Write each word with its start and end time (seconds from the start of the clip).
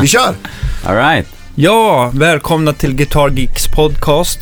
Vi 0.00 0.06
kör! 0.08 0.34
All 0.84 0.96
right. 0.96 1.26
Ja, 1.54 2.10
välkomna 2.14 2.72
till 2.72 2.94
Guitar 2.94 3.28
Geeks 3.30 3.66
podcast. 3.66 4.38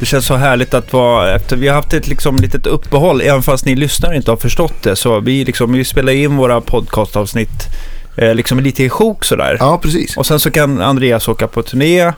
Det 0.00 0.06
känns 0.06 0.26
så 0.26 0.36
härligt 0.36 0.74
att 0.74 0.92
vara 0.92 1.34
efter. 1.34 1.56
Vi 1.56 1.68
har 1.68 1.74
haft 1.74 1.92
ett 1.92 2.08
liksom 2.08 2.36
litet 2.36 2.66
uppehåll, 2.66 3.20
även 3.20 3.42
fast 3.42 3.64
ni 3.64 3.76
lyssnare 3.76 4.16
inte 4.16 4.30
har 4.30 4.36
förstått 4.36 4.82
det. 4.82 4.96
Så 4.96 5.20
vi, 5.20 5.44
liksom, 5.44 5.72
vi 5.72 5.84
spelar 5.84 6.12
in 6.12 6.36
våra 6.36 6.60
podcastavsnitt 6.60 7.68
eh, 8.16 8.34
liksom 8.34 8.60
lite 8.60 8.84
i 8.84 8.88
sjok 8.88 9.24
sådär. 9.24 9.56
Ja, 9.60 9.78
precis. 9.78 10.16
Och 10.16 10.26
sen 10.26 10.40
så 10.40 10.50
kan 10.50 10.80
Andreas 10.82 11.28
åka 11.28 11.46
på 11.48 11.62
turné 11.62 12.12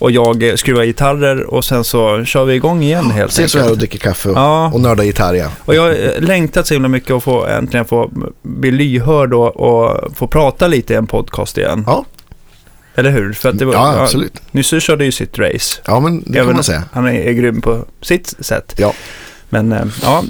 och 0.00 0.10
jag 0.10 0.58
skruvar 0.58 0.84
gitarrer 0.84 1.42
och 1.54 1.64
sen 1.64 1.84
så 1.84 2.24
kör 2.24 2.44
vi 2.44 2.54
igång 2.54 2.82
igen 2.82 3.10
helt 3.10 3.32
Ses 3.32 3.54
vi 3.54 3.58
här 3.58 3.64
och 3.66 3.70
enkelt. 3.70 3.80
dricker 3.80 3.98
kaffe 4.08 4.28
och, 4.28 4.36
Ja. 4.36 4.70
och 4.74 4.80
nördar 4.80 5.04
gitarr 5.04 5.34
igen. 5.34 5.50
Och 5.64 5.74
jag 5.74 5.82
har 5.82 6.20
längtat 6.20 6.66
så 6.66 6.74
himla 6.74 6.88
mycket 6.88 7.10
att 7.10 7.22
få 7.22 7.46
äntligen 7.46 7.84
få 7.86 8.10
bli 8.42 8.70
lyhörd 8.70 9.34
och, 9.34 9.56
och 9.56 10.16
få 10.16 10.26
prata 10.26 10.66
lite 10.66 10.92
i 10.92 10.96
en 10.96 11.06
podcast 11.06 11.58
igen. 11.58 11.84
Ja. 11.86 12.04
Eller 12.94 13.10
hur? 13.10 13.32
För 13.32 13.48
att 13.48 13.58
det 13.58 13.64
var, 13.64 13.72
Ja, 13.74 14.00
absolut. 14.02 14.32
Nyss 14.50 14.82
körde 14.82 15.04
ju 15.04 15.12
sitt 15.12 15.38
race. 15.38 15.80
Ja, 15.86 16.00
men 16.00 16.18
det 16.20 16.24
kan 16.32 16.36
Även- 16.36 16.54
man 16.54 16.64
säga. 16.64 16.82
Han 16.92 17.06
är, 17.06 17.12
är 17.12 17.32
grym 17.32 17.60
på 17.60 17.84
sitt 18.02 18.34
sätt. 18.40 18.74
Ja. 18.76 18.92
Men 19.50 19.72
eh, 19.72 19.82
ja, 20.02 20.22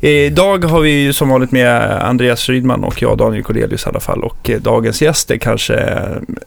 idag 0.00 0.64
har 0.64 0.80
vi 0.80 0.90
ju 0.90 1.12
som 1.12 1.28
vanligt 1.28 1.52
med 1.52 2.02
Andreas 2.02 2.48
Rydman 2.48 2.84
och 2.84 3.02
jag, 3.02 3.18
Daniel 3.18 3.42
Cordelius 3.42 3.86
i 3.86 3.88
alla 3.88 4.00
fall. 4.00 4.24
Och 4.24 4.50
eh, 4.50 4.60
dagens 4.60 5.02
gäst 5.02 5.30
är 5.30 5.36
kanske 5.36 5.74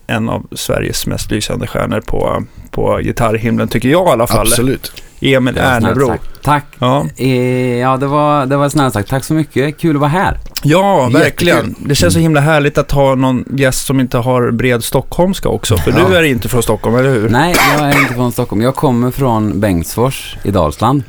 en 0.07 0.29
av 0.29 0.47
Sveriges 0.51 1.07
mest 1.07 1.31
lysande 1.31 1.67
stjärnor 1.67 2.01
på, 2.01 2.43
på 2.71 2.97
gitarrhimlen, 2.97 3.67
tycker 3.67 3.89
jag 3.89 4.07
i 4.07 4.11
alla 4.11 4.27
fall. 4.27 4.47
Absolut. 4.47 5.03
Emil 5.21 5.57
Ernebro. 5.57 6.13
Tack. 6.43 6.65
Ja, 6.79 7.05
Eh, 7.17 7.77
ja, 7.77 7.97
det 7.97 8.07
var, 8.07 8.45
det 8.45 8.57
var 8.57 8.69
snällt 8.69 8.93
sagt. 8.93 9.09
Tack 9.09 9.23
så 9.23 9.33
mycket. 9.33 9.77
Kul 9.77 9.95
att 9.95 9.99
vara 9.99 10.09
här. 10.09 10.37
ja 10.63 11.09
verkligen. 11.13 11.57
Jättekul. 11.57 11.87
Det 11.89 11.95
känns 11.95 12.13
så 12.13 12.19
himla 12.19 12.41
härligt 12.41 12.77
att 12.77 12.91
ha 12.91 13.15
någon 13.15 13.45
gäst 13.57 13.85
som 13.85 13.99
inte 13.99 14.17
har 14.17 14.51
bred 14.51 14.83
stockholmska 14.83 15.49
också. 15.49 15.77
För 15.77 15.91
Ja. 15.91 16.07
du 16.09 16.15
är 16.15 16.23
inte 16.23 16.49
från 16.49 16.63
Stockholm, 16.63 16.95
eller 16.95 17.09
hur? 17.09 17.29
Nej, 17.29 17.55
jag 17.77 17.89
är 17.89 18.01
inte 18.01 18.13
från 18.13 18.31
Stockholm. 18.31 18.61
Jag 18.61 18.75
kommer 18.75 19.11
från 19.11 19.59
Bengtsfors 19.59 20.37
i 20.43 20.51
Dalsland. 20.51 21.03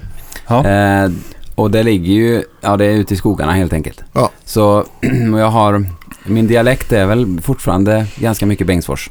Ja. 0.48 0.66
Eh, 0.66 1.10
och 1.54 1.70
det 1.70 1.82
ligger 1.82 2.12
ju, 2.12 2.42
ja 2.60 2.76
det 2.76 2.84
är 2.84 2.94
ute 2.94 3.14
i 3.14 3.16
skogarna 3.16 3.52
helt 3.52 3.72
enkelt. 3.72 4.04
Ja. 4.12 4.30
Så, 4.44 4.78
och 5.32 5.38
jag 5.38 5.50
har, 5.50 5.84
min 6.24 6.46
dialekt 6.46 6.92
är 6.92 7.06
väl 7.06 7.40
fortfarande 7.40 8.06
ganska 8.16 8.46
mycket 8.46 8.66
Bengtsfors. 8.66 9.10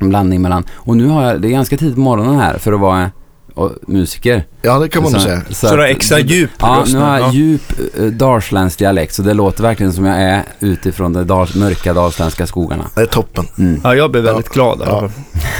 En 0.00 0.08
blandning 0.08 0.42
mellan, 0.42 0.64
och 0.72 0.96
nu 0.96 1.06
har 1.06 1.24
jag, 1.24 1.40
det 1.40 1.48
är 1.48 1.52
ganska 1.52 1.76
tidigt 1.76 1.94
på 1.94 2.00
morgonen 2.00 2.38
här 2.38 2.58
för 2.58 2.72
att 2.72 2.80
vara 2.80 3.10
och, 3.56 3.72
musiker. 3.86 4.44
Ja, 4.62 4.78
det 4.78 4.88
kan 4.88 5.02
man 5.02 5.12
nog 5.12 5.20
Så- 5.20 5.26
säga. 5.28 5.42
Så 5.50 5.70
du 5.76 5.82
har 5.82 5.88
extra 5.88 6.18
djup 6.18 6.50
Ja, 6.58 6.84
nu 6.92 6.98
har 6.98 7.18
jag 7.18 7.28
Ja. 7.28 7.32
djup 7.32 7.62
uh, 8.00 8.06
dalsländsk 8.06 8.78
dialekt 8.78 9.14
så 9.14 9.22
det 9.22 9.34
låter 9.34 9.62
verkligen 9.62 9.92
som 9.92 10.04
jag 10.04 10.22
är 10.22 10.42
utifrån 10.60 11.12
de 11.12 11.26
dal, 11.26 11.48
mörka 11.54 11.94
dalsländska 11.94 12.46
skogarna. 12.46 12.84
Det 12.94 13.00
är 13.00 13.06
toppen. 13.06 13.44
Mm. 13.58 13.80
Ja, 13.84 13.94
jag 13.94 14.10
blir 14.10 14.22
väldigt 14.22 14.48
glad. 14.48 14.80
i 14.80 14.82
alla 14.82 15.10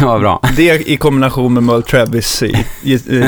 Ja. 0.00 0.06
Vad 0.06 0.20
bra. 0.20 0.42
Det 0.56 0.88
i 0.90 0.96
kombination 0.96 1.54
med 1.54 1.62
Merle 1.62 1.82
Travis 1.82 2.42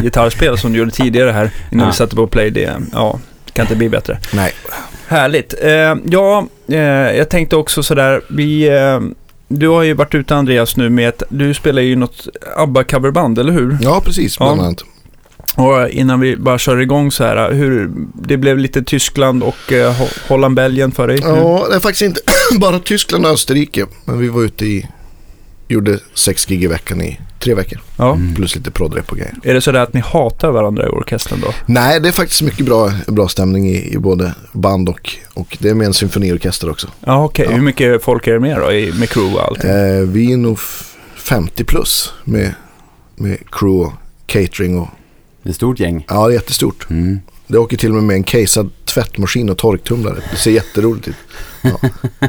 gitarrspel 0.02 0.58
som 0.58 0.72
du 0.72 0.78
gjorde 0.78 0.90
tidigare 0.90 1.30
här 1.30 1.50
innan 1.72 1.84
Ja. 1.86 1.90
vi 1.90 1.96
satte 1.96 2.16
på 2.16 2.26
play, 2.26 2.50
det 2.50 2.72
ja, 2.92 3.18
kan 3.52 3.64
inte 3.64 3.76
bli 3.76 3.88
bättre. 3.88 4.18
Nej. 4.32 4.52
Härligt. 5.08 5.54
Eh, 5.62 5.94
ja, 6.04 6.46
eh, 6.68 6.78
jag 7.16 7.28
tänkte 7.28 7.56
också 7.56 7.82
sådär, 7.82 8.20
vi, 8.30 8.68
eh, 8.68 9.00
du 9.48 9.68
har 9.68 9.82
ju 9.82 9.94
varit 9.94 10.14
ute 10.14 10.36
Andreas 10.36 10.76
nu 10.76 10.90
med 10.90 11.08
ett, 11.08 11.22
du 11.28 11.54
spelar 11.54 11.82
ju 11.82 11.96
något 11.96 12.28
ABBA-coverband, 12.56 13.40
eller 13.40 13.52
hur? 13.52 13.78
Ja, 13.80 14.00
precis. 14.04 14.38
Bland 14.38 14.60
Ja. 14.60 14.64
annat. 14.64 14.84
Och 15.54 15.88
innan 15.88 16.20
vi 16.20 16.36
bara 16.36 16.58
kör 16.58 16.80
igång 16.80 17.10
så 17.10 17.24
här, 17.24 17.52
hur, 17.52 17.90
det 18.14 18.36
blev 18.36 18.58
lite 18.58 18.82
Tyskland 18.82 19.42
och 19.42 19.72
eh, 19.72 19.92
Ho- 20.00 20.28
Holland-Belgien 20.28 20.92
för 20.92 21.08
dig? 21.08 21.18
nu. 21.20 21.26
Ja, 21.28 21.66
det 21.70 21.76
är 21.76 21.80
faktiskt 21.80 22.02
inte 22.02 22.20
bara 22.60 22.78
Tyskland 22.78 23.26
och 23.26 23.32
Österrike. 23.32 23.86
Men 24.04 24.18
vi 24.18 24.28
var 24.28 24.42
ute 24.44 24.64
i, 24.66 24.86
gjorde 25.68 25.98
sex 26.14 26.46
gig 26.46 26.64
i 26.64 26.66
veckan 26.66 27.02
i 27.02 27.20
tre 27.38 27.54
veckor. 27.54 27.80
ja. 27.96 28.14
Mm. 28.14 28.34
Plus 28.34 28.56
lite 28.56 28.70
prodrep 28.70 29.10
och 29.10 29.16
grejer. 29.16 29.34
Är 29.42 29.54
det 29.54 29.60
sådär 29.60 29.80
att 29.80 29.92
ni 29.94 30.00
hatar 30.00 30.50
varandra 30.50 30.86
i 30.86 30.88
orkestern 30.88 31.40
då? 31.40 31.54
Nej, 31.66 32.00
det 32.00 32.08
är 32.08 32.12
faktiskt 32.12 32.42
mycket 32.42 32.66
bra, 32.66 32.92
bra 33.06 33.28
stämning 33.28 33.68
i, 33.68 33.92
i 33.94 33.98
både 33.98 34.34
band 34.52 34.88
och, 34.88 35.16
och 35.34 35.56
det 35.60 35.68
är 35.68 35.74
med 35.74 35.86
en 35.86 35.94
symfoniorkester 35.94 36.70
också. 36.70 36.88
Ja, 37.06 37.24
okej. 37.24 37.46
Ja. 37.50 37.54
Hur 37.56 37.62
mycket 37.62 38.02
folk 38.02 38.26
är 38.26 38.32
det 38.32 38.40
med 38.40 38.56
då, 38.60 38.72
i, 38.72 38.92
med 38.92 39.08
crew 39.10 39.36
och 39.40 39.46
allting? 39.48 39.70
Eh, 39.70 40.00
vi 40.00 40.32
är 40.32 40.36
nog 40.36 40.54
f- 40.58 40.94
50 41.16 41.64
plus 41.64 42.12
med, 42.24 42.54
med 43.16 43.38
crew 43.50 43.86
och 43.86 43.92
catering 44.26 44.78
och 44.78 44.88
Det 45.42 45.48
är 45.48 45.50
ett 45.50 45.56
stort 45.56 45.80
gäng. 45.80 46.04
ja, 46.08 46.26
det 46.28 46.32
är 46.32 46.34
jättestort. 46.34 46.86
Mm. 46.90 47.20
Det 47.48 47.58
åker 47.58 47.76
till 47.76 47.88
och 47.88 47.94
med 47.94 48.04
med 48.04 48.16
en 48.16 48.22
casead 48.22 48.70
tvättmaskin 48.84 49.50
och 49.50 49.58
torktumlare. 49.58 50.16
Det 50.30 50.36
ser 50.36 50.50
jätteroligt 50.50 51.08
ut. 51.08 51.16
Ja. 51.62 51.80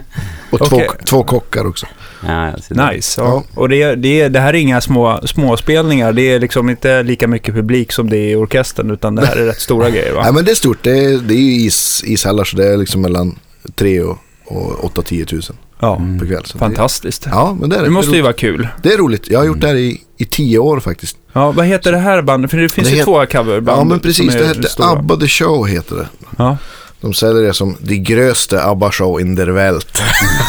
Och 0.51 0.59
två, 0.59 0.75
Okej. 0.75 0.89
två 1.05 1.23
kockar 1.23 1.67
också. 1.67 1.85
Ja. 2.27 2.51
Nice. 2.51 3.21
Ja. 3.21 3.23
Ja. 3.23 3.43
Och 3.53 3.69
det, 3.69 3.95
det, 3.95 4.29
det 4.29 4.39
här 4.39 4.53
är 4.53 4.57
inga 4.57 4.81
små, 4.81 5.19
småspelningar. 5.27 6.13
Det 6.13 6.21
är 6.21 6.39
liksom 6.39 6.69
inte 6.69 7.03
lika 7.03 7.27
mycket 7.27 7.55
publik 7.55 7.91
som 7.91 8.09
det 8.09 8.17
är 8.17 8.29
i 8.29 8.35
orkestern, 8.35 8.91
utan 8.91 9.15
det 9.15 9.25
här 9.25 9.35
är 9.35 9.45
rätt 9.45 9.59
stora 9.61 9.89
grejer 9.89 10.13
va? 10.13 10.21
Nej 10.23 10.33
men 10.33 10.45
det 10.45 10.51
är 10.51 10.55
stort. 10.55 10.83
Det 10.83 11.03
är, 11.03 11.17
det 11.17 11.33
är 11.33 11.39
ju 11.39 11.51
is, 11.51 12.03
ishallar 12.05 12.43
så 12.43 12.57
det 12.57 12.67
är 12.67 12.77
liksom 12.77 13.01
mellan 13.01 13.39
3 13.75 14.01
och, 14.01 14.17
och 14.45 14.97
8-10 14.97 15.25
tusen 15.25 15.55
Ja, 15.81 15.95
Mm. 15.95 16.19
per 16.19 16.25
kväll. 16.25 16.45
Så 16.45 16.53
det, 16.53 16.59
fantastiskt. 16.59 17.25
ja 17.31 17.57
men 17.59 17.69
det 17.69 17.75
är 17.75 17.79
Det 17.79 17.85
det. 17.85 17.91
måste 17.91 18.11
det, 18.11 18.17
ju 18.17 18.23
vara 18.23 18.33
kul. 18.33 18.67
det 18.83 18.93
är 18.93 18.97
roligt. 18.97 19.27
Jag 19.29 19.39
har 19.39 19.45
gjort 19.45 19.61
det 19.61 19.67
här 19.67 19.75
i, 19.75 20.01
i 20.17 20.25
tio 20.25 20.59
år 20.59 20.79
faktiskt. 20.79 21.17
Ja, 21.33 21.51
vad 21.51 21.65
heter 21.65 21.91
det 21.91 21.97
här 21.97 22.21
bandet? 22.21 22.51
För 22.51 22.57
det 22.57 22.69
finns 22.69 22.89
Det 22.89 22.95
ju 22.95 23.03
två 23.03 23.25
coverband 23.25 23.79
Ja 23.79 23.83
men 23.83 23.99
precis. 23.99 24.33
Det 24.33 24.47
heter 24.47 24.61
stora. 24.63 24.89
ABBA 24.89 25.15
The 25.17 25.27
Show 25.27 25.67
heter 25.67 25.95
det. 25.95 26.07
Ja. 26.37 26.57
De 27.01 27.13
säljer 27.13 27.43
det 27.43 27.53
som 27.53 27.77
det 27.81 27.97
gröste 27.97 28.63
ABBA-show 28.63 29.21
in 29.21 29.35
der 29.35 29.47
Welt. 29.47 30.01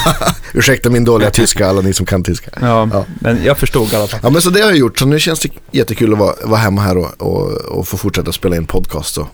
Ursäkta 0.54 0.90
min 0.90 1.04
dåliga 1.04 1.30
tyska, 1.30 1.68
alla 1.68 1.80
ni 1.80 1.92
som 1.92 2.06
kan 2.06 2.22
tyska. 2.22 2.50
Ja, 2.60 2.88
Ja. 2.92 3.04
men 3.20 3.44
jag 3.44 3.58
förstod 3.58 3.92
i 3.92 3.96
alla 3.96 4.06
fall. 4.06 4.20
Ja 4.22 4.30
men 4.30 4.42
så 4.42 4.50
det 4.50 4.60
har 4.60 4.68
jag 4.68 4.78
gjort, 4.78 4.98
så 4.98 5.06
nu 5.06 5.20
känns 5.20 5.40
det 5.40 5.48
jättekul 5.72 6.12
att 6.12 6.18
vara, 6.18 6.34
vara 6.44 6.60
hemma 6.60 6.80
här 6.82 6.96
och, 6.98 7.22
och, 7.22 7.50
och 7.52 7.88
få 7.88 7.96
fortsätta 7.96 8.32
spela 8.32 8.56
in 8.56 8.66
podcast 8.66 9.18
och, 9.18 9.26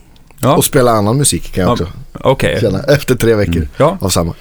Ja, 0.47 0.55
och 0.57 0.65
spela 0.65 0.91
annan 0.91 1.17
musik 1.17 1.53
kan 1.53 1.61
jag 1.61 1.69
Ja, 1.69 1.73
också 1.73 1.87
okej. 2.13 2.57
känna 2.61 2.79
efter 2.79 3.15
tre 3.15 3.33
veckor 3.35 3.67
Ja. 3.77 3.97
av 4.01 4.09
samma. 4.09 4.33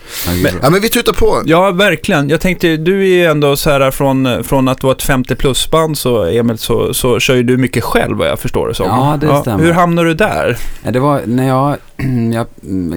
Men-. 0.42 0.52
Ja 0.62 0.70
men 0.70 0.80
vi 0.80 0.88
tutar 0.88 1.12
på. 1.12 1.42
Ja, 1.44 1.70
verkligen. 1.70 2.28
Jag 2.28 2.40
tänkte, 2.40 2.76
du 2.76 3.00
är 3.00 3.06
ju 3.06 3.24
ändå 3.26 3.56
så 3.56 3.70
här 3.70 3.90
från, 3.90 4.44
från 4.44 4.68
att 4.68 4.82
vara 4.82 4.94
ett 4.94 5.02
50 5.02 5.34
plus-band 5.34 5.98
så, 5.98 6.24
Emil, 6.24 6.58
så, 6.58 6.94
så 6.94 7.20
kör 7.20 7.34
ju 7.34 7.42
du 7.42 7.56
mycket 7.56 7.84
själv 7.84 8.16
vad 8.16 8.28
jag 8.28 8.38
förstår 8.38 8.68
det 8.68 8.74
som. 8.74 8.86
Ja, 8.86 9.18
det 9.20 9.40
stämmer. 9.40 9.64
Hur 9.64 9.72
hamnade 9.72 10.08
du 10.08 10.14
där? 10.14 10.58
Ja, 10.82 10.90
det 10.90 11.00
var 11.00 11.20
när 11.26 11.46
jag, 11.48 11.76
jag 12.34 12.46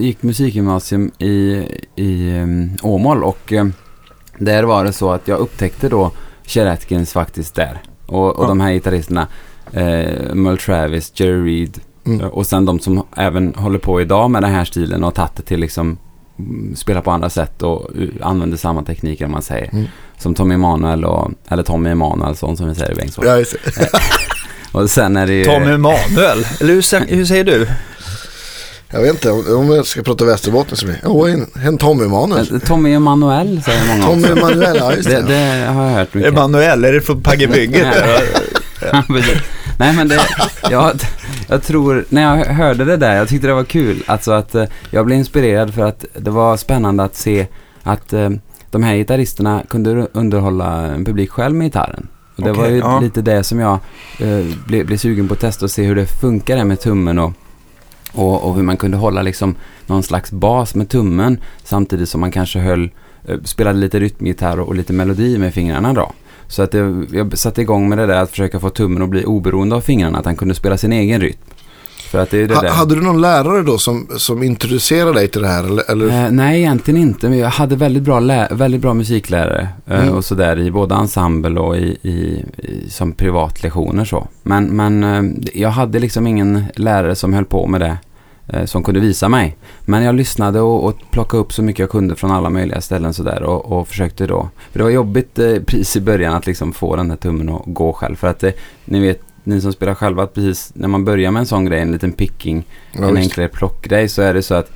gick 0.01 0.23
musikgymnasium 0.23 1.11
i, 1.19 1.63
i 1.95 2.39
um, 2.39 2.71
Åmål 2.83 3.23
och 3.23 3.51
um, 3.51 3.73
där 4.37 4.63
var 4.63 4.83
det 4.83 4.93
så 4.93 5.11
att 5.11 5.27
jag 5.27 5.39
upptäckte 5.39 5.89
då 5.89 6.11
Chet 6.45 6.67
Atkins 6.67 7.13
faktiskt 7.13 7.55
där. 7.55 7.81
Och, 8.05 8.35
och 8.37 8.43
Ja. 8.43 8.47
de 8.47 8.59
här 8.59 8.71
gitarristerna, 8.71 9.27
eh, 9.73 10.33
Merle 10.33 10.57
Travis, 10.57 11.11
Jerry 11.15 11.61
Reed 11.61 11.79
Mm. 12.05 12.21
eh, 12.21 12.27
och 12.27 12.47
sen 12.47 12.65
de 12.65 12.79
som 12.79 13.03
även 13.17 13.53
håller 13.55 13.79
på 13.79 14.01
idag 14.01 14.31
med 14.31 14.43
den 14.43 14.51
här 14.51 14.65
stilen 14.65 15.03
och 15.03 15.15
tagit 15.15 15.35
det 15.35 15.43
till 15.43 15.59
liksom 15.59 15.97
mm, 16.39 16.75
spela 16.75 17.01
på 17.01 17.11
andra 17.11 17.29
sätt 17.29 17.61
och 17.61 17.89
uh, 17.97 18.09
använder 18.21 18.57
samma 18.57 18.83
tekniker 18.83 19.25
om 19.25 19.31
man 19.31 19.41
säger. 19.41 19.69
Mm. 19.73 19.85
Som 20.17 20.35
Tommy 20.35 20.55
Emanuel 20.55 21.05
och, 21.05 21.31
eller 21.49 21.63
Tommy 21.63 21.89
Emanuel, 21.89 22.35
sånt 22.35 22.57
som 22.57 22.69
vi 22.69 22.75
säger 22.75 22.91
i 22.91 22.95
Bengtsfors. 22.95 23.25
Ja, 23.25 23.35
det. 23.35 23.89
Och 24.71 24.89
sen 24.89 25.17
är 25.17 25.27
det 25.27 25.33
ju... 25.33 25.45
Tommy 25.45 25.71
Emanuel, 25.71 26.45
eller 26.59 26.73
hur, 26.73 27.15
hur 27.15 27.25
säger 27.25 27.43
du? 27.43 27.67
jag 28.91 29.01
vet 29.01 29.11
inte 29.11 29.31
om 29.31 29.69
jag 29.69 29.85
ska 29.85 30.03
prata 30.03 30.25
Västerbotten 30.25 30.77
så 30.77 30.85
blir 30.85 30.99
det 31.01 31.07
oh, 31.07 31.33
en, 31.33 31.47
en 31.65 31.77
Tommy 31.77 32.03
Emanuel. 32.03 32.55
Eh, 32.55 32.59
Tommy 32.59 32.93
Emanuel 32.93 33.61
säger 33.65 33.85
många 33.87 34.05
Tommy 34.05 34.23
också. 34.23 34.37
Emanuel, 34.37 34.77
ja 34.77 34.93
just 34.93 35.09
Det, 35.09 35.15
det. 35.15 35.27
det 35.27 35.65
har 35.65 35.85
jag 35.85 35.93
hört 35.93 36.13
mycket. 36.13 36.31
Emanuel, 36.31 36.85
är 36.85 36.93
det 36.93 37.01
från. 37.01 37.23
Ja, 38.91 39.03
precis. 39.07 39.37
Nej 39.77 39.93
men 39.93 40.07
det, 40.07 40.19
jag, 40.69 40.99
jag 41.49 41.63
tror, 41.63 42.05
när 42.09 42.21
jag 42.21 42.45
hörde 42.45 42.85
det 42.85 42.97
där, 42.97 43.15
jag 43.15 43.27
tyckte 43.27 43.47
det 43.47 43.53
var 43.53 43.63
kul. 43.63 44.03
Alltså 44.07 44.31
att 44.31 44.55
eh, 44.55 44.65
jag 44.89 45.05
blev 45.05 45.17
inspirerad 45.17 45.73
för 45.73 45.81
att 45.81 46.05
det 46.13 46.31
var 46.31 46.57
spännande 46.57 47.03
att 47.03 47.15
se 47.15 47.47
att 47.83 48.13
eh, 48.13 48.29
de 48.71 48.83
här 48.83 48.95
gitarristerna 48.95 49.63
kunde 49.69 50.07
underhålla 50.13 50.85
en 50.85 51.05
publik 51.05 51.31
själv 51.31 51.55
med 51.55 51.65
gitarren. 51.65 52.07
Och 52.35 52.43
det 52.43 52.51
Okej, 52.51 52.63
var 52.63 52.69
ju 52.69 52.77
ja. 52.77 52.99
lite 52.99 53.21
det 53.21 53.43
som 53.43 53.59
jag 53.59 53.79
eh, 54.19 54.45
blev, 54.67 54.85
blev 54.85 54.97
sugen 54.97 55.27
på 55.27 55.33
att 55.33 55.39
testa 55.39 55.65
och 55.65 55.71
se 55.71 55.83
hur 55.83 55.95
det 55.95 56.05
funkar 56.05 56.57
det 56.57 56.65
med 56.65 56.79
tummen 56.79 57.19
och, 57.19 57.33
och, 58.13 58.43
och 58.43 58.55
hur 58.55 58.63
man 58.63 58.77
kunde 58.77 58.97
hålla 58.97 59.21
liksom 59.21 59.55
någon 59.85 60.03
slags 60.03 60.31
bas 60.31 60.75
med 60.75 60.89
tummen 60.89 61.39
samtidigt 61.63 62.09
som 62.09 62.21
man 62.21 62.31
kanske 62.31 62.59
höll, 62.59 62.89
eh, 63.25 63.37
spelade 63.43 63.79
lite 63.79 63.99
rytmgitarr 63.99 64.59
och, 64.59 64.67
och 64.67 64.75
lite 64.75 64.93
melodi 64.93 65.37
med 65.37 65.53
fingrarna 65.53 65.93
då. 65.93 66.11
Så 66.49 66.61
att 66.63 66.73
jag, 66.73 67.07
jag 67.13 67.37
satte 67.37 67.61
igång 67.61 67.89
med 67.89 67.97
det 67.97 68.05
där 68.05 68.21
att 68.21 68.29
försöka 68.29 68.59
få 68.59 68.69
tummen 68.69 69.01
att 69.03 69.09
bli 69.09 69.25
oberoende 69.25 69.75
av 69.75 69.81
fingrarna, 69.81 70.17
att 70.19 70.25
han 70.25 70.35
kunde 70.35 70.55
spela 70.55 70.77
sin 70.77 70.93
egen 70.93 71.21
rytm. 71.21 71.37
För 72.11 72.19
att 72.19 72.29
det 72.29 72.37
är 72.41 72.47
det 72.47 72.55
Ha, 72.55 72.61
där. 72.61 72.69
hade 72.69 72.95
du 72.95 73.01
någon 73.01 73.21
lärare 73.21 73.63
då 73.63 73.77
som, 73.77 74.07
som 74.17 74.43
introducerade 74.43 75.13
dig 75.13 75.27
till 75.27 75.41
det 75.41 75.47
här? 75.47 75.91
Eller? 75.91 76.25
Eh, 76.25 76.31
nej, 76.31 76.59
egentligen 76.59 77.01
inte. 77.01 77.29
Men 77.29 77.37
jag 77.37 77.49
hade 77.49 77.75
väldigt 77.75 78.03
bra, 78.03 78.19
väldigt 78.51 78.81
bra 78.81 78.93
musiklärare 78.93 79.67
eh, 79.87 79.99
Mm. 80.03 80.13
och 80.15 80.25
sådär 80.25 80.59
i 80.59 80.71
både 80.71 80.95
ensemble 80.95 81.59
och 81.59 81.77
i, 81.77 81.97
i, 82.01 82.43
i, 82.57 82.89
som 82.89 83.11
privatlektioner 83.11 84.05
så. 84.05 84.27
Men, 84.43 84.65
men 84.65 85.03
eh, 85.03 85.23
jag 85.61 85.69
hade 85.69 85.99
liksom 85.99 86.27
ingen 86.27 86.63
lärare 86.75 87.15
som 87.15 87.33
höll 87.33 87.45
på 87.45 87.67
med 87.67 87.81
det 87.81 87.97
som 88.65 88.83
kunde 88.83 88.99
visa 88.99 89.29
mig. 89.29 89.57
Men 89.81 90.03
jag 90.03 90.15
lyssnade 90.15 90.61
och, 90.61 90.83
och 90.85 90.95
plockade 91.11 91.41
upp 91.41 91.53
så 91.53 91.61
mycket 91.63 91.79
jag 91.79 91.89
kunde 91.89 92.15
från 92.15 92.31
alla 92.31 92.49
möjliga 92.49 92.81
ställen 92.81 93.13
sådär 93.13 93.43
och, 93.43 93.71
och 93.71 93.87
försökte 93.87 94.27
då. 94.27 94.49
För 94.71 94.79
det 94.79 94.83
var 94.83 94.91
jobbigt 94.91 95.39
eh, 95.39 95.55
precis 95.67 95.95
i 95.95 96.01
början 96.01 96.33
att 96.33 96.45
liksom 96.45 96.73
få 96.73 96.95
den 96.95 97.09
här 97.09 97.17
tummen 97.17 97.49
att 97.49 97.61
gå 97.65 97.93
själv. 97.93 98.15
För 98.15 98.27
att 98.27 98.43
eh, 98.43 98.51
ni 98.85 98.99
vet, 98.99 99.21
ni 99.43 99.61
som 99.61 99.73
spelar 99.73 99.95
själva, 99.95 100.23
att 100.23 100.33
precis 100.33 100.71
när 100.75 100.87
man 100.87 101.05
börjar 101.05 101.31
med 101.31 101.39
en 101.39 101.45
sån 101.45 101.65
grej, 101.65 101.79
en 101.79 101.91
liten 101.91 102.11
picking, 102.11 102.63
Ja, 102.91 102.99
en 103.07 103.15
visst. 103.15 103.17
enklare 103.17 103.47
plockgrej 103.47 104.09
så 104.09 104.21
är 104.21 104.33
det 104.33 104.41
så 104.41 104.55
att 104.55 104.71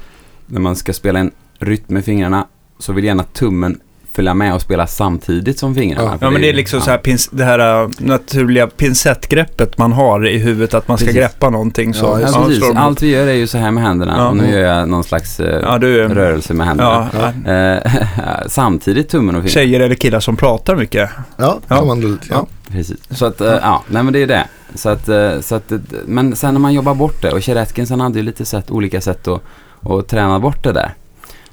när 0.46 0.60
man 0.60 0.76
ska 0.76 0.94
spela 0.94 1.20
en 1.20 1.32
rytm 1.60 1.84
med 1.88 2.06
fingrarna 2.06 2.48
så 2.80 2.94
vill 2.94 3.06
gärna 3.06 3.24
tummen 3.24 3.80
följa 4.14 4.34
med 4.34 4.54
och 4.54 4.62
spela 4.62 4.88
samtidigt 4.88 5.60
som 5.60 5.76
fingrarna. 5.76 6.18
Ja. 6.22 6.32
Men 6.32 6.42
det 6.42 6.50
är 6.50 6.54
liksom 6.54 6.80
ja. 6.80 6.86
så 6.86 6.92
här 6.92 6.98
pins, 6.98 7.30
det 7.32 7.44
här 7.44 7.84
äh, 7.84 7.90
naturliga 7.98 8.68
pincettgreppet 8.68 9.78
man 9.78 9.92
har 9.92 10.28
i 10.28 10.38
huvudet 10.38 10.74
att 10.74 10.88
man 10.88 10.98
ska 10.98 11.06
Precis. 11.06 11.20
greppa 11.22 11.50
någonting. 11.50 11.94
Så, 11.94 12.06
Ja, 12.06 12.20
Ja, 12.34 12.46
precis. 12.48 12.64
Allt 12.76 13.02
vi 13.02 13.10
gör 13.10 13.28
är 13.28 13.34
ju 13.34 13.48
så 13.48 13.58
här 13.58 13.72
med 13.72 13.84
händerna 13.84 14.14
Ja. 14.18 14.28
och 14.30 14.38
nu 14.38 14.52
gör 14.52 14.60
jag 14.78 14.90
någon 14.90 15.04
slags 15.04 15.40
eh, 15.40 15.60
ja, 15.64 15.78
du, 15.78 16.08
rörelse 16.08 16.54
med 16.54 16.68
händerna. 16.68 17.10
ja, 17.14 17.32
Ja. 17.46 17.52
Eh, 17.52 17.94
samtidigt 18.48 19.10
tummen 19.10 19.36
och 19.36 19.42
fingret. 19.42 19.54
tjejer 19.54 19.80
eller 19.80 19.96
killar 19.96 20.20
som 20.20 20.36
pratar 20.36 20.76
mycket. 20.76 21.10
Ja, 21.38 21.60
Ja. 21.68 21.78
kan 21.78 21.88
man 21.88 22.20
ja. 22.30 22.48
Precis. 22.72 22.98
Så 23.10 23.26
att, 23.26 23.42
eh, 23.42 23.48
ja, 23.62 23.84
nej 23.88 24.04
men 24.04 24.14
det 24.14 24.20
är 24.24 24.28
det. 24.28 24.48
Så 24.76 24.90
att, 24.90 25.10
eh, 25.10 25.40
så 25.42 25.56
att, 25.56 25.72
men 26.06 26.36
sen 26.36 26.54
när 26.54 26.62
man 26.62 26.74
jobbar 26.74 26.96
bort 26.96 27.22
det 27.22 27.32
och 27.32 27.42
Kjell 27.42 27.58
Atkinson 27.58 28.00
hade 28.00 28.20
ju 28.20 28.24
lite 28.26 28.46
sätt, 28.46 28.72
olika 28.72 29.02
sätt 29.02 29.28
att, 29.28 29.42
att 29.82 30.08
träna 30.08 30.40
bort 30.40 30.64
det 30.64 30.72
där. 30.72 30.94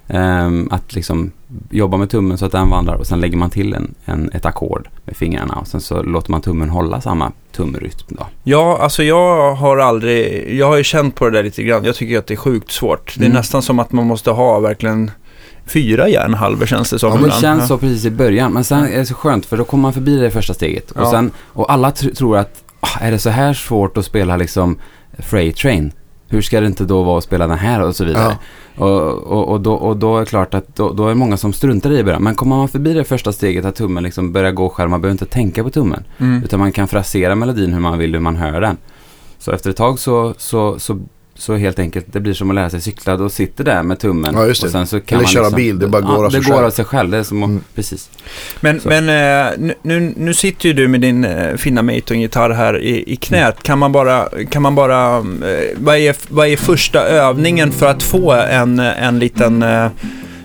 Ehm, 0.08 0.68
att 0.72 0.94
liksom 0.94 1.30
jobba 1.70 1.96
med 1.96 2.10
tummen 2.10 2.38
så 2.38 2.46
att 2.46 2.52
den 2.52 2.70
vandrar 2.70 2.94
och 2.94 3.06
sen 3.06 3.20
lägger 3.20 3.36
man 3.36 3.50
till 3.50 3.74
en, 3.74 3.94
en, 4.04 4.30
ett 4.34 4.46
ackord 4.46 4.88
med 5.04 5.16
fingrarna 5.16 5.54
och 5.54 5.66
sen 5.66 5.80
så 5.80 6.02
låter 6.02 6.30
man 6.30 6.40
tummen 6.40 6.70
hålla 6.70 7.00
samma 7.00 7.32
tumrytm 7.52 8.06
då. 8.08 8.26
Ja, 8.44 8.78
alltså 8.82 9.02
jag 9.02 9.54
har 9.54 9.76
aldrig, 9.78 10.54
jag 10.58 10.66
har 10.66 10.76
ju 10.76 10.84
känt 10.84 11.14
på 11.14 11.24
det 11.24 11.30
där 11.38 11.42
lite 11.42 11.62
grann. 11.62 11.84
Jag 11.84 11.94
tycker 11.94 12.18
att 12.18 12.26
det 12.26 12.34
är 12.34 12.36
sjukt 12.36 12.70
svårt. 12.72 13.14
Det 13.18 13.24
är 13.24 13.26
Mm. 13.26 13.36
nästan 13.36 13.62
som 13.62 13.78
att 13.78 13.92
man 13.92 14.06
måste 14.06 14.30
ha 14.30 14.60
verkligen 14.60 15.10
fyra 15.66 16.08
järnhalvor 16.08 16.66
känns 16.66 16.90
det 16.90 16.98
som 16.98 17.08
Ja, 17.10 17.14
men 17.20 17.24
Det 17.30 17.36
känns 17.40 17.68
så 17.68 17.78
precis 17.78 18.04
i 18.04 18.10
början 18.10 18.52
men 18.52 18.64
sen 18.64 18.84
är 18.84 18.98
det 18.98 19.06
så 19.06 19.14
skönt 19.14 19.46
för 19.46 19.56
då 19.56 19.64
kommer 19.64 19.82
man 19.82 19.92
förbi 19.92 20.16
det 20.16 20.30
första 20.30 20.54
steget. 20.54 20.90
Och, 20.90 21.00
Ja. 21.02 21.10
sen, 21.10 21.30
och 21.38 21.72
alla 21.72 21.90
tr- 21.90 22.14
tror 22.14 22.36
att 22.38 22.62
"Ah, 22.80 22.98
är 23.00 23.10
det 23.10 23.18
så 23.18 23.30
här 23.30 23.54
svårt 23.54 23.96
att 23.96 24.04
spela 24.04 24.36
liksom 24.36 24.78
Freight 25.18 25.56
Train? 25.56 25.92
Hur 26.32 26.42
ska 26.42 26.60
det 26.60 26.66
inte 26.66 26.84
då 26.84 27.02
vara 27.02 27.18
att 27.18 27.24
spela 27.24 27.46
den 27.46 27.58
här 27.58 27.82
och 27.82 27.96
så 27.96 28.04
vidare. 28.04 28.38
Och, 28.76 29.12
och, 29.12 29.48
och, 29.48 29.60
då, 29.60 29.74
och 29.74 29.96
då 29.96 30.16
är 30.16 30.20
det 30.20 30.26
klart 30.26 30.54
att 30.54 30.76
då, 30.76 30.92
då 30.92 31.04
är 31.04 31.08
det 31.08 31.14
många 31.14 31.36
som 31.36 31.52
struntar 31.52 31.90
i 31.90 31.94
det 31.94 32.00
i 32.00 32.04
början. 32.04 32.22
Men 32.22 32.34
kommer 32.34 32.56
man 32.56 32.68
förbi 32.68 32.92
det 32.94 33.04
första 33.04 33.32
steget 33.32 33.64
att 33.64 33.74
tummen 33.74 34.02
liksom 34.02 34.32
börjar 34.32 34.52
gå 34.52 34.68
själv, 34.68 34.90
man 34.90 35.00
behöver 35.00 35.14
inte 35.14 35.26
tänka 35.26 35.64
på 35.64 35.70
tummen. 35.70 36.04
Mm. 36.18 36.42
Utan 36.44 36.60
man 36.60 36.72
kan 36.72 36.88
frasera 36.88 37.34
melodin 37.34 37.72
hur 37.72 37.80
man 37.80 37.98
vill, 37.98 38.12
hur 38.12 38.20
man 38.20 38.36
hör 38.36 38.60
den. 38.60 38.76
Så 39.38 39.52
efter 39.52 39.70
ett 39.70 39.76
tag 39.76 39.98
så, 39.98 40.34
så, 40.38 40.78
så, 40.78 40.98
så 41.40 41.54
helt 41.56 41.78
enkelt, 41.78 42.06
det 42.12 42.20
blir 42.20 42.34
som 42.34 42.50
att 42.50 42.54
lära 42.54 42.70
sig 42.70 42.80
cykla. 42.80 43.16
Då 43.16 43.28
sitter 43.28 43.64
det 43.64 43.82
med 43.82 43.98
tummen. 43.98 44.34
Ja, 44.34 44.46
just 44.46 44.60
det. 44.62 44.66
Och 44.66 44.72
sen 44.72 44.86
så 44.86 45.00
kan 45.00 45.16
Eller 45.18 45.24
man 45.26 45.32
köra 45.32 45.42
liksom, 45.42 45.56
bil, 45.56 45.78
det 45.78 45.88
bara 45.88 46.02
går 46.02 46.14
ja, 46.18 46.26
av 46.26 46.30
sig 46.30 46.40
det 46.40 46.46
går 46.46 46.52
själv. 46.54 46.66
av 46.66 46.70
sig 46.70 46.84
själv. 46.84 47.10
Det 47.10 47.18
är 47.18 47.22
som 47.22 47.42
att, 47.42 47.48
Mm. 47.48 47.62
precis. 47.74 48.10
Men, 48.60 48.80
Så. 48.80 48.88
men 48.88 49.08
eh, 49.08 49.52
nu- 49.82 50.14
nu, 50.16 50.34
sitter 50.34 50.66
ju 50.68 50.72
du 50.72 50.88
med 50.88 51.00
din 51.00 51.24
eh, 51.24 51.56
fina 51.56 51.82
Maton-gitarr 51.82 52.50
här 52.50 52.78
i, 52.78 53.12
i 53.12 53.16
knät. 53.16 53.62
Kan 53.62 53.78
man 53.78 53.92
bara, 53.92 54.28
kan 54.50 54.62
man 54.62 54.74
bara 54.74 55.16
eh, 55.18 55.22
vad, 55.76 55.96
är, 55.96 56.16
vad 56.28 56.48
är 56.48 56.56
första 56.56 57.00
övningen 57.02 57.72
för 57.72 57.86
att 57.86 58.02
få 58.02 58.32
en, 58.32 58.78
en 58.78 59.18
liten, 59.18 59.64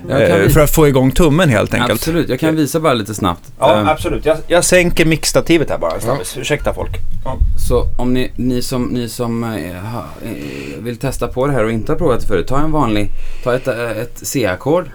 eh, 0.09 0.17
eh, 0.17 0.49
för 0.49 0.59
att 0.59 0.69
få 0.75 0.87
igång 0.87 1.11
tummen 1.11 1.49
helt 1.49 1.73
enkelt? 1.73 1.91
Absolut, 1.91 2.29
jag 2.29 2.39
kan 2.39 2.55
visa 2.55 2.79
bara 2.79 2.93
lite 2.93 3.13
snabbt. 3.13 3.51
Ja, 3.59 3.75
Ehm, 3.75 3.87
absolut. 3.87 4.25
Jag, 4.25 4.37
jag 4.47 4.63
sänker 4.65 5.05
mixstativet 5.05 5.69
här 5.69 5.77
bara. 5.77 5.99
snabbis. 5.99 6.37
Ursäkta 6.37 6.73
folk. 6.73 6.91
Ja. 7.25 7.37
Så 7.67 7.87
om 7.97 8.13
ni, 8.13 8.31
ni 8.35 8.61
som, 8.61 8.83
ni 8.83 9.09
som 9.09 9.43
eh, 9.43 9.75
ha, 9.75 10.05
eh, 10.25 10.83
vill 10.83 10.97
testa 10.97 11.27
på 11.27 11.47
det 11.47 11.53
här 11.53 11.63
och 11.63 11.71
inte 11.71 11.91
har 11.91 11.97
provat 11.97 12.19
det 12.21 12.27
förut, 12.27 12.47
ta 12.47 12.59
en 12.59 12.71
vanlig, 12.71 13.09
ta 13.43 13.55
ett, 13.55 13.67
eh, 13.67 13.91
ett 13.91 14.19
C-ackord 14.21 14.85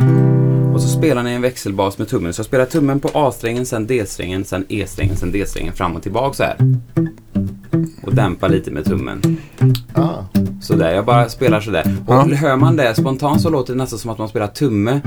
och 0.75 0.83
så 0.83 0.89
spelar 0.89 1.23
ni 1.23 1.33
en 1.33 1.43
växelbas 1.43 1.99
med 1.99 2.09
tummen. 2.09 2.33
Så 2.33 2.45
spelar 2.45 2.65
tummen 2.67 3.01
på 3.01 3.11
A-strängen, 3.15 3.67
sen 3.67 3.87
D-strängen, 3.87 4.45
sen 4.45 4.65
E-strängen, 4.69 5.17
sen 5.17 5.33
D-strängen 5.33 5.73
fram 5.73 5.97
och 5.97 6.03
tillbaka 6.03 6.35
så 6.35 6.43
här. 6.43 6.57
Och 8.03 8.15
dämpa 8.15 8.49
lite 8.49 8.71
med 8.71 8.85
tummen. 8.85 9.37
Ah. 9.95 10.15
Sådär, 10.61 10.93
jag 10.95 11.05
bara 11.05 11.29
spelar 11.29 11.61
sådär. 11.61 11.97
Och 12.07 12.15
Ja. 12.15 12.23
hör 12.35 12.57
man 12.57 12.77
det 12.77 12.95
spontant 12.95 13.41
så 13.41 13.51
låter 13.51 13.73
det 13.73 13.79
nästan 13.79 13.99
som 13.99 14.11
att 14.11 14.19
man 14.19 14.29
spelar 14.29 14.47
tumme, 14.47 15.01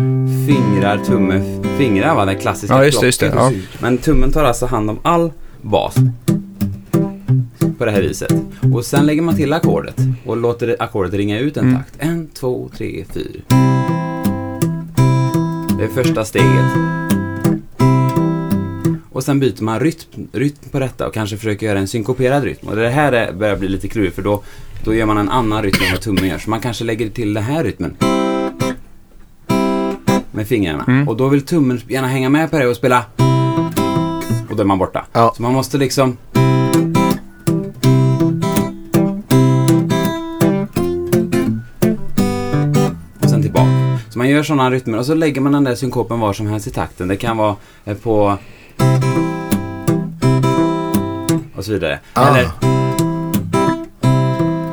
fingrar, 0.48 0.98
tumme, 1.06 1.60
fingrar 1.78 2.16
va? 2.16 2.26
Den 2.26 2.40
klassiska 2.40 2.76
Ja, 2.76 2.86
just 2.86 3.00
det, 3.00 3.06
just 3.06 3.20
det. 3.20 3.26
Ja. 3.36 3.52
Men 3.82 3.98
tummen 3.98 4.32
tar 4.32 4.44
alltså 4.44 4.66
hand 4.66 4.90
om 4.90 5.00
all 5.04 5.32
bas. 5.62 5.96
På 7.78 7.86
det 7.86 7.92
här 7.92 8.02
viset. 8.02 8.34
Och 8.74 8.86
sen 8.86 9.06
lägger 9.06 9.22
man 9.22 9.36
till 9.36 9.54
ackordet 9.54 9.96
och 10.26 10.38
låter 10.38 10.68
det- 10.68 10.76
ackordet 10.80 11.14
ringa 11.14 11.40
ut 11.40 11.58
en 11.58 11.64
Mm. 11.64 11.78
takt. 11.78 11.94
En, 12.00 12.28
två, 12.28 12.70
tre, 12.78 13.06
fyra. 13.14 13.42
Det 15.78 15.84
är 15.84 16.04
första 16.04 16.26
steget. 16.26 17.03
Och 19.14 19.24
sen 19.24 19.40
byter 19.40 19.64
man 19.64 19.80
rytm, 19.80 20.28
rytm 20.32 20.70
på 20.72 20.80
detta 20.80 21.08
och 21.08 21.14
kanske 21.14 21.38
försöker 21.38 21.66
göra 21.66 21.80
en 21.80 21.88
synkoperad 21.88 22.44
rytm. 22.44 22.68
Och 22.68 22.76
det 22.76 22.90
här 22.90 23.12
är, 23.12 23.34
börjar 23.34 23.56
bli 23.56 23.68
lite 23.68 23.88
klurigt 23.88 24.16
för 24.16 24.22
då, 24.22 24.44
då 24.84 24.94
gör 24.94 25.06
man 25.06 25.18
en 25.18 25.30
annan 25.30 25.64
rytm 25.64 25.84
än 25.86 25.92
vad 25.92 26.02
tummen 26.02 26.28
gör. 26.28 26.38
Så 26.38 26.50
man 26.50 26.60
kanske 26.60 26.84
lägger 26.84 27.10
till 27.10 27.34
den 27.34 27.44
här 27.44 27.64
rytmen. 27.64 27.96
Med 30.32 30.48
fingrarna. 30.48 30.84
Mm. 30.88 31.08
Och 31.08 31.18
då 31.18 31.28
vill 31.28 31.42
tummen 31.42 31.82
gärna 31.88 32.08
hänga 32.08 32.30
med 32.30 32.52
på 32.52 32.60
det 32.60 32.68
och 32.68 32.76
spela. 32.76 33.06
Och 34.50 34.56
då 34.56 34.62
är 34.64 34.66
man 34.66 34.78
borta. 34.78 35.06
Ja. 35.14 35.34
Så 35.36 35.42
man 35.42 35.54
måste 35.54 35.78
liksom... 35.78 36.18
Och 43.22 43.30
sen 43.30 43.42
tillbaka. 43.42 44.00
Så 44.10 44.20
man 44.20 44.30
gör 44.30 44.44
sådana 44.44 44.72
rytmer 44.72 44.98
och 44.98 45.06
så 45.06 45.14
lägger 45.14 45.42
man 45.42 45.52
den 45.52 45.64
där 45.64 45.76
synkopen 45.76 46.20
var 46.20 46.34
som 46.34 46.48
helst 46.48 46.68
i 46.68 46.72
takten. 46.72 47.08
Det 47.08 47.16
kan 47.16 47.38
vara 47.38 47.56
eh, 47.86 47.98
på... 47.98 48.38
Och 51.56 51.66
så 51.66 51.72
vidare. 51.72 52.00
Ah. 52.14 52.28
Eller... 52.28 52.50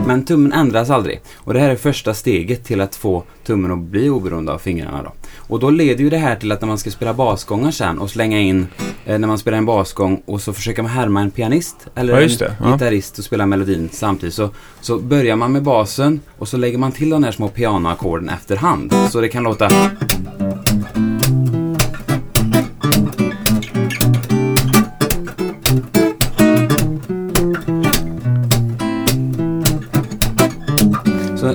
Men 0.06 0.24
tummen 0.24 0.52
ändras 0.52 0.90
aldrig. 0.90 1.20
Och 1.36 1.54
det 1.54 1.60
här 1.60 1.70
är 1.70 1.76
första 1.76 2.14
steget 2.14 2.64
till 2.64 2.80
att 2.80 2.96
få 2.96 3.22
tummen 3.46 3.72
att 3.72 3.78
bli 3.78 4.10
oberoende 4.10 4.52
av 4.52 4.58
fingrarna 4.58 5.02
då. 5.02 5.12
Och 5.36 5.60
då 5.60 5.70
leder 5.70 6.04
ju 6.04 6.10
det 6.10 6.16
här 6.16 6.36
till 6.36 6.52
att 6.52 6.60
när 6.60 6.68
man 6.68 6.78
ska 6.78 6.90
spela 6.90 7.14
basgångar 7.14 7.70
sen 7.70 7.98
och 7.98 8.10
slänga 8.10 8.38
in 8.38 8.66
eh, 9.06 9.18
när 9.18 9.28
man 9.28 9.38
spelar 9.38 9.58
en 9.58 9.66
basgång 9.66 10.22
och 10.26 10.40
så 10.40 10.52
försöker 10.52 10.82
man 10.82 10.90
härma 10.90 11.20
en 11.20 11.30
pianist 11.30 11.76
eller 11.94 12.20
Ja, 12.20 12.46
en. 12.46 12.54
Ja. 12.60 12.72
gitarrist 12.72 13.18
och 13.18 13.24
spela 13.24 13.46
melodin 13.46 13.88
samtidigt 13.92 14.34
så, 14.34 14.50
så 14.80 14.98
börjar 14.98 15.36
man 15.36 15.52
med 15.52 15.62
basen 15.62 16.20
och 16.38 16.48
så 16.48 16.56
lägger 16.56 16.78
man 16.78 16.92
till 16.92 17.10
de 17.10 17.24
här 17.24 17.32
små 17.32 17.48
pianoackorden 17.48 18.28
efterhand. 18.28 18.94
Så 19.10 19.20
det 19.20 19.28
kan 19.28 19.42
låta... 19.42 19.68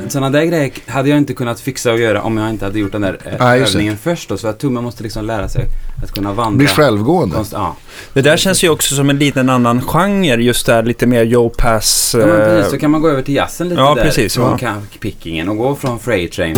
Så, 0.03 0.09
sådana 0.09 0.29
där 0.29 0.45
grejer 0.45 0.71
hade 0.87 1.09
jag 1.09 1.17
inte 1.17 1.33
kunnat 1.33 1.59
fixa 1.59 1.91
och 1.91 1.99
göra 1.99 2.21
om 2.21 2.37
jag 2.37 2.49
inte 2.49 2.65
hade 2.65 2.79
gjort 2.79 2.91
den 2.91 3.01
där 3.01 3.17
eh, 3.39 3.51
övningen 3.61 3.97
först 3.97 4.29
då. 4.29 4.37
Så 4.37 4.47
att 4.47 4.59
tummen 4.59 4.83
måste 4.83 5.03
liksom 5.03 5.25
lära 5.25 5.49
sig 5.49 5.65
att 6.03 6.11
kunna 6.11 6.33
vandra. 6.33 6.57
Blir 6.57 6.67
självgående. 6.67 7.35
Konst, 7.35 7.51
ja. 7.53 7.75
Det 8.13 8.21
där 8.21 8.37
känns 8.37 8.63
ju 8.63 8.69
också 8.69 8.95
som 8.95 9.09
en 9.09 9.19
liten 9.19 9.49
annan 9.49 9.81
genre, 9.81 10.41
just 10.43 10.65
där 10.65 10.83
lite 10.83 11.05
mer 11.07 11.23
Joe 11.23 11.49
Pass. 11.49 12.15
Ja, 12.19 12.25
men 12.25 12.41
eh, 12.41 12.45
precis, 12.47 12.71
så 12.71 12.77
kan 12.77 12.91
man 12.91 13.01
gå 13.01 13.09
över 13.09 13.21
till 13.21 13.35
jazzen 13.35 13.69
lite 13.69 13.81
Ja, 13.81 13.95
där. 13.95 14.03
precis, 14.03 14.33
Från 14.33 14.57
ja. 14.61 14.73
pickingen 14.99 15.49
och 15.49 15.57
gå 15.57 15.75
från 15.75 15.99
Freight 15.99 16.31
Train. 16.31 16.55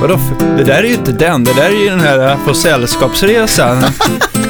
Vadå? 0.00 0.18
Det 0.56 0.64
där 0.64 0.82
är 0.82 0.88
ju 0.88 0.94
inte 0.94 1.12
den, 1.12 1.44
det 1.44 1.52
där 1.54 1.70
är 1.70 1.82
ju 1.84 1.88
den 1.90 2.00
här 2.00 2.30
eh, 2.30 2.46
på 2.46 2.54
sällskapsresan. 2.54 3.76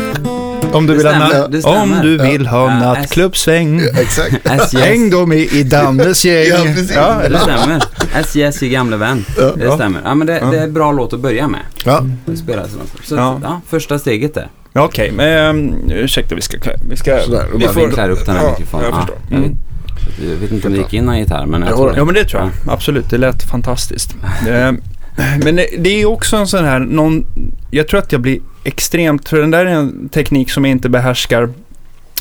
Om 0.72 0.86
du 0.86 0.94
vill 0.96 1.06
ha, 1.06 1.12
na- 1.12 1.48
det 1.50 1.60
stämmer. 1.60 1.82
om 1.82 1.98
du 2.02 2.18
vill 2.18 2.46
ha 2.46 2.70
Ja, 2.70 2.78
nattklubbsväng. 2.78 3.80
Exakt. 4.00 4.74
Häng 4.78 5.10
då 5.10 5.26
med 5.26 5.38
i 5.38 5.62
Dannes 5.62 6.24
gäng. 6.24 6.46
Ja, 6.48 6.56
precis. 6.64 6.92
Ja, 6.94 7.20
Det 7.30 7.38
stämmer. 7.38 7.82
SJS 8.14 8.62
är 8.62 8.66
gamle 8.68 8.96
vän. 8.96 9.24
Ja. 9.38 9.52
Det 9.56 9.72
stämmer. 9.72 10.00
Ja, 10.04 10.14
men 10.14 10.26
det, 10.26 10.32
det 10.50 10.58
är 10.58 10.64
en 10.64 10.72
bra 10.72 10.92
låt 10.92 11.12
att 11.12 11.20
börja 11.20 11.48
med. 11.48 11.60
Ja. 11.84 12.04
Det 12.26 12.36
spelar 12.36 12.64
så, 12.64 12.78
så 13.04 13.14
Ja. 13.14 13.40
ja. 13.42 13.60
första 13.68 13.98
steget 13.98 14.34
där. 14.34 14.48
Ja, 14.72 14.84
Okej, 14.84 15.12
men 15.12 15.56
um, 15.56 15.90
ursäkta, 15.90 16.34
vi 16.34 16.40
ska... 16.42 16.58
Vi 16.90 16.96
ska 16.96 17.18
Sådär, 17.24 17.44
vi 17.56 17.64
Jag 17.64 17.72
vinklar 17.72 18.10
upp 18.10 18.26
den 18.26 18.36
här 18.36 18.44
Ja, 18.44 18.50
mikrofonen. 18.50 18.86
jag 18.90 18.94
Ja, 18.94 19.00
förstår. 19.00 19.16
jag, 19.30 19.38
Mm. 19.38 19.50
vet, 19.50 20.30
jag 20.30 20.36
vet 20.36 20.52
inte 20.52 20.66
om 20.68 20.72
det 20.72 20.78
gick 20.78 20.92
in 20.94 21.04
någon 21.04 21.18
gitarr, 21.18 21.46
men 21.46 21.60
jag 21.62 21.70
Ja, 21.70 21.76
tror 21.76 21.90
det. 21.90 21.96
Ja, 21.96 22.04
men 22.04 22.14
det 22.14 22.24
tror 22.24 22.42
jag. 22.42 22.72
Absolut, 22.74 23.10
det 23.10 23.18
lät 23.18 23.42
fantastiskt. 23.42 24.16
Eh, 24.48 24.72
Men 25.44 25.56
det 25.78 25.88
är 26.02 26.06
också 26.06 26.36
en 26.36 26.46
sån 26.46 26.64
här, 26.64 26.78
någon, 26.80 27.24
jag 27.70 27.88
tror 27.88 28.00
att 28.00 28.12
jag 28.12 28.20
blir 28.20 28.38
extremt, 28.68 29.28
för 29.28 29.40
den 29.40 29.50
där 29.50 29.66
är 29.66 29.70
en 29.70 30.08
teknik 30.08 30.50
som 30.50 30.64
jag 30.64 30.70
inte 30.70 30.88
behärskar. 30.88 31.42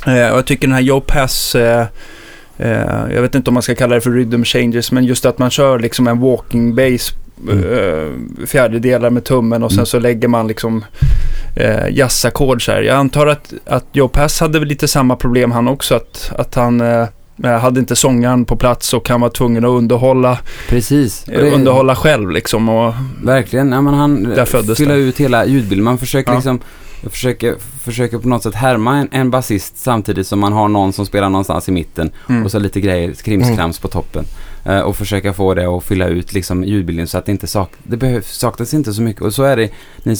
Eh, 0.05 0.27
och 0.31 0.37
jag 0.37 0.45
tycker 0.45 0.67
den 0.67 0.73
här 0.73 0.81
Joe 0.81 1.01
Pass, 1.01 1.55
eh, 1.55 1.85
eh, 2.57 3.05
jag 3.13 3.21
vet 3.21 3.35
inte 3.35 3.49
om 3.49 3.53
man 3.53 3.63
ska 3.63 3.75
kalla 3.75 3.95
det 3.95 4.01
för 4.01 4.11
rhythm 4.11 4.43
changes, 4.43 4.91
men 4.91 5.03
just 5.05 5.25
att 5.25 5.39
man 5.39 5.49
kör 5.49 5.79
liksom 5.79 6.07
en 6.07 6.19
walking 6.19 6.75
bass, 6.75 7.13
Mm. 7.49 7.63
eh, 7.63 8.45
fjärdedelar 8.47 9.09
med 9.09 9.23
tummen 9.23 9.63
och 9.63 9.71
sen 9.71 9.77
Mm. 9.79 9.85
så 9.85 9.99
lägger 9.99 10.27
man 10.27 10.47
liksom 10.47 10.85
eh, 11.55 11.89
jazzackord 11.91 12.65
så 12.65 12.71
här. 12.71 12.81
Jag 12.81 12.95
antar 12.95 13.27
att, 13.27 13.53
att 13.65 13.85
Joe 13.91 14.07
Pass 14.07 14.39
hade 14.39 14.59
väl 14.59 14.67
lite 14.67 14.87
samma 14.87 15.15
problem 15.15 15.51
han 15.51 15.67
också, 15.67 15.95
att, 15.95 16.31
att 16.37 16.55
han 16.55 16.81
eh, 16.81 17.07
hade 17.43 17.79
inte 17.79 17.95
sångaren 17.95 18.45
på 18.45 18.55
plats 18.55 18.93
och 18.93 19.09
han 19.09 19.21
var 19.21 19.29
tvungen 19.29 19.65
att 19.65 19.69
underhålla, 19.69 20.37
Precis. 20.69 21.27
Eh, 21.27 21.41
det- 21.41 21.51
underhålla 21.51 21.95
själv 21.95 22.31
liksom. 22.31 22.69
Och, 22.69 22.93
Verkligen. 23.23 23.71
Ja, 23.71 23.81
men 23.81 23.93
han 23.93 24.17
fyller 24.75 24.87
det. 24.87 24.93
ut 24.93 25.17
hela 25.19 25.45
ljudbilden. 25.45 25.83
Man 25.83 25.97
försöker 25.97 26.31
Ja. 26.31 26.35
liksom 26.35 26.59
försöker, 27.03 27.55
försöker 27.83 28.17
på 28.17 28.27
något 28.27 28.43
sätt 28.43 28.55
härma 28.55 28.97
en, 28.97 29.07
en 29.11 29.31
basist 29.31 29.77
samtidigt 29.77 30.27
som 30.27 30.39
man 30.39 30.53
har 30.53 30.67
någon 30.67 30.93
som 30.93 31.05
spelar 31.05 31.29
någonstans 31.29 31.69
i 31.69 31.71
mitten 31.71 32.11
mm. 32.29 32.45
och 32.45 32.51
så 32.51 32.59
lite 32.59 32.81
grejer, 32.81 33.13
krimskrams 33.13 33.79
på 33.79 33.87
toppen. 33.87 34.25
Eh, 34.67 34.79
och 34.79 34.95
försöka 34.95 35.33
få 35.33 35.53
det 35.53 35.65
att 35.65 35.83
fylla 35.83 36.07
ut 36.07 36.33
liksom 36.33 36.63
ljudbilden 36.63 37.07
så 37.07 37.17
att 37.17 37.25
det 37.25 37.31
inte 37.31 37.47
sak 37.47 37.71
det 37.83 37.97
behövs, 37.97 38.37
saknas 38.37 38.73
inte 38.73 38.93
så 38.93 39.01
mycket. 39.01 39.21
Och 39.21 39.33
så 39.33 39.43
är 39.43 39.57
det 39.57 39.69
ni 40.03 40.15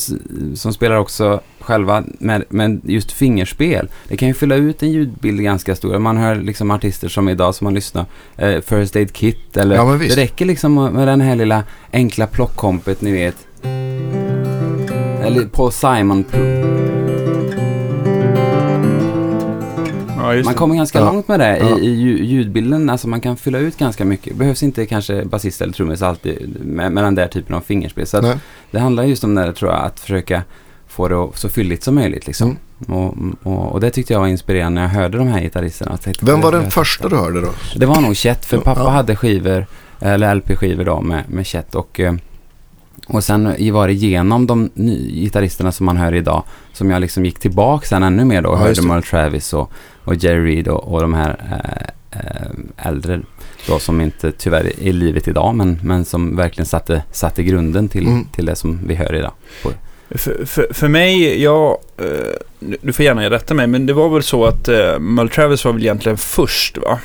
som 0.55 0.73
spelar 0.73 0.95
också 0.95 1.41
själva 1.59 2.03
med, 2.19 2.43
med 2.49 2.81
just 2.83 3.11
fingerspel. 3.11 3.87
Det 4.07 4.17
kan 4.17 4.27
ju 4.27 4.33
fylla 4.33 4.55
ut 4.55 4.83
en 4.83 4.91
ljudbild 4.91 5.41
ganska 5.41 5.75
stor. 5.75 5.99
Man 5.99 6.17
hör 6.17 6.35
liksom 6.35 6.71
artister 6.71 7.07
som 7.07 7.29
idag 7.29 7.55
som 7.55 7.65
man 7.65 7.73
lyssnar, 7.73 8.05
eh, 8.37 8.61
First 8.61 8.95
Aid 8.95 9.13
Kit 9.13 9.57
eller 9.57 9.75
Ja, 9.75 9.83
det 9.83 10.17
räcker 10.17 10.45
liksom 10.45 10.75
med 10.75 11.07
den 11.07 11.21
här 11.21 11.35
lilla 11.35 11.63
enkla 11.93 12.27
plockkompet 12.27 13.01
ni 13.01 13.11
vet. 13.11 13.35
Eller 15.23 15.45
Paul 15.45 15.71
Simon. 15.71 16.25
Ja, 20.27 20.35
just 20.35 20.45
Man 20.45 20.53
det. 20.53 20.57
kommer 20.57 20.75
ganska 20.75 20.99
Ja. 20.99 21.05
långt 21.05 21.27
med 21.27 21.39
det 21.39 21.57
Ja. 21.57 21.77
i, 21.79 21.85
i 21.85 21.95
lju- 21.95 22.23
ljudbilden. 22.23 22.89
Alltså 22.89 23.07
man 23.07 23.21
kan 23.21 23.37
fylla 23.37 23.57
ut 23.59 23.77
ganska 23.77 24.05
mycket. 24.05 24.35
Behövs 24.35 24.63
inte 24.63 24.85
kanske 24.85 25.25
basist 25.25 25.61
eller 25.61 25.73
trummis 25.73 26.01
alltid 26.01 26.55
med, 26.65 26.91
med 26.91 27.03
den 27.03 27.15
där 27.15 27.27
typen 27.27 27.55
av 27.55 27.61
fingerspel. 27.61 28.07
Så 28.07 28.33
det 28.71 28.79
handlar 28.79 29.03
just 29.03 29.23
om 29.23 29.35
det 29.35 29.53
tror 29.53 29.71
jag, 29.71 29.83
att 29.83 29.99
försöka 29.99 30.43
få 30.87 31.07
det 31.07 31.27
så 31.37 31.49
fylligt 31.49 31.83
som 31.83 31.95
möjligt 31.95 32.27
liksom. 32.27 32.57
Mm. 32.87 32.99
Och, 32.99 33.15
och, 33.43 33.71
och 33.71 33.79
det 33.79 33.89
tyckte 33.89 34.13
jag 34.13 34.19
var 34.19 34.27
inspirerande 34.27 34.81
när 34.81 34.87
jag 34.87 34.93
hörde 35.01 35.17
de 35.17 35.27
här 35.27 35.41
gitarristerna. 35.41 35.97
Tänkte, 35.97 36.25
Vem 36.25 36.41
var 36.41 36.51
det- 36.51 36.57
den 36.59 36.71
första 36.71 37.09
du 37.09 37.15
hörde 37.15 37.41
då? 37.41 37.49
Det 37.75 37.85
var 37.85 38.01
nog 38.01 38.15
Chet, 38.15 38.45
för 38.45 38.57
pappa 38.57 38.81
Ja. 38.81 38.89
hade 38.89 39.15
skivor, 39.15 39.65
eller 39.99 40.35
LP-skivor 40.35 40.83
då 40.83 41.01
med, 41.01 41.23
med 41.29 41.47
Chet 41.47 41.75
och, 41.75 41.99
eh, 41.99 42.13
och 43.07 43.23
sen 43.23 43.53
i- 43.57 43.71
var 43.71 43.87
det 43.87 43.93
genom 43.93 44.47
de 44.47 44.69
gitarristerna 45.13 45.71
som 45.71 45.85
man 45.85 45.97
hör 45.97 46.13
idag 46.15 46.43
som 46.73 46.91
jag 46.91 47.01
liksom 47.01 47.25
gick 47.25 47.39
tillbaka 47.39 47.87
sen 47.87 48.03
ännu 48.03 48.25
mer 48.25 48.41
då 48.41 48.49
och 48.49 48.55
Ja, 48.55 48.59
hörde 48.59 48.73
det. 48.73 48.87
Merle 48.87 49.01
Travis 49.01 49.53
och, 49.53 49.71
och 50.07 50.15
Jerry 50.15 50.55
Reed 50.55 50.67
och, 50.67 50.93
och 50.93 51.01
de 51.01 51.13
här 51.13 51.35
eh, 51.51 52.19
eh, 52.19 52.87
äldre 52.87 53.19
då 53.67 53.79
som 53.79 54.01
inte 54.01 54.31
tyvärr 54.31 54.59
är 54.65 54.79
i 54.79 54.91
livet 54.93 55.27
idag 55.27 55.55
men, 55.55 55.79
men 55.83 56.05
som 56.05 56.35
verkligen 56.35 56.65
satte, 56.65 57.03
satte 57.11 57.43
grunden 57.43 57.89
till, 57.89 58.07
Mm. 58.07 58.25
till 58.25 58.45
det 58.45 58.55
som 58.55 58.79
vi 58.87 58.95
hör 58.95 59.15
idag. 59.15 59.31
För, 60.09 60.45
för, 60.45 60.67
för 60.73 60.87
mig, 60.87 61.43
jag, 61.43 61.77
eh, 61.97 62.67
du 62.81 62.93
får 62.93 63.05
gärna 63.05 63.29
rätta 63.29 63.53
mig, 63.53 63.67
men 63.67 63.85
det 63.85 63.93
var 63.93 64.09
väl 64.09 64.23
så 64.23 64.45
att 64.45 64.67
eh, 64.67 64.99
Merle 64.99 65.29
Travis 65.29 65.65
var 65.65 65.73
väl 65.73 65.81
egentligen 65.81 66.17
först 66.17 66.77
va? 66.77 66.99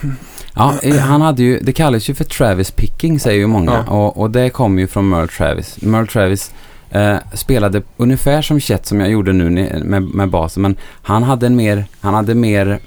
Ja, 0.55 0.75
han 1.01 1.21
hade 1.21 1.43
ju, 1.43 1.59
det 1.59 1.73
kallas 1.73 2.11
ju 2.11 2.15
för 2.15 2.25
Travis 2.25 2.71
picking 2.71 3.21
säger 3.21 3.39
ju 3.39 3.47
många 3.47 3.85
Ja. 3.87 3.93
och, 3.97 4.21
och 4.21 4.31
det 4.31 4.51
kommer 4.51 4.81
ju 4.83 4.87
från 4.89 5.09
Merle 5.09 5.29
Travis. 5.29 5.79
Merle 5.83 6.07
Travis 6.07 6.53
eh, 6.91 7.17
spelade 7.35 7.83
ungefär 7.97 8.43
som 8.43 8.61
Chet 8.61 8.87
som 8.87 9.01
jag 9.01 9.11
gjorde 9.11 9.33
nu 9.33 9.51
med, 9.85 10.03
med 10.03 10.29
basen 10.31 10.63
men 10.63 10.77
han 11.03 11.23
hade 11.23 11.47
en 11.47 11.57
mer, 11.57 11.85
han 12.01 12.15
hade 12.15 12.35
mer, 12.35 12.79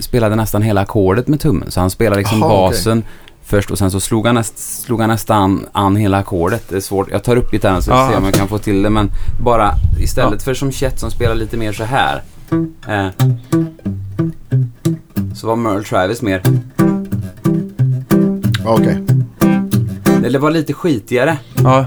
spelade 0.00 0.36
nästan 0.36 0.62
hela 0.62 0.80
ackordet 0.80 1.28
med 1.28 1.40
tummen. 1.40 1.70
Så 1.70 1.80
han 1.80 1.90
spelade 1.90 2.18
liksom 2.20 2.42
Aha, 2.42 2.56
basen 2.68 3.04
först 3.44 3.70
och 3.70 3.78
sen 3.78 3.90
så 3.90 4.00
slog 4.00 4.26
han, 4.26 4.34
näst, 4.34 4.82
slog 4.84 5.00
han 5.00 5.08
nästan 5.10 5.66
an 5.72 5.96
hela 5.96 6.18
ackordet. 6.18 6.62
Det 6.68 6.76
är 6.76 6.80
svårt, 6.80 7.08
jag 7.10 7.24
tar 7.24 7.36
upp 7.36 7.50
gitarren 7.50 7.82
så 7.82 7.90
Ja. 7.90 8.08
ser 8.10 8.18
om 8.18 8.24
jag 8.24 8.34
kan 8.34 8.48
få 8.48 8.58
till 8.58 8.82
det 8.82 8.90
men 8.90 9.10
bara 9.44 9.72
istället 10.00 10.42
för 10.42 10.54
som 10.54 10.72
Chet 10.72 11.00
som 11.00 11.10
spelar 11.10 11.34
lite 11.34 11.56
mer 11.56 11.72
så 11.72 11.84
här 11.84 12.22
eh, 12.88 13.08
så 15.34 15.46
var 15.46 15.56
Merle 15.56 15.82
Travis 15.84 16.22
mer. 16.22 16.42
Okej. 18.64 19.02
Eller 20.24 20.38
var 20.38 20.50
lite 20.50 20.72
skitigare, 20.72 21.38
Ja, 21.64 21.86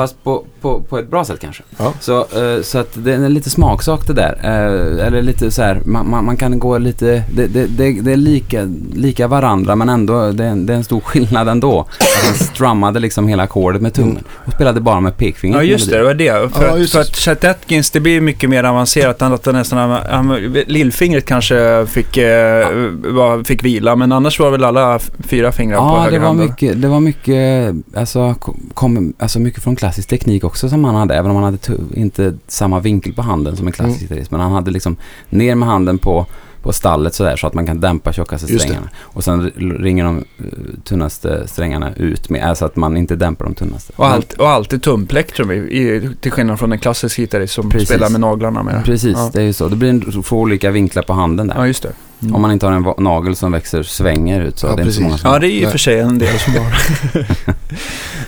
fast 0.00 0.24
på, 0.24 0.44
på, 0.60 0.80
på 0.80 0.98
ett 0.98 1.10
bra 1.10 1.24
sätt 1.24 1.40
kanske. 1.40 1.62
Ja. 1.78 1.92
Så, 2.00 2.18
eh, 2.20 2.62
så 2.62 2.78
att 2.78 2.92
det 3.04 3.12
är 3.12 3.28
lite 3.28 3.50
smaksak 3.50 4.06
det 4.06 4.12
där. 4.12 4.38
Eh, 4.42 5.06
eller 5.06 5.22
lite 5.22 5.50
så 5.50 5.62
här, 5.62 5.80
man, 5.84 6.10
man, 6.10 6.24
man 6.24 6.36
kan 6.36 6.58
gå 6.58 6.78
lite, 6.78 7.22
det, 7.34 7.46
det, 7.46 7.66
det, 7.66 8.00
det 8.00 8.12
är 8.12 8.16
lika, 8.16 8.68
lika 8.94 9.28
varandra 9.28 9.76
men 9.76 9.88
ändå, 9.88 10.30
det 10.32 10.44
är, 10.44 10.48
en, 10.48 10.66
det 10.66 10.72
är 10.72 10.76
en 10.76 10.84
stor 10.84 11.00
skillnad 11.00 11.48
ändå. 11.48 11.80
Att 11.80 12.24
han 12.26 12.34
strummade 12.34 13.00
liksom 13.00 13.28
hela 13.28 13.42
ackordet 13.42 13.82
med 13.82 13.94
tummen 13.94 14.24
och 14.46 14.52
spelade 14.52 14.80
bara 14.80 15.00
med 15.00 15.16
pekfingret. 15.16 15.58
ja 15.60 15.64
just 15.64 15.90
det, 15.90 15.96
det 15.98 16.04
var 16.04 16.14
det. 16.14 16.52
För, 16.54 16.64
Ja, 16.66 16.82
att, 16.84 16.90
för 16.90 16.98
det. 16.98 17.00
att 17.02 17.16
Chet 17.16 17.44
Atkins, 17.44 17.90
det 17.90 18.00
blir 18.00 18.20
mycket 18.20 18.50
mer 18.50 18.64
avancerat 18.64 19.22
än 19.22 19.32
att 19.32 19.42
det 19.42 19.52
nästan, 19.52 19.90
han- 20.10 20.36
lillfingret 20.66 21.24
kanske 21.26 21.86
fick, 21.86 22.16
eh, 22.16 22.68
var, 23.04 23.44
fick 23.44 23.64
vila, 23.64 23.96
men 23.96 24.12
annars 24.12 24.40
var 24.40 24.50
väl 24.50 24.64
alla 24.64 24.98
fyra 25.28 25.52
fingrar 25.52 25.78
på 25.78 25.84
Ja, 25.84 26.10
det 26.10 26.18
var 26.18 26.32
mycket, 26.34 26.82
det 26.82 26.88
var 26.88 27.00
mycket, 27.00 27.74
alltså, 27.96 28.34
kom, 28.74 29.12
alltså 29.18 29.38
mycket 29.40 29.62
från 29.62 29.76
klassisk 29.90 30.08
teknik 30.08 30.44
också 30.44 30.68
som 30.68 30.84
han 30.84 30.94
hade. 30.94 31.14
Även 31.14 31.30
om 31.30 31.36
han 31.36 31.44
hade 31.44 31.58
inte 31.94 32.34
samma 32.46 32.80
vinkel 32.80 33.12
på 33.12 33.22
handen 33.22 33.56
som 33.56 33.66
en 33.66 33.72
klassisk 33.72 33.96
Mm. 34.00 34.08
gitarrist. 34.08 34.30
Men 34.30 34.40
han 34.40 34.52
hade 34.52 34.70
liksom 34.70 34.96
ner 35.30 35.54
med 35.54 35.68
handen 35.68 35.98
på, 35.98 36.26
på 36.62 36.72
stallet 36.72 37.14
sådär 37.14 37.36
så 37.36 37.46
att 37.46 37.54
man 37.54 37.66
kan 37.66 37.80
dämpa 37.80 38.12
tjockaste 38.12 38.58
strängarna. 38.58 38.88
Och 38.98 39.24
sen 39.24 39.50
ringer 39.80 40.04
de 40.04 40.16
eh, 40.18 40.44
tunnaste 40.84 41.48
strängarna 41.48 41.92
ut 41.96 42.28
med, 42.30 42.44
alltså 42.48 42.64
att 42.64 42.76
man 42.76 42.96
inte 42.96 43.16
dämpar 43.16 43.44
de 43.44 43.54
tunnaste. 43.54 43.92
Och, 43.96 44.06
allt, 44.06 44.32
och 44.32 44.48
alltid 44.48 44.82
tumplektrum, 44.82 45.50
i, 45.50 45.54
i, 45.54 46.10
till 46.20 46.32
skillnad 46.32 46.58
från 46.58 46.72
en 46.72 46.78
klassisk 46.78 47.16
gitarrist 47.16 47.54
som 47.54 47.70
Precis. 47.70 47.88
spelar 47.88 48.10
med 48.10 48.20
naglarna 48.20 48.62
med. 48.62 48.84
Precis, 48.84 49.16
Ja. 49.16 49.30
det 49.32 49.38
är 49.40 49.44
ju 49.46 49.52
så. 49.52 49.68
Det 49.68 49.76
blir 49.76 49.90
en, 49.90 50.22
två 50.22 50.40
olika 50.40 50.70
vinklar 50.70 51.02
på 51.02 51.12
handen 51.12 51.46
där. 51.46 51.54
Ja, 51.58 51.66
just 51.66 51.82
det. 51.82 51.92
Mm. 52.22 52.34
Om 52.34 52.42
man 52.42 52.52
inte 52.52 52.66
har 52.66 52.72
en 52.72 53.04
nagel 53.04 53.36
som 53.36 53.52
växer, 53.52 53.82
svänger 53.82 54.40
ut 54.40 54.58
så. 54.58 54.66
Ja, 54.66 54.76
det 54.76 54.82
är 54.82 54.84
inte 54.84 54.92
så 54.94 55.00
precis. 55.00 55.02
många 55.02 55.18
som 55.18 55.30
Ja, 55.32 55.38
det 55.38 55.46
är 55.46 55.60
ju 55.60 55.66
för 55.70 55.78
sig 55.78 55.98
en 56.00 56.18
del 56.18 56.38
som 56.38 56.52
har 56.54 56.64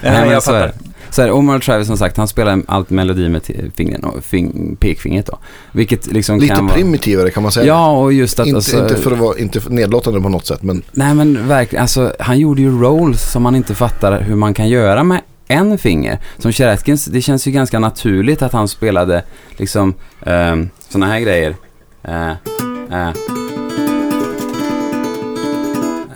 Nej, 0.03 0.13
Nej, 0.13 0.31
jag 0.31 0.43
så 0.43 0.51
fattar. 0.51 0.73
Så 1.13 1.23
är 1.23 1.27
det. 1.27 1.33
Omar 1.33 1.59
Travis 1.59 1.87
som 1.87 1.97
sagt, 1.97 2.17
han 2.17 2.29
spelar 2.29 2.63
allt 2.67 2.91
melodi 2.91 3.29
med 3.29 3.43
fingren 3.75 4.05
och 4.05 4.25
fing, 4.25 4.77
pekfingret 4.81 5.27
då. 5.27 5.39
Vilket 5.73 6.07
liksom 6.07 6.39
Lite 6.41 6.55
kan 6.55 6.67
vara... 6.67 6.75
primitivare 6.75 7.31
kan 7.31 7.43
man 7.43 7.53
säga. 7.53 7.67
Ja, 7.67 7.91
och 7.99 8.13
just 8.13 8.41
att... 8.41 8.47
inte, 8.47 8.57
alltså, 8.57 8.83
inte 8.83 8.97
för 8.97 9.11
att 9.11 9.19
vara 9.19 9.39
inte 9.39 9.61
nedlåtande 9.69 10.21
på 10.21 10.29
något 10.29 10.47
sätt, 10.47 10.63
men 10.63 10.83
Nej 10.93 11.15
men 11.15 11.49
verkligen, 11.49 11.83
alltså 11.83 12.13
han 12.19 12.39
gjorde 12.39 12.63
ju 12.63 12.81
rolls 12.81 13.31
som 13.33 13.43
man 13.43 13.57
inte 13.57 13.75
fattar 13.75 14.21
hur 14.21 14.35
man 14.35 14.55
kan 14.55 14.69
göra 14.69 15.05
med 15.05 15.21
en 15.49 15.79
finger. 15.79 16.19
Som 16.39 16.53
Chet 16.53 16.79
Atkins, 16.79 17.05
det 17.05 17.21
känns 17.21 17.47
ju 17.47 17.51
ganska 17.51 17.79
naturligt 17.79 18.43
att 18.43 18.53
han 18.53 18.69
spelade 18.69 19.23
liksom 19.57 19.95
um, 20.21 20.71
sådana 20.89 21.07
här 21.07 21.21
grejer. 21.21 21.57
Eh, 22.03 22.31
eh. 22.31 23.13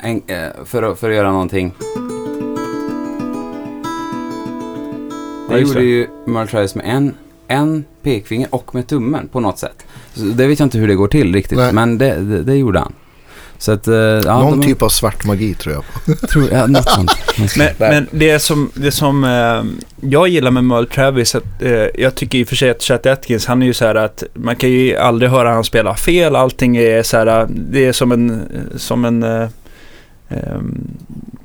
En, 0.03 0.23
eh, 0.27 0.49
för, 0.65 0.83
att, 0.83 0.99
för 0.99 1.11
att 1.11 1.17
göra 1.17 1.33
någonting. 1.33 1.75
Det 5.57 5.61
Ja, 5.61 5.67
just 5.67 5.75
gjorde 5.75 5.87
ju 5.87 6.47
Travis 6.51 6.75
med 6.75 6.85
en, 6.89 7.15
en 7.49 7.85
pekfinger 8.03 8.49
och 8.51 8.75
med 8.75 8.87
tummen 8.87 9.29
på 9.29 9.41
något 9.41 9.59
sätt. 9.59 9.87
Så 10.15 10.25
det 10.25 10.47
vet 10.47 10.59
jag 10.59 10.67
inte 10.67 10.79
hur 10.79 10.89
det 10.89 10.95
går 10.95 11.09
till 11.09 11.35
riktigt, 11.35 11.59
Nej. 11.59 11.73
men 11.73 11.99
det, 11.99 12.15
det, 12.15 12.43
det 12.43 12.55
gjorde 12.57 12.79
han. 12.79 12.93
Så 13.59 13.73
att, 13.73 13.89
eh, 13.89 13.95
ja, 13.95 14.41
någon 14.41 14.61
de- 14.61 14.67
typ 14.67 14.83
av 14.83 14.89
svart 14.89 15.25
magi 15.25 15.55
tror 15.55 15.75
jag. 15.75 16.19
Tror, 16.29 16.49
ja, 16.53 16.67
något 16.67 16.91
sånt. 16.91 17.11
Men, 17.59 17.69
men 17.79 18.07
det 18.11 18.39
som, 18.39 18.71
det 18.75 18.91
som 18.93 19.25
eh, 19.25 19.65
jag 20.11 20.29
gillar 20.29 20.51
med 20.51 20.65
Merle 20.65 20.87
Travis, 20.87 21.35
att, 21.35 21.63
eh, 21.63 21.71
jag 21.73 22.15
tycker 22.15 22.39
i 22.39 22.45
och 22.45 22.49
för 22.49 22.57
sig 22.57 22.71
att 22.71 22.83
Chet 22.83 23.07
Atkins, 23.07 23.47
han 23.47 23.63
är 23.63 23.67
ju 23.67 23.75
så 23.75 23.85
här 23.85 23.95
att 23.95 24.23
man 24.35 24.57
kan 24.57 24.71
ju 24.71 24.97
aldrig 24.97 25.31
höra 25.31 25.51
han 25.53 25.65
spela 25.65 25.95
fel, 25.95 26.37
allting 26.37 26.77
är 26.77 27.03
så 27.03 27.17
här, 27.17 27.47
det 27.51 27.87
är 27.87 27.93
som 27.93 28.13
en, 28.13 28.43
som 28.77 29.05
en 29.05 29.23
eh, 29.23 29.49
ehm, 30.29 30.89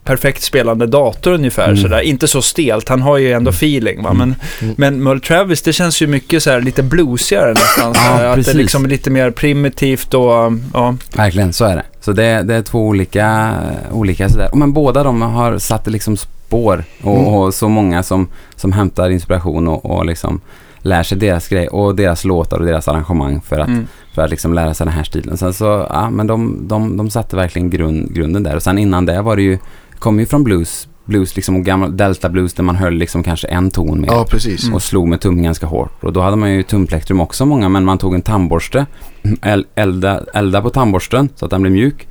perfekt 0.04 0.42
spelande 0.44 0.88
dator 0.88 1.32
ungefär 1.34 1.64
Mm. 1.68 1.78
sådär. 1.78 2.00
Inte 2.00 2.28
så 2.28 2.42
stelt, 2.42 2.90
han 2.90 3.02
har 3.02 3.18
ju 3.18 3.32
ändå 3.32 3.50
feeling 3.52 4.04
va. 4.04 4.10
Mm. 4.10 4.18
Men, 4.18 4.36
Mm. 4.62 4.76
men 4.78 5.04
Merle 5.04 5.20
Travis, 5.20 5.62
det 5.62 5.74
känns 5.74 6.02
ju 6.02 6.08
mycket 6.08 6.44
så 6.44 6.50
här 6.52 6.62
lite 6.62 6.84
bluesigare 6.84 7.54
nästan. 7.54 7.94
Ja, 7.96 8.12
att 8.14 8.22
det 8.22 8.36
precis. 8.36 8.54
är 8.54 8.58
liksom 8.58 8.86
lite 8.86 9.10
mer 9.10 9.32
primitivt 9.32 10.14
och 10.14 10.54
ja. 10.74 10.96
Verkligen, 11.16 11.54
så 11.54 11.66
är 11.66 11.76
det. 11.76 11.84
Så 12.02 12.12
det, 12.12 12.42
det 12.44 12.56
är 12.56 12.62
två 12.62 12.88
olika, 12.88 13.54
olika 13.92 14.30
sådär. 14.30 14.50
Men 14.54 14.74
båda 14.74 15.04
de 15.04 15.22
har 15.22 15.58
satt 15.58 15.88
liksom 15.88 16.18
spår 16.18 16.84
och, 17.04 17.18
Mm. 17.18 17.28
och 17.34 17.54
så 17.54 17.70
många 17.70 18.04
som, 18.04 18.28
som 18.56 18.72
hämtar 18.72 19.10
inspiration 19.10 19.68
och, 19.68 19.86
och 19.86 20.06
liksom 20.06 20.42
lär 20.84 21.04
sig 21.04 21.18
deras 21.18 21.48
grej 21.48 21.68
och 21.68 21.96
deras 21.96 22.24
låtar 22.26 22.60
och 22.60 22.66
deras 22.66 22.88
arrangemang 22.88 23.42
för 23.42 23.60
att, 23.60 23.68
Mm. 23.68 23.88
för 24.16 24.22
att 24.22 24.30
liksom 24.30 24.54
lära 24.54 24.74
sig 24.74 24.86
den 24.86 24.94
här 24.96 25.04
stilen. 25.04 25.38
Sen 25.38 25.54
så, 25.54 25.88
ja 25.90 26.10
men 26.10 26.28
de, 26.28 26.68
de, 26.68 26.98
de 26.98 27.10
satte 27.10 27.36
verkligen 27.36 27.70
grund, 27.70 28.14
grunden 28.16 28.44
där. 28.44 28.56
Och 28.56 28.64
sen 28.64 28.78
innan 28.78 29.06
det 29.06 29.22
var 29.22 29.36
det 29.36 29.42
ju, 29.42 29.58
kom 30.02 30.20
ju 30.20 30.26
från 30.26 30.44
blues, 30.44 30.88
blues 31.06 31.36
liksom 31.36 31.64
gammal 31.64 31.98
delta 31.98 32.30
blues 32.30 32.54
där 32.54 32.64
man 32.64 32.76
höll 32.76 32.94
liksom 32.94 33.24
kanske 33.24 33.48
en 33.48 33.72
ton 33.72 34.02
mer. 34.02 34.08
Ja, 34.08 34.26
precis. 34.30 34.72
Och 34.74 34.82
slog 34.84 35.08
med 35.08 35.22
tummen 35.22 35.44
ganska 35.44 35.66
hårt. 35.66 36.04
Och 36.04 36.14
då 36.14 36.22
hade 36.22 36.36
man 36.38 36.52
ju 36.52 36.64
tumplektrum 36.64 37.22
också 37.22 37.46
många, 37.46 37.70
men 37.70 37.86
man 37.86 37.98
tog 37.98 38.14
en 38.16 38.22
tandborste, 38.22 38.86
el- 39.42 39.66
elda, 39.76 40.24
elda 40.34 40.62
på 40.62 40.70
tandborsten 40.70 41.30
så 41.36 41.46
att 41.46 41.52
den 41.52 41.62
blev 41.62 41.72
mjuk. 41.74 42.08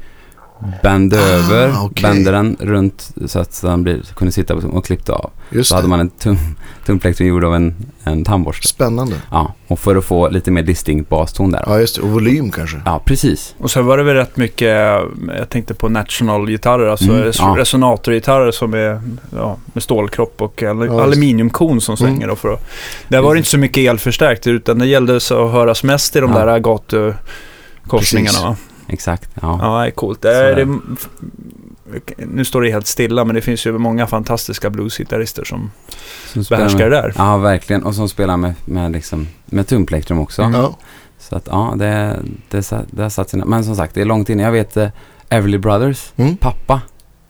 Bände 0.83 1.17
Ah, 1.19 1.21
över, 1.26 1.73
okej. 1.85 2.02
bände 2.02 2.31
den 2.31 2.57
runt 2.61 3.11
så 3.26 3.38
att 3.38 3.62
den 3.62 3.83
blir, 3.83 4.02
kunde 4.14 4.33
sitta 4.33 4.55
och 4.55 4.85
klippte 4.85 5.12
av. 5.12 5.31
Just 5.50 5.69
Så 5.69 5.75
hade 5.75 5.87
det. 5.87 5.88
man 5.90 6.00
en 6.00 6.11
tum, 6.11 6.37
tumplektrum 6.87 7.29
gjord 7.29 7.45
av 7.45 7.55
en, 7.55 7.75
en 8.05 8.25
tandborste. 8.25 8.69
Spännande. 8.69 9.17
Ja, 9.31 9.55
och 9.67 9.79
för 9.79 9.97
att 9.97 10.05
få 10.05 10.29
lite 10.29 10.50
mer 10.50 10.62
distinkt 10.62 11.09
baston 11.09 11.50
där. 11.52 11.64
Ja, 11.67 11.81
just 11.81 11.97
det. 11.97 12.02
Och 12.02 12.09
volym 12.09 12.50
kanske. 12.50 12.81
Ja, 12.85 13.02
precis. 13.05 13.55
Och 13.59 13.71
sen 13.71 13.87
var 13.87 13.97
det 13.99 14.02
väl 14.02 14.14
rätt 14.14 14.37
mycket, 14.37 14.69
jag 15.38 15.49
tänkte 15.49 15.75
på 15.75 15.88
national-gitarrer, 15.88 16.87
alltså 16.88 17.05
Mm, 17.12 17.33
ja. 17.38 17.55
resonatorgitarrer 17.59 18.50
som 18.50 18.75
är 18.75 19.02
ja, 19.37 19.57
med 19.73 19.83
stålkropp 19.83 20.43
och 20.43 20.62
al- 20.62 20.87
Ja, 20.87 21.02
aluminiumkon 21.02 21.81
som 21.81 21.97
svänger. 21.97 22.17
Mm. 22.17 22.29
Då 22.29 22.37
för 22.37 22.52
att, 22.55 22.64
där 23.09 23.21
var 23.21 23.35
det 23.35 23.38
inte 23.38 23.50
så 23.50 23.59
mycket 23.59 23.90
elförstärkt 23.90 24.47
utan 24.47 24.79
det 24.79 24.87
gällde 24.87 25.21
så 25.21 25.47
att 25.47 25.52
höras 25.52 25.83
mest 25.83 26.17
i 26.17 26.21
de 26.21 26.33
Ja. 26.33 26.45
där 26.45 26.59
gatukorsningarna. 26.59 27.17
Precis. 28.49 28.70
Exakt. 28.92 29.30
Ja. 29.42 29.59
Ja, 29.62 29.80
det 29.82 29.87
är 29.87 29.90
coolt. 29.90 30.23
Det 30.23 30.54
det, 30.54 30.78
nu 32.16 32.44
står 32.44 32.62
det 32.62 32.70
helt 32.70 32.87
stilla 32.87 33.25
men 33.25 33.35
det 33.35 33.40
finns 33.40 33.66
ju 33.66 33.78
många 33.78 34.06
fantastiska 34.06 34.70
bluesgitarrister 34.70 35.44
som 35.44 35.70
Som 36.32 36.42
behärskar 36.50 36.78
med, 36.78 36.90
det 36.92 36.97
där. 36.97 37.14
Ja, 37.16 37.37
verkligen. 37.37 37.82
Och 37.82 37.94
som 37.94 38.09
spelar 38.09 38.37
med, 38.37 38.54
med, 38.64 38.92
liksom, 38.92 39.26
med 39.47 39.66
tumplektrum 39.66 40.18
också. 40.18 40.42
Ja. 40.42 40.76
Så 41.18 41.37
att 41.37 41.47
ja, 41.47 41.75
det, 41.76 42.18
det, 42.49 42.70
det 42.90 43.02
har 43.02 43.09
satt 43.11 43.30
sina... 43.30 43.44
Men 43.44 43.64
som 43.64 43.76
sagt, 43.76 43.94
det 43.94 44.00
är 44.00 44.04
långt 44.04 44.28
inne. 44.28 44.42
Jag 44.42 44.52
vet 44.52 44.76
eh, 44.76 44.88
Everly 45.28 45.59
Brothers 45.59 46.12
Mm. 46.16 46.37
pappa, 46.37 46.80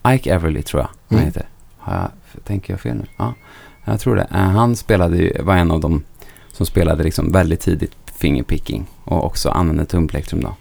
Ike 0.09 0.35
Everly 0.35 0.62
tror 0.62 0.81
jag 0.83 0.88
han 1.09 1.19
Mm. 1.19 1.25
heter. 1.26 1.49
Har 1.79 1.95
jag, 1.95 2.45
tänker 2.45 2.73
jag 2.73 2.81
fel 2.81 2.97
nu? 2.97 3.05
Ja, 3.17 3.35
jag 3.85 4.00
tror 4.00 4.17
det. 4.17 4.26
Eh, 4.31 4.37
Han 4.40 4.76
spelade 4.76 5.17
ju, 5.17 5.43
var 5.43 5.57
en 5.57 5.71
av 5.71 5.81
dem 5.81 6.02
som 6.52 6.67
spelade 6.67 7.05
liksom 7.05 7.33
väldigt 7.33 7.61
tidigt 7.61 7.93
fingerpicking 8.19 8.87
och 9.05 9.25
också 9.25 9.49
använde 9.50 9.85
tumplektrum 9.85 10.40
då. 10.40 10.57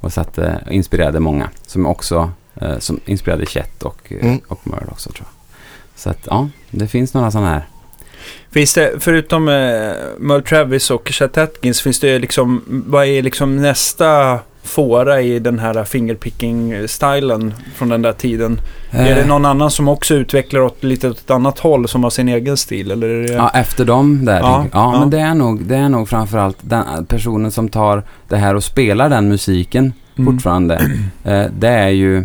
Och 0.00 0.12
satte, 0.12 0.64
inspirerade 0.70 1.20
många 1.20 1.50
som 1.66 1.86
också 1.86 2.30
eh, 2.60 2.78
som 2.78 3.00
inspirerade 3.04 3.46
Chet 3.46 3.82
och, 3.82 4.12
eh, 4.12 4.26
Mm. 4.26 4.40
och 4.48 4.60
Merle 4.66 4.86
också 4.90 5.10
tror 5.12 5.26
jag. 5.26 5.58
Så 6.00 6.10
att 6.10 6.26
ja, 6.30 6.48
det 6.70 6.86
finns 6.88 7.14
några 7.14 7.30
sådana 7.30 7.48
här. 7.50 7.66
Finns 8.50 8.74
det, 8.74 8.92
förutom 8.98 9.48
eh, 9.48 9.54
Merle 10.18 10.42
Travis 10.42 10.90
och 10.90 11.08
Chet 11.08 11.38
Atkins, 11.38 11.80
finns 11.80 12.00
det 12.00 12.18
liksom, 12.18 12.64
vad 12.86 13.06
är 13.06 13.22
liksom 13.22 13.56
nästa 13.56 14.38
fåra 14.68 15.20
i 15.20 15.38
den 15.38 15.58
här 15.58 15.84
fingerpicking-stilen 15.84 17.54
från 17.74 17.88
den 17.88 18.02
där 18.02 18.12
tiden? 18.12 18.60
Är 18.90 19.14
det 19.14 19.20
Eh, 19.20 19.26
någon 19.26 19.44
annan 19.44 19.70
som 19.70 19.88
också 19.88 20.14
utvecklar 20.14 20.60
åt 20.60 20.84
lite 20.84 21.10
åt 21.10 21.18
ett 21.18 21.30
annat 21.30 21.58
håll 21.58 21.88
som 21.88 22.02
har 22.02 22.10
sin 22.10 22.28
egen 22.28 22.56
stil? 22.56 22.90
Eller 22.90 23.08
är 23.08 23.22
det... 23.28 23.32
Ja, 23.32 23.50
efter 23.54 23.84
dem 23.84 24.24
där. 24.24 24.40
Ja, 24.40 24.66
Ja, 24.72 24.92
ja, 24.94 25.00
men 25.00 25.10
det 25.10 25.18
är 25.20 25.34
nog, 25.34 25.64
det 25.64 25.76
är 25.76 25.88
nog 25.88 26.08
framförallt 26.08 26.56
den 26.60 27.06
personen 27.06 27.50
som 27.50 27.68
tar 27.68 28.02
det 28.28 28.36
här 28.36 28.54
och 28.54 28.64
spelar 28.64 29.08
den 29.08 29.28
musiken 29.28 29.92
Mm. 30.18 30.32
fortfarande. 30.34 30.90
Eh, 31.24 31.46
det 31.58 31.68
är 31.68 31.88
ju 31.88 32.18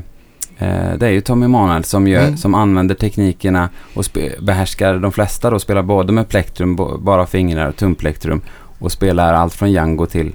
eh, 0.57 0.93
det 0.97 1.05
är 1.05 1.09
ju 1.09 1.21
Tommy 1.21 1.45
Emanuel 1.45 1.83
som, 1.83 2.07
gör, 2.07 2.23
Mm. 2.23 2.37
som 2.37 2.55
använder 2.55 2.95
teknikerna 2.95 3.69
och 3.93 4.05
behärskar 4.41 4.95
de 4.97 5.11
flesta 5.11 5.49
då. 5.49 5.59
Spelar 5.59 5.81
både 5.81 6.13
med 6.13 6.29
plektrum, 6.29 6.75
bara 6.99 7.25
fingrar 7.25 7.69
och 7.69 7.75
tumplektrum. 7.75 8.41
Och 8.79 8.91
spelar 8.91 9.33
allt 9.33 9.53
från 9.53 9.71
Django 9.71 10.05
till, 10.05 10.31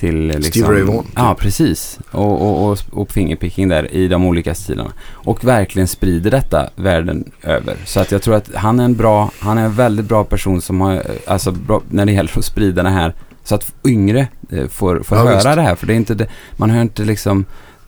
till 0.00 0.26
liksom, 0.26 0.70
Ray 0.72 0.82
Vaughan, 0.82 1.04
typ. 1.04 1.12
Ja, 1.16 1.36
precis. 1.38 1.98
Och, 2.10 2.42
och, 2.42 2.70
och, 2.70 2.78
och 2.90 3.10
fingerpicking 3.12 3.68
där 3.68 3.94
i 3.94 4.08
de 4.08 4.24
olika 4.26 4.54
stilarna. 4.54 4.92
Och 5.12 5.44
verkligen 5.44 5.88
sprider 5.88 6.30
detta 6.30 6.70
världen 6.76 7.30
över. 7.42 7.76
Så 7.84 8.00
att 8.00 8.12
jag 8.12 8.22
tror 8.22 8.34
att 8.34 8.54
han 8.54 8.80
är 8.80 8.84
en 8.84 8.96
bra, 8.96 9.30
han 9.38 9.58
är 9.58 9.64
en 9.64 9.74
väldigt 9.74 10.06
bra 10.06 10.24
person 10.24 10.60
som 10.62 10.80
har, 10.80 10.94
eh, 10.94 11.00
alltså 11.26 11.52
bra, 11.52 11.82
när 11.88 12.06
det 12.06 12.12
gäller 12.12 12.38
att 12.38 12.44
sprida 12.44 12.82
det 12.82 12.88
här. 12.90 13.14
Så 13.44 13.54
att 13.54 13.72
yngre 13.86 14.28
eh, 14.50 14.66
får, 14.68 15.00
får 15.02 15.18
Ja, 15.18 15.24
höra 15.24 15.34
visst. 15.34 15.44
det 15.44 15.62
här. 15.62 15.74
För 15.74 15.86
det 15.86 15.92
är 15.92 15.96
inte 15.96 16.14
det, 16.14 16.26
man 16.56 16.70
hör 16.70 16.82
inte 16.82 17.04
liksom 17.04 17.44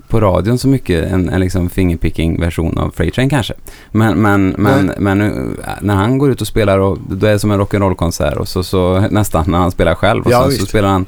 på 0.09 0.21
radion 0.21 0.59
så 0.59 0.69
mycket 0.69 1.13
en, 1.13 1.29
en 1.29 1.41
liksom 1.41 1.71
fingerpicking 1.71 2.41
version 2.41 2.79
av 2.79 2.91
Freight 2.91 3.15
Train 3.15 3.29
kanske. 3.31 3.55
Men, 3.91 4.23
men, 4.23 4.49
men, 4.59 4.87
Nej. 4.87 4.97
men 4.99 5.57
när 5.81 5.95
han 5.95 6.19
går 6.19 6.31
ut 6.31 6.41
och 6.41 6.47
spelar 6.47 6.79
och 6.79 6.99
då 7.11 7.27
är 7.27 7.33
det 7.33 7.39
som 7.39 7.51
en 7.51 7.61
rock'n'roll-konsert 7.61 8.37
och 8.37 8.49
så, 8.49 8.63
så 8.63 9.01
nästan 9.11 9.45
när 9.49 9.59
han 9.59 9.71
spelar 9.71 9.95
själv 9.95 10.25
och 10.25 10.33
Ja, 10.33 10.43
så 10.43 10.49
visst. 10.49 10.69
spelar 10.69 10.89
han 10.89 11.07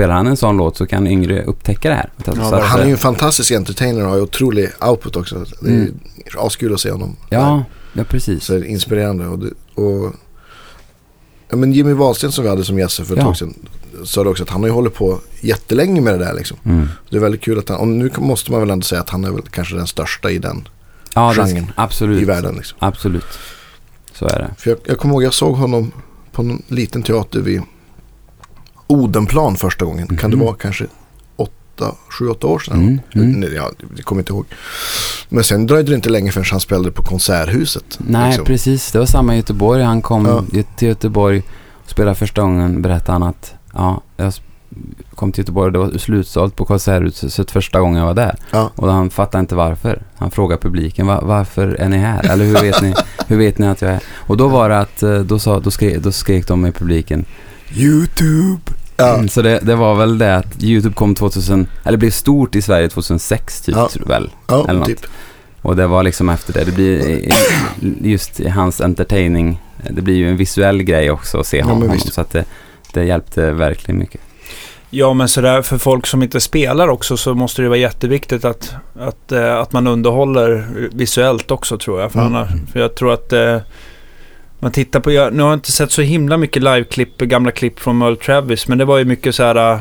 Spelar 0.00 0.14
han 0.14 0.26
en 0.26 0.36
sån 0.36 0.56
låt 0.56 0.76
så 0.76 0.86
kan 0.86 1.06
yngre 1.06 1.42
upptäcka 1.44 1.88
det 1.88 1.94
här. 1.94 2.10
Så 2.24 2.30
att, 2.54 2.62
Han 2.62 2.80
är 2.80 2.84
ju 2.84 2.92
en 2.92 2.98
fantastisk 2.98 3.50
entertainer 3.50 4.02
och 4.04 4.08
har 4.08 4.16
ju 4.16 4.22
otrolig 4.22 4.70
output 4.80 5.16
också. 5.16 5.44
Det 5.60 5.68
är 5.68 5.72
Mm. 5.74 5.94
askul 6.38 6.74
att 6.74 6.80
se 6.80 6.90
honom. 6.90 7.16
Ja, 7.30 7.64
ja 7.92 8.04
precis. 8.04 8.44
Så 8.44 8.52
det 8.52 8.58
är 8.58 8.64
inspirerande. 8.64 9.26
Och, 9.26 9.38
det, 9.38 9.50
och 9.82 10.12
ja, 11.48 11.56
men 11.56 11.72
Jimmy 11.72 11.92
Wahlsten 11.92 12.32
som 12.32 12.44
vi 12.44 12.50
hade 12.50 12.64
som 12.64 12.78
gäst 12.78 12.96
för 12.96 13.02
ett 13.04 13.10
Ja. 13.18 13.22
tag 13.22 13.36
sedan 13.36 13.54
sa 14.04 14.24
det 14.24 14.30
också 14.30 14.42
att 14.42 14.50
han 14.50 14.60
har 14.60 14.68
ju 14.68 14.74
hållit 14.74 14.94
på 14.94 15.20
jättelänge 15.40 16.00
med 16.00 16.18
det 16.18 16.24
där 16.24 16.34
liksom. 16.34 16.56
Mm. 16.64 16.88
Det 17.10 17.16
är 17.16 17.20
väldigt 17.20 17.40
kul 17.40 17.58
att 17.58 17.68
han, 17.68 17.78
och 17.80 17.88
nu 17.88 18.10
måste 18.18 18.50
man 18.52 18.60
väl 18.60 18.70
ändå 18.70 18.84
säga 18.84 19.00
att 19.00 19.10
han 19.10 19.24
är 19.24 19.30
väl 19.30 19.42
kanske 19.50 19.74
den 19.76 19.86
största 19.86 20.30
i 20.30 20.38
den, 20.38 20.68
Ja, 21.14 21.28
det, 21.28 21.34
genren 21.46 21.72
absolut. 21.76 22.22
i 22.22 22.24
världen 22.24 22.54
liksom. 22.54 22.76
Absolut. 22.80 23.38
Så 24.14 24.24
är 24.26 24.38
det. 24.38 24.50
För 24.58 24.70
jag, 24.70 24.78
jag 24.84 24.98
kommer 24.98 25.14
ihåg 25.14 25.22
jag 25.22 25.34
såg 25.34 25.54
honom 25.56 25.92
på 26.32 26.42
en 26.42 26.62
liten 26.68 27.02
teater 27.02 27.40
vid 27.40 27.62
Odenplan 28.90 29.56
första 29.56 29.84
gången. 29.84 30.06
Kan 30.16 30.30
det 30.30 30.36
Mhm. 30.36 30.46
vara 30.46 30.56
kanske 30.56 30.86
åtta, 31.36 31.94
sju, 32.08 32.28
åtta 32.28 32.46
år 32.46 32.58
sedan? 32.58 33.00
Mm, 33.14 33.34
mm. 33.34 33.54
Ja, 33.54 33.70
det 33.96 34.02
kommer 34.02 34.20
inte 34.22 34.32
ihåg. 34.32 34.44
Men 35.28 35.44
sen 35.44 35.66
dröjde 35.66 35.90
det 35.90 35.94
inte 35.94 36.08
länge 36.10 36.32
förrän 36.32 36.44
han 36.50 36.60
spelade 36.60 36.90
på 36.90 37.02
Konserthuset. 37.02 37.98
Nej, 37.98 38.26
liksom. 38.28 38.44
precis. 38.44 38.92
Det 38.92 38.98
var 38.98 39.06
samma 39.06 39.34
i 39.34 39.36
Göteborg. 39.36 39.82
Han 39.82 40.02
kom 40.02 40.26
Ja. 40.52 40.62
till 40.76 40.88
Göteborg 40.88 41.42
och 41.84 41.90
spelade 41.90 42.14
första 42.14 42.42
gången. 42.42 42.82
Berättade 42.82 43.12
han 43.12 43.22
att 43.22 43.54
ja, 43.74 44.02
jag 44.16 44.32
kom 45.14 45.32
till 45.32 45.42
Göteborg 45.42 45.66
och 45.66 45.72
det 45.72 45.78
var 45.78 45.98
slutsålt 45.98 46.56
på 46.56 46.64
Konserthuset 46.64 47.50
första 47.50 47.80
gången 47.80 47.98
jag 47.98 48.06
var 48.06 48.14
där. 48.14 48.36
Ja. 48.50 48.70
Och 48.76 48.92
han 48.92 49.10
fattade 49.10 49.40
inte 49.40 49.54
varför. 49.54 50.02
Han 50.16 50.30
frågade 50.30 50.62
publiken, 50.62 51.06
"Va- 51.06 51.20
varför 51.24 51.68
är 51.68 51.88
ni 51.88 51.96
här? 51.98 52.30
Eller 52.32 52.44
hur 52.44 52.54
vet 52.60 52.82
ni, 52.82 52.94
hur 53.26 53.36
vet 53.36 53.58
ni 53.58 53.66
att 53.66 53.82
jag 53.82 53.90
är 53.90 54.00
Och 54.26 54.36
då 54.36 54.48
var 54.48 54.68
det 54.68 54.78
att, 54.78 55.02
eh, 55.02 55.18
då, 55.18 55.38
sa, 55.38 55.60
då, 55.60 55.70
skrek, 55.70 55.98
då 56.02 56.12
skrek 56.12 56.46
de 56.48 56.66
i 56.66 56.72
publiken 56.72 57.24
YouTube! 57.76 58.60
Ja. 59.00 59.14
Mm, 59.14 59.28
Så 59.28 59.42
det, 59.42 59.58
det 59.62 59.74
var 59.74 59.94
väl 59.94 60.18
det 60.18 60.36
att 60.36 60.62
YouTube 60.62 60.94
kom 60.94 61.14
2000, 61.14 61.66
eller 61.84 61.98
blev 61.98 62.10
stort 62.10 62.56
i 62.56 62.62
Sverige 62.62 62.88
2006 62.88 63.60
typ, 63.60 63.76
Ja. 63.76 63.88
tror 63.88 64.04
jag 64.08 64.20
väl. 64.20 64.30
Ja, 64.48 64.64
Eller 64.68 64.78
något. 64.78 64.88
typ. 64.88 65.06
Och 65.62 65.76
det 65.76 65.86
var 65.86 66.02
liksom 66.02 66.28
efter 66.28 66.52
det. 66.52 66.64
Det 66.64 66.72
blir 66.72 67.28
just 68.02 68.40
i 68.40 68.48
hans 68.48 68.80
entertaining. 68.80 69.62
Det 69.90 70.02
blir 70.02 70.14
ju 70.14 70.28
en 70.30 70.36
visuell 70.36 70.82
grej 70.82 71.10
också 71.10 71.38
att 71.40 71.46
se 71.46 71.58
Ja, 71.58 71.64
honom. 71.64 71.98
så 71.98 72.20
att 72.20 72.30
det, 72.30 72.44
det 72.92 73.04
hjälpte 73.04 73.50
verkligen 73.52 73.98
mycket. 73.98 74.20
Ja, 74.90 75.12
men 75.14 75.28
sådär 75.28 75.62
för 75.62 75.78
folk 75.78 76.06
som 76.06 76.22
inte 76.22 76.40
spelar 76.40 76.88
också 76.88 77.16
så 77.16 77.34
måste 77.34 77.62
det 77.62 77.68
vara 77.68 77.78
jätteviktigt 77.78 78.44
att, 78.44 78.74
att, 79.00 79.32
eh, 79.32 79.56
att 79.56 79.72
man 79.72 79.86
underhåller 79.86 80.68
visuellt 80.92 81.50
också 81.50 81.78
tror 81.78 82.00
jag. 82.00 82.12
För, 82.12 82.20
Mm. 82.20 82.34
annars, 82.34 82.50
för 82.72 82.80
jag 82.80 82.94
tror 82.94 83.12
att 83.12 83.32
eh, 83.32 83.56
man 84.60 84.72
tittar 84.72 85.00
på, 85.00 85.12
jag, 85.12 85.32
nu 85.34 85.42
har 85.42 85.50
jag 85.50 85.56
inte 85.56 85.72
sett 85.72 85.90
så 85.90 86.02
himla 86.02 86.36
mycket 86.36 86.62
liveklipp, 86.62 87.18
gamla 87.18 87.50
klipp 87.50 87.80
från 87.80 87.98
Merle 87.98 88.16
Travis, 88.16 88.68
men 88.68 88.78
det 88.78 88.84
var 88.84 88.98
ju 88.98 89.04
mycket 89.04 89.34
så 89.34 89.42
här 89.42 89.72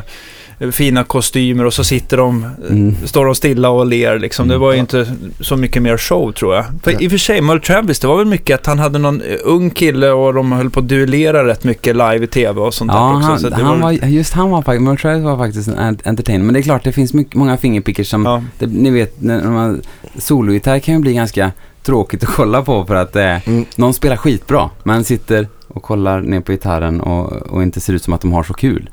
eh, 0.61 0.69
fina 0.71 1.03
kostymer 1.03 1.65
och 1.65 1.73
så 1.73 1.83
sitter 1.83 2.17
de, 2.17 2.43
eh, 2.43 2.49
Mm. 2.71 2.95
står 3.05 3.25
de 3.25 3.35
stilla 3.35 3.69
och 3.69 3.85
ler 3.85 4.19
liksom. 4.19 4.47
Det 4.47 4.53
Mm. 4.53 4.61
var 4.61 4.73
ju 4.73 4.79
inte 4.79 5.07
så 5.39 5.55
mycket 5.55 5.81
mer 5.81 5.97
show 5.97 6.31
tror 6.31 6.55
jag. 6.55 6.65
För 6.83 6.91
Nej. 6.93 7.03
i 7.03 7.07
och 7.07 7.11
för 7.11 7.17
sig, 7.17 7.41
Merle 7.41 7.59
Travis, 7.61 7.99
det 7.99 8.07
var 8.07 8.17
väl 8.17 8.25
mycket 8.25 8.59
att 8.59 8.65
han 8.65 8.79
hade 8.79 8.99
någon 8.99 9.21
eh, 9.21 9.37
ung 9.43 9.69
kille 9.69 10.09
och 10.11 10.33
de 10.33 10.51
höll 10.51 10.69
på 10.69 10.79
att 10.79 10.87
duellera 10.87 11.47
rätt 11.47 11.63
mycket 11.63 11.95
live 11.95 12.23
i 12.23 12.27
tv 12.27 12.61
och 12.61 12.73
sånt 12.73 12.91
Ja, 12.93 12.99
där 12.99 13.15
också. 13.15 13.27
han, 13.29 13.39
Så 13.39 13.49
det 13.49 13.55
han 13.55 13.81
var, 13.81 13.91
just 13.91 14.33
han 14.33 14.49
var 14.49 14.61
faktiskt, 14.61 14.81
Merle 14.83 14.97
Travis 14.97 15.23
var 15.23 15.37
faktiskt 15.37 15.67
en 15.67 15.75
ent- 15.77 16.07
entertainer. 16.07 16.45
Men 16.45 16.53
det 16.53 16.59
är 16.59 16.63
klart, 16.63 16.83
det 16.83 16.91
finns 16.91 17.13
mycket, 17.13 17.35
många 17.35 17.57
fingerpickers 17.57 18.09
som, 18.09 18.25
ja. 18.25 18.43
det, 18.59 18.65
ni 18.67 18.89
vet, 18.89 19.21
när 19.21 19.41
när 19.41 19.49
man, 19.51 19.81
sologitarr 20.17 20.79
kan 20.79 20.93
ju 20.95 20.99
bli 21.01 21.13
ganska 21.13 21.51
tråkigt 21.89 22.23
att 22.23 22.29
kolla 22.29 22.61
på 22.61 22.85
för 22.85 22.95
att 22.95 23.15
är, 23.15 23.41
Mm. 23.45 23.65
någon 23.75 23.93
spelar 23.93 24.15
skitbra, 24.15 24.69
men 24.83 25.03
sitter 25.03 25.47
och 25.67 25.83
kollar 25.83 26.21
ner 26.21 26.41
på 26.41 26.51
gitarren 26.51 27.01
och, 27.01 27.31
och 27.31 27.63
inte 27.63 27.79
ser 27.79 27.93
ut 27.93 28.03
som 28.03 28.13
att 28.13 28.21
de 28.21 28.33
har 28.33 28.43
så 28.43 28.53
kul. 28.53 28.89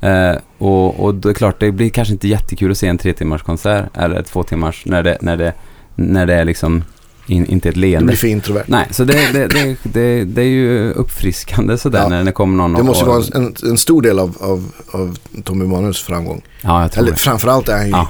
Eh, 0.00 0.36
och, 0.58 1.00
och 1.00 1.14
det 1.14 1.28
är 1.28 1.34
klart, 1.34 1.60
det 1.60 1.72
blir 1.72 1.90
kanske 1.90 2.12
inte 2.12 2.28
jättekul 2.28 2.70
att 2.70 2.78
se 2.78 2.86
en 2.88 2.98
tre 2.98 3.12
timmars 3.12 3.42
konsert 3.42 3.84
eller 3.94 4.22
två 4.22 4.42
timmars 4.42 4.86
när 4.86 5.02
det, 5.02 5.18
när 5.20 5.36
det, 5.36 5.52
när 5.94 6.26
det 6.26 6.34
är 6.34 6.44
liksom 6.44 6.84
in, 7.30 7.46
inte 7.46 7.68
ett 7.68 7.76
leende. 7.76 8.06
blir 8.06 8.16
för 8.16 8.28
introvert. 8.28 8.64
Nej, 8.66 8.86
så 8.90 9.04
det, 9.04 9.32
det, 9.32 9.46
det, 9.46 9.76
det, 9.82 10.24
det 10.24 10.40
är 10.42 10.46
ju 10.46 10.92
uppfriskande 10.92 11.78
sådär 11.78 11.98
Ja. 12.02 12.08
när 12.08 12.24
det 12.24 12.32
kommer 12.32 12.56
någon 12.56 12.72
Det 12.74 12.82
måste 12.82 13.04
och, 13.04 13.10
vara 13.14 13.24
en, 13.34 13.54
en, 13.70 13.78
stor 13.78 14.02
del 14.02 14.18
av, 14.18 14.36
av, 14.40 14.72
av 14.92 15.16
Tommy 15.44 15.64
Manuels 15.64 16.02
framgång. 16.02 16.42
Ja, 16.60 16.82
jag 16.82 16.92
tror 16.92 17.02
Eller 17.02 17.12
det. 17.12 17.18
framförallt 17.18 17.68
är 17.68 17.76
han 17.76 17.86
ju 17.86 17.90
Ja. 17.90 18.08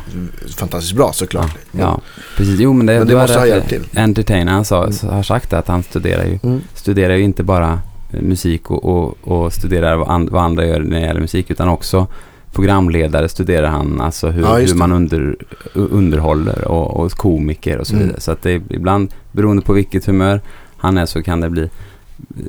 fantastiskt 0.56 0.94
bra 0.96 1.12
såklart. 1.12 1.50
Ja, 1.72 1.78
ja, 1.80 2.00
precis. 2.36 2.60
Jo, 2.60 2.72
men 2.72 2.86
det, 2.86 2.98
Men 2.98 3.08
det 3.08 3.14
måste 3.14 3.38
ha 3.38 3.46
hjälpt 3.46 3.68
till. 3.68 3.82
Entertainer, 3.96 4.52
han 4.52 4.64
sa, 4.64 4.84
Mm. 4.84 5.14
har 5.14 5.22
sagt 5.22 5.52
att 5.52 5.68
han 5.68 5.82
studerar 5.82 6.24
ju, 6.24 6.38
Mm. 6.42 6.60
studerar 6.74 7.14
ju 7.16 7.22
inte 7.22 7.42
bara 7.42 7.80
musik 8.10 8.70
och, 8.70 8.84
och, 8.84 9.16
och 9.44 9.52
studerar 9.52 9.96
vad, 9.96 10.08
and, 10.08 10.28
vad 10.30 10.42
andra 10.42 10.66
gör 10.66 10.80
när 10.80 11.00
det 11.00 11.06
gäller 11.06 11.20
musik, 11.20 11.50
utan 11.50 11.68
också 11.68 12.06
programledare 12.52 13.28
studerar 13.28 13.68
han, 13.68 14.00
alltså 14.00 14.28
hur, 14.28 14.42
Ja, 14.42 14.54
hur 14.56 14.74
man 14.74 14.92
under, 14.92 15.36
underhåller 15.74 16.68
och, 16.68 16.96
och 17.00 17.12
komiker 17.12 17.78
och 17.78 17.86
så 17.86 17.94
Mm. 17.94 18.06
vidare. 18.06 18.20
Så 18.20 18.32
att 18.32 18.42
det 18.42 18.50
är 18.52 18.62
ibland, 18.70 19.14
beroende 19.32 19.62
på 19.62 19.72
vilket 19.72 20.06
humör 20.06 20.40
han 20.76 20.98
är, 20.98 21.06
så 21.06 21.22
kan 21.22 21.40
det 21.40 21.50
bli 21.50 21.70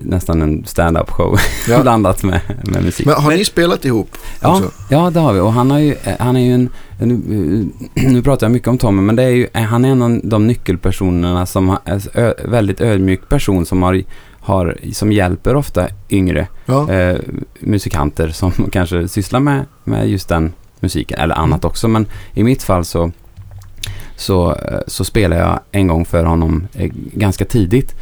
nästan 0.02 0.42
en 0.42 0.66
stand-up 0.66 1.10
show 1.10 1.38
Ja. 1.70 1.82
blandat 1.82 2.24
med, 2.24 2.42
med 2.64 2.84
musik. 2.84 3.06
Men 3.06 3.16
har 3.16 3.32
ni 3.32 3.46
spelat 3.46 3.86
ihop? 3.86 4.18
Ja, 4.42 4.58
också? 4.58 4.72
ja, 4.90 5.10
det 5.10 5.20
har 5.20 5.34
vi. 5.34 5.40
Och 5.40 5.54
han, 5.54 5.72
har 5.72 5.80
ju, 5.80 5.92
eh, 6.04 6.14
han 6.20 6.36
är 6.36 6.46
ju 6.46 6.54
en... 6.54 6.70
Nu, 7.00 7.66
nu 7.94 8.22
pratar 8.22 8.46
jag 8.48 8.52
mycket 8.52 8.68
om 8.68 8.78
Tommy, 8.78 9.02
men 9.02 9.16
det 9.16 9.24
är 9.24 9.30
ju, 9.30 9.48
eh, 9.54 9.62
han 9.62 9.86
är 9.86 9.90
en 9.90 10.02
av 10.02 10.20
de 10.24 10.48
nyckelpersonerna 10.48 11.46
som 11.46 11.78
är 11.86 12.02
ö, 12.20 12.34
väldigt 12.46 12.82
ödmjuk 12.82 13.30
person 13.30 13.66
som, 13.66 13.84
har, 13.84 14.04
har, 14.50 14.78
som 14.94 15.12
hjälper 15.12 15.56
ofta 15.56 15.88
yngre 16.10 16.48
Ja. 16.66 16.92
eh, 16.94 17.18
musikanter 17.60 18.30
som 18.30 18.52
kanske 18.72 19.08
sysslar 19.08 19.40
med, 19.40 19.66
med 19.84 20.10
just 20.10 20.30
den 20.30 20.54
musiken, 20.80 21.20
eller 21.20 21.36
annat 21.36 21.66
också. 21.66 21.88
Men 21.88 22.06
i 22.34 22.44
mitt 22.44 22.64
fall 22.64 22.86
så, 22.86 23.12
så, 24.16 24.52
eh, 24.56 24.80
så 24.88 25.04
spelar 25.04 25.38
jag 25.38 25.60
en 25.72 25.88
gång 25.88 26.06
för 26.06 26.24
honom 26.24 26.68
eh, 26.74 26.92
ganska 27.14 27.46
tidigt. 27.46 27.96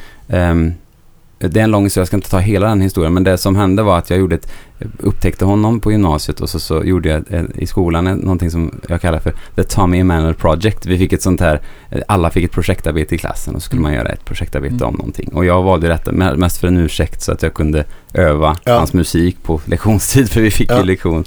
Ehm, 1.39 1.49
det 1.51 1.59
är 1.59 1.63
en 1.63 1.71
lång 1.71 1.83
historia, 1.83 2.01
jag 2.01 2.07
ska 2.07 2.17
inte 2.17 2.29
ta 2.29 2.39
hela 2.39 2.67
den 2.67 2.81
historien, 2.81 3.13
men 3.13 3.23
det 3.23 3.37
som 3.37 3.55
hände 3.55 3.83
var 3.83 3.97
att 3.97 4.09
jag 4.09 4.19
gjorde 4.19 4.35
ett, 4.35 4.51
upptäckte 4.99 5.45
honom 5.45 5.79
på 5.79 5.91
gymnasiet 5.91 6.39
och 6.41 6.49
så, 6.49 6.59
så 6.59 6.83
gjorde 6.83 7.09
jag 7.09 7.23
eh, 7.29 7.43
i 7.55 7.65
skolan 7.67 8.03
någonting 8.05 8.51
som 8.51 8.71
jag 8.89 9.01
kallar 9.01 9.19
för 9.19 9.33
The 9.55 9.63
Tommy 9.63 9.99
Emanuel 9.99 10.33
Project. 10.33 10.85
Vi 10.85 10.97
fick 10.97 11.13
ett 11.13 11.21
sånt 11.21 11.39
här, 11.41 11.61
eh, 11.89 12.01
alla 12.07 12.29
fick 12.29 12.43
ett 12.43 12.51
projektarbete 12.51 13.15
i 13.15 13.17
klassen 13.17 13.55
och 13.55 13.61
så 13.61 13.65
skulle 13.65 13.81
man 13.81 13.93
göra 13.93 14.09
ett 14.09 14.25
projektarbete 14.25 14.75
Mm. 14.75 14.87
om 14.87 14.93
någonting. 14.95 15.29
Och 15.33 15.45
jag 15.45 15.63
valde 15.63 15.87
detta 15.87 16.11
me- 16.11 16.37
mest 16.37 16.57
för 16.57 16.67
en 16.67 16.77
ursäkt 16.77 17.21
så 17.21 17.31
att 17.31 17.43
jag 17.43 17.53
kunde 17.53 17.85
öva 18.13 18.55
Ja. 18.63 18.77
hans 18.77 18.93
musik 18.93 19.37
på 19.43 19.61
lektionstid, 19.65 20.29
för 20.29 20.41
vi 20.41 20.51
fick 20.51 20.71
Ja. 20.71 20.77
ju 20.77 20.83
lektion, 20.83 21.23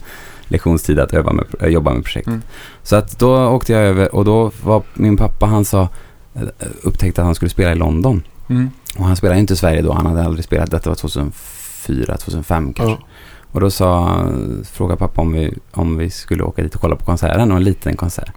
lektionstid 0.49 0.99
att 0.99 1.15
öva 1.15 1.33
med, 1.33 1.45
jobba 1.73 1.93
med 1.95 2.05
projekt. 2.05 2.27
Mm. 2.29 2.43
Så 2.83 2.97
att 2.97 3.19
då 3.19 3.49
åkte 3.49 3.73
jag 3.73 3.83
över 3.83 4.15
och 4.15 4.25
då 4.25 4.51
var 4.63 4.83
min 4.95 5.17
pappa, 5.17 5.47
han 5.47 5.65
sa, 5.65 5.89
eh, 6.35 6.43
upptäckte 6.83 7.21
att 7.21 7.25
han 7.27 7.35
skulle 7.35 7.51
spela 7.51 7.73
i 7.73 7.75
London. 7.75 8.23
Mm. 8.51 8.71
Och 8.99 9.05
han 9.05 9.17
spelade 9.17 9.41
inte 9.41 9.53
i 9.53 9.57
Sverige 9.57 9.83
då, 9.83 9.93
han 9.93 10.07
hade 10.07 10.25
aldrig 10.25 10.45
spelat. 10.45 10.71
Detta 10.71 10.91
var 10.91 10.95
2004, 10.97 12.17
2005 12.17 12.73
kanske. 12.73 12.93
Ja. 12.95 13.07
Och 13.53 13.61
då 13.61 13.71
sa, 13.71 14.21
frågade 14.73 14.99
pappa 14.99 15.21
om 15.21 15.33
vi, 15.33 15.55
om 15.73 15.97
vi 15.97 16.11
skulle 16.11 16.43
åka 16.43 16.63
dit 16.63 16.75
och 16.75 16.81
kolla 16.81 16.97
på 16.97 17.05
konserten. 17.05 17.51
Och 17.51 17.57
en 17.57 17.65
liten 17.65 17.97
konsert. 17.97 18.31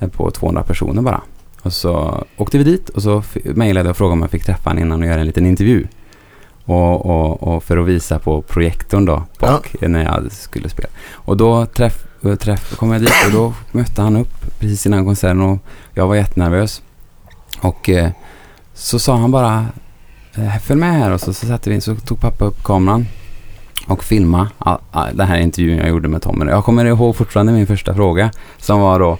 eh, 0.00 0.08
På 0.08 0.30
200 0.30 0.62
personer 0.62 1.02
bara. 1.02 1.20
Och 1.62 1.72
så 1.72 2.24
åkte 2.36 2.58
vi 2.58 2.64
dit 2.64 2.88
och 2.88 3.02
så 3.02 3.22
mejlade 3.44 3.86
jag 3.86 3.90
och 3.90 3.96
frågade 3.96 4.12
om 4.12 4.20
jag 4.22 4.30
fick 4.30 4.44
träffa 4.44 4.70
honom 4.70 4.82
innan 4.84 5.00
och 5.02 5.06
göra 5.08 5.20
en 5.20 5.26
liten 5.26 5.46
intervju. 5.46 5.86
Och, 6.64 7.06
och, 7.06 7.42
och 7.42 7.64
för 7.64 7.76
att 7.76 7.86
visa 7.86 8.18
på 8.18 8.42
projektorn 8.42 9.04
då 9.04 9.22
bak 9.40 9.74
när 9.80 10.04
jag 10.04 10.32
skulle 10.32 10.68
spela. 10.68 10.88
Och 11.12 11.36
då 11.36 11.66
träff, 11.66 12.04
eh, 12.24 12.34
träff, 12.34 12.76
kom 12.76 12.92
jag 12.92 13.00
dit 13.00 13.12
och 13.26 13.32
då 13.32 13.54
mötte 13.72 14.02
han 14.02 14.16
upp 14.16 14.58
precis 14.58 14.86
innan 14.86 15.04
konserten 15.04 15.40
och 15.40 15.58
jag 15.92 16.06
var 16.06 16.14
jättenervös. 16.14 16.82
Och 17.60 17.88
eh, 17.88 18.10
så 18.74 18.98
sa 18.98 19.16
han 19.16 19.30
bara 19.30 19.66
följ 20.62 20.80
med 20.80 20.92
här 20.92 21.10
och 21.10 21.20
så, 21.20 21.32
så 21.32 21.46
satte 21.46 21.70
vi 21.70 21.80
så 21.80 21.94
tog 21.94 22.20
pappa 22.20 22.44
upp 22.44 22.64
kameran 22.64 23.06
och 23.86 24.04
filma 24.04 24.48
all, 24.58 24.78
all, 24.90 25.16
den 25.16 25.26
här 25.26 25.38
intervjun 25.38 25.78
jag 25.78 25.88
gjorde 25.88 26.08
med 26.08 26.22
Tommy. 26.22 26.44
Jag 26.44 26.64
kommer 26.64 26.84
ihåg 26.84 27.16
fortfarande 27.16 27.52
min 27.52 27.66
första 27.66 27.94
fråga 27.94 28.30
som 28.58 28.80
var 28.80 28.98
då 28.98 29.18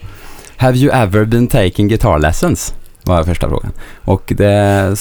Have 0.57 0.77
you 0.77 0.93
ever 0.93 1.25
been 1.25 1.47
taking 1.47 1.89
guitar 1.89 2.19
lessons? 2.19 2.75
Var 3.03 3.25
första 3.25 3.49
frågan. 3.49 3.73
Och, 4.05 4.33
det, 4.37 4.97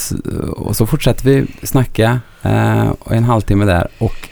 och 0.58 0.76
så 0.76 0.86
fortsatte 0.86 1.30
vi 1.30 1.48
snacka 1.64 2.20
eh, 2.42 2.92
en 3.10 3.24
halvtimme 3.24 3.66
där 3.66 3.88
och 3.98 4.30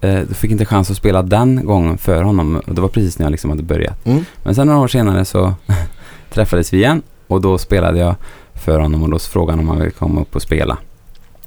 eh, 0.00 0.26
fick 0.26 0.50
inte 0.50 0.64
chans 0.64 0.90
att 0.90 0.96
spela 0.96 1.22
den 1.22 1.66
gången 1.66 1.98
för 1.98 2.22
honom. 2.22 2.62
Det 2.66 2.80
var 2.80 2.88
precis 2.88 3.18
när 3.18 3.26
jag 3.26 3.30
liksom 3.30 3.50
hade 3.50 3.62
börjat. 3.62 4.06
Mm. 4.06 4.24
Men 4.42 4.54
sen 4.54 4.66
några 4.66 4.80
år 4.80 4.88
senare 4.88 5.24
så 5.24 5.54
träffades 6.32 6.72
vi 6.72 6.76
igen 6.76 7.02
och 7.26 7.40
då 7.40 7.58
spelade 7.58 7.98
jag 7.98 8.14
för 8.54 8.80
honom 8.80 9.02
och 9.02 9.10
då 9.10 9.18
frågade 9.18 9.52
han 9.52 9.60
om 9.60 9.68
han 9.68 9.78
ville 9.78 9.90
komma 9.90 10.20
upp 10.20 10.36
och 10.36 10.42
spela. 10.42 10.78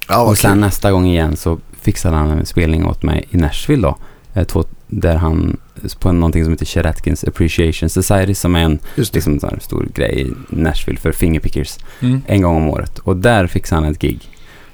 Ja, 0.08 0.20
och 0.22 0.38
sen 0.38 0.50
kul. 0.52 0.60
nästa 0.60 0.90
gång 0.92 1.06
igen 1.06 1.36
så 1.36 1.58
fixade 1.80 2.16
han 2.16 2.30
en 2.30 2.46
spelning 2.46 2.86
åt 2.86 3.02
mig 3.02 3.24
i 3.30 3.36
Nashville 3.36 3.82
då. 3.88 3.96
eh, 4.34 4.44
två- 4.44 4.64
Där 4.88 5.16
han, 5.16 5.56
på 6.00 6.12
någonting 6.12 6.44
som 6.44 6.52
heter 6.52 6.66
Sheratkins 6.66 7.24
Appreciation 7.24 7.88
Society 7.88 8.34
som 8.34 8.54
är 8.56 8.60
en 8.60 8.78
liksom, 8.96 9.40
sån 9.40 9.50
här 9.50 9.58
stor 9.60 9.88
grej 9.94 10.20
i 10.20 10.32
Nashville 10.48 10.98
för 10.98 11.12
fingerpickers. 11.12 11.78
Mm. 12.00 12.22
En 12.26 12.42
gång 12.42 12.56
om 12.56 12.68
året. 12.68 12.98
Och 12.98 13.16
där 13.16 13.46
fixade 13.46 13.82
han 13.82 13.92
ett 13.92 13.98
gig. 13.98 14.20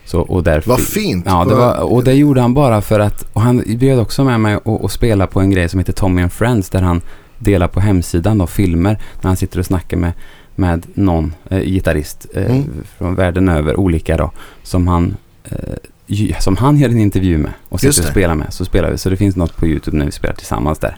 Så, 0.04 0.20
och 0.20 0.42
där 0.42 0.62
Vad 0.66 0.80
fi- 0.80 1.00
fint. 1.00 1.24
Ja, 1.28 1.44
det 1.44 1.54
var, 1.54 1.80
och 1.80 2.04
det 2.04 2.12
gjorde 2.14 2.40
han 2.40 2.54
bara 2.54 2.80
för 2.82 3.00
att, 3.00 3.24
och 3.32 3.40
han 3.40 3.62
bjöd 3.66 3.98
också 3.98 4.24
med 4.24 4.40
mig 4.40 4.54
att 4.54 4.84
att 4.84 4.92
spela 4.92 5.26
på 5.26 5.40
en 5.40 5.50
grej 5.50 5.68
som 5.68 5.78
heter 5.78 5.92
Tommy 5.92 6.22
and 6.22 6.32
Friends 6.32 6.70
där 6.70 6.82
han 6.82 7.00
delar 7.38 7.68
på 7.68 7.80
hemsidan 7.80 8.38
då, 8.38 8.46
filmer 8.46 8.98
när 9.20 9.28
han 9.28 9.36
sitter 9.36 9.58
och 9.58 9.66
snackar 9.66 9.96
med, 9.96 10.12
med 10.54 10.86
någon 10.94 11.34
eh, 11.50 11.60
gitarrist 11.60 12.26
eh, 12.34 12.46
Mm. 12.50 12.64
från 12.98 13.14
världen 13.14 13.48
över, 13.48 13.76
olika 13.80 14.16
då, 14.16 14.30
som 14.62 14.88
han, 14.88 15.16
eh, 15.44 16.38
som 16.40 16.56
han 16.56 16.76
gör 16.78 16.88
en 16.88 16.98
intervju 16.98 17.38
med 17.38 17.52
och 17.68 17.80
sitter 17.80 18.02
och 18.02 18.08
spelar 18.08 18.34
med. 18.34 18.52
Så 18.52 18.64
spelar 18.64 18.90
vi, 18.90 18.98
så 18.98 19.10
det 19.10 19.16
finns 19.16 19.36
något 19.36 19.56
på 19.56 19.66
YouTube 19.66 19.96
när 19.96 20.04
vi 20.06 20.12
spelar 20.12 20.34
tillsammans 20.34 20.78
där. 20.78 20.96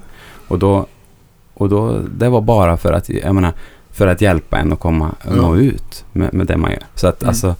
Och 0.48 0.58
då, 0.58 0.86
och 1.54 1.68
då, 1.68 1.98
det 2.18 2.28
var 2.28 2.40
bara 2.40 2.76
för 2.76 2.92
att, 2.92 3.08
jag 3.08 3.34
menar, 3.34 3.52
för 3.90 4.06
att 4.06 4.20
hjälpa 4.20 4.58
en 4.58 4.72
att 4.72 4.80
komma, 4.80 5.14
Ja. 5.24 5.34
nå 5.34 5.56
ut 5.56 6.04
med, 6.12 6.34
med 6.34 6.46
det 6.46 6.56
man 6.56 6.70
gör. 6.70 6.82
Så 6.94 7.06
att 7.06 7.22
Mm. 7.22 7.28
alltså, 7.28 7.54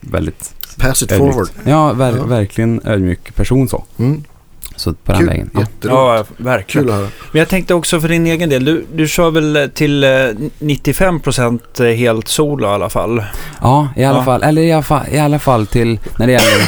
väldigt 0.00 0.54
Pass 0.78 1.02
it 1.02 1.12
ödmjukt. 1.12 1.34
forward. 1.34 1.48
Ja, 1.64 1.92
ver- 1.92 2.16
Ja. 2.16 2.24
verkligen 2.24 2.80
ödmjuk 2.84 3.34
person 3.34 3.68
så. 3.68 3.84
Mm. 3.98 4.24
Så 4.76 4.92
på 4.94 5.12
den 5.12 5.18
Kul. 5.20 5.28
vägen. 5.28 5.50
Ja. 5.54 5.64
Ja, 5.82 6.24
verkligen. 6.36 6.86
Kul. 6.88 6.96
Men 7.32 7.38
jag 7.38 7.48
tänkte 7.48 7.74
också 7.74 8.00
för 8.00 8.08
din 8.08 8.26
egen 8.26 8.48
del, 8.50 8.64
du, 8.64 8.86
du 8.94 9.08
kör 9.08 9.30
väl 9.30 9.70
till 9.74 10.04
eh, 10.04 10.08
95% 10.58 11.94
helt 11.94 12.28
solo 12.28 12.66
i 12.66 12.70
alla 12.70 12.88
fall? 12.90 13.24
ja, 13.60 13.88
i 13.96 14.04
alla 14.04 14.18
Ja. 14.18 14.24
fall. 14.24 14.42
Eller 14.42 14.62
i 14.62 14.72
alla 14.72 14.82
fall, 14.82 15.06
i 15.10 15.18
alla 15.18 15.38
fall 15.38 15.66
till 15.66 15.98
när 16.18 16.26
det 16.26 16.32
gäller 16.32 16.66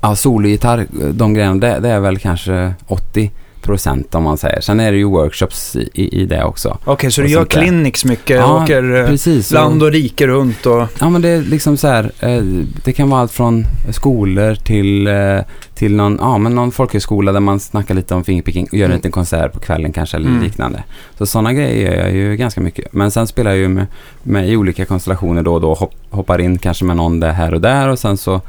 ja, 0.00 0.16
sologitarr, 0.16 0.86
de 1.12 1.34
grejerna. 1.34 1.54
Det, 1.54 1.78
det 1.80 1.88
är 1.88 2.00
väl 2.00 2.18
kanske 2.18 2.74
80 2.86 3.30
procent 3.62 4.14
om 4.14 4.22
man 4.22 4.38
säger. 4.38 4.60
Sen 4.60 4.80
är 4.80 4.92
det 4.92 4.98
ju 4.98 5.04
workshops 5.04 5.76
i, 5.76 6.20
i, 6.22 6.26
det 6.26 6.44
också. 6.44 6.78
Okej, 6.84 7.10
så 7.10 7.20
du 7.20 7.28
gör 7.28 7.44
clinics 7.44 8.04
mycket, 8.04 8.36
Ja, 8.36 8.62
åker 8.62 8.94
eh, 9.00 9.06
Precis. 9.06 9.50
land 9.50 9.82
och 9.82 9.90
rike 9.90 10.26
runt 10.26 10.66
och... 10.66 10.86
Ja 11.00 11.10
men 11.10 11.22
det 11.22 11.28
är 11.28 11.42
liksom 11.42 11.76
så 11.76 11.88
här, 11.88 12.12
eh, 12.20 12.42
det 12.84 12.92
kan 12.92 13.10
vara 13.10 13.20
allt 13.20 13.32
från 13.32 13.64
skolor 13.90 14.54
till, 14.54 15.06
eh, 15.06 15.38
till 15.74 15.94
någon, 15.96 16.18
ja, 16.20 16.38
men 16.38 16.54
någon 16.54 16.72
folkhögskola 16.72 17.32
där 17.32 17.40
man 17.40 17.60
snackar 17.60 17.94
lite 17.94 18.14
om 18.14 18.24
fingerpicking 18.24 18.66
och 18.72 18.74
gör 18.74 18.84
en 18.84 18.90
Mm. 18.90 18.98
liten 18.98 19.10
konsert 19.12 19.52
på 19.52 19.60
kvällen 19.60 19.92
kanske 19.92 20.16
eller 20.16 20.28
Mm. 20.28 20.42
liknande. 20.42 20.84
Så 21.18 21.26
sådana 21.26 21.52
grejer 21.52 21.90
gör 21.96 22.02
jag 22.02 22.12
ju 22.12 22.36
ganska 22.36 22.60
mycket. 22.60 22.92
Men 22.92 23.10
sen 23.10 23.26
spelar 23.26 23.50
jag 23.50 23.60
ju 23.60 23.68
med, 23.68 23.86
med 24.22 24.48
i 24.48 24.56
olika 24.56 24.84
konstellationer 24.84 25.42
då 25.42 25.54
och 25.54 25.60
då, 25.60 25.74
hopp, 25.74 25.94
hoppar 26.10 26.40
in 26.40 26.58
kanske 26.58 26.84
med 26.84 26.96
någon 26.96 27.20
där 27.20 27.32
här 27.32 27.54
och 27.54 27.60
där 27.60 27.88
och 27.88 27.98
sen 27.98 28.16
så 28.16 28.40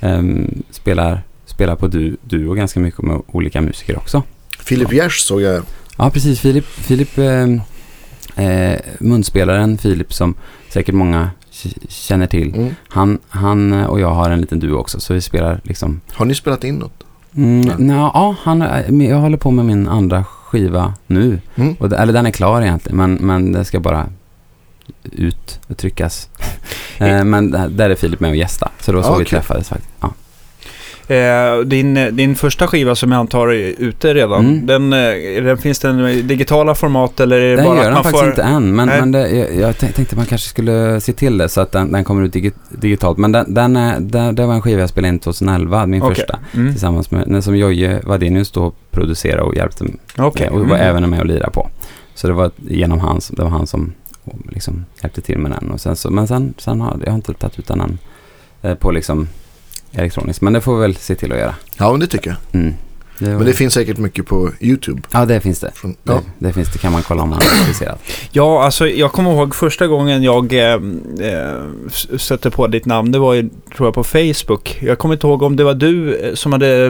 ehm, 0.00 0.62
spelar, 0.70 1.22
spelar 1.46 1.76
på 1.76 1.86
du, 1.86 2.16
duo 2.24 2.54
ganska 2.54 2.80
mycket 2.80 3.02
med 3.02 3.22
olika 3.26 3.60
musiker 3.60 3.96
också. 3.96 4.22
Filip 4.64 4.92
Gers 4.92 5.20
såg 5.20 5.40
jag. 5.42 5.62
Ja, 5.98 6.10
precis. 6.10 6.40
Filip, 6.40 6.66
Filip 6.66 7.18
eh, 7.18 7.46
eh, 8.46 8.80
munspelaren 9.00 9.78
Filip 9.78 10.12
som 10.14 10.34
säkert 10.68 10.94
många 10.94 11.30
känner 11.88 12.26
till. 12.26 12.54
Mm. 12.54 12.74
Han, 12.88 13.18
han 13.28 13.72
och 13.72 14.00
jag 14.00 14.10
har 14.10 14.30
en 14.30 14.40
liten 14.40 14.60
duo 14.60 14.76
också, 14.78 15.00
så 15.00 15.14
vi 15.14 15.20
spelar 15.20 15.60
liksom... 15.64 16.00
Har 16.12 16.24
ni 16.24 16.34
spelat 16.34 16.64
in 16.64 16.74
något? 16.74 17.04
Mm, 17.36 17.88
Ja. 17.90 18.10
ja, 18.14 18.36
han, 18.42 18.60
jag 19.08 19.16
håller 19.16 19.36
på 19.36 19.50
med 19.50 19.64
min 19.64 19.88
andra 19.88 20.24
skiva 20.24 20.94
nu. 21.06 21.40
Mm. 21.54 21.74
Och 21.78 21.92
eller 21.92 22.12
den 22.12 22.26
är 22.26 22.30
klar 22.30 22.62
egentligen, 22.62 22.96
men, 22.96 23.14
men 23.14 23.52
det 23.52 23.64
ska 23.64 23.80
bara 23.80 24.06
ut 25.12 25.60
och 25.68 25.76
tryckas. 25.76 26.28
eh, 26.98 27.24
men 27.24 27.50
där 27.50 27.90
är 27.90 27.94
Filip 27.94 28.20
med 28.20 28.30
och 28.30 28.36
gästa, 28.36 28.68
så 28.80 28.92
var 28.92 29.02
så 29.02 29.08
Ja, 29.08 29.16
vi 29.16 29.24
kul. 29.24 29.30
träffades 29.38 29.68
faktiskt. 29.68 29.92
Ja. 30.00 30.12
Eh, 31.08 31.58
din, 31.64 32.16
din 32.16 32.34
första 32.36 32.66
skiva 32.66 32.94
som 32.94 33.12
jag 33.12 33.18
antar 33.18 33.48
är 33.48 33.74
ute 33.78 34.14
redan, 34.14 34.46
Mm. 34.46 34.66
den, 34.66 34.92
eh, 34.92 35.44
den, 35.44 35.58
finns 35.58 35.78
den 35.78 36.06
i 36.08 36.22
digitala 36.22 36.74
format 36.74 37.20
eller 37.20 37.36
är 37.40 37.50
det 37.50 37.56
Den 37.56 37.64
bara 37.64 37.76
gör 37.76 37.80
att 37.82 37.86
den 37.86 37.94
man 37.94 38.02
faktiskt 38.02 38.20
får... 38.22 38.30
inte 38.30 38.42
än, 38.42 38.74
men, 38.76 38.88
Nej. 38.88 39.00
men 39.00 39.12
det, 39.12 39.28
jag, 39.30 39.54
jag 39.54 39.78
tänk- 39.78 39.94
tänkte 39.94 40.16
man 40.16 40.26
kanske 40.26 40.48
skulle 40.48 41.00
se 41.00 41.12
till 41.12 41.38
det 41.38 41.48
så 41.48 41.60
att 41.60 41.72
den, 41.72 41.92
den 41.92 42.04
kommer 42.04 42.22
ut 42.22 42.32
digi, 42.32 42.52
digitalt. 42.68 43.18
Men 43.18 43.32
den, 43.32 43.54
den 43.54 43.76
är, 43.76 44.00
det, 44.00 44.32
det 44.32 44.46
var 44.46 44.54
en 44.54 44.62
skiva 44.62 44.80
jag 44.80 44.88
spelade 44.88 45.08
in 45.14 45.18
2011, 45.18 45.86
min 45.86 46.02
Okej. 46.02 46.14
första. 46.14 46.38
Mm. 46.54 46.72
Tillsammans 46.72 47.10
med, 47.10 47.44
som 47.44 47.56
Jojje 47.56 48.00
Vadenius 48.04 48.50
då 48.50 48.72
producerade 48.90 49.42
och 49.42 49.54
hjälpte 49.56 49.84
mig 49.84 49.94
Okej. 50.18 50.48
och 50.48 50.58
var 50.58 50.64
Mm. 50.76 50.80
även 50.88 51.10
med 51.10 51.20
och 51.20 51.26
lirade 51.26 51.50
på. 51.50 51.68
Så 52.14 52.26
det 52.26 52.32
var 52.32 52.50
genom 52.68 53.00
han, 53.00 53.20
som- 53.20 53.36
det 53.36 53.42
var 53.42 53.50
han 53.50 53.66
som 53.66 53.92
liksom 54.48 54.84
hjälpte 55.02 55.20
till 55.20 55.38
med 55.38 55.50
den. 55.50 55.70
Och 55.70 55.80
sen 55.80 55.96
så, 55.96 56.10
men 56.10 56.28
sen, 56.28 56.54
sen 56.58 56.80
har 56.80 56.98
jag 57.04 57.10
har 57.12 57.16
inte 57.16 57.34
tagit 57.34 57.58
ut 57.58 57.66
den 57.68 57.80
än 57.80 57.98
eh, 58.62 58.74
på 58.74 58.90
liksom 58.90 59.28
elektroniskt. 59.92 60.42
Men 60.42 60.52
det 60.52 60.60
får 60.60 60.74
vi 60.74 60.80
väl 60.80 60.96
se 60.96 61.14
till 61.14 61.32
att 61.32 61.38
göra. 61.38 61.54
Ja, 61.78 61.90
men 61.90 62.00
det 62.00 62.06
tycker 62.06 62.30
jag. 62.30 62.60
Mm. 62.60 62.74
Det 63.22 63.30
var, 63.30 63.36
Men 63.36 63.46
det 63.46 63.52
finns 63.52 63.74
säkert 63.74 63.98
mycket 63.98 64.26
på 64.26 64.50
YouTube. 64.60 65.02
ja, 65.12 65.24
det 65.24 65.40
finns 65.40 65.60
det. 65.60 65.70
Från, 65.74 65.90
Det, 66.02 66.12
ja. 66.12 66.20
det 66.38 66.52
finns 66.52 66.72
det, 66.72 66.78
kan 66.78 66.92
man 66.92 67.02
kolla 67.02 67.22
om 67.22 67.30
man 67.30 67.38
är 67.38 67.58
intresserad. 67.60 67.98
Ja, 68.32 68.64
alltså 68.64 68.88
jag 68.88 69.12
kommer 69.12 69.32
ihåg 69.32 69.54
första 69.54 69.86
gången 69.86 70.22
jag 70.22 70.52
eh, 70.52 70.72
eh, 70.72 71.60
stötte 72.16 72.50
på 72.50 72.66
ditt 72.66 72.86
namn. 72.86 73.12
Det 73.12 73.18
var 73.18 73.34
ju, 73.34 73.50
tror 73.76 73.86
jag, 73.86 73.94
på 73.94 74.04
Facebook. 74.04 74.78
Jag 74.80 74.98
kommer 74.98 75.14
inte 75.14 75.26
ihåg 75.26 75.42
om 75.42 75.56
det 75.56 75.64
var 75.64 75.74
du 75.74 76.16
eh, 76.16 76.34
som 76.34 76.52
hade, 76.52 76.86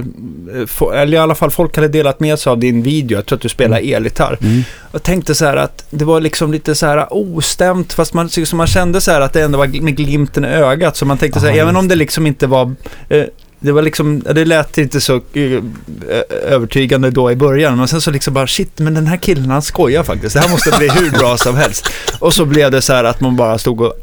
eh, 0.80 1.00
eller 1.00 1.12
i 1.12 1.20
alla 1.20 1.34
fall 1.34 1.50
folk 1.50 1.76
hade 1.76 1.88
delat 1.88 2.20
med 2.20 2.38
sig 2.38 2.50
av 2.50 2.58
din 2.58 2.82
video. 2.82 3.18
Jag 3.18 3.26
tror 3.26 3.36
att 3.36 3.42
du 3.42 3.48
spelar 3.48 3.78
elgitarr. 3.78 4.38
Mm. 4.40 4.62
Jag 4.92 5.02
tänkte 5.02 5.34
så 5.34 5.44
här 5.44 5.56
att 5.56 5.84
det 5.90 6.04
var 6.04 6.20
liksom 6.20 6.52
lite 6.52 6.74
så 6.74 6.86
här 6.86 7.06
ostämt, 7.12 7.92
fast 7.92 8.14
man, 8.14 8.28
så 8.28 8.56
man 8.56 8.66
kände 8.66 9.00
så 9.00 9.10
här 9.10 9.20
att 9.20 9.32
det 9.32 9.42
ändå 9.42 9.58
var 9.58 9.82
med 9.82 9.96
glimten 9.96 10.44
i 10.44 10.48
ögat. 10.48 10.96
Så 10.96 11.06
man 11.06 11.18
tänkte 11.18 11.40
så 11.40 11.46
här, 11.46 11.52
Aha, 11.52 11.62
även 11.62 11.76
om 11.76 11.88
det 11.88 11.94
liksom 11.94 12.26
inte 12.26 12.46
var 12.46 12.74
eh, 13.08 13.24
det 13.62 13.72
var 13.72 13.82
liksom, 13.82 14.20
det 14.20 14.44
lät 14.44 14.78
inte 14.78 15.00
så 15.00 15.14
eh, 15.14 15.62
övertygande 16.48 17.10
då 17.10 17.30
i 17.30 17.36
början. 17.36 17.78
Men 17.78 17.88
sen 17.88 18.00
så 18.00 18.10
liksom 18.10 18.34
bara, 18.34 18.46
shit, 18.46 18.78
men 18.78 18.94
den 18.94 19.06
här 19.06 19.16
killen 19.16 19.50
han 19.50 19.62
skojar 19.62 20.02
faktiskt. 20.02 20.34
Det 20.34 20.40
här 20.40 20.48
måste 20.48 20.78
bli 20.78 20.88
hur 20.88 21.10
bra 21.10 21.36
som 21.36 21.56
helst. 21.56 21.88
Och 22.18 22.34
så 22.34 22.44
blev 22.44 22.70
det 22.70 22.82
så 22.82 22.92
här 22.92 23.04
att 23.04 23.20
man 23.20 23.36
bara 23.36 23.58
stod 23.58 23.80
och 23.80 23.94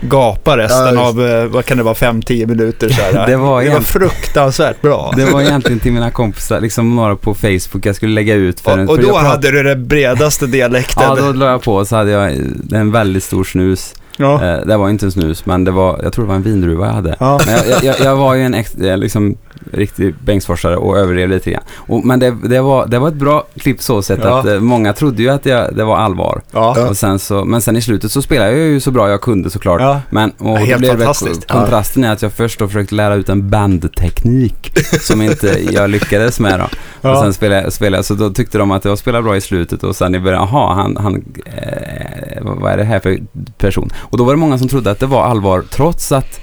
gapa 0.00 0.56
resten 0.56 0.94
Ja, 0.94 1.08
av, 1.08 1.26
eh, 1.26 1.44
vad 1.44 1.64
kan 1.64 1.76
det 1.76 1.82
vara, 1.82 1.94
5-10 1.94 2.46
minuter 2.46 2.88
så 2.88 3.02
här. 3.02 3.26
Det 3.26 3.36
var 3.36 3.62
det 3.62 3.70
var 3.70 3.80
fruktansvärt 3.80 4.80
bra. 4.82 5.12
Det 5.16 5.24
var 5.24 5.40
egentligen 5.42 5.80
till 5.80 5.92
mina 5.92 6.10
kompisar, 6.10 6.60
liksom 6.60 6.96
några 6.96 7.16
på 7.16 7.34
Facebook 7.34 7.86
jag 7.86 7.96
skulle 7.96 8.14
lägga 8.14 8.34
ut 8.34 8.60
för 8.60 8.78
en... 8.78 8.88
och, 8.88 8.94
och 8.94 8.96
för 8.96 9.02
då 9.02 9.16
hade 9.16 9.50
du 9.50 9.62
den 9.62 9.86
bredaste 9.88 10.46
dialekten. 10.46 11.02
Ja, 11.02 11.14
då 11.14 11.32
la 11.32 11.50
jag 11.50 11.62
på 11.62 11.74
och 11.74 11.88
så 11.88 11.96
hade 11.96 12.10
jag 12.10 12.32
en 12.72 12.92
väldigt 12.92 13.24
stor 13.24 13.44
snus. 13.44 13.94
Ja. 14.20 14.44
Eh, 14.44 14.66
det 14.66 14.76
var 14.76 14.88
inte 14.90 15.06
en 15.06 15.12
snus, 15.12 15.46
men 15.46 15.64
det 15.64 15.70
var, 15.70 16.00
jag 16.02 16.12
tror 16.12 16.24
det 16.24 16.28
var 16.28 16.34
en 16.36 16.42
vindruva 16.42 16.86
jag 16.86 16.92
hade. 16.92 17.16
Ja. 17.20 17.40
Men 17.46 17.54
jag, 17.70 17.84
jag, 17.84 18.00
jag 18.00 18.16
var 18.16 18.34
ju 18.34 18.42
en 18.42 18.54
ex, 18.54 18.74
eh, 18.74 18.96
liksom, 18.98 19.36
riktig 19.72 20.14
Bengtsforsare 20.24 20.76
och 20.76 20.98
överdrev 20.98 21.28
lite 21.28 21.50
grann. 21.50 21.62
Och, 21.76 22.04
men 22.04 22.20
det, 22.20 22.36
det, 22.44 22.60
var, 22.60 22.86
det 22.86 22.98
var 22.98 23.08
ett 23.08 23.14
bra 23.14 23.46
klipp 23.58 23.82
så 23.82 24.02
sett 24.02 24.20
Ja. 24.22 24.38
att 24.40 24.46
eh, 24.46 24.60
många 24.60 24.92
trodde 24.92 25.22
ju 25.22 25.28
att 25.28 25.46
jag, 25.46 25.76
det 25.76 25.84
var 25.84 25.96
allvar. 25.96 26.42
Ja. 26.52 26.88
Och 26.88 26.96
sen 26.96 27.18
så, 27.18 27.44
men 27.44 27.60
sen 27.60 27.76
i 27.76 27.82
slutet 27.82 28.12
så 28.12 28.22
spelade 28.22 28.50
jag 28.50 28.58
ju 28.58 28.80
så 28.80 28.90
bra 28.90 29.08
jag 29.10 29.20
kunde 29.20 29.50
såklart. 29.50 29.80
Ja. 29.80 30.00
Men 30.10 30.30
och 30.38 30.58
helt 30.58 30.78
blev 30.78 30.98
det 30.98 31.04
fantastiskt. 31.04 31.46
kontrasten 31.46 32.04
är 32.04 32.12
att 32.12 32.22
jag 32.22 32.32
först 32.32 32.58
då 32.58 32.66
försökte 32.66 32.94
lära 32.94 33.14
ut 33.14 33.28
en 33.28 33.50
bandteknik 33.50 34.72
som 35.00 35.22
inte 35.22 35.58
jag 35.72 35.90
lyckades 35.90 36.40
med 36.40 36.60
då. 36.60 36.66
Ja. 37.00 37.10
Och 37.12 37.18
sen 37.18 37.32
spelade 37.32 37.62
jag, 37.62 37.72
spelade, 37.72 38.02
så 38.02 38.14
då 38.14 38.30
tyckte 38.30 38.58
de 38.58 38.70
att 38.70 38.84
jag 38.84 38.98
spelade 38.98 39.22
bra 39.22 39.36
i 39.36 39.40
slutet 39.40 39.82
och 39.82 39.96
sen 39.96 40.14
i 40.14 40.20
början, 40.20 40.48
jaha, 40.52 40.74
han, 40.74 40.96
han 40.96 41.14
eh, 41.46 42.42
vad 42.42 42.72
är 42.72 42.76
det 42.76 42.84
här 42.84 43.00
för 43.00 43.18
person? 43.58 43.90
Och 44.10 44.18
då 44.18 44.24
var 44.24 44.32
det 44.32 44.38
många 44.40 44.58
som 44.58 44.68
trodde 44.68 44.90
att 44.90 45.00
det 45.00 45.06
var 45.06 45.24
allvar 45.24 45.64
trots 45.70 46.12
att, 46.12 46.40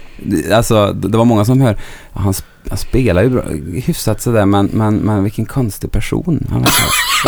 alltså 0.54 0.94
det 0.94 1.18
var 1.18 1.26
många 1.26 1.46
som 1.46 1.62
hör, 1.62 1.78
"Ja, 2.14 2.22
han, 2.22 2.34
sp- 2.34 2.44
han 2.70 2.78
spelar 2.78 3.24
ju 3.24 3.30
bra, 3.30 3.44
hyfsat 3.86 4.22
sådär 4.22 4.46
men, 4.46 4.66
men, 4.74 4.96
men 4.96 5.24
vilken 5.24 5.46
konstig 5.46 5.92
person 5.92 6.48
han 6.52 6.62
var. 6.62 6.72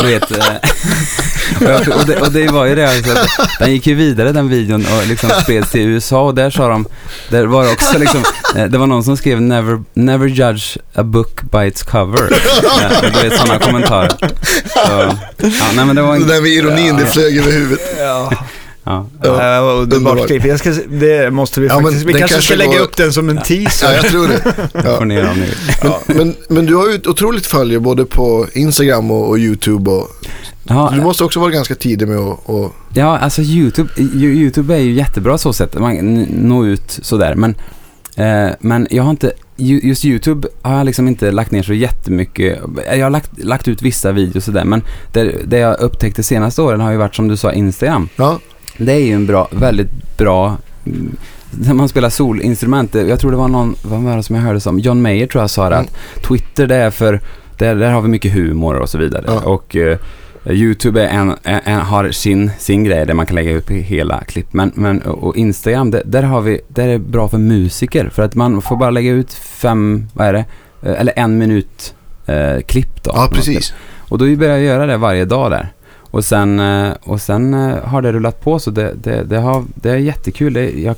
Du 0.03 0.07
vet, 0.07 0.31
eh, 0.31 0.37
och, 1.57 1.63
jag, 1.63 1.99
och, 1.99 2.05
det, 2.05 2.21
och 2.21 2.31
det 2.31 2.47
var 2.47 2.65
ju 2.65 2.75
det, 2.75 2.89
alltså, 2.89 3.15
den 3.59 3.71
gick 3.71 3.87
ju 3.87 3.95
vidare 3.95 4.31
den 4.31 4.49
videon 4.49 4.85
och 5.01 5.07
liksom 5.07 5.29
spreds 5.43 5.71
till 5.71 5.81
USA 5.81 6.21
och 6.21 6.35
där 6.35 6.49
sa 6.49 6.67
de, 6.67 6.85
där 7.29 7.45
var 7.45 7.63
det 7.63 7.71
också 7.71 7.97
liksom, 7.99 8.23
eh, 8.55 8.65
det 8.65 8.77
var 8.77 8.87
någon 8.87 9.03
som 9.03 9.17
skrev 9.17 9.41
never, 9.41 9.83
never 9.93 10.27
judge 10.27 10.77
a 10.95 11.03
book 11.03 11.41
by 11.51 11.67
its 11.67 11.83
cover. 11.83 12.29
Ja, 12.81 13.09
du 13.13 13.29
vet 13.29 13.39
sådana 13.39 13.59
kommentarer. 13.59 14.09
Så, 14.19 15.15
ja, 15.37 15.65
nej 15.75 15.85
men 15.85 15.95
det 15.95 16.01
var 16.01 16.15
Det 16.15 16.21
en, 16.21 16.27
där 16.27 16.41
med 16.41 16.51
ironin, 16.51 16.95
det 16.97 17.05
flög 17.05 17.37
över 17.37 17.51
huvudet. 17.51 17.95
Ja. 17.99 18.31
Ja, 18.89 19.05
Ja, 19.23 19.53
Ja, 19.55 19.59
underbart 19.71 20.27
klipp. 20.27 20.45
Jag 20.45 20.59
ska, 20.59 20.73
det 20.89 21.31
måste 21.31 21.61
vi 21.61 21.67
Ja, 21.67 21.81
faktiskt. 21.81 22.05
Vi 22.05 22.11
den 22.13 22.19
kanske 22.21 22.41
ska 22.41 22.53
kanske 22.53 22.55
lägga 22.67 22.77
går- 22.79 22.85
upp 22.85 22.97
den 22.97 23.13
som 23.13 23.29
en 23.29 23.37
teaser. 23.41 23.87
Ja, 23.87 23.93
jag 23.95 24.05
tror 24.05 24.27
det. 24.27 24.41
Ja. 25.83 25.99
Men, 26.07 26.17
men, 26.17 26.35
men 26.49 26.65
du 26.65 26.75
har 26.75 26.89
ju 26.89 26.95
ett 26.95 27.07
otroligt 27.07 27.47
följe 27.47 27.79
både 27.79 28.05
på 28.05 28.45
Instagram 28.53 29.11
och, 29.11 29.29
och 29.29 29.37
YouTube. 29.37 29.91
Och, 29.91 30.07
Ja, 30.71 30.91
du 30.95 31.01
måste 31.01 31.23
också 31.23 31.39
vara 31.39 31.51
ganska 31.51 31.75
tidig 31.75 32.07
med 32.07 32.17
att... 32.19 32.39
Och, 32.45 32.73
Ja, 32.93 33.17
alltså 33.17 33.41
YouTube, 33.41 33.89
YouTube 33.97 34.75
är 34.75 34.79
ju 34.79 34.91
jättebra 34.93 35.37
så 35.37 35.53
sätt. 35.53 35.79
Man 35.79 35.95
kan 35.95 36.17
n- 36.17 36.27
nå 36.31 36.65
ut 36.65 36.99
sådär. 37.01 37.35
Men, 37.35 37.55
eh, 38.15 38.53
men 38.59 38.87
jag 38.89 39.03
har 39.03 39.09
inte, 39.11 39.31
ju- 39.55 39.79
just 39.79 40.05
YouTube 40.05 40.47
har 40.61 40.77
jag 40.77 40.85
liksom 40.85 41.07
inte 41.07 41.31
lagt 41.31 41.51
ner 41.51 41.63
så 41.63 41.73
jättemycket. 41.73 42.59
Jag 42.97 43.05
har 43.05 43.09
lagt, 43.09 43.43
lagt 43.43 43.67
ut 43.67 43.81
vissa 43.81 44.11
videos 44.11 44.45
sådär. 44.45 44.65
Men 44.65 44.83
det, 45.13 45.31
det 45.45 45.57
jag 45.57 45.79
upptäckte 45.79 46.23
senaste 46.23 46.61
åren 46.61 46.81
har 46.81 46.91
ju 46.91 46.97
varit 46.97 47.15
som 47.15 47.27
du 47.27 47.37
sa 47.37 47.51
Instagram. 47.53 48.09
ja, 48.15 48.39
Det 48.85 48.93
är 48.93 48.99
ju 48.99 49.13
en 49.13 49.25
bra, 49.25 49.47
väldigt 49.51 50.17
bra 50.17 50.57
mm, 50.85 51.15
när 51.51 51.73
man 51.73 51.89
spelar 51.89 52.09
solinstrument, 52.09 52.91
det- 52.93 53.07
jag 53.07 53.19
tror 53.19 53.31
det 53.31 53.37
var 53.37 53.47
någon, 53.47 53.75
vad 53.83 54.01
var 54.01 54.17
det 54.17 54.23
som 54.23 54.35
jag 54.35 54.43
hörde 54.43 54.59
som, 54.59 54.79
John 54.79 55.01
Mayer 55.01 55.27
tror 55.27 55.43
jag 55.43 55.49
sa 55.49 55.69
det, 55.69 55.75
Mm. 55.75 55.87
att 55.87 56.23
Twitter 56.23 56.67
det 56.67 56.75
är 56.75 56.89
för, 56.91 57.19
där, 57.57 57.75
där 57.75 57.91
har 57.91 58.01
vi 58.01 58.07
mycket 58.07 58.33
humor 58.33 58.75
och 58.75 58.89
så 58.89 58.97
vidare. 58.97 59.23
Ja. 59.27 59.39
Och 59.41 59.75
eh, 59.75 59.97
YouTube 60.45 61.03
är 61.03 61.07
en, 61.07 61.29
en, 61.43 61.59
en, 61.65 61.79
har 61.79 62.11
sin, 62.11 62.51
sin 62.59 62.83
grej 62.83 63.05
där 63.05 63.13
man 63.13 63.25
kan 63.25 63.35
lägga 63.35 63.55
upp 63.57 63.69
hela 63.71 64.21
klipp. 64.23 64.53
Men, 64.53 64.71
men, 64.75 65.01
och 65.01 65.35
Instagram, 65.37 65.91
det, 65.91 66.01
där 66.05 66.23
har 66.23 66.41
vi, 66.41 66.61
där 66.67 66.83
är 66.87 66.91
det 66.91 66.99
bra 66.99 67.27
för 67.29 67.37
musiker. 67.37 68.09
För 68.13 68.23
att 68.23 68.35
man 68.35 68.61
får 68.61 68.75
bara 68.77 68.89
lägga 68.89 69.11
ut 69.11 69.33
fem, 69.33 70.07
vad 70.13 70.27
är 70.27 70.33
det, 70.33 70.45
Eh, 70.83 70.99
eller 71.01 71.13
en 71.15 71.37
minut 71.37 71.93
eh, 72.25 72.61
klipp 72.65 73.03
då. 73.03 73.11
ja, 73.15 73.29
precis. 73.33 73.73
Och 74.09 74.17
då 74.17 74.25
började 74.25 74.45
jag 74.59 74.61
göra 74.61 74.85
det 74.85 74.97
varje 74.97 75.25
dag 75.25 75.51
där. 75.51 75.67
Och 76.11 76.25
sen, 76.25 76.59
eh, 76.59 76.91
och 77.03 77.21
sen 77.21 77.53
eh, 77.53 77.77
har 77.83 78.01
det 78.01 78.11
rullat 78.11 78.41
på 78.41 78.59
så 78.59 78.71
det, 78.71 78.93
det, 79.03 79.23
det, 79.23 79.37
har, 79.39 79.65
det 79.75 79.89
är 79.89 79.95
jättekul. 79.97 80.53
Det, 80.53 80.69
jag, 80.71 80.95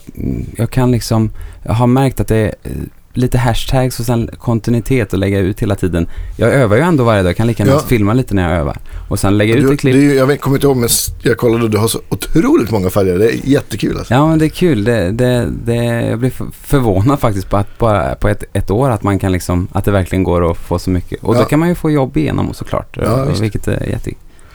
jag 0.58 0.70
kan 0.70 0.92
liksom, 0.92 1.32
jag 1.64 1.74
har 1.74 1.88
märkt 1.88 2.20
att 2.20 2.28
det 2.28 2.38
är 2.38 2.54
eh, 2.64 2.72
lite 3.14 3.38
hashtags 3.38 4.00
och 4.00 4.06
sen 4.06 4.30
kontinuitet 4.38 5.14
och 5.14 5.20
lägga 5.20 5.40
ut 5.40 5.60
hela 5.62 5.76
tiden. 5.76 6.08
Jag 6.38 6.54
övar 6.54 6.76
ju 6.78 6.82
ändå 6.84 7.04
varje 7.04 7.22
dag, 7.24 7.30
jag 7.30 7.36
kan 7.38 7.48
lika 7.48 7.64
gärna 7.64 7.76
Ja. 7.78 7.84
filma 7.88 8.14
lite 8.14 8.36
när 8.36 8.50
jag 8.52 8.60
övar. 8.60 8.78
Och 9.10 9.20
sen 9.20 9.38
lägga 9.38 9.56
ut 9.56 9.72
ett 9.74 9.80
klipp. 9.80 9.96
ju- 9.96 10.14
jag 10.14 10.40
kommer 10.40 10.58
inte 10.58 10.68
ihåg, 10.68 10.78
men 10.78 10.90
jag 11.24 11.38
kollade 11.38 11.64
och 11.64 11.70
du 11.70 11.78
har 11.78 11.88
så 11.88 12.00
otroligt 12.10 12.72
många 12.72 12.90
följare. 12.90 13.18
Det 13.18 13.32
är 13.36 13.40
jättekul 13.44 13.98
alltså. 13.98 14.14
Ja 14.14 14.28
men 14.28 14.40
det 14.40 14.46
är 14.46 14.50
kul. 14.50 14.84
Det, 14.84 15.12
det, 15.12 15.48
det, 15.66 15.76
jag 16.10 16.20
blir 16.20 16.30
för- 16.30 16.48
förvånad 16.52 17.20
faktiskt 17.20 17.50
på 17.50 17.58
att 17.58 17.78
bara 17.78 18.16
på 18.16 18.28
ett, 18.28 18.44
ett 18.54 18.72
år 18.72 18.90
att 18.90 19.04
man 19.04 19.20
kan 19.20 19.32
liksom, 19.32 19.68
att 19.72 19.86
det 19.86 19.92
verkligen 19.92 20.24
går 20.24 20.52
att 20.52 20.58
få 20.58 20.80
så 20.80 20.90
mycket. 20.90 21.24
Och 21.24 21.36
Ja. 21.36 21.40
då 21.40 21.46
kan 21.46 21.60
man 21.60 21.70
ju 21.70 21.76
få 21.76 21.92
jobb 21.92 22.18
igenom 22.18 22.54
såklart. 22.54 22.98
Ja, 23.02 23.24
och- 23.26 23.42
vilket 23.42 23.68
är 23.68 23.86
jätte, 23.90 24.12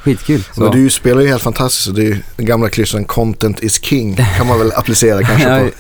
skitkul. 0.07 0.43
Så. 0.53 0.61
Men 0.61 0.71
du 0.71 0.91
spelar 0.91 1.23
ju 1.23 1.29
helt 1.29 1.43
fantastiskt 1.43 1.89
och 1.89 1.95
det 1.95 2.03
är 2.03 2.05
ju 2.07 2.19
den 2.37 2.47
gamla 2.47 2.69
klyschan 2.69 3.05
content 3.05 3.63
is 3.63 3.85
king. 3.85 4.17
kan 4.37 4.47
man 4.47 4.59
väl 4.59 4.73
applicera 4.77 5.23
kanske 5.27 5.71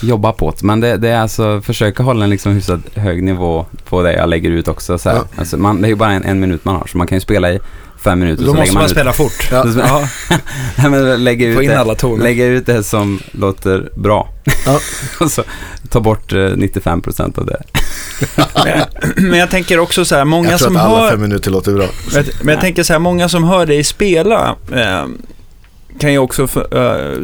på. 0.00 0.06
jobba 0.06 0.32
på 0.32 0.50
det. 0.50 0.62
Men 0.62 0.80
det, 0.80 0.96
det 0.96 1.08
är 1.08 1.20
alltså 1.20 1.60
försöka 1.60 2.02
hålla 2.02 2.24
en 2.24 2.30
liksom 2.30 2.52
hyfsat 2.52 2.80
hög 2.94 3.22
nivå 3.22 3.66
på 3.88 4.02
det 4.02 4.12
jag 4.12 4.28
lägger 4.28 4.50
ut 4.50 4.68
också. 4.68 4.98
Så. 4.98 5.08
Ja. 5.08 5.24
Alltså 5.36 5.56
man, 5.56 5.80
det 5.82 5.86
är 5.86 5.90
ju 5.90 5.94
bara 5.94 6.12
en, 6.12 6.24
en 6.24 6.40
minut 6.40 6.64
man 6.64 6.76
har 6.76 6.86
så 6.86 6.98
man 6.98 7.06
kan 7.06 7.16
ju 7.16 7.20
spela 7.20 7.52
i 7.52 7.60
fem 7.98 8.18
minuter. 8.18 8.44
Då 8.44 8.50
så 8.50 8.54
måste 8.56 8.62
lägger 8.62 8.74
man 8.74 8.84
ut, 8.84 8.90
spela 8.90 9.12
fort. 9.12 9.48
Ja. 9.50 9.64
Ja. 9.76 10.08
Nej, 10.76 10.90
men 10.90 11.24
lägga, 11.24 11.54
Få 11.54 11.58
ut 11.60 11.64
in 11.64 11.70
det, 11.70 11.80
alla 11.80 11.94
toner. 11.94 12.24
lägga 12.24 12.46
ut 12.46 12.66
det 12.66 12.82
som 12.82 13.20
låter 13.32 13.90
bra. 13.94 14.28
Ja. 14.66 14.80
och 15.20 15.30
så 15.30 15.42
ta 15.88 16.00
bort 16.00 16.32
eh, 16.32 16.36
95% 16.36 17.38
av 17.38 17.46
det. 17.46 17.62
Men 19.16 19.38
jag 19.38 19.50
täntänker 19.50 19.78
också 19.78 20.04
så 20.04 20.16
här, 20.16 20.24
många 20.24 20.50
Jag 20.50 20.58
tror 20.58 20.68
som 20.68 20.76
att 20.76 20.82
alla 20.82 20.98
hör... 20.98 21.10
fem 21.10 21.20
minuter 21.20 21.50
låter 21.50 21.72
bra. 21.72 21.86
Men 22.14 22.24
jag, 22.24 22.44
men 22.44 22.54
jag 22.54 22.60
tänker 22.60 22.82
så 22.82 22.92
här, 22.92 23.00
många 23.00 23.28
som 23.28 23.44
hör 23.44 23.66
dig 23.66 23.84
spela 23.84 24.56
eh, 24.72 25.06
kan 25.98 26.12
ju 26.12 26.18
också 26.18 26.42
eh, 26.76 27.22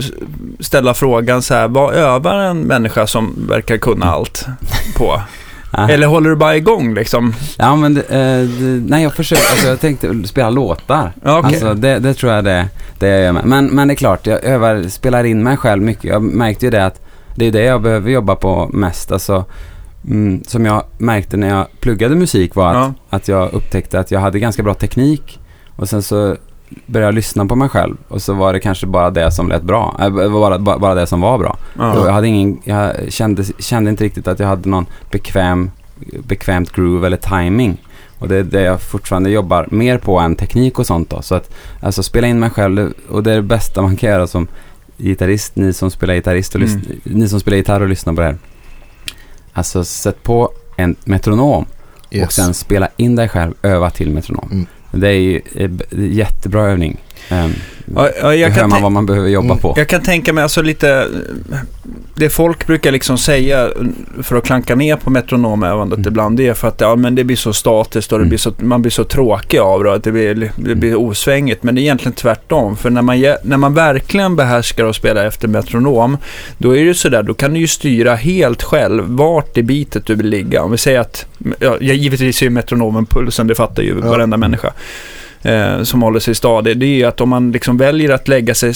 ställa 0.61 0.95
frågan 0.95 1.43
så 1.43 1.55
här, 1.55 1.69
vad 1.69 1.95
övar 1.95 2.39
en 2.39 2.61
människa 2.61 3.07
som 3.07 3.47
verkar 3.49 3.77
kunna 3.77 4.07
allt 4.07 4.47
på? 4.97 5.21
Ja. 5.77 5.89
Eller 5.89 6.07
håller 6.07 6.31
du 6.31 6.37
bara 6.37 6.57
igång 6.57 6.95
liksom? 6.95 7.35
Ja 7.59 7.77
men 7.77 7.97
eh, 7.97 8.49
nej 8.87 9.03
jag 9.03 9.15
försöker, 9.15 9.51
alltså 9.51 9.69
jag 9.69 9.81
tänkte 9.81 10.25
spela 10.25 10.51
låtar. 10.51 11.13
Okej. 11.23 11.33
Alltså 11.45 11.75
det, 11.75 11.99
det 11.99 12.15
tror 12.15 12.33
jag 12.33 12.45
det, 12.45 12.69
det 12.99 13.09
jag 13.09 13.21
gör 13.23 13.33
med. 13.33 13.45
Men, 13.45 13.67
men 13.67 13.89
det 13.89 13.95
är 13.95 13.97
klart, 13.97 14.27
jag 14.27 14.45
övar, 14.45 14.89
spelar 14.89 15.25
in 15.25 15.43
mig 15.43 15.57
själv 15.57 15.83
mycket. 15.83 16.05
Jag 16.05 16.23
märkte 16.23 16.65
ju 16.67 16.71
det 16.71 16.87
att 16.87 17.01
det 17.37 17.47
är 17.47 17.53
det 17.53 17.63
jag 17.65 17.83
behöver 17.83 18.11
jobba 18.11 18.37
på 18.37 18.71
mest. 18.73 19.13
Alltså, 19.13 19.45
mm, 20.09 20.45
som 20.47 20.67
jag 20.67 20.83
märkte 20.99 21.37
när 21.37 21.49
jag 21.49 21.67
pluggade 21.81 22.15
musik 22.15 22.55
var 22.55 22.69
att, 22.71 22.75
Ja. 22.77 22.95
att 23.17 23.29
jag 23.29 23.53
upptäckte 23.53 24.01
att 24.01 24.11
jag 24.11 24.21
hade 24.21 24.39
ganska 24.39 24.63
bra 24.63 24.75
teknik. 24.75 25.41
Och 25.77 25.89
sen 25.89 26.03
så 26.03 26.37
började 26.87 27.13
lyssna 27.13 27.47
på 27.47 27.55
mig 27.57 27.69
själv 27.69 27.97
och 28.09 28.23
så 28.23 28.35
var 28.35 28.53
det 28.53 28.61
kanske 28.61 28.87
bara 28.87 29.11
det 29.11 29.33
som 29.33 29.49
lät 29.49 29.63
bra. 29.63 29.97
Äh, 30.01 30.31
bara, 30.31 30.59
bara, 30.59 30.79
bara 30.79 30.95
det 30.95 31.07
som 31.07 31.21
var 31.21 31.39
bra. 31.39 31.57
Ja. 31.79 32.07
Jag, 32.07 32.13
hade 32.13 32.27
ingen, 32.29 32.61
jag 32.65 33.13
kände, 33.13 33.45
kände 33.59 33.91
inte 33.91 34.05
riktigt 34.05 34.29
att 34.29 34.39
jag 34.39 34.47
hade 34.47 34.69
någon 34.69 34.87
bekväm, 35.11 35.71
bekvämt 36.27 36.73
groove 36.73 37.07
eller 37.07 37.17
timing. 37.17 37.77
Och 38.19 38.29
det 38.29 38.37
är 38.37 38.43
det 38.43 38.61
jag 38.63 38.81
fortfarande 38.83 39.31
jobbar 39.31 39.67
mer 39.71 39.99
på 39.99 40.19
än 40.19 40.37
teknik 40.37 40.79
och 40.79 40.87
sånt 40.87 41.11
då. 41.11 41.23
Så 41.23 41.35
att 41.35 41.55
alltså 41.81 42.03
spela 42.03 42.27
in 42.27 42.39
mig 42.41 42.51
själv 42.51 42.93
och 43.09 43.23
det 43.23 43.33
är 43.33 43.37
det 43.37 43.43
bästa 43.43 43.83
man 43.83 43.97
kan 43.97 44.11
göra 44.11 44.27
som 44.27 44.47
gitarrist, 44.99 45.57
ni 45.57 45.73
som 45.73 45.91
spelar 45.91 46.15
gitarrist 46.15 46.55
och 46.55 46.61
Mm. 46.61 46.81
ni 47.05 47.29
som 47.29 47.41
spelar 47.41 47.57
gitarr 47.57 47.81
och 47.81 47.89
lyssnar 47.89 48.13
på 48.13 48.21
det 48.21 48.27
här. 48.27 48.37
Alltså 49.53 49.85
sätt 49.85 50.23
på 50.23 50.51
en 50.77 50.97
metronom 51.05 51.65
och 52.07 52.15
Yes. 52.15 52.33
sen 52.35 52.55
spela 52.55 52.89
in 52.97 53.17
dig 53.17 53.29
själv, 53.29 53.55
öva 53.63 53.91
till 53.91 54.11
metronom. 54.11 54.49
Mm. 54.53 54.67
Det 54.93 55.09
är 55.09 55.13
ju 55.13 55.41
eh, 55.55 55.71
jättebra 55.93 56.63
övning. 56.63 56.97
Um, 57.31 57.53
Ja, 57.97 58.11
ja, 58.23 58.35
jag 58.35 58.51
hör 58.51 58.61
kan 58.61 58.71
man 58.71 58.83
vad 58.83 58.93
man 58.93 59.07
behöver 59.07 59.29
jobba 59.29 59.47
Mm. 59.47 59.59
på. 59.59 59.75
jag 59.77 59.89
kan 59.89 60.03
tänka 60.03 60.33
mig 60.33 60.43
alltså 60.43 60.63
lite, 60.63 61.09
det 62.15 62.31
folk 62.31 62.67
brukar 62.67 62.93
liksom 62.93 63.19
säga 63.19 63.69
för 64.23 64.37
att 64.37 64.45
klanka 64.45 64.75
ner 64.75 64.97
på 64.97 65.11
metronomövandet 65.11 65.99
Mm. 65.99 66.09
ibland, 66.09 66.37
det 66.37 66.49
är 66.49 66.55
för 66.55 66.69
att 66.69 66.81
ja, 66.81 66.97
men 66.97 67.15
det 67.15 67.25
blir 67.25 67.37
så 67.37 67.53
statiskt 67.53 68.13
och 68.13 68.19
det 68.19 68.23
Mm. 68.23 68.29
blir 68.29 68.39
så, 68.39 68.53
man 68.59 68.83
blir 68.83 68.91
så 68.91 69.05
tråkig 69.05 69.59
av 69.59 69.85
det, 69.85 69.93
att 69.93 70.05
det 70.05 70.13
blir, 70.13 70.53
det 70.57 70.75
blir 70.75 70.95
osvängigt. 70.97 71.63
Men 71.63 71.75
det 71.75 71.81
är 71.81 71.83
egentligen 71.83 72.13
tvärtom, 72.13 72.77
för 72.77 72.91
när 72.91 73.03
man, 73.03 73.21
när 73.43 73.57
man 73.57 73.75
verkligen 73.75 74.37
behärskar 74.37 74.85
att 74.85 74.97
spela 74.97 75.25
efter 75.27 75.49
metronom, 75.49 76.17
då 76.59 76.77
är 76.77 76.85
det 76.85 76.95
sådär, 76.95 77.23
då 77.23 77.35
kan 77.35 77.55
du 77.55 77.61
ju 77.61 77.67
styra 77.67 78.15
helt 78.15 78.63
själv 78.63 79.05
vart 79.07 79.59
i 79.59 79.63
bitet 79.63 80.07
du 80.07 80.15
vill 80.15 80.27
ligga. 80.29 80.63
Om 80.63 80.71
vi 80.71 80.79
säger 80.79 81.01
att, 81.01 81.27
ja, 81.59 81.77
givetvis 81.81 82.43
är 82.43 82.47
ju 82.47 82.51
metronomen 82.51 83.07
pulsen, 83.07 83.47
det 83.47 83.55
fattar 83.55 83.83
ju 83.83 83.99
Ja. 84.03 84.09
varenda 84.11 84.37
människa. 84.37 84.73
Eh, 85.43 85.83
som 85.83 86.03
håller 86.03 86.21
sig 86.21 86.35
stadig, 86.35 86.79
det 86.79 86.87
är 87.03 87.07
att 87.09 87.21
om 87.21 87.29
man 87.29 87.53
liksom 87.53 87.77
väljer 87.77 88.11
att 88.11 88.29
lägga 88.29 88.55
sig 88.55 88.73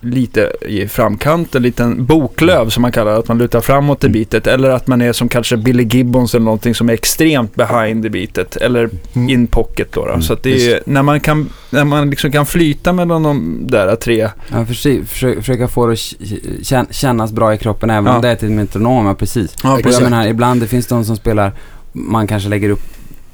lite 0.00 0.52
i 0.68 0.88
framkant, 0.88 1.54
en 1.54 1.62
liten 1.62 2.04
boklöv 2.06 2.68
som 2.68 2.82
man 2.82 2.92
kallar 2.92 3.12
det, 3.12 3.18
att 3.18 3.28
man 3.28 3.38
lutar 3.38 3.60
framåt 3.60 4.04
i 4.04 4.08
bitet, 4.08 4.46
eller 4.46 4.70
att 4.70 4.86
man 4.86 5.02
är 5.02 5.12
som 5.12 5.28
kanske 5.28 5.56
Billy 5.56 5.82
Gibbons 5.84 6.34
eller 6.34 6.44
någonting 6.44 6.74
som 6.74 6.88
är 6.88 6.92
extremt 6.94 7.54
behind 7.54 8.06
i 8.06 8.10
bitet, 8.10 8.56
eller 8.56 8.90
Mm. 9.14 9.28
in 9.28 9.46
pocket 9.46 9.92
då. 9.92 10.00
då. 10.04 10.08
Mm, 10.10 10.22
Så 10.22 10.32
att 10.32 10.42
det 10.42 10.72
är, 10.72 10.80
när 10.86 11.02
man 11.02 11.20
kan, 11.20 11.48
när 11.70 11.84
man 11.84 12.10
liksom 12.10 12.32
kan 12.32 12.46
flyta 12.46 12.92
mellan 12.92 13.22
de 13.22 13.60
där 13.68 13.96
tre, 13.96 14.28
Ja, 14.52 14.64
försöka, 14.66 15.04
försöka, 15.06 15.40
försöka 15.40 15.68
få 15.68 15.86
det 15.86 15.92
att 15.92 16.94
kännas 16.94 17.32
bra 17.32 17.54
i 17.54 17.58
kroppen 17.58 17.90
även 17.90 18.06
Ja. 18.06 18.16
om 18.16 18.22
det 18.22 18.28
är 18.28 18.36
till 18.36 18.50
metronom, 18.50 19.06
ja 19.06 19.14
precis. 19.14 19.54
Ja, 19.62 19.72
och 19.74 19.80
jag 19.92 20.02
menar, 20.02 20.26
ibland 20.26 20.60
det 20.60 20.66
finns 20.66 20.86
de 20.86 21.04
som 21.04 21.16
spelar, 21.16 21.52
man 21.92 22.26
kanske 22.26 22.48
lägger 22.48 22.70
upp, 22.70 22.82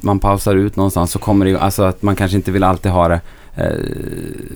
man 0.02 0.18
pausar 0.18 0.54
ut 0.54 0.76
någonstans 0.76 1.10
så 1.10 1.18
kommer 1.18 1.44
det 1.44 1.50
ju, 1.50 1.58
alltså 1.58 1.82
att 1.82 2.02
man 2.02 2.16
kanske 2.16 2.36
inte 2.36 2.50
vill 2.50 2.62
alltid 2.64 2.92
ha 2.92 3.08
det 3.08 3.20
eh, 3.56 3.70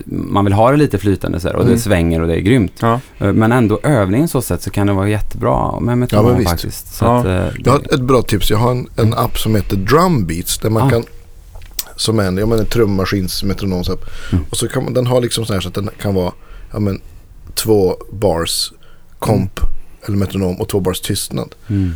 man 0.05 0.45
vill 0.45 0.53
ha 0.53 0.71
det 0.71 0.77
lite 0.77 0.97
flytande 0.97 1.39
så 1.39 1.47
här, 1.47 1.55
och 1.55 1.61
Mm. 1.61 1.73
det 1.73 1.79
svänger 1.81 2.21
och 2.21 2.27
det 2.27 2.35
är 2.35 2.39
grymt. 2.39 2.73
Ja. 2.79 2.99
Eh, 3.19 3.33
Men 3.33 3.51
ändå 3.51 3.79
övningen 3.83 4.27
så 4.27 4.41
sätt 4.41 4.61
så 4.61 4.69
kan 4.69 4.87
det 4.87 4.93
vara 4.93 5.09
jättebra 5.09 5.79
med 5.79 5.91
Ja, 5.91 5.95
metronom 5.95 6.37
visst. 6.37 6.49
faktiskt. 6.49 6.95
Så 6.95 7.05
Ja. 7.05 7.19
att, 7.19 7.25
eh, 7.25 7.61
Jag 7.65 7.71
har 7.71 7.79
det, 7.79 7.93
ett 7.95 8.01
bra 8.01 8.21
tips. 8.21 8.49
Jag 8.49 8.57
har 8.57 8.71
en, 8.71 8.87
en 8.95 9.13
app 9.13 9.37
som 9.39 9.55
heter 9.55 9.75
Drumbeats 9.77 10.57
där 10.57 10.69
man 10.69 10.87
Ah. 10.87 10.89
kan 10.89 11.03
som 11.95 12.19
en, 12.19 12.37
ja, 12.37 12.45
men 12.45 12.59
en 12.59 12.65
trummaskins 12.65 13.43
metronomsapp. 13.43 13.99
Mm. 14.31 14.45
Och 14.49 14.57
så 14.57 14.67
kan 14.67 14.83
man, 14.83 14.93
den 14.93 15.07
har 15.07 15.21
liksom 15.21 15.45
så 15.45 15.53
här 15.53 15.59
så 15.59 15.67
att 15.67 15.73
den 15.73 15.89
kan 16.01 16.13
vara 16.15 16.31
ja, 16.73 16.79
men, 16.79 17.01
två 17.55 17.95
bars 18.11 18.73
komp 19.19 19.59
eller 20.05 20.17
metronom 20.17 20.61
och 20.61 20.69
två 20.69 20.79
bars 20.79 21.01
tystnad. 21.01 21.55
mm. 21.67 21.93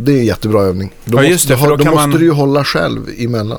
Det 0.00 0.12
är 0.12 0.18
en 0.18 0.24
jättebra 0.26 0.62
övning. 0.62 0.92
Då, 1.04 1.18
Ja, 1.18 1.22
det, 1.22 1.30
måste, 1.32 1.56
för 1.56 1.68
då, 1.68 1.76
då 1.76 1.84
då 1.84 1.90
måste 1.90 2.08
man- 2.08 2.18
du 2.18 2.24
ju 2.24 2.30
hålla 2.32 2.64
själv 2.64 3.00
emellan. 3.18 3.58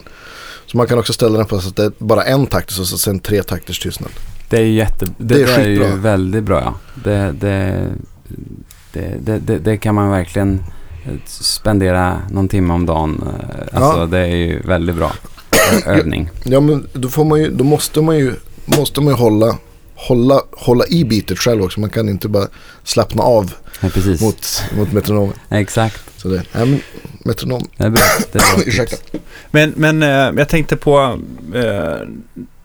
Så 0.66 0.78
man 0.78 0.88
kan 0.88 1.00
också 1.00 1.14
ställa 1.14 1.38
den 1.38 1.48
på 1.48 1.60
så 1.60 1.70
att 1.70 1.76
det 1.76 1.84
är 1.86 1.92
bara 1.98 2.24
en 2.24 2.46
takt 2.46 2.80
och 2.80 2.88
så 2.88 2.98
sen 2.98 3.20
tre 3.20 3.44
takters 3.44 3.80
tystnad. 3.80 4.10
det 4.50 4.58
är 4.58 4.62
jätte, 4.62 5.06
det, 5.06 5.14
Det 5.18 5.42
är 5.44 5.46
det 5.58 5.64
är 5.64 5.68
ju 5.68 5.96
väldigt 5.98 6.44
bra 6.44 6.62
ja. 6.62 6.74
Det, 7.04 7.36
det, 7.40 7.88
det, 8.94 9.14
det, 9.26 9.38
det, 9.40 9.58
det 9.60 9.78
kan 9.78 9.96
man 9.96 10.10
verkligen 10.10 10.64
eh, 11.06 11.14
spendera 11.26 12.22
någon 12.32 12.48
timme 12.48 12.74
om 12.74 12.86
dagen. 12.86 13.24
eh, 13.28 13.82
Alltså 13.82 14.00
Ja. 14.00 14.06
det 14.06 14.20
är 14.20 14.36
ju 14.36 14.60
väldigt 14.62 14.96
bra 14.96 15.12
ö- 15.52 15.92
övning. 15.92 16.30
Ja 16.44 16.60
men 16.60 16.88
då, 16.94 17.10
får 17.10 17.26
man 17.26 17.40
ju, 17.40 17.50
då 17.52 17.64
måste 17.64 18.02
man 18.02 18.18
ju, 18.18 18.34
måste 18.66 19.02
man 19.02 19.14
ju 19.14 19.18
hålla, 19.20 19.58
hålla, 20.08 20.42
hålla 20.52 20.86
i 20.88 21.06
beatet 21.06 21.40
själv 21.40 21.62
också. 21.64 21.80
Man 21.80 21.90
kan 21.90 22.10
inte 22.10 22.28
bara 22.28 22.48
slappna 22.84 23.24
av 23.24 23.54
Ja, 23.82 23.90
mot, 24.22 24.64
mot 24.78 24.92
metronomen. 24.92 25.34
Exakt. 25.50 26.04
Så 26.18 26.28
det, 26.28 26.44
nej 26.52 26.66
men 26.66 26.82
metronom, 27.26 27.68
Det 27.78 27.84
är 27.84 27.90
bra. 27.90 28.02
Det 28.32 28.40
är 28.40 28.56
bra 28.56 28.64
ursäkta. 28.68 29.20
Men, 29.52 29.74
men 29.76 30.04
eh, 30.04 30.40
jag 30.40 30.50
tänkte 30.50 30.76
på 30.76 31.20
eh, 31.56 32.08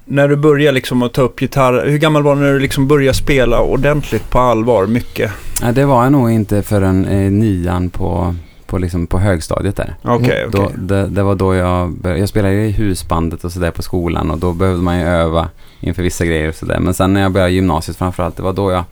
när 0.04 0.28
du 0.28 0.36
började 0.36 0.74
liksom 0.74 1.02
att 1.02 1.12
ta 1.12 1.22
upp 1.22 1.42
gitarr. 1.42 1.86
Hur 1.86 1.98
gammal 1.98 2.22
var 2.22 2.34
du 2.34 2.40
när 2.40 2.52
du 2.52 2.58
liksom 2.58 2.88
började 2.88 3.18
spela 3.18 3.60
ordentligt 3.60 4.30
på 4.30 4.38
allvar? 4.38 4.86
Mycket? 4.86 5.32
Ja, 5.60 5.72
det 5.72 5.84
var 5.84 6.02
jag 6.02 6.12
nog 6.12 6.30
inte 6.30 6.62
förrän 6.62 7.04
eh, 7.04 7.30
nian 7.32 7.90
på, 7.90 8.36
på, 8.66 8.78
liksom 8.78 9.06
på 9.06 9.18
högstadiet 9.18 9.76
där. 9.76 9.94
Okej, 10.02 10.44
okej. 10.48 10.48
Då, 10.50 10.70
det, 10.76 11.06
det 11.06 11.22
var 11.22 11.34
då 11.34 11.54
jag 11.54 11.90
började, 11.90 12.20
jag 12.20 12.28
spelade 12.28 12.54
ju 12.54 12.66
i 12.66 12.70
husbandet 12.70 13.44
och 13.44 13.52
sådär 13.52 13.70
på 13.70 13.82
skolan 13.82 14.30
och 14.30 14.38
då 14.38 14.52
behövde 14.52 14.82
man 14.82 14.98
ju 14.98 15.04
öva 15.06 15.48
inför 15.80 16.02
vissa 16.02 16.24
grejer 16.24 16.48
och 16.48 16.54
sådär. 16.54 16.78
Men 16.78 16.94
sen 16.94 17.12
när 17.14 17.20
jag 17.20 17.32
började 17.32 17.52
gymnasiet 17.52 17.96
framförallt, 17.96 18.36
det 18.36 18.42
var 18.42 18.52
då 18.52 18.72
jag 18.72 18.84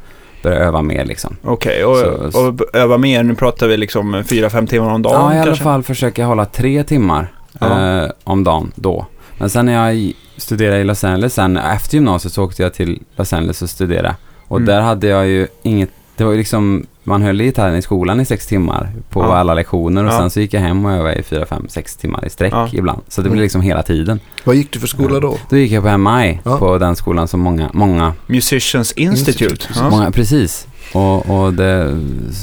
började 0.42 0.64
öva 0.64 0.82
mer 0.82 1.04
liksom. 1.04 1.36
Okej, 1.42 1.84
och, 1.84 1.96
Så- 2.32 2.48
och 2.48 2.60
öva 2.76 2.98
mer. 2.98 3.22
Nu 3.22 3.34
pratar 3.34 3.68
vi 3.68 3.76
liksom 3.76 4.24
fyra, 4.26 4.50
fem 4.50 4.66
timmar 4.66 4.90
om 4.90 5.02
dagen 5.02 5.14
Ja, 5.14 5.34
i 5.34 5.36
alla 5.36 5.44
kanske? 5.46 5.64
fall 5.64 5.82
försöka 5.82 6.24
hålla 6.26 6.44
tre 6.44 6.84
timmar 6.84 7.32
Ja. 7.60 8.02
eh, 8.04 8.10
om 8.24 8.44
dagen 8.44 8.72
då. 8.74 9.06
Men 9.38 9.50
sen 9.50 9.66
när 9.66 9.88
jag 9.94 10.12
studerade 10.36 10.80
i 10.80 10.84
Los 10.84 11.04
Angeles, 11.04 11.34
sen 11.34 11.56
efter 11.56 11.94
gymnasiet 11.94 12.32
så 12.32 12.44
åkte 12.44 12.62
jag 12.62 12.74
till 12.74 13.02
Los 13.16 13.32
Angeles 13.32 13.62
och 13.62 13.70
studerade. 13.70 14.14
Och 14.48 14.56
Mm. 14.56 14.66
där 14.66 14.80
hade 14.80 15.06
jag 15.06 15.26
ju 15.28 15.46
inget, 15.62 15.90
det 16.16 16.24
var 16.24 16.32
ju 16.32 16.38
liksom, 16.38 16.86
man 17.04 17.22
höll 17.22 17.40
i 17.40 17.44
gitarren 17.44 17.74
i 17.76 17.82
skolan 17.82 18.20
i 18.20 18.24
sex 18.24 18.46
timmar 18.46 18.92
på 19.10 19.20
Ja. 19.20 19.36
alla 19.36 19.54
lektioner 19.54 20.04
och 20.04 20.12
Ja. 20.12 20.18
sen 20.18 20.30
så 20.30 20.40
gick 20.40 20.54
jag 20.54 20.60
hem 20.60 20.84
och 20.84 20.92
övade 20.92 21.14
i 21.14 21.22
fyra, 21.22 21.46
fem, 21.46 21.66
sex 21.68 21.96
timmar 21.96 22.24
i 22.26 22.30
sträck 22.30 22.52
Ja. 22.52 22.68
ibland. 22.72 23.00
Så 23.08 23.20
det 23.20 23.22
blev 23.28 23.32
Mm. 23.32 23.42
liksom 23.42 23.60
hela 23.60 23.82
tiden. 23.82 24.20
Vad 24.44 24.54
gick 24.56 24.70
du 24.72 24.78
för 24.80 24.86
skola 24.86 25.20
då? 25.20 25.36
Då 25.50 25.56
gick 25.56 25.72
jag 25.72 25.82
på 25.82 25.88
MI, 25.98 26.40
Ja. 26.44 26.58
på 26.58 26.78
den 26.78 26.96
skolan 26.96 27.28
som 27.28 27.40
många, 27.40 27.70
många, 27.72 28.14
Musicians 28.26 28.92
Institute. 28.92 29.44
Institute, 29.44 29.66
Ja. 29.80 29.90
många 29.90 30.10
precis. 30.10 30.66
Och, 30.94 31.30
och 31.30 31.52
det, 31.54 31.98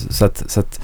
så 0.09 0.25
att, 0.25 0.51
så 0.51 0.59
att 0.59 0.81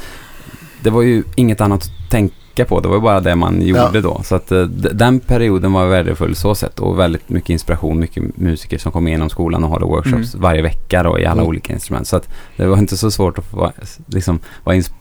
det 0.81 0.89
var 0.89 1.01
ju 1.01 1.23
inget 1.35 1.61
annat 1.61 1.83
att 1.83 2.11
tänka 2.11 2.35
på. 2.63 2.79
Det 2.79 2.87
var 2.87 2.95
ju 2.95 3.01
bara 3.01 3.19
det 3.19 3.35
man 3.35 3.61
gjorde 3.61 3.89
Ja. 3.93 4.01
då. 4.01 4.21
Så 4.23 4.35
att 4.35 4.51
eh, 4.51 4.61
den 4.63 5.19
perioden 5.19 5.73
var 5.73 5.85
värdefull 5.85 6.35
så 6.35 6.55
sett 6.55 6.79
och 6.79 6.99
väldigt 6.99 7.29
mycket 7.29 7.49
inspiration, 7.49 7.99
mycket 7.99 8.37
musiker 8.37 8.77
som 8.77 8.91
kom 8.91 9.07
igenom 9.07 9.29
skolan 9.29 9.63
och 9.63 9.69
hade 9.69 9.85
workshops 9.85 10.33
Mm. 10.33 10.41
varje 10.43 10.61
vecka 10.61 11.03
då 11.03 11.19
i 11.19 11.25
alla 11.25 11.33
Mm. 11.41 11.45
olika 11.47 11.73
instrument. 11.73 12.07
Så 12.07 12.15
att 12.15 12.29
det 12.57 12.65
var 12.65 12.77
inte 12.77 12.97
så 12.97 13.11
svårt 13.11 13.37
att 13.37 13.45
få 13.45 13.57
vara- 13.57 13.71
liksom, 14.07 14.39
vara 14.63 14.75
ins 14.75 14.91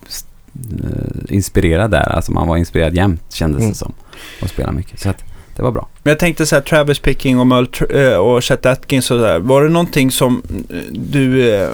eh, 0.55 1.35
inspirerad 1.35 1.91
där. 1.91 2.13
Alltså 2.13 2.33
man 2.33 2.49
var 2.49 2.57
inspirerad 2.57 2.95
jämt 2.95 3.23
kändes 3.33 3.59
Mm. 3.61 3.71
det 3.71 3.77
som. 3.79 3.93
Och 4.43 4.49
spela 4.49 4.73
mycket. 4.73 5.01
Så 5.01 5.09
att 5.11 5.25
det 5.57 5.63
var 5.63 5.71
bra. 5.71 5.89
Men 6.03 6.11
jag 6.11 6.19
tänkte 6.19 6.47
så 6.47 6.55
här, 6.57 6.63
Travis 6.63 6.99
Picking 6.99 7.39
och, 7.41 7.47
Tr- 7.47 8.13
eh, 8.13 8.17
och 8.19 8.43
Chet 8.45 8.67
Atkins 8.67 9.11
och 9.11 9.19
där. 9.19 9.39
Var 9.39 9.63
det 9.63 9.69
någonting 9.69 10.11
som 10.11 10.43
du 10.91 11.55
eh, 11.55 11.69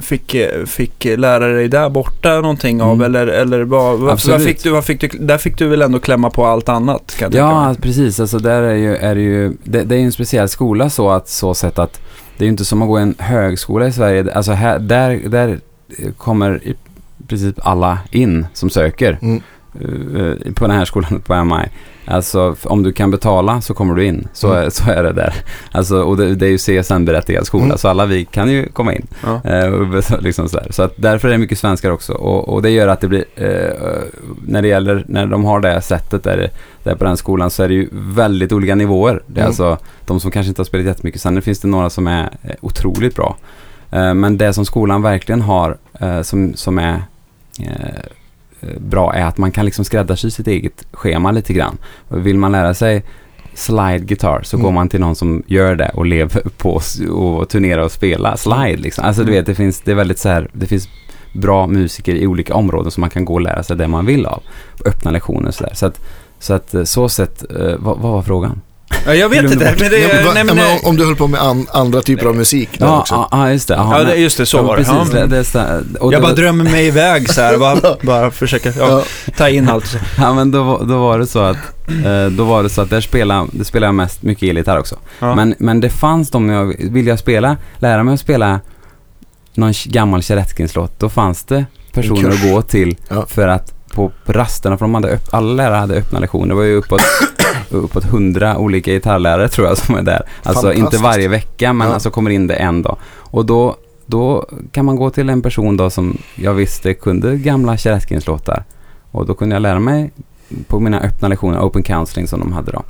fick, 0.00 0.34
eh, 0.34 0.64
fick 0.64 1.04
lära 1.04 1.46
dig 1.48 1.68
där 1.68 1.88
borta 1.90 2.40
någonting 2.40 2.82
av? 2.82 2.92
Mm. 2.94 3.04
Eller, 3.06 3.26
eller 3.26 3.62
vad, 3.62 3.98
vad, 3.98 4.42
fick 4.42 4.62
du, 4.62 4.70
vad 4.70 4.84
fick 4.84 5.00
du, 5.00 5.08
där 5.18 5.38
fick 5.38 5.58
du 5.58 5.68
väl 5.68 5.82
ändå 5.82 5.98
klämma 5.98 6.30
på 6.30 6.46
allt 6.46 6.68
annat? 6.68 7.14
Kan 7.18 7.26
jag 7.26 7.32
tänka 7.32 7.38
Ja, 7.38 7.66
mig. 7.68 7.76
precis. 7.76 8.20
Alltså 8.20 8.38
där 8.38 8.62
är, 8.62 8.74
ju, 8.74 8.96
är 8.96 9.14
det 9.14 9.20
ju, 9.20 9.52
det, 9.64 9.84
det 9.84 9.94
är 9.94 9.98
ju 9.98 10.04
en 10.04 10.12
speciell 10.12 10.48
skola 10.48 10.90
så 10.90 11.10
att 11.10 11.28
så 11.28 11.54
sätt 11.54 11.78
att 11.78 12.00
det 12.36 12.44
är 12.44 12.46
ju 12.46 12.50
inte 12.50 12.64
som 12.64 12.82
att 12.82 12.88
gå 12.88 12.96
en 12.96 13.14
högskola 13.18 13.86
i 13.86 13.92
Sverige. 13.92 14.32
Alltså 14.34 14.52
här, 14.52 14.78
där, 14.78 15.20
där 15.28 15.60
kommer 16.16 16.64
i 16.64 16.74
princip 17.26 17.58
alla 17.62 17.98
in 18.10 18.46
som 18.52 18.70
söker 18.70 19.18
Mm. 19.22 19.42
eh, 19.74 20.52
på 20.52 20.66
den 20.66 20.76
här 20.76 20.84
skolan 20.84 21.20
på 21.26 21.44
MI. 21.44 21.68
Alltså 22.10 22.56
om 22.64 22.82
du 22.82 22.92
kan 22.92 23.10
betala 23.10 23.60
så 23.60 23.74
kommer 23.74 23.94
du 23.94 24.04
in. 24.04 24.28
Så, 24.32 24.46
Mm. 24.52 24.64
är, 24.66 24.70
så 24.70 24.90
är 24.90 25.02
det 25.02 25.12
där. 25.12 25.34
Alltså, 25.72 26.02
och 26.02 26.16
det, 26.16 26.34
det 26.34 26.46
är 26.46 26.50
ju 26.50 26.58
CSN-berättigad 26.58 27.46
skola 27.46 27.64
Mm. 27.64 27.78
så 27.78 27.88
alla 27.88 28.06
vi 28.06 28.24
kan 28.24 28.50
ju 28.50 28.68
komma 28.68 28.94
in. 28.94 29.06
Ja. 29.24 29.40
Eh, 29.50 30.20
liksom 30.20 30.48
så, 30.48 30.60
så 30.70 30.82
att 30.82 30.92
därför 30.96 31.28
är 31.28 31.32
det 31.32 31.38
mycket 31.38 31.58
svenskar 31.58 31.90
också. 31.90 32.12
Och, 32.12 32.48
och 32.48 32.62
det 32.62 32.70
gör 32.70 32.88
att 32.88 33.00
det 33.00 33.08
blir, 33.08 33.24
eh, 33.34 34.02
när 34.46 34.62
det 34.62 34.68
gäller, 34.68 35.04
när 35.08 35.26
de 35.26 35.44
har 35.44 35.60
det 35.60 35.80
sättet 35.80 36.24
där, 36.24 36.50
där 36.82 36.94
på 36.94 37.04
den 37.04 37.16
skolan 37.16 37.50
så 37.50 37.62
är 37.62 37.68
det 37.68 37.74
ju 37.74 37.88
väldigt 37.92 38.52
olika 38.52 38.74
nivåer. 38.74 39.22
Det 39.26 39.40
är 39.40 39.44
Mm. 39.44 39.46
alltså 39.48 39.78
de 40.04 40.20
som 40.20 40.30
kanske 40.30 40.48
inte 40.48 40.60
har 40.60 40.64
spelat 40.64 40.86
jättemycket. 40.86 41.20
Sen 41.20 41.42
finns 41.42 41.60
det 41.60 41.68
några 41.68 41.90
som 41.90 42.06
är 42.06 42.22
eh, 42.42 42.54
otroligt 42.60 43.16
bra. 43.16 43.36
Eh, 43.90 44.14
men 44.14 44.38
det 44.38 44.52
som 44.52 44.64
skolan 44.64 45.02
verkligen 45.02 45.40
har 45.42 45.76
eh, 46.00 46.22
som, 46.22 46.54
som 46.54 46.78
är 46.78 47.02
eh, 47.60 48.00
bra 48.78 49.14
är 49.14 49.24
att 49.24 49.38
man 49.38 49.50
kan 49.52 49.64
liksom 49.64 49.84
skräddarsy 49.84 50.30
sitt 50.30 50.46
eget 50.46 50.86
schema 50.92 51.30
lite 51.32 51.52
grann. 51.52 51.78
Vill 52.08 52.38
man 52.38 52.52
lära 52.52 52.74
sig 52.74 53.02
slide 53.54 53.98
guitar 53.98 54.40
så 54.42 54.56
Mm. 54.56 54.64
går 54.64 54.72
man 54.72 54.88
till 54.88 55.00
någon 55.00 55.14
som 55.16 55.42
gör 55.46 55.74
det 55.76 55.88
och 55.94 56.06
lever 56.06 56.42
på 56.56 56.80
och 57.14 57.48
turnera 57.48 57.84
och 57.84 57.92
spela 57.92 58.36
slide 58.36 58.76
liksom. 58.76 59.04
Alltså 59.04 59.22
du 59.22 59.28
Mm. 59.32 59.38
vet, 59.40 59.46
det 59.46 59.54
finns, 59.54 59.80
det 59.80 59.90
är 59.90 59.94
väldigt 59.94 60.18
så 60.18 60.28
här, 60.28 60.48
det 60.52 60.66
finns 60.66 60.88
bra 61.34 61.66
musiker 61.66 62.14
i 62.14 62.26
olika 62.26 62.54
områden 62.54 62.90
som 62.90 63.00
man 63.00 63.10
kan 63.10 63.24
gå 63.24 63.34
och 63.34 63.40
lära 63.40 63.62
sig 63.62 63.76
det 63.76 63.88
man 63.88 64.06
vill 64.06 64.26
av. 64.26 64.42
Öppna 64.84 65.10
lektioner 65.10 65.48
och 65.48 65.54
sådär. 65.54 65.72
Så 65.74 65.86
att, 65.86 66.00
så 66.38 66.54
att 66.54 66.74
eh, 66.74 66.84
så 66.84 67.08
sett, 67.08 67.52
eh, 67.52 67.74
vad, 67.78 67.98
vad 67.98 68.12
var 68.12 68.22
frågan? 68.22 68.60
Ja, 69.06 69.14
jag 69.14 69.28
vet 69.28 69.42
inte. 69.42 69.74
Men 69.78 69.90
det, 69.90 69.98
Ja, 69.98 70.08
va- 70.26 70.30
nej, 70.34 70.44
men, 70.44 70.56
ja, 70.56 70.64
men 70.68 70.78
om 70.90 70.96
du 70.96 71.04
höll 71.06 71.16
på 71.16 71.26
med 71.26 71.40
an, 71.42 71.66
andra 71.72 72.00
typer 72.02 72.26
av 72.26 72.36
musik 72.36 72.68
där 72.78 72.86
Ja, 72.86 73.00
också. 73.00 73.28
ja, 73.30 73.50
just 73.50 73.68
det. 73.68 73.74
Jaha, 73.74 73.98
ja, 73.98 74.04
det, 74.04 74.10
nej. 74.10 74.22
just 74.22 74.36
det. 74.38 74.46
Så 74.46 74.56
Ja, 74.56 74.62
var 74.62 74.76
det. 74.76 74.84
Precis, 74.84 75.10
det, 75.10 75.26
det, 75.26 75.44
jag 76.00 76.12
då- 76.12 76.20
bara 76.20 76.32
drömmer 76.32 76.64
mig 76.64 76.86
iväg 76.86 77.32
så 77.32 77.40
här. 77.40 77.58
Bara, 77.58 77.96
bara 78.02 78.30
försöka 78.30 78.68
ja, 78.78 78.86
Ja. 78.88 79.02
ta 79.36 79.48
in 79.48 79.68
allt. 79.68 79.96
Ja 80.18 80.32
men 80.34 80.50
då, 80.50 80.62
var- 80.62 80.84
då 80.84 80.98
var 80.98 81.18
det 81.18 81.26
så 81.26 81.38
att, 81.38 81.56
eh, 82.04 82.26
då 82.30 82.44
var 82.44 82.62
det 82.62 82.68
så 82.68 82.80
att 82.82 82.90
där 82.90 83.00
spelade, 83.00 83.46
det 83.52 83.64
spelade 83.64 83.88
jag 83.88 83.94
mest 83.94 84.22
mycket 84.22 84.48
elgitarr 84.48 84.78
också. 84.78 84.96
Ja. 85.18 85.34
Men, 85.34 85.54
men 85.58 85.80
det 85.80 85.90
fanns 85.90 86.30
de, 86.30 86.48
jag, 86.48 86.74
vill 86.78 87.06
jag 87.06 87.18
spela, 87.18 87.56
lära 87.78 88.02
mig 88.02 88.14
att 88.14 88.20
spela 88.20 88.60
någon 89.54 89.72
gammal 89.84 90.22
Chet 90.22 90.38
Atkins-låt, 90.38 90.98
då 91.00 91.08
fanns 91.08 91.44
det 91.44 91.64
personer 91.92 92.28
att 92.30 92.42
gå 92.42 92.62
till 92.62 92.96
Ja. 93.08 93.26
för 93.28 93.48
att 93.48 93.74
på 93.94 94.12
på 94.26 94.32
rasterna, 94.32 94.76
för 94.78 94.84
de 94.84 94.94
hade 94.94 95.08
öpp, 95.08 95.28
alla 95.34 95.52
lärare 95.54 95.76
hade 95.76 95.94
öppna 95.94 96.18
lektioner. 96.18 96.48
Det 96.48 96.54
var 96.54 96.62
ju 96.62 96.74
uppåt, 96.76 97.00
uppåt 97.70 98.04
hundra 98.04 98.58
olika 98.58 98.90
gitarrlärare 98.92 99.48
tror 99.48 99.66
jag 99.68 99.78
som 99.78 99.94
är 99.94 100.02
där. 100.02 100.22
Alltså 100.42 100.72
inte 100.72 100.98
varje 100.98 101.28
vecka, 101.28 101.72
men 101.72 101.88
Ja. 101.88 101.94
alltså 101.94 102.10
kommer 102.10 102.30
in 102.30 102.46
det 102.46 102.54
en 102.54 102.82
dag. 102.82 102.96
Och 103.16 103.46
då, 103.46 103.76
då 104.06 104.46
kan 104.72 104.84
man 104.84 104.96
gå 104.96 105.10
till 105.10 105.30
en 105.30 105.42
person 105.42 105.76
då 105.76 105.90
som 105.90 106.18
jag 106.34 106.54
visste 106.54 106.94
kunde 106.94 107.36
gamla 107.36 107.76
Chet 107.76 107.96
Atkins-låtar. 107.96 108.64
Och 109.10 109.26
då 109.26 109.34
kunde 109.34 109.54
jag 109.54 109.62
lära 109.62 109.78
mig 109.78 110.10
på 110.66 110.80
mina 110.80 111.00
öppna 111.00 111.28
lektioner, 111.28 111.60
open 111.60 111.82
counseling 111.82 112.26
som 112.26 112.40
de 112.40 112.52
hade 112.52 112.72
då. 112.72 112.82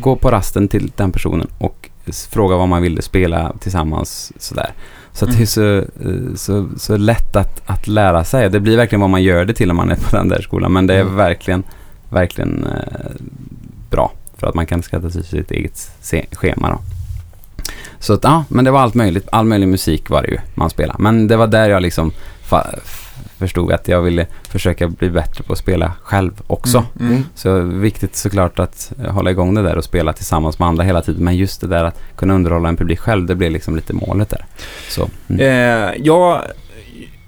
Gå 0.00 0.16
på 0.16 0.30
rasten 0.30 0.68
till 0.68 0.92
den 0.96 1.12
personen 1.12 1.46
och 1.58 1.90
fråga 2.30 2.56
vad 2.56 2.68
man 2.68 2.82
ville 2.82 3.02
spela 3.02 3.52
tillsammans 3.60 4.32
sådär. 4.38 4.70
Så 5.12 5.24
att 5.24 5.36
det 5.36 5.42
är 5.42 5.46
så, 5.46 5.76
eh, 5.78 6.34
så, 6.34 6.68
så 6.76 6.96
lätt 6.96 7.36
att, 7.36 7.62
att 7.66 7.86
lära 7.86 8.24
sig. 8.24 8.50
Det 8.50 8.60
blir 8.60 8.76
verkligen 8.76 9.00
vad 9.00 9.10
man 9.10 9.22
gör 9.22 9.44
det 9.44 9.54
till 9.54 9.66
när 9.66 9.74
man 9.74 9.90
är 9.90 9.96
på 9.96 10.16
den 10.16 10.28
där 10.28 10.40
skolan. 10.42 10.72
Men 10.72 10.86
det 10.86 10.94
är 10.94 11.00
Mm. 11.00 11.16
verkligen, 11.16 11.62
verkligen 12.10 12.64
eh, 12.64 13.10
bra 13.90 14.12
För 14.36 14.46
att 14.46 14.54
man 14.54 14.66
kan 14.66 14.82
skatta 14.82 15.10
sig 15.10 15.24
sitt 15.24 15.50
eget 15.50 15.90
schema 16.32 16.70
då. 16.70 16.78
Så 17.98 18.12
att, 18.12 18.24
ja, 18.24 18.44
men 18.48 18.64
det 18.64 18.70
var 18.70 18.80
allt 18.80 18.94
möjligt. 18.94 19.28
All 19.32 19.46
möjlig 19.46 19.68
musik 19.68 20.10
var 20.10 20.22
det 20.22 20.28
ju 20.28 20.38
man 20.54 20.70
spelade. 20.70 21.02
Men 21.02 21.28
det 21.28 21.36
var 21.36 21.46
där 21.46 21.68
jag 21.68 21.82
liksom 21.82 22.12
förstod 23.38 23.72
att 23.72 23.88
jag 23.88 24.02
ville 24.02 24.26
försöka 24.48 24.88
bli 24.88 25.10
bättre 25.10 25.44
på 25.44 25.52
att 25.52 25.58
spela 25.58 25.92
själv 26.02 26.42
också. 26.46 26.84
Mm. 27.00 27.12
Mm. 27.12 27.24
Så 27.34 27.60
viktigt 27.60 28.16
såklart 28.16 28.58
att 28.58 28.92
hålla 29.08 29.30
igång 29.30 29.54
det 29.54 29.62
där 29.62 29.76
och 29.76 29.84
spela 29.84 30.12
tillsammans 30.12 30.58
med 30.58 30.68
andra 30.68 30.84
hela 30.84 31.02
tiden. 31.02 31.24
Men 31.24 31.36
just 31.36 31.60
det 31.60 31.66
där 31.66 31.84
att 31.84 32.00
kunna 32.16 32.34
underhålla 32.34 32.68
en 32.68 32.76
publik 32.76 32.98
själv, 32.98 33.26
det 33.26 33.34
blev 33.34 33.50
liksom 33.50 33.76
lite 33.76 33.92
målet 33.92 34.30
där. 34.30 34.44
Så, 34.88 35.08
mm. 35.28 35.40
Eh, 35.40 35.94
jag, 35.98 36.42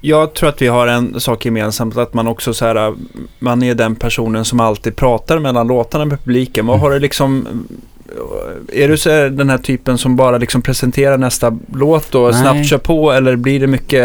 jag 0.00 0.34
tror 0.34 0.48
att 0.48 0.62
vi 0.62 0.66
har 0.66 0.86
en 0.86 1.20
sak 1.20 1.44
gemensamt, 1.44 1.96
att 1.96 2.14
man 2.14 2.28
också 2.28 2.54
så 2.54 2.64
här, 2.66 2.94
man 3.38 3.62
är 3.62 3.74
den 3.74 3.94
personen 3.96 4.44
som 4.44 4.60
alltid 4.60 4.96
pratar 4.96 5.38
mellan 5.38 5.66
låtarna 5.66 6.04
med 6.04 6.18
publiken. 6.24 6.66
Vad 6.66 6.74
Mm. 6.76 6.82
har 6.82 6.90
du 6.90 6.98
liksom, 6.98 7.46
är 8.72 8.88
du 8.88 8.96
så 8.96 9.10
här, 9.10 9.28
den 9.30 9.50
här 9.50 9.58
typen 9.58 9.98
som 9.98 10.16
bara 10.16 10.38
liksom 10.38 10.62
presenterar 10.62 11.18
nästa 11.18 11.58
låt 11.74 12.14
och 12.14 12.30
Nej. 12.30 12.40
snabbt 12.40 12.66
kör 12.66 12.78
på 12.78 13.12
eller 13.12 13.36
blir 13.36 13.60
det 13.60 13.66
mycket 13.66 14.02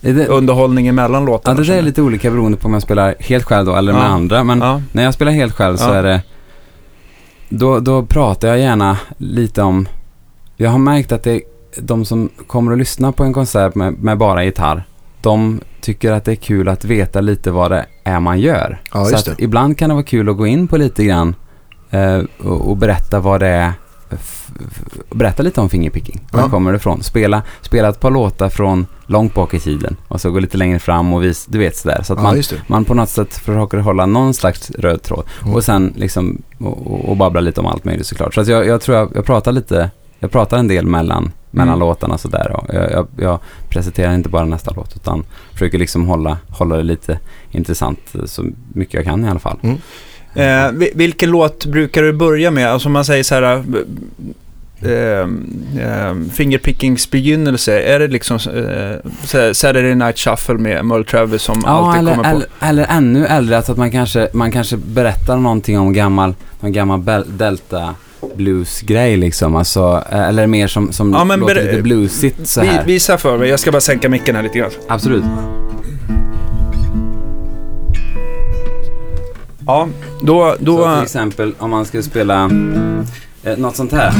det, 0.00 0.26
underhållning 0.26 0.86
emellan 0.88 1.22
ja, 1.22 1.26
låtarna? 1.26 1.60
det 1.60 1.66
där 1.66 1.74
är 1.78 1.82
lite 1.82 2.02
olika 2.02 2.30
beroende 2.30 2.58
på 2.58 2.66
om 2.68 2.72
jag 2.72 2.82
spelar 2.82 3.14
helt 3.20 3.44
själv 3.44 3.66
då 3.66 3.74
eller 3.76 3.92
med 3.92 4.02
Ja. 4.02 4.06
andra. 4.06 4.44
Men 4.44 4.60
Ja. 4.60 4.82
när 4.92 5.02
jag 5.04 5.14
spelar 5.14 5.32
helt 5.32 5.54
själv 5.54 5.76
så 5.76 5.84
Ja. 5.84 5.94
är 5.94 6.02
det, 6.02 6.22
då, 7.48 7.80
då 7.80 8.02
pratar 8.02 8.48
jag 8.48 8.58
gärna 8.58 8.96
lite 9.18 9.62
om, 9.62 9.88
jag 10.56 10.70
har 10.70 10.78
märkt 10.78 11.12
att 11.12 11.22
det, 11.22 11.40
de 11.78 12.04
som 12.04 12.28
kommer 12.46 12.72
att 12.72 12.78
lyssna 12.78 13.12
på 13.12 13.24
en 13.24 13.32
konsert 13.32 13.74
med, 13.74 13.92
med 14.02 14.18
bara 14.18 14.44
gitarr, 14.44 14.84
de 15.20 15.60
tycker 15.80 16.12
att 16.12 16.24
det 16.24 16.32
är 16.32 16.36
kul 16.36 16.68
att 16.68 16.84
veta 16.84 17.20
lite 17.20 17.50
vad 17.50 17.70
det 17.70 17.86
är 18.04 18.20
man 18.20 18.40
gör. 18.40 18.80
Ja, 18.94 19.04
så 19.04 19.16
att 19.16 19.40
ibland 19.40 19.78
kan 19.78 19.88
det 19.88 19.94
vara 19.94 20.04
kul 20.04 20.28
att 20.28 20.36
gå 20.36 20.46
in 20.46 20.68
på 20.68 20.76
lite 20.76 21.04
grann 21.04 21.34
eh, 21.90 22.20
och, 22.44 22.68
och 22.70 22.76
berätta 22.76 23.20
vad 23.20 23.40
det 23.40 23.46
är. 23.48 23.72
Berätta 25.10 25.42
lite 25.42 25.60
om 25.60 25.68
fingerpicking. 25.68 26.20
Var 26.32 26.40
Ja. 26.40 26.48
kommer 26.48 26.72
det 26.72 26.76
ifrån? 26.76 27.02
Spela, 27.02 27.42
spela 27.60 27.88
ett 27.88 28.00
par 28.00 28.10
låtar 28.10 28.48
från 28.48 28.86
långt 29.06 29.34
bak 29.34 29.54
i 29.54 29.60
tiden 29.60 29.96
och 30.08 30.20
så 30.20 30.30
gå 30.30 30.38
lite 30.38 30.56
längre 30.56 30.78
fram 30.78 31.12
och 31.14 31.22
vis, 31.24 31.46
du 31.46 31.58
vet 31.58 31.76
sådär. 31.76 32.02
Så 32.02 32.12
att 32.12 32.18
Ja, 32.18 32.24
man, 32.24 32.42
man 32.66 32.84
på 32.84 32.94
något 32.94 33.08
sätt 33.08 33.34
försöker 33.34 33.78
hålla 33.78 34.06
någon 34.06 34.34
slags 34.34 34.70
röd 34.70 35.02
tråd. 35.02 35.24
Mm. 35.42 35.54
Och 35.54 35.64
sen 35.64 35.92
liksom 35.96 36.42
och, 36.58 36.86
och- 36.86 37.04
och 37.08 37.16
babbla 37.16 37.40
lite 37.40 37.60
om 37.60 37.66
allt 37.66 37.84
möjligt 37.84 38.06
såklart. 38.06 38.34
Så 38.34 38.40
att 38.40 38.48
jag, 38.48 38.66
jag 38.66 38.80
tror 38.80 38.96
jag, 38.98 39.10
jag 39.14 39.24
pratar 39.24 39.52
lite, 39.52 39.90
jag 40.18 40.30
pratar 40.30 40.58
en 40.58 40.68
del 40.68 40.86
mellan, 40.86 41.32
mellan 41.50 41.68
Mm. 41.74 41.80
låtarna 41.80 42.18
sådär. 42.18 42.56
Jag, 42.72 42.90
jag, 42.92 43.06
jag 43.16 43.38
presenterar 43.68 44.14
inte 44.14 44.28
bara 44.28 44.44
nästa 44.44 44.72
låt 44.76 44.96
utan 44.96 45.24
försöker 45.52 45.78
liksom 45.78 46.06
hålla, 46.06 46.38
hålla 46.48 46.76
det 46.76 46.82
lite 46.82 47.18
intressant 47.50 48.00
eh, 48.14 48.24
så 48.24 48.44
mycket 48.72 48.94
jag 48.94 49.04
kan 49.04 49.24
i 49.24 49.28
alla 49.28 49.40
fall. 49.40 49.58
Eh, 50.34 50.70
vi- 50.72 50.92
vilken 50.94 51.30
låt 51.30 51.66
brukar 51.66 52.02
du 52.02 52.12
börja 52.12 52.50
med? 52.50 52.68
Alltså 52.70 52.88
om 52.88 52.92
man 52.92 53.04
säger 53.04 53.22
så 53.22 53.34
här... 53.34 53.62
Eh, 54.82 55.20
eh, 55.82 56.14
fingerpickings 56.32 57.10
begynnelse, 57.10 57.80
är 57.82 57.98
det 57.98 58.08
liksom 58.08 58.36
eh, 58.36 59.10
Saturday 59.52 59.94
Night 59.94 60.18
Shuffle 60.18 60.54
med 60.54 60.84
Merle 60.84 61.04
Travis 61.04 61.42
som 61.42 61.62
Ja, 61.64 61.70
alltid 61.70 62.00
eller, 62.00 62.10
kommer 62.16 62.24
på? 62.24 62.36
eller, 62.36 62.46
eller 62.60 62.86
ännu 62.90 63.26
äldre, 63.26 63.56
alltså 63.56 63.72
att 63.72 63.78
man 63.78 63.90
kanske, 63.90 64.28
man 64.32 64.52
kanske 64.52 64.76
berättar 64.76 65.36
någonting 65.36 65.78
om 65.78 65.92
gammal, 65.92 66.34
någon 66.60 66.72
gammal 66.72 67.04
delta 67.26 67.94
blues-grej 68.36 69.16
liksom. 69.16 69.56
Alltså, 69.56 70.04
eh, 70.12 70.28
eller 70.28 70.46
mer 70.46 70.66
som, 70.66 70.92
som 70.92 71.12
Ja, 71.12 71.24
men 71.24 71.40
låter 71.40 71.54
ber- 71.54 71.62
lite 71.64 71.82
bluesigt 71.82 72.48
så 72.48 72.60
här. 72.60 72.84
visa 72.84 73.18
för 73.18 73.38
mig, 73.38 73.48
jag 73.48 73.60
ska 73.60 73.72
bara 73.72 73.80
sänka 73.80 74.08
micken 74.08 74.36
här 74.36 74.42
lite 74.42 74.58
grann. 74.58 74.70
Absolut. 74.88 75.24
Ja, 79.66 79.88
då... 80.22 80.54
då 80.60 80.76
Så 80.78 80.94
till 80.94 81.02
exempel 81.02 81.54
om 81.58 81.70
man 81.70 81.84
skulle 81.84 82.02
spela 82.02 82.50
eh, 83.44 83.56
något 83.58 83.76
sånt 83.76 83.92
här. 83.92 84.12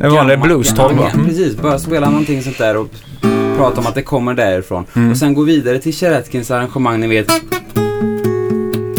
Vet, 0.00 0.02
En 0.02 0.14
vanlig 0.14 0.40
blues-tolva. 0.40 1.10
ja, 1.14 1.24
Precis, 1.26 1.56
bara 1.56 1.78
spela 1.78 2.10
någonting 2.10 2.42
sånt 2.42 2.58
där 2.58 2.76
och 2.76 2.88
prata 3.56 3.80
om 3.80 3.86
att 3.86 3.94
det 3.94 4.02
kommer 4.02 4.34
därifrån. 4.34 4.84
Mm. 4.96 5.10
Och 5.10 5.16
sen 5.16 5.34
gå 5.34 5.42
vidare 5.42 5.78
till 5.78 5.92
Cheretkins 5.94 6.50
arrangemang, 6.50 7.00
ni 7.00 7.06
vet. 7.06 7.26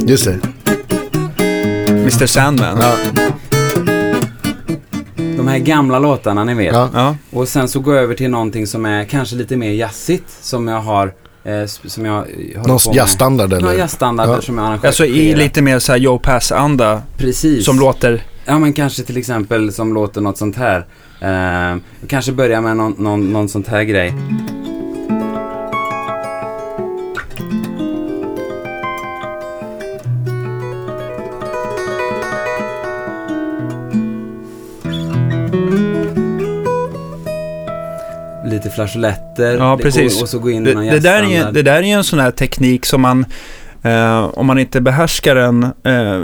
Just 0.10 0.26
det. 0.26 0.40
Mr 1.90 2.26
Sandman. 2.26 2.78
Ja, 2.82 2.94
De 5.38 5.48
här 5.48 5.58
gamla 5.60 6.00
låtarna, 6.00 6.44
ni 6.44 6.54
vet. 6.54 6.74
ja. 6.74 6.90
Ja. 6.94 7.16
Och 7.32 7.48
sen 7.48 7.68
så 7.68 7.80
gå 7.80 7.94
över 7.94 8.16
till 8.16 8.30
någonting 8.30 8.68
som 8.68 8.86
är 8.86 9.04
kanske 9.06 9.36
lite 9.36 9.58
mer 9.58 9.72
jazzigt. 9.72 10.30
Som 10.42 10.68
jag 10.68 10.80
har, 10.82 11.14
eh, 11.46 11.66
som 11.66 12.06
jag 12.06 12.14
håller 12.16 12.68
Någon 12.68 12.94
jazzstandard 12.94 13.54
eller? 13.54 13.62
Någon 13.68 13.78
jazzstandarder 13.78 14.34
Ja. 14.34 14.42
som 14.42 14.58
jag 14.58 14.68
arrangerar. 14.68 14.88
Alltså 14.88 15.06
i 15.06 15.36
lite 15.36 15.62
mer 15.62 15.80
så 15.80 15.92
här 15.92 16.00
Joe 16.00 16.20
Pass-anda 16.20 17.02
Precis. 17.18 17.66
som 17.66 17.80
låter... 17.80 18.24
Ja 18.46 18.60
men 18.60 18.74
kanske 18.74 19.04
till 19.04 19.18
exempel 19.18 19.74
som 19.74 19.94
låter 19.94 20.22
något 20.22 20.38
sånt 20.38 20.58
här. 20.58 20.86
Eh, 21.22 21.78
kanske 22.08 22.32
börja 22.32 22.62
med 22.62 22.78
någon, 22.78 22.96
någon, 22.98 23.34
någon 23.34 23.50
sånt 23.50 23.68
här 23.68 23.84
grej. 23.84 24.14
Lite 38.56 38.70
flageoletter. 38.70 39.58
Ja, 39.58 39.78
precis. 39.78 40.16
Och, 40.16 40.22
och 40.22 40.30
så 40.30 40.40
gå 40.40 40.50
in 40.50 40.68
i 40.68 40.70
Det, 40.70 40.76
någon 40.76 40.86
det, 40.86 41.00
där 41.00 41.32
är, 41.32 41.52
det 41.52 41.62
där 41.62 41.76
är 41.76 41.82
ju 41.82 41.92
en 41.92 42.04
sån 42.04 42.20
här 42.20 42.32
teknik 42.32 42.86
som 42.86 43.02
man... 43.02 43.26
Eh, 43.82 44.30
om 44.34 44.46
man 44.46 44.60
inte 44.60 44.82
behärskar 44.82 45.36
den 45.36 45.64
eh, 45.64 46.22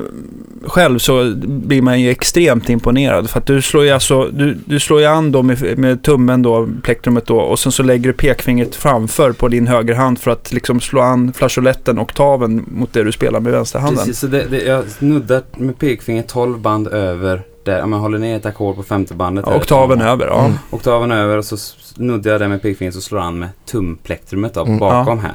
själv 0.65 0.99
så 0.99 1.33
blir 1.45 1.81
man 1.81 2.01
ju 2.01 2.09
extremt 2.09 2.69
imponerad. 2.69 3.29
För 3.29 3.39
att 3.39 3.45
du 3.45 3.61
slår 3.61 3.83
ju 3.83 3.91
alltså, 3.91 4.27
du, 4.27 4.57
du 4.65 4.79
slår 4.79 4.99
ju 4.99 5.05
an 5.05 5.31
då 5.31 5.43
med, 5.43 5.77
med 5.77 6.03
tummen 6.03 6.41
då, 6.41 6.69
plektrumet 6.83 7.25
då, 7.25 7.39
och 7.39 7.59
sen 7.59 7.71
så 7.71 7.83
lägger 7.83 8.07
du 8.07 8.13
pekfingret 8.13 8.75
framför 8.75 9.31
på 9.31 9.47
din 9.47 9.67
högerhand 9.67 10.19
för 10.19 10.31
att 10.31 10.53
liksom 10.53 10.81
slå 10.81 11.01
an 11.01 11.33
flageoletten, 11.33 11.99
oktaven, 11.99 12.65
mot 12.67 12.93
det 12.93 13.03
du 13.03 13.11
spelar 13.11 13.39
med 13.39 13.51
vänsterhanden. 13.51 13.97
Precis, 13.97 14.19
så 14.19 14.27
det, 14.27 14.45
det, 14.49 14.63
jag 14.63 14.89
snuddar 14.89 15.41
med 15.57 15.79
pekfingret 15.79 16.27
12 16.27 16.59
band 16.59 16.87
över 16.87 17.41
där. 17.63 17.81
Om 17.83 17.93
jag 17.93 17.99
håller 17.99 18.17
ner 18.17 18.37
ett 18.37 18.45
ackord 18.45 18.75
på 18.75 18.83
femte 18.83 19.13
bandet. 19.13 19.45
Ja, 19.47 19.55
oktaven 19.55 20.01
över, 20.01 20.27
ja. 20.27 20.45
Mm. 20.45 20.57
Oktaven 20.69 21.11
över 21.11 21.37
och 21.37 21.45
så 21.45 21.57
snuddar 21.95 22.31
jag 22.31 22.41
det 22.41 22.47
med 22.47 22.61
pekfingret 22.61 22.95
och 22.95 23.03
slår 23.03 23.19
an 23.19 23.39
med 23.39 23.49
tumplektrumet 23.65 24.53
då, 24.53 24.61
Mm. 24.65 24.79
bakom 24.79 25.19
här. 25.19 25.33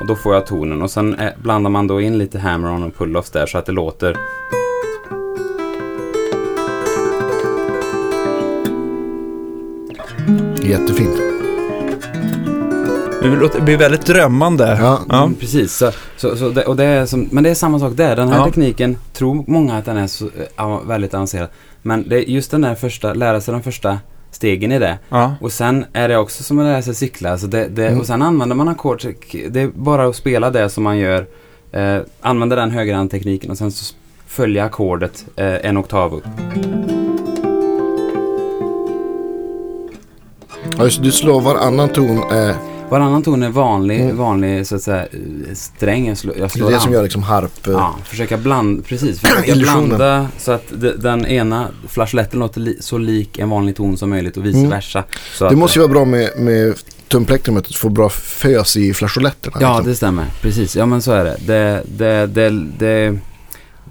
Och 0.00 0.06
då 0.06 0.16
får 0.16 0.34
jag 0.34 0.46
tonen 0.46 0.82
och 0.82 0.90
sen 0.90 1.14
eh, 1.14 1.32
blandar 1.42 1.70
man 1.70 1.86
då 1.86 2.00
in 2.00 2.18
lite 2.18 2.38
hammer-on 2.38 2.82
och 2.82 2.94
pull-offs 2.98 3.32
där 3.32 3.46
så 3.46 3.58
att 3.58 3.66
det 3.66 3.72
låter 3.72 4.16
Jättefint. 10.62 11.16
Det 13.22 13.28
låter- 13.36 13.58
det 13.58 13.64
blir 13.64 13.76
väldigt 13.76 14.06
drömmande. 14.06 14.76
Ja. 14.80 15.00
Ja. 15.08 15.22
Mm, 15.22 15.34
precis. 15.34 15.72
Så, 15.76 15.90
så, 16.16 16.36
så 16.36 16.48
det, 16.48 16.64
och 16.64 16.76
det 16.76 16.84
är 16.84 17.06
som, 17.06 17.28
men 17.32 17.44
det 17.44 17.50
är 17.50 17.54
samma 17.54 17.78
sak 17.78 17.92
där. 17.96 18.16
Den 18.16 18.28
här 18.28 18.38
Ja. 18.38 18.44
tekniken 18.44 18.96
tror 19.12 19.44
många 19.46 19.76
att 19.76 19.84
den 19.84 19.96
är 19.96 20.06
så, 20.06 20.24
eh, 20.58 20.80
väldigt 20.86 21.14
avancerad. 21.14 21.48
Men 21.82 22.08
det 22.08 22.16
är 22.16 22.30
just 22.30 22.50
den 22.50 22.60
där 22.60 22.74
första, 22.74 23.14
lära 23.14 23.40
sig 23.40 23.52
de 23.52 23.62
första 23.62 23.98
stegen 24.36 24.72
i 24.72 24.78
det. 24.78 24.98
Ja. 25.08 25.34
Och 25.40 25.52
sen 25.52 25.84
är 25.92 26.08
det 26.08 26.16
också 26.18 26.42
som 26.42 26.58
att 26.58 26.64
lära 26.64 26.82
sig 26.82 26.94
cykla. 26.94 27.38
Så 27.38 27.46
det, 27.46 27.68
det, 27.68 27.86
Mm. 27.86 28.00
Och 28.00 28.06
sen 28.06 28.22
använder 28.22 28.56
man 28.56 28.68
ackord. 28.68 29.02
Det 29.50 29.60
är 29.60 29.68
bara 29.74 30.06
att 30.06 30.16
spela 30.16 30.50
det 30.50 30.70
som 30.70 30.84
man 30.84 30.98
gör. 30.98 31.26
Eh, 31.72 31.98
använda 32.20 32.56
den 32.56 32.70
högerhandtekniken 32.70 33.50
och 33.50 33.58
sen 33.58 33.72
så 33.72 33.94
följa 34.26 34.64
ackordet 34.64 35.26
eh, 35.36 35.66
en 35.66 35.78
oktav 35.78 36.14
upp. 36.14 36.24
Ja, 40.78 40.84
just, 40.84 41.02
du 41.02 41.12
slår 41.12 41.40
varannan 41.40 41.88
ton. 41.88 42.18
Eh, 42.18 42.56
Varannan 42.90 43.22
ton 43.22 43.42
är 43.42 43.48
vanlig, 43.50 44.00
Mm. 44.00 44.16
vanlig 44.16 44.66
så 44.66 44.76
att 44.76 44.82
säga 44.82 45.06
sträng. 45.54 46.08
Jag 46.08 46.18
slår, 46.18 46.36
jag 46.36 46.44
det 46.44 46.52
slår 46.52 46.66
är 46.66 46.70
det 46.70 46.76
an. 46.76 46.82
som 46.82 46.92
gör 46.92 47.02
liksom 47.02 47.22
harp. 47.22 47.66
Eh, 47.66 47.72
Ja, 47.72 47.96
försöka 48.04 48.36
blanda, 48.36 48.82
precis. 48.82 49.20
Försöka 49.20 49.54
blanda 49.56 50.28
så 50.38 50.52
att 50.52 50.62
de, 50.70 50.90
den 50.92 51.26
ena 51.26 51.68
flageoletten 51.88 52.40
låter 52.40 52.60
li, 52.60 52.76
så 52.80 52.98
lik 52.98 53.38
en 53.38 53.50
vanlig 53.50 53.76
ton 53.76 53.96
som 53.96 54.10
möjligt 54.10 54.36
och 54.36 54.46
vice 54.46 54.58
Mm. 54.58 54.70
versa. 54.70 55.04
Det 55.38 55.46
att, 55.46 55.58
måste 55.58 55.78
ju 55.78 55.82
vara 55.82 55.92
bra 55.92 56.04
med, 56.04 56.30
med 56.38 56.74
att 57.58 57.74
få 57.74 57.88
bra 57.88 58.08
fös 58.08 58.76
i 58.76 58.94
flageoletterna. 58.94 59.56
Ja, 59.60 59.72
liksom. 59.76 59.88
det 59.90 59.96
stämmer. 59.96 60.24
Precis. 60.42 60.76
Ja, 60.76 60.86
men 60.86 61.02
så 61.02 61.12
är 61.12 61.24
det. 61.24 61.36
Det, 61.46 61.82
det, 61.98 62.26
det, 62.26 62.50
det, 62.78 63.18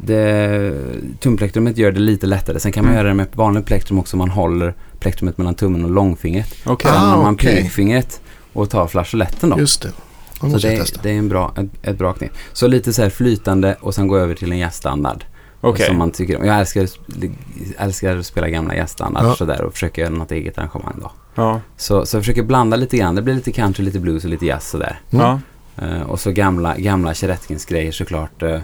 det 0.03 0.73
tumplektrumet 1.19 1.77
gör 1.77 1.91
det 1.91 1.99
lite 1.99 2.25
lättare. 2.27 2.59
Sen 2.59 2.71
kan 2.71 2.83
man 2.83 2.91
Mm. 2.93 2.97
göra 2.99 3.07
det 3.07 3.13
med 3.15 3.27
vanligt 3.33 3.65
plektrum 3.65 3.99
också. 3.99 4.17
Man 4.17 4.29
håller 4.29 4.73
plektrumet 4.99 5.37
mellan 5.37 5.55
tummen 5.55 5.83
och 5.85 5.91
långfingret. 5.91 6.53
Okej. 6.65 6.91
Ah, 6.91 6.99
Sen 6.99 7.09
har 7.09 7.23
man 7.23 7.33
okej. 7.33 7.61
pekfingret 7.63 8.21
och 8.55 8.69
tar 8.69 8.87
flageoletten 8.87 9.49
då. 9.49 9.59
Just 9.59 9.81
det. 9.81 9.91
Så 10.39 10.47
det, 10.47 10.77
testa. 10.77 10.99
det 11.03 11.09
är 11.09 11.17
en 11.17 11.29
bra, 11.29 11.53
ett, 11.57 11.87
ett 11.87 11.97
bra 11.97 12.13
knep. 12.13 12.31
Så 12.53 12.67
lite 12.67 12.93
så 12.93 13.01
här 13.01 13.09
flytande 13.09 13.75
och 13.81 13.95
sen 13.95 14.07
gå 14.07 14.17
över 14.17 14.35
till 14.35 14.51
en 14.51 14.57
jazzstandard. 14.57 15.23
Okej. 15.61 15.85
Som 15.85 15.97
man 15.97 16.11
tycker 16.11 16.37
om. 16.39 16.45
Jag 16.45 16.59
älskar, 16.59 16.87
älskar 17.77 18.17
att 18.17 18.25
spela 18.25 18.49
gamla 18.49 18.75
jazzstandarder 18.75 19.29
Ja. 19.29 19.35
sådär 19.35 19.61
och 19.61 19.73
försöka 19.73 20.01
göra 20.01 20.13
något 20.13 20.31
eget 20.31 20.57
arrangemang 20.57 20.95
då. 21.01 21.11
Ja. 21.35 21.61
Så, 21.77 22.05
så 22.05 22.17
jag 22.17 22.23
försöker 22.23 22.43
blanda 22.43 22.77
lite 22.77 22.97
grann. 22.97 23.15
Det 23.15 23.21
blir 23.21 23.33
lite 23.35 23.51
country, 23.51 23.85
lite 23.85 23.99
blues 23.99 24.23
och 24.23 24.29
lite 24.29 24.45
jazz 24.45 24.69
sådär. 24.69 24.99
Mm. 25.11 25.25
Ja. 25.25 25.39
Eh, 25.85 26.01
och 26.01 26.19
så 26.19 26.31
gamla, 26.31 26.77
gamla 26.77 27.13
Cheretkins-grejer 27.13 27.91
såklart. 27.91 28.43
eh. 28.43 28.59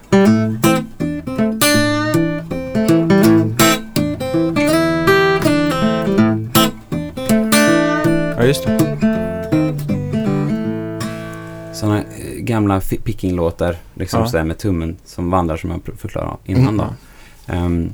ja, 8.38 8.44
just 8.46 8.64
det. 8.66 9.11
Sådana 11.82 11.98
eh, 11.98 12.04
gamla 12.38 12.82
picking-låtar. 13.04 13.76
Liksom 13.94 14.20
Ja. 14.22 14.28
sådär 14.28 14.44
med 14.44 14.58
tummen 14.58 14.96
som 15.06 15.32
vandrar 15.32 15.58
som 15.58 15.70
jag 15.72 16.00
förklarade 16.00 16.38
innan 16.46 16.78
då. 16.78 16.86
Ehm, 17.54 17.90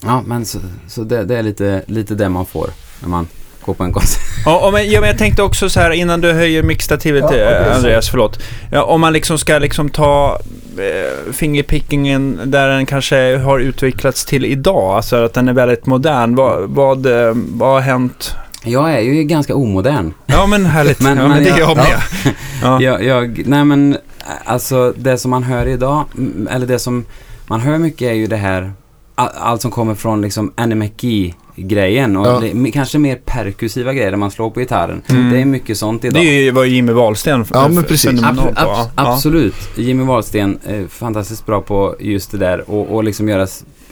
ja, 0.00 0.22
men 0.26 0.44
så, 0.44 0.58
så 0.88 1.04
det, 1.04 1.24
det 1.24 1.36
är 1.38 1.42
lite, 1.42 1.82
lite 1.86 2.14
det 2.14 2.28
man 2.28 2.46
får 2.46 2.70
när 3.02 3.08
man 3.08 3.26
går 3.64 3.74
på 3.74 3.84
en 3.84 3.92
konsert. 3.92 4.22
Ja, 4.44 4.70
men, 4.72 4.90
ja, 4.90 5.00
men 5.00 5.08
jag 5.08 5.18
tänkte 5.18 5.42
också 5.42 5.68
så 5.70 5.80
här 5.80 5.90
innan 5.90 6.20
du 6.20 6.32
höjer 6.32 6.62
mixstativet, 6.62 7.24
Ja, 7.30 7.36
eh, 7.36 7.46
okej, 7.46 7.64
så. 7.70 7.76
Andreas, 7.76 8.08
förlåt. 8.10 8.42
Ja, 8.72 8.82
om 8.82 9.00
man 9.00 9.12
liksom 9.12 9.38
ska 9.38 9.58
liksom 9.58 9.88
ta 9.88 10.38
eh, 10.78 11.32
fingerpickingen 11.32 12.40
där 12.44 12.68
den 12.68 12.86
kanske 12.86 13.36
har 13.36 13.58
utvecklats 13.58 14.24
till 14.24 14.44
idag, 14.44 14.96
alltså 14.96 15.16
att 15.16 15.34
den 15.34 15.48
är 15.48 15.52
väldigt 15.52 15.86
modern. 15.86 16.34
Vad, 16.34 16.70
vad, 16.70 17.06
eh, 17.06 17.32
vad 17.34 17.68
har 17.68 17.80
hänt? 17.80 18.34
Jag 18.64 18.92
är 18.94 19.00
ju 19.00 19.24
ganska 19.24 19.54
omodern. 19.54 20.12
Ja, 20.26 20.46
men 20.46 20.66
härligt. 20.66 21.00
Men- 21.02 21.16
ja, 21.16 21.22
men 21.22 21.30
men 21.30 21.44
det 21.44 21.50
är 21.50 21.58
jag- 21.58 21.70
jag 21.70 21.76
med. 21.76 22.00
Ja. 22.62 22.82
Jag, 22.82 23.04
jag, 23.04 23.42
nej 23.46 23.64
men, 23.64 23.96
alltså 24.44 24.94
det 24.96 25.18
som 25.18 25.30
man 25.30 25.42
hör 25.42 25.66
idag, 25.66 26.04
eller 26.50 26.66
det 26.66 26.78
som 26.78 27.04
man 27.46 27.60
hör 27.60 27.78
mycket 27.78 28.02
är 28.02 28.12
ju 28.14 28.26
det 28.26 28.36
här, 28.36 28.72
all- 29.14 29.28
allt 29.38 29.62
som 29.62 29.70
kommer 29.70 29.94
från 29.94 30.22
liksom 30.22 30.52
Annie-McGee-grejen 30.56 32.16
och 32.16 32.26
Ja. 32.26 32.40
det, 32.54 32.70
kanske 32.70 32.98
mer 32.98 33.16
perkussiva 33.24 33.92
grejer 33.92 34.10
där 34.10 34.18
man 34.18 34.30
slår 34.30 34.50
på 34.50 34.60
gitarren. 34.60 35.02
Mm. 35.08 35.30
Det 35.32 35.40
är 35.40 35.44
mycket 35.44 35.78
sånt 35.78 36.02
Det 36.02 36.08
idag. 36.08 36.24
är 36.24 36.32
ju 36.42 36.50
vad 36.50 36.66
Jimmy 36.66 36.92
Wahlsten 36.92 37.44
Ja, 37.54 37.68
men 37.68 37.84
precis. 37.84 38.20
på. 38.20 38.26
abs- 38.26 38.52
Ja. 38.56 38.90
Absolut. 38.94 39.54
Jimmy 39.76 40.04
Wahlsten 40.04 40.58
är 40.66 40.86
fantastiskt 40.86 41.46
bra 41.46 41.60
på 41.60 41.96
just 42.00 42.30
det 42.30 42.38
där 42.38 42.70
och, 42.70 42.94
och 42.94 43.04
liksom 43.04 43.28
göra 43.28 43.46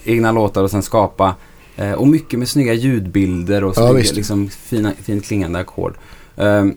egna 0.04 0.32
låtar 0.32 0.62
och 0.62 0.70
sen 0.70 0.82
skapa 0.82 1.34
eh, 1.76 1.92
och 1.92 2.08
mycket 2.08 2.38
med 2.38 2.48
snygga 2.48 2.72
ljudbilder 2.72 3.64
och 3.64 3.70
Ja, 3.76 3.80
snygga, 3.86 3.92
visst. 3.92 4.14
liksom 4.16 4.48
fina, 4.48 4.92
fint 5.02 5.24
klingande 5.24 5.58
ackord. 5.58 5.94
Ehm, 6.36 6.76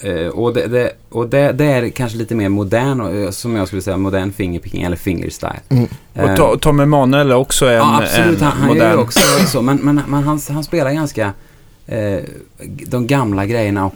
eh, 0.00 0.26
och 0.26 0.54
det, 0.54 0.66
det, 0.66 0.92
och 1.08 1.28
det, 1.28 1.52
det 1.52 1.64
är 1.64 1.88
kanske 1.88 2.18
lite 2.18 2.34
mer 2.34 2.48
modern, 2.48 3.00
och, 3.00 3.14
eh, 3.14 3.30
som 3.30 3.56
jag 3.56 3.66
skulle 3.66 3.82
säga, 3.82 3.96
modern 3.96 4.32
fingerpicking 4.32 4.82
eller 4.82 4.96
fingerstyle. 4.96 5.60
Mm. 5.68 5.84
Och 6.12 6.18
Ehm, 6.28 6.36
To- 6.36 6.58
Tom 6.58 6.80
Emanuel 6.80 7.30
är 7.30 7.34
också 7.34 7.66
en, 7.66 7.72
ja, 7.72 8.02
absolut. 8.02 8.40
en 8.40 8.46
Han, 8.46 8.52
han 8.58 8.68
gör 8.68 8.74
modern... 8.74 8.92
ju 8.92 8.96
också 9.04 9.20
så. 9.46 9.62
Men, 9.62 9.76
men, 9.76 10.00
men 10.08 10.22
han, 10.22 10.40
han 10.48 10.64
spelar 10.64 10.92
ganska 10.92 11.32
eh, 11.86 12.18
de 12.86 13.06
gamla 13.06 13.46
grejerna 13.46 13.90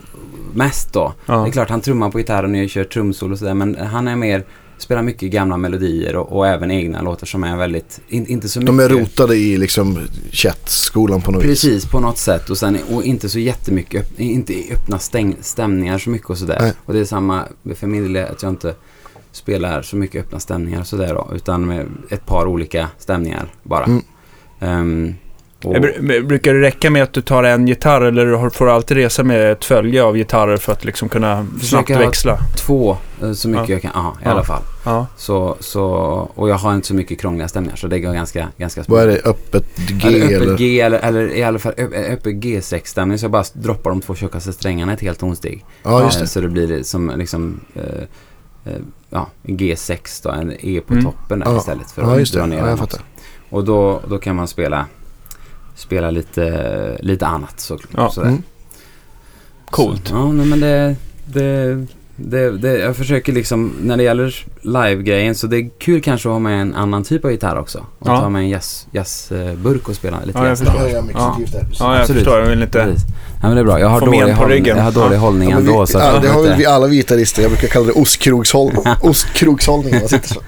mest 0.53 0.93
då. 0.93 1.13
Ja. 1.25 1.33
Det 1.43 1.49
är 1.49 1.51
klart 1.51 1.69
han 1.69 1.81
trummar 1.81 2.09
på 2.11 2.17
gitarren 2.17 2.63
och 2.63 2.69
kör 2.69 2.83
trumsolo 2.83 3.33
och 3.33 3.39
sådär 3.39 3.53
men 3.53 3.75
han 3.75 4.07
är 4.07 4.15
mer, 4.15 4.43
spelar 4.77 5.01
mycket 5.01 5.31
gamla 5.31 5.57
melodier 5.57 6.15
och, 6.15 6.37
och 6.37 6.47
även 6.47 6.71
egna 6.71 7.01
låtar 7.01 7.27
som 7.27 7.43
är 7.43 7.57
väldigt, 7.57 8.01
in, 8.07 8.27
inte 8.27 8.49
så 8.49 8.59
mycket. 8.59 8.77
De 8.77 8.79
är 8.79 8.89
rotade 8.89 9.35
i 9.35 9.57
liksom 9.57 9.99
chat-skolan 10.31 11.21
på 11.21 11.31
något 11.31 11.43
vis. 11.43 11.49
Precis, 11.49 11.85
på 11.85 11.99
något 11.99 12.17
sätt 12.17 12.49
och 12.49 12.57
sen 12.57 12.77
och 12.91 13.03
inte 13.03 13.29
så 13.29 13.39
jättemycket, 13.39 14.01
öpp, 14.01 14.19
inte 14.19 14.53
öppna 14.71 14.99
stäng, 14.99 15.35
stämningar 15.41 15.97
så 15.97 16.09
mycket 16.09 16.29
och 16.29 16.37
sådär. 16.37 16.57
Nej. 16.61 16.73
Och 16.85 16.93
det 16.93 16.99
är 16.99 17.05
samma 17.05 17.43
för 17.75 17.87
min 17.87 18.13
del 18.13 18.25
att 18.25 18.43
jag 18.43 18.51
inte 18.51 18.75
spelar 19.31 19.81
så 19.81 19.95
mycket 19.95 20.25
öppna 20.25 20.39
stämningar 20.39 20.79
och 20.79 20.87
sådär 20.87 21.13
då, 21.13 21.35
utan 21.35 21.67
med 21.67 21.85
ett 22.09 22.25
par 22.25 22.45
olika 22.45 22.89
stämningar 22.97 23.47
bara. 23.63 23.85
Mm. 23.85 24.03
Ehm, 24.59 25.15
och, 25.63 25.75
br- 25.75 26.23
Brukar 26.27 26.53
det 26.53 26.61
räcka 26.61 26.89
med 26.89 27.03
att 27.03 27.13
du 27.13 27.21
tar 27.21 27.43
en 27.43 27.67
gitarr 27.67 28.01
eller 28.01 28.49
får 28.49 28.65
du 28.65 28.71
alltid 28.71 28.97
resa 28.97 29.23
med 29.23 29.51
ett 29.51 29.65
följe 29.65 30.03
av 30.03 30.15
gitarrer 30.17 30.57
för 30.57 30.71
att 30.71 30.85
liksom 30.85 31.09
kunna 31.09 31.47
snabbt 31.61 31.89
ha- 31.89 31.99
växla? 31.99 32.37
två, 32.57 32.97
eh, 33.21 33.31
så 33.31 33.49
mycket 33.49 33.69
Ja. 33.69 33.73
jag 33.75 33.81
kan, 33.81 33.91
ja, 33.93 34.15
i 34.21 34.23
Ja. 34.25 34.31
alla 34.31 34.43
fall. 34.43 34.61
Ja. 34.85 35.07
Så, 35.17 35.55
så, 35.59 35.83
och 36.35 36.49
jag 36.49 36.55
har 36.55 36.73
inte 36.75 36.87
så 36.87 36.93
mycket 36.95 37.19
krångliga 37.21 37.47
stämningar 37.47 37.75
så 37.75 37.87
det 37.87 37.99
går 37.99 38.13
ganska, 38.13 38.47
ganska 38.57 38.83
Vad 38.87 39.03
är 39.03 39.07
det? 39.07 39.21
Öppet 39.25 39.65
G 39.77 40.07
Eller 40.07 40.25
eller? 40.27 40.41
öppet 40.45 40.57
G 40.59 40.81
eller, 40.81 40.99
eller 40.99 41.35
i 41.35 41.43
alla 41.43 41.59
fall 41.59 41.73
öppet 41.77 42.33
G6-stämning 42.35 43.17
så 43.17 43.23
jag 43.25 43.31
bara 43.31 43.43
droppar 43.53 43.89
de 43.89 44.01
två 44.01 44.15
tjockaste 44.15 44.53
strängarna 44.53 44.93
ett 44.93 45.01
helt 45.01 45.19
tonsteg. 45.19 45.65
Ja, 45.83 46.03
just 46.03 46.17
Eh, 46.17 46.21
det. 46.21 46.27
Så 46.27 46.41
det 46.41 46.47
blir 46.49 46.83
som 46.83 47.11
liksom 47.17 47.59
eh, 47.75 47.81
eh, 48.73 48.79
ja, 49.09 49.27
en 49.43 49.57
G6 49.57 50.23
då, 50.23 50.29
en 50.29 50.51
E 50.59 50.81
på 50.87 50.93
Mm. 50.93 51.05
toppen 51.05 51.39
där 51.39 51.47
Ja. 51.51 51.57
istället 51.57 51.91
för 51.91 52.01
Ja, 52.01 52.11
att 52.13 52.19
just 52.19 52.33
det. 52.33 52.39
dra 52.39 52.45
ner 52.45 52.57
Ja, 52.57 52.69
jag 52.69 52.79
fattar. 52.79 53.01
Och 53.49 53.63
då, 53.63 54.01
då 54.09 54.17
kan 54.17 54.35
man 54.35 54.47
spela, 54.47 54.85
spela 55.77 56.11
lite, 56.11 56.97
lite 56.99 57.25
annat 57.25 57.59
så, 57.59 57.77
Ja. 57.95 58.09
sådär. 58.11 58.27
Mm. 58.27 58.43
Coolt. 59.69 60.07
Så, 60.07 60.15
ja, 60.15 60.31
nej, 60.31 60.45
men 60.45 60.59
det, 60.59 60.95
det, 61.25 61.85
det, 62.15 62.51
det, 62.57 62.77
jag 62.79 62.95
försöker 62.95 63.33
liksom, 63.33 63.73
när 63.81 63.97
det 63.97 64.03
gäller 64.03 64.45
live-grejen 64.61 65.35
så 65.35 65.47
det 65.47 65.57
är 65.57 65.69
kul 65.79 66.01
kanske 66.01 66.29
att 66.29 66.33
ha 66.33 66.39
med 66.39 66.61
en 66.61 66.75
annan 66.75 67.03
typ 67.03 67.25
av 67.25 67.31
gitarr 67.31 67.57
också. 67.59 67.85
Och 67.99 68.07
Ja. 68.09 68.19
ta 68.21 68.29
med 68.29 68.41
en 68.41 68.49
jazzburk 68.49 69.75
jazz, 69.81 69.89
och 69.89 69.95
spela 69.95 70.17
lite 70.25 70.37
Ja, 70.39 70.43
jag 70.43 70.49
jazz. 70.51 70.59
förstår. 70.59 70.81
Ja, 70.81 71.01
där. 71.01 71.03
Ja, 71.13 71.93
jag 71.93 72.01
Absolut. 72.01 72.23
förstår. 72.23 72.39
Jag 72.39 72.47
vill 72.49 72.61
inte... 72.63 72.83
Precis. 72.83 73.03
Ja, 73.41 73.47
men 73.47 73.55
det 73.55 73.61
är 73.61 73.65
bra. 73.65 73.79
Jag 73.79 73.87
har 73.89 73.99
Få 73.99 74.05
dålig, 74.05 74.35
ryggen. 74.49 74.77
jag 74.77 74.83
har 74.83 74.91
dålig 74.91 75.15
Ja. 75.15 75.19
hållning 75.19 75.49
Ja, 75.49 75.57
ändå. 75.57 75.81
vi, 75.81 75.87
så 75.87 75.97
ja, 75.97 76.13
jag 76.13 76.21
det 76.21 76.27
har 76.29 76.57
vi 76.57 76.65
alla 76.65 76.87
gitarrister. 76.87 77.41
Jag 77.41 77.51
brukar 77.51 77.67
kalla 77.67 77.85
det 77.85 77.91
ostkrogshåll, 77.91 78.73
ostkrogshållning. 79.01 79.91
när 79.91 79.99
Man 79.99 80.09
sitter 80.09 80.27
så. 80.27 80.41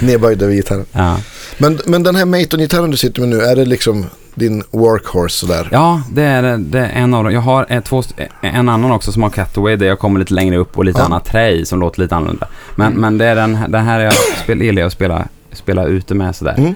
Nedböjd 0.00 0.42
över 0.42 0.54
gitarren. 0.54 0.84
Ja. 0.92 1.16
Men, 1.58 1.78
men 1.86 2.02
den 2.02 2.16
här 2.16 2.24
Maton-gitarren 2.24 2.90
du 2.90 2.96
sitter 2.96 3.20
med 3.20 3.28
nu, 3.28 3.40
är 3.40 3.56
det 3.56 3.64
liksom 3.64 4.06
din 4.34 4.62
workhorse 4.70 5.34
sådär? 5.38 5.68
ja, 5.72 6.02
det 6.12 6.22
är, 6.22 6.56
det 6.58 6.78
är 6.78 6.88
en 7.02 7.14
av 7.14 7.24
dem. 7.24 7.32
Jag 7.32 7.40
har 7.40 7.66
eh, 7.68 7.80
två, 7.82 8.02
en 8.42 8.68
annan 8.68 8.90
också 8.92 9.12
som 9.12 9.22
har 9.22 9.30
cutaway 9.30 9.76
där 9.76 9.86
jag 9.86 9.98
kommer 9.98 10.18
lite 10.20 10.34
längre 10.34 10.56
upp 10.56 10.78
och 10.78 10.84
lite 10.84 10.98
Ja. 10.98 11.04
annat 11.04 11.24
trä 11.24 11.50
i 11.50 11.64
som 11.66 11.80
låter 11.80 12.00
lite 12.00 12.16
annorlunda. 12.16 12.48
Men, 12.74 12.86
Mm. 12.86 13.00
men 13.00 13.18
det 13.18 13.24
är 13.26 13.34
den, 13.36 13.58
den 13.68 13.84
här 13.84 14.00
jag 14.00 14.14
spel, 14.14 14.62
gillar 14.62 14.80
jag 14.82 14.86
att 14.86 14.92
spela, 14.92 15.28
spela 15.52 15.84
ute 15.84 16.14
med 16.14 16.36
sådär. 16.36 16.54
Mm. 16.58 16.74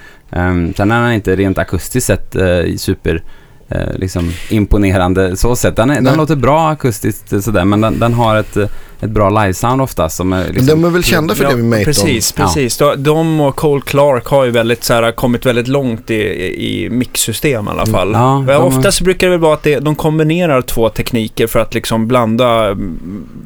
Um, 0.67 0.75
sen 0.77 0.91
är 0.91 1.03
den 1.03 1.13
inte 1.13 1.37
rent 1.37 1.59
akustiskt 1.59 2.07
sett 2.07 2.37
eh, 2.37 2.77
super 2.77 3.23
eh, 3.71 3.95
liksom 3.99 4.33
imponerande 4.49 5.37
så 5.37 5.57
sett. 5.57 5.77
Den, 5.77 5.91
är, 5.91 6.01
den 6.01 6.17
låter 6.17 6.37
bra 6.37 6.69
akustiskt 6.69 7.43
sådär 7.45 7.65
men 7.65 7.81
den, 7.81 7.99
den 7.99 8.13
har 8.15 8.37
ett, 8.37 8.57
eh, 8.57 8.67
ett 9.01 9.11
bra 9.11 9.31
livesound 9.31 9.83
oftast 9.83 10.17
som 10.17 10.33
är 10.33 10.45
Men 10.45 10.55
liksom, 10.55 10.67
de 10.83 10.85
är 10.89 10.91
väl 10.91 11.05
kända 11.05 11.35
för 11.35 11.45
det 11.45 11.57
med 11.57 11.65
Maton? 11.65 11.85
Precis, 11.85 12.35
Ja. 12.37 12.45
precis. 12.45 12.77
De- 12.77 13.03
De 13.03 13.41
och 13.41 13.57
Cole 13.57 13.83
Clark 13.87 14.27
har 14.27 14.45
ju 14.45 14.51
väldigt, 14.51 14.85
så 14.85 14.95
här, 14.95 15.13
kommit 15.13 15.47
väldigt 15.47 15.69
långt 15.69 16.11
i, 16.11 16.15
i 16.15 16.85
i 16.87 16.91
mixsystem 16.91 17.67
i 17.67 17.71
alla 17.71 17.87
fall. 17.87 18.09
Mm. 18.09 18.21
Ja, 18.21 18.45
Ja, 18.49 18.59
de- 18.59 18.65
Oftast 18.67 19.01
brukar 19.01 19.27
det 19.27 19.31
väl 19.31 19.41
vara 19.41 19.55
att 19.55 19.63
det, 19.63 19.79
de 19.79 19.95
kombinerar 19.95 20.63
två 20.63 20.89
tekniker 20.89 21.47
för 21.47 21.61
att 21.61 21.75
liksom 21.75 22.09
blanda, 22.09 22.67
mm, 22.67 22.99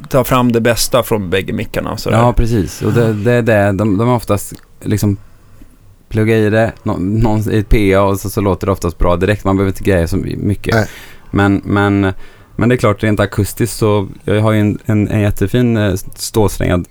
ta 0.09 0.23
fram 0.23 0.51
det 0.51 0.61
bästa 0.61 1.03
från 1.03 1.29
bägge 1.29 1.53
mickarna. 1.53 1.97
sådär. 1.97 2.17
Ja, 2.17 2.33
precis. 2.33 2.81
Och 2.81 2.93
det, 2.93 3.13
det 3.13 3.31
är 3.31 3.41
det. 3.41 3.71
De, 3.71 3.97
de 3.97 4.09
är 4.09 4.13
oftast 4.15 4.53
liksom 4.83 5.17
plugga 6.09 6.37
i 6.37 6.49
det 6.49 6.73
nå, 6.83 6.97
någon, 6.97 7.51
i 7.51 7.57
ett 7.57 7.69
PA 7.69 8.01
och 8.01 8.19
så, 8.19 8.29
så 8.29 8.41
låter 8.41 8.65
det 8.65 8.71
oftast 8.71 8.97
bra 8.97 9.15
direkt. 9.15 9.43
Man 9.43 9.57
behöver 9.57 9.71
inte 9.71 9.83
greja 9.83 10.07
så 10.07 10.17
mycket. 10.17 10.75
Nej. 10.75 10.87
Men, 11.31 11.61
men, 11.65 12.13
men 12.55 12.69
det 12.69 12.75
är 12.75 12.77
klart, 12.77 13.03
rent 13.03 13.19
akustiskt 13.19 13.77
så 13.77 14.07
jag 14.23 14.41
har 14.41 14.51
ju 14.51 14.59
en, 14.59 14.79
en, 14.85 15.07
en 15.07 15.21
jättefin 15.21 15.77
eh, 15.77 15.93
ståsträngad 16.15 16.85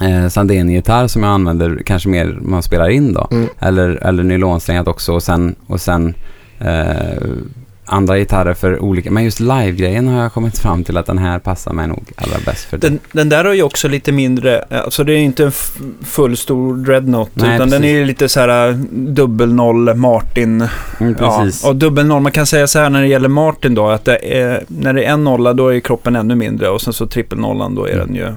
eh, 0.00 0.28
Sandén-gitarr 0.28 1.06
som 1.06 1.22
jag 1.22 1.32
använder 1.32 1.82
kanske 1.86 2.08
mer 2.08 2.38
man 2.42 2.62
spelar 2.62 2.88
in 2.88 3.12
då. 3.12 3.28
Mm. 3.30 3.48
Eller, 3.58 3.88
eller 3.88 4.22
nylonsträngad 4.22 4.88
också 4.88 5.12
och 5.12 5.22
sen, 5.22 5.54
och 5.66 5.80
sen 5.80 6.14
eh, 6.58 7.22
andra 7.86 8.18
gitarrer 8.18 8.54
för 8.54 8.78
olika. 8.82 9.10
Men 9.10 9.24
just 9.24 9.40
live-grejen 9.40 10.08
har 10.08 10.22
jag 10.22 10.32
kommit 10.32 10.58
fram 10.58 10.84
till 10.84 10.96
att 10.96 11.06
den 11.06 11.18
här 11.18 11.38
passar 11.38 11.72
mig 11.72 11.86
nog 11.88 12.04
allra 12.16 12.36
bäst 12.46 12.64
för. 12.64 12.78
Den, 12.78 12.98
den 13.12 13.28
där 13.28 13.44
har 13.44 13.52
ju 13.52 13.62
också 13.62 13.88
lite 13.88 14.12
mindre, 14.12 14.62
alltså 14.84 15.04
det 15.04 15.12
är 15.12 15.18
inte 15.18 15.42
en 15.42 15.48
f- 15.48 15.76
fullstor 16.04 16.76
dreadnought 16.76 17.30
Nej, 17.34 17.54
utan 17.54 17.70
den 17.70 17.80
precis. 17.80 17.94
är 17.94 17.98
ju 17.98 18.04
lite 18.04 18.28
så 18.28 18.40
här 18.40 18.68
äh, 18.68 18.74
dubbelnoll 19.16 19.94
Martin. 19.94 20.68
Mm, 21.00 21.14
precis. 21.14 21.60
Ja, 21.64 21.68
och 21.68 21.76
dubbelnoll, 21.76 22.22
man 22.22 22.32
kan 22.32 22.46
säga 22.46 22.66
så 22.66 22.78
här 22.78 22.90
när 22.90 23.00
det 23.02 23.08
gäller 23.08 23.28
Martin 23.28 23.74
då 23.74 23.88
att 23.88 24.04
det 24.04 24.38
är, 24.38 24.64
när 24.68 24.92
det 24.92 25.04
är 25.04 25.12
en 25.12 25.24
nolla 25.24 25.52
då 25.52 25.68
är 25.74 25.80
kroppen 25.80 26.16
ännu 26.16 26.34
mindre 26.34 26.68
och 26.68 26.80
sen 26.80 26.92
så 26.92 27.06
trippelnollan 27.06 27.74
då 27.74 27.84
är 27.88 27.96
den 27.98 28.14
ju 28.14 28.24
eh, 28.26 28.32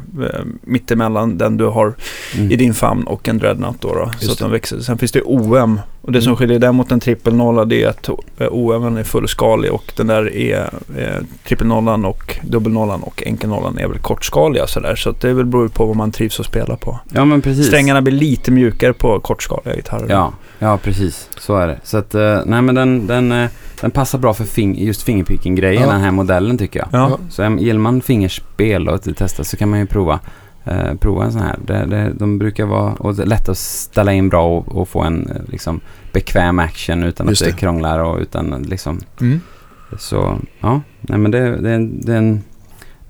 mittemellan 0.62 1.38
den 1.38 1.58
du 1.58 1.66
har 1.66 1.94
Mm. 2.38 2.52
i 2.52 2.56
din 2.56 2.74
famn 2.74 3.04
och 3.04 3.30
en 3.30 3.38
dreadnought 3.38 3.82
då. 3.82 3.94
då 3.94 4.12
så 4.20 4.32
att 4.32 4.38
det. 4.38 4.44
de 4.46 4.52
växer. 4.52 4.80
Sen 4.80 4.98
finns 4.98 5.12
det 5.12 5.22
OM 5.22 5.80
och 6.02 6.12
det 6.12 6.22
som 6.22 6.30
Mm. 6.30 6.38
skiljer 6.38 6.60
den 6.60 6.76
mot 6.76 6.92
en 6.92 7.00
trippelnolla 7.00 7.66
det 7.66 7.84
är 7.84 7.88
att 7.90 8.10
eh, 8.10 8.48
OM 8.52 8.98
är 8.98 9.04
fullskalig 9.40 9.72
och 9.72 9.94
den 9.96 10.08
där 10.08 10.36
är 10.36 10.70
eh, 10.98 11.24
trippelnollan 11.48 12.06
och 12.06 12.40
dubbelnollan 12.44 13.04
och 13.04 13.24
enkelnollan 13.26 13.78
är 13.78 13.88
väl 13.88 14.00
kortskaliga 14.00 14.68
sådär. 14.68 14.96
Så 14.96 15.10
att 15.10 15.22
det 15.22 15.30
är 15.30 15.34
väl 15.34 15.46
beror 15.46 15.68
på 15.68 15.86
vad 15.86 15.96
man 15.96 16.12
trivs 16.12 16.40
att 16.40 16.46
spela 16.46 16.78
på. 16.78 17.00
Ja 17.14 17.26
men 17.26 17.42
precis. 17.42 17.68
Strängarna 17.68 18.02
blir 18.02 18.14
lite 18.14 18.52
mjukare 18.52 18.94
på 18.94 19.20
kortskaliga 19.20 19.76
gitarrer. 19.76 20.10
Ja, 20.10 20.34
ja 20.60 20.78
precis. 20.78 21.30
Så 21.38 21.56
är 21.56 21.68
det. 21.68 21.80
Så 21.84 21.98
att, 21.98 22.16
eh, 22.16 22.40
nej 22.46 22.62
men 22.62 22.76
den, 22.76 23.08
den, 23.08 23.32
eh, 23.32 23.50
den 23.82 23.92
passar 23.92 24.20
bra 24.20 24.34
för 24.34 24.44
fing, 24.46 24.78
just 24.80 25.04
fingerpicking-grejen, 25.04 25.84
Ja. 25.84 25.92
den 25.92 26.02
här 26.02 26.12
modellen 26.12 26.58
tycker 26.58 26.80
jag. 26.80 26.88
Ja. 26.92 27.18
Så 27.30 27.44
um, 27.44 27.58
gillar 27.58 27.80
man 27.80 28.02
fingerspel 28.02 28.88
och 28.88 28.96
att 28.96 29.18
testa 29.18 29.44
så 29.44 29.58
kan 29.58 29.70
man 29.70 29.80
ju 29.80 29.86
prova, 29.86 30.20
eh, 30.66 30.94
prova 31.00 31.24
en 31.26 31.32
sån 31.32 31.42
här. 31.42 31.58
Det, 31.66 31.86
det, 31.86 32.14
de 32.14 32.38
brukar 32.40 32.66
vara 32.66 32.94
och 32.94 33.16
det 33.16 33.24
är 33.24 33.28
lätt 33.28 33.50
att 33.50 33.58
ställa 33.58 34.14
in 34.14 34.30
bra 34.30 34.46
och, 34.46 34.76
och 34.76 34.90
få 34.90 35.02
en 35.02 35.28
eh, 35.30 35.52
liksom, 35.52 35.80
bekväm 36.14 36.60
action 36.60 37.04
utan 37.04 37.28
Just 37.28 37.42
att 37.42 37.48
det 37.48 37.52
det. 37.54 37.58
krånglar 37.60 38.00
och 38.00 38.20
utan 38.20 38.66
liksom 38.70 39.02
Mm. 39.22 39.42
så 40.00 40.40
ja, 40.60 40.82
nej 41.02 41.20
men 41.20 41.32
det, 41.32 41.58
det, 41.62 41.70
är 41.70 41.74
en- 41.76 42.02
det 42.02 42.14
är 42.14 42.18
en 42.18 42.44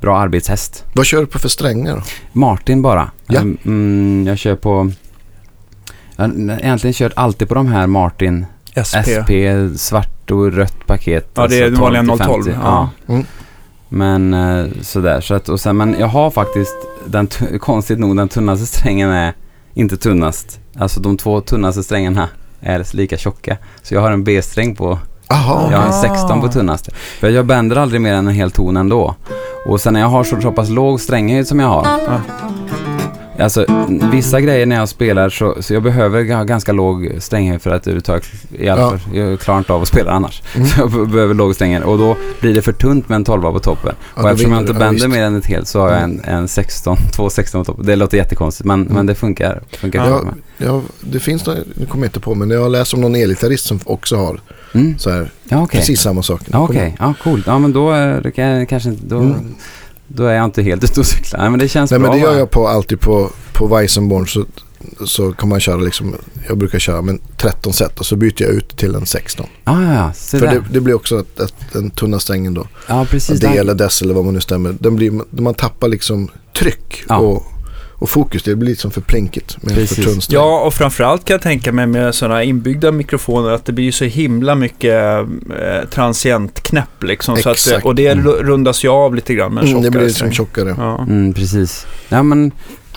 bra 0.02 0.18
arbetshäst. 0.20 0.86
Vad 0.96 1.06
kör 1.06 1.20
du 1.20 1.26
på 1.26 1.40
för 1.40 1.50
strängar 1.50 1.96
då? 1.96 2.02
Martin 2.40 2.82
bara. 2.82 3.12
Ja. 3.28 3.40
Mm, 3.40 3.58
Mm, 3.66 4.28
jag 4.28 4.38
kör 4.38 4.56
på, 4.56 4.92
jag 6.16 6.24
har 6.28 6.60
egentligen 6.60 6.94
kört 6.94 7.14
alltid 7.16 7.48
på 7.50 7.56
de 7.56 7.68
här 7.68 7.88
Martin 7.88 8.46
SP. 8.90 8.96
SP, 9.18 9.32
svart 9.78 10.32
och 10.32 10.54
rött 10.54 10.86
paket. 10.88 11.30
Ja, 11.34 11.48
det 11.48 11.60
är 11.60 11.66
alltså 11.66 11.82
vanliga 11.82 12.02
12 12.04 12.18
till 12.18 12.26
012. 12.26 12.44
50. 12.44 12.60
Ja. 12.64 12.90
Mm. 13.08 13.26
Men 13.90 14.34
eh, 14.34 14.66
sådär, 14.82 15.22
så 15.22 15.34
att, 15.36 15.50
och 15.50 15.60
sen, 15.60 15.78
men 15.78 15.96
jag 16.00 16.08
har 16.08 16.32
faktiskt, 16.32 16.76
den, 17.08 17.28
konstigt 17.60 18.00
nog, 18.00 18.18
den 18.18 18.30
tunnaste 18.30 18.66
strängen 18.66 19.10
är 19.10 19.34
inte 19.74 19.98
tunnast. 19.98 20.60
Alltså 20.76 21.00
de 21.00 21.18
två 21.18 21.42
tunnaste 21.42 21.84
strängarna 21.84 22.30
är 22.62 22.96
lika 22.96 23.18
tjocka. 23.18 23.58
Så 23.84 23.94
jag 23.94 24.02
har 24.02 24.12
en 24.12 24.24
B-sträng 24.24 24.76
på, 24.76 25.00
Aha. 25.32 25.68
jag 25.72 25.78
har 25.78 25.86
en 25.86 25.94
Ah. 25.94 26.02
16 26.02 26.42
på 26.42 26.48
tunnaste. 26.48 26.92
För 27.20 27.30
jag 27.30 27.46
bänder 27.46 27.76
aldrig 27.76 28.02
mer 28.02 28.14
än 28.14 28.28
en 28.28 28.34
hel 28.34 28.52
ton 28.52 28.78
ändå. 28.78 29.16
Och 29.66 29.82
sen 29.82 29.94
när 29.94 30.00
jag 30.00 30.08
har 30.08 30.24
så, 30.24 30.42
så 30.42 30.52
pass 30.52 30.70
låg 30.70 31.02
stränghöjd 31.02 31.48
som 31.48 31.60
jag 31.60 31.68
har. 31.68 31.88
Ja. 33.40 33.44
Alltså 33.44 33.66
vissa 34.12 34.42
grejer 34.42 34.66
när 34.66 34.76
jag 34.76 34.90
spelar 34.90 35.30
så, 35.30 35.56
så 35.60 35.74
jag 35.74 35.84
behöver 35.84 36.36
ha 36.36 36.44
ganska 36.44 36.72
låg 36.72 37.10
stränghet 37.20 37.62
för 37.64 37.70
att 37.72 37.82
överhuvudtaget, 37.88 38.28
Ja. 38.60 38.98
jag 39.14 39.40
klarar 39.40 39.58
inte 39.60 39.74
av 39.74 39.82
att 39.82 39.88
spela 39.88 40.12
annars. 40.12 40.42
Mm. 40.56 40.68
Så 40.68 40.80
jag 40.80 40.92
be- 40.92 41.06
behöver 41.06 41.34
låg 41.34 41.56
stränghet 41.56 41.84
och 41.84 41.98
då 41.98 42.18
blir 42.42 42.54
det 42.54 42.62
för 42.62 42.72
tunt 42.72 43.10
med 43.10 43.16
en 43.16 43.24
12 43.24 43.42
på 43.42 43.60
toppen. 43.60 43.96
Ja, 44.16 44.22
och 44.22 44.24
då 44.24 44.30
eftersom 44.30 44.52
jag 44.52 44.62
inte. 44.62 44.74
Ja, 44.74 44.80
bänder 44.80 44.94
visst. 44.94 45.08
mer 45.18 45.24
än 45.24 45.36
ett 45.36 45.46
helt 45.46 45.68
så 45.68 45.80
har 45.80 45.92
jag 45.92 46.02
en, 46.04 46.22
en 46.24 46.48
16, 46.48 46.98
två 47.16 47.30
16 47.30 47.62
på 47.62 47.66
toppen. 47.72 47.86
Det 47.86 47.96
låter 47.96 48.18
jättekonstigt 48.18 48.66
men, 48.66 48.82
Mm. 48.82 48.94
men 48.94 49.06
det 49.06 49.16
funkar. 49.16 49.62
funkar 49.72 50.00
Ja. 50.10 50.18
för 50.20 50.26
mig. 50.26 50.34
Ja, 50.58 50.82
det 51.02 51.20
finns 51.20 51.46
nu 51.48 51.86
kommer 51.90 52.06
jag 52.06 52.10
inte 52.10 52.20
på, 52.20 52.36
men 52.36 52.50
jag 52.50 52.62
har 52.62 52.70
läst 52.70 52.94
om 52.94 53.02
någon 53.02 53.16
elgitarrist 53.16 53.66
som 53.66 53.80
också 53.86 54.16
har 54.16 54.40
Mm. 54.74 54.98
så 54.98 55.10
här, 55.10 55.32
Ja 55.50 55.64
okej. 55.64 55.80
precis 55.80 56.02
samma 56.02 56.24
sak. 56.24 56.42
Ja 56.46 56.60
okej, 56.60 56.96
ja 57.00 57.14
coolt. 57.24 57.48
Ja 57.48 57.60
men 57.60 57.74
då 57.74 57.92
är 57.92 58.22
det 58.22 58.32
kan- 58.32 58.66
kanske 58.66 58.90
inte, 58.90 59.06
då, 59.06 59.18
Mm. 59.20 59.56
Då 60.12 60.26
är 60.26 60.34
jag 60.34 60.46
inte 60.46 60.62
helt 60.62 60.84
ute 60.84 61.00
och 61.00 61.06
cyklar. 61.06 61.40
Nej 61.40 61.50
men 61.50 61.60
det 61.60 61.68
känns 61.68 61.92
Nej 61.92 62.00
bra. 62.00 62.10
men 62.10 62.18
det 62.20 62.24
gör 62.26 62.34
va? 62.34 62.40
jag 62.40 62.52
på, 62.52 62.68
alltid 62.68 63.00
på, 63.00 63.30
på 63.54 63.68
Weissenborn 63.68 64.28
så, 64.28 64.46
så 65.06 65.32
kan 65.32 65.50
man 65.50 65.60
köra 65.60 65.78
liksom, 65.78 66.16
jag 66.48 66.58
brukar 66.58 66.80
köra 66.80 67.02
med 67.02 67.20
13 67.38 67.74
set 67.74 68.00
och 68.00 68.06
så 68.06 68.16
byter 68.16 68.42
jag 68.42 68.50
ut 68.52 68.78
till 68.78 68.96
en 68.96 69.06
16. 69.06 69.46
Ja 69.66 69.94
ja 69.94 70.12
För 70.14 70.40
det, 70.40 70.64
det 70.72 70.80
blir 70.82 70.94
också 70.94 71.18
att, 71.18 71.40
att 71.40 71.54
den 71.74 71.90
tunna 71.90 72.20
strängen 72.20 72.54
då, 72.54 72.68
Ja 72.88 73.06
precis. 73.10 73.40
D 73.40 73.48
där. 73.48 73.60
eller 73.60 73.74
dess 73.74 74.02
eller 74.02 74.14
vad 74.14 74.26
man 74.26 74.34
nu 74.34 74.42
stämmer, 74.42 74.76
den 74.80 74.96
blir, 74.96 75.22
man 75.42 75.54
tappar 75.54 75.88
liksom 75.88 76.30
tryck 76.60 77.04
Ja. 77.10 77.18
och, 77.18 77.46
och 78.00 78.10
fokus. 78.10 78.44
Det 78.44 78.56
blir 78.56 78.70
liksom 78.70 78.92
för 78.92 79.02
plinkigt 79.02 79.58
med 79.64 79.90
för 79.90 80.04
tunn. 80.04 80.20
Ja, 80.30 80.60
och 80.62 80.74
framförallt 80.74 81.26
kan 81.26 81.34
jag 81.34 81.42
tänka 81.42 81.72
mig 81.72 81.88
med 81.88 82.16
sådana 82.16 82.44
inbyggda 82.44 82.92
mikrofoner 82.92 83.50
att 83.52 83.66
det 83.66 83.72
blir 83.74 83.92
så 83.92 84.06
himla 84.06 84.56
mycket 84.56 84.94
eh, 85.62 85.90
transientknäpp 85.92 87.04
liksom. 87.04 87.38
Så 87.38 87.50
att, 87.50 87.56
Exakt. 87.56 87.86
och 87.86 87.96
det 87.96 88.08
Mm. 88.08 88.26
ru- 88.28 88.44
rundas 88.44 88.84
ju 88.86 88.90
av 88.90 89.16
lite 89.16 89.34
grann 89.34 89.54
med 89.54 89.64
Mm, 89.64 89.82
det 89.82 89.92
blir 89.92 90.02
liksom 90.02 90.32
tjockare. 90.32 90.76
Ja. 90.78 91.00
Mm, 91.02 91.34
precis. 91.34 91.88
Ja, 92.10 92.24
men 92.24 92.46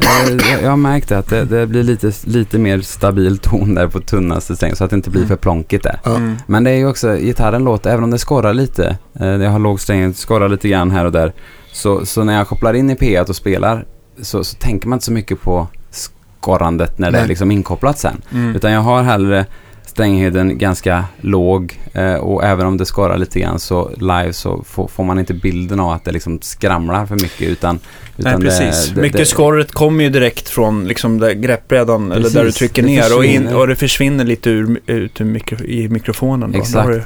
eh, 0.01 0.51
jag, 0.53 0.63
jag 0.63 0.71
har 0.71 0.77
märkt 0.77 1.13
att 1.13 1.29
det, 1.29 1.45
det 1.45 1.67
blir 1.67 1.83
lite, 1.83 2.13
lite 2.25 2.59
mer 2.59 2.81
stabil 2.81 3.39
ton 3.39 3.75
där 3.75 3.87
på 3.89 4.01
tunnaste 4.01 4.57
strängen 4.57 4.77
så 4.77 4.85
att 4.85 4.91
det 4.91 4.97
inte 4.97 5.11
blir 5.11 5.21
Mm. 5.21 5.29
för 5.29 5.37
plonkigt 5.37 5.85
där. 5.85 5.99
Mm. 6.07 6.37
Men 6.47 6.65
det 6.65 6.71
är 6.71 6.77
ju 6.77 6.87
också, 6.87 7.17
gitarren 7.17 7.65
låter, 7.65 7.91
även 7.91 8.05
om 8.05 8.11
det 8.11 8.19
skorrar 8.19 8.55
lite, 8.55 8.97
eh, 9.21 9.27
jag 9.27 9.51
har 9.51 9.59
låg 9.59 9.81
sträng, 9.81 10.15
skorrar 10.15 10.49
lite 10.49 10.69
grann 10.69 10.91
här 10.91 11.05
och 11.05 11.13
där. 11.13 11.33
Så, 11.73 12.07
så 12.07 12.25
när 12.25 12.35
jag 12.37 12.49
kopplar 12.49 12.75
in 12.75 12.91
i 12.91 12.95
P1 12.95 13.29
och 13.29 13.37
spelar 13.37 13.85
så, 14.21 14.45
så 14.45 14.57
tänker 14.57 14.89
man 14.89 14.97
inte 14.97 15.05
så 15.05 15.13
mycket 15.13 15.41
på 15.41 15.67
skorrandet 15.91 16.99
när 16.99 17.11
det 17.11 17.17
Nej. 17.17 17.25
är 17.25 17.29
liksom 17.29 17.51
inkopplat 17.51 17.99
sen. 17.99 18.23
Mm. 18.33 18.57
Utan 18.57 18.73
jag 18.73 18.81
har 18.81 19.03
hellre 19.03 19.47
stränghöjden 19.93 20.59
ganska 20.59 21.05
låg 21.21 21.79
eh, 21.93 22.15
och 22.15 22.45
även 22.45 22.67
om 22.67 22.77
det 22.77 22.87
skorrar 22.87 23.19
lite 23.19 23.41
grann 23.41 23.59
så 23.59 23.91
live 23.97 24.33
så 24.33 24.65
får, 24.65 24.89
får 24.89 25.05
man 25.05 25.19
inte 25.19 25.35
bilden 25.35 25.81
av 25.81 25.91
att 25.91 26.05
det 26.05 26.13
liksom 26.13 26.39
skramlar 26.43 27.07
för 27.07 27.15
mycket 27.15 27.49
utan, 27.49 27.79
utan 28.17 28.33
Nej, 28.33 28.41
precis. 28.41 28.89
Det, 28.89 28.95
det, 28.95 29.01
Mycket 29.01 29.19
det, 29.19 29.27
skorret 29.27 29.73
kommer 29.73 30.05
ju 30.05 30.11
direkt 30.11 30.49
från 30.49 30.89
liksom 30.89 31.19
där 31.19 31.33
greppbrädan 31.33 32.13
eller 32.13 32.31
där 32.31 32.45
du 32.45 32.53
trycker 32.53 32.83
det 32.83 32.89
ner 32.89 33.17
och, 33.17 33.25
in, 33.25 33.49
och 33.49 33.67
det 33.67 33.77
försvinner 33.77 34.25
lite 34.25 34.51
ur, 34.51 34.81
ut 34.87 35.21
ur 35.21 35.25
mikro, 35.25 35.65
i 35.65 35.89
mikrofonen. 35.89 36.53
Då. 36.53 36.59
Exakt. 36.59 36.89
Då 36.89 37.01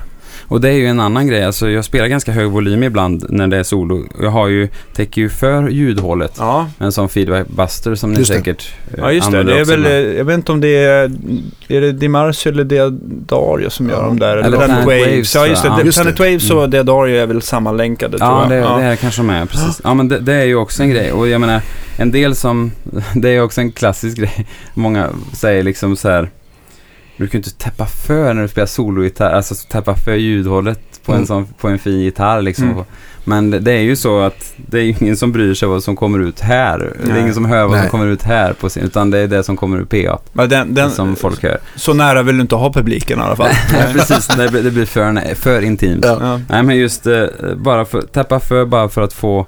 Och 0.48 0.60
det 0.60 0.68
är 0.68 0.72
ju 0.72 0.86
en 0.86 1.00
annan 1.00 1.26
grej, 1.26 1.44
alltså 1.44 1.70
jag 1.70 1.84
spelar 1.84 2.06
ganska 2.06 2.32
hög 2.32 2.50
volym 2.50 2.82
ibland 2.82 3.26
när 3.28 3.46
det 3.46 3.56
är 3.56 3.62
solo. 3.62 4.04
Jag 4.22 4.30
har 4.30 4.48
ju, 4.48 4.68
täcker 4.94 5.20
ju 5.20 5.28
för 5.28 5.68
ljudhålet 5.68 6.32
Ja. 6.38 6.68
en 6.78 6.92
sån 6.92 7.08
feedback 7.08 7.48
buster 7.48 7.94
som 7.94 8.12
ni 8.12 8.18
Just 8.18 8.30
det. 8.32 8.36
säkert 8.38 8.68
eh, 8.92 8.94
ja, 8.98 9.12
just 9.12 9.30
det. 9.30 9.38
använder 9.38 9.54
Det 9.54 9.60
är 9.60 9.76
väl, 9.76 9.84
eh, 9.84 9.90
jag 10.18 10.24
vet 10.24 10.34
inte 10.34 10.52
om 10.52 10.60
det 10.60 10.76
är, 10.84 11.10
är 11.68 11.80
det 11.80 11.92
Dimarsio 11.92 12.48
eller 12.52 12.64
Diadario 12.64 13.70
som 13.70 13.88
gör 13.88 13.96
Ja. 13.96 14.02
dem 14.06 14.18
där? 14.18 14.36
Eller 14.36 14.56
Planet 14.58 14.84
Planet 14.84 15.06
Waves. 15.10 15.34
Ja, 15.34 15.46
just 15.46 15.62
det. 15.62 15.68
jag. 15.68 15.78
det. 15.78 15.84
Just 15.84 15.98
det. 16.04 16.12
Planet 16.12 16.32
Waves 16.32 16.50
och 16.50 16.70
Diadario 16.70 17.16
är 17.16 17.26
väl 17.26 17.42
sammanlänkade 17.42 18.16
Ja, 18.20 18.40
tror 18.40 18.50
det, 18.56 18.56
jag. 18.62 18.78
det 18.80 18.84
är 18.84 18.96
kanske 18.96 19.20
de 19.22 19.30
är, 19.30 19.46
precis. 19.46 19.80
Ja, 19.84 19.94
men 19.94 20.08
det, 20.08 20.18
det 20.18 20.34
är 20.34 20.44
ju 20.44 20.56
också 20.56 20.82
en 20.82 20.90
grej. 20.90 21.12
Och 21.12 21.28
jag 21.28 21.40
menar, 21.40 21.60
en 21.96 22.10
del 22.10 22.34
som, 22.34 22.72
det 23.14 23.30
är 23.30 23.40
också 23.42 23.60
en 23.60 23.72
klassisk 23.72 24.16
grej. 24.18 24.46
Många 24.74 25.08
säger 25.32 25.62
liksom 25.62 25.96
så 25.96 26.08
här, 26.08 26.30
du 27.16 27.26
kan 27.26 27.40
ju 27.40 27.44
inte 27.44 27.64
täppa 27.64 27.86
för 27.86 28.34
när 28.34 28.42
du 28.42 28.48
spelar 28.48 28.66
sologitarr, 28.66 29.30
alltså 29.30 29.54
täppa 29.54 29.94
för 29.96 30.14
ljudhållet 30.14 30.80
på, 31.04 31.12
en, 31.12 31.16
Mm. 31.16 31.26
sån, 31.26 31.46
på 31.60 31.68
en 31.68 31.78
fin 31.78 32.00
gitarr 32.00 32.42
liksom. 32.42 32.70
Mm. 32.70 32.84
Men 33.28 33.50
det, 33.50 33.58
det 33.58 33.72
är 33.72 33.80
ju 33.80 33.96
så 33.96 34.20
att 34.20 34.54
det 34.56 34.78
är 34.80 35.02
ingen 35.02 35.16
som 35.16 35.32
bryr 35.32 35.54
sig 35.54 35.68
vad 35.68 35.82
som 35.82 35.96
kommer 35.96 36.18
ut 36.18 36.40
här. 36.40 36.78
Det 36.78 37.08
är 37.08 37.12
Nej. 37.12 37.20
ingen 37.20 37.34
som 37.34 37.44
hör 37.44 37.62
vad 37.62 37.70
Nej. 37.70 37.80
som 37.80 37.90
kommer 37.90 38.06
ut 38.06 38.22
här 38.22 38.52
på 38.52 38.70
sin, 38.70 38.82
utan 38.84 39.10
det 39.10 39.18
är 39.18 39.26
det 39.28 39.42
som 39.42 39.56
kommer 39.56 39.78
ur 39.78 39.84
PA 39.84 40.18
Men 40.32 40.48
den, 40.48 40.74
den, 40.74 40.90
som 40.90 41.16
folk 41.16 41.42
hör. 41.42 41.58
Så 41.76 41.94
nära 41.94 42.22
vill 42.22 42.34
du 42.36 42.40
inte 42.40 42.54
ha 42.54 42.72
publiken 42.72 43.18
i 43.18 43.22
alla 43.22 43.36
fall. 43.36 43.50
Nej, 43.72 43.92
precis, 43.92 44.26
det 44.26 44.48
blir, 44.50 44.62
det 44.62 44.70
blir 44.70 44.86
för, 44.86 45.34
för 45.34 45.62
intimt. 45.62 46.04
Ja. 46.04 46.18
Ja. 46.20 46.40
Nej 46.48 46.62
men 46.62 46.76
just 46.76 47.06
eh, 47.06 47.24
bara 47.56 47.84
för, 47.84 48.02
täppa 48.02 48.40
för 48.40 48.64
bara 48.64 48.88
för 48.88 49.02
att 49.02 49.12
få, 49.12 49.46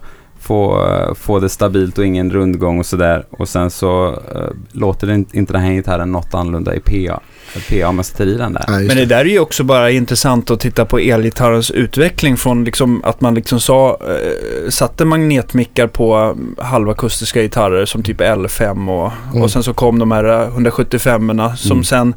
få, 0.48 1.14
få 1.18 1.38
det 1.38 1.48
stabilt 1.48 1.98
och 1.98 2.04
ingen 2.06 2.30
rundgång 2.30 2.78
och 2.78 2.86
sådär. 2.86 3.24
Och 3.30 3.48
sen 3.48 3.70
så 3.70 4.06
eh, 4.34 4.40
låter 4.72 5.06
det 5.06 5.14
inte, 5.14 5.36
inte 5.38 5.52
den 5.52 5.62
här 5.62 5.72
gitarren 5.72 6.12
något 6.12 6.34
annorlunda 6.34 6.74
i 6.74 6.80
PA. 6.80 7.20
PA 7.68 7.92
man 7.92 8.04
sätter 8.04 8.26
i 8.26 8.34
den 8.34 8.52
där. 8.52 8.64
Just 8.80 8.88
Men 8.88 8.96
det 8.96 9.04
där 9.06 9.18
är 9.20 9.24
ju 9.24 9.38
också 9.38 9.64
bara 9.64 9.90
intressant 9.90 10.50
att 10.50 10.60
titta 10.60 10.84
på 10.84 10.98
elgitarrens 10.98 11.70
utveckling 11.70 12.36
från 12.36 12.64
liksom 12.64 13.00
att 13.04 13.20
man 13.20 13.34
liksom 13.34 13.60
sa, 13.60 13.90
eh, 14.08 14.70
satte 14.70 15.04
magnetmickar 15.04 15.86
på 15.86 16.36
halvakustiska 16.58 17.42
gitarrer 17.42 17.86
som 17.86 18.02
typ 18.02 18.20
L5 18.20 18.88
och, 18.90 19.12
Mm. 19.30 19.42
och 19.42 19.50
sen 19.50 19.62
så 19.62 19.74
kom 19.74 19.98
de 19.98 20.10
här 20.12 20.24
175orna 20.50 21.56
som 21.56 21.72
Mm. 21.72 21.84
sen 21.84 22.14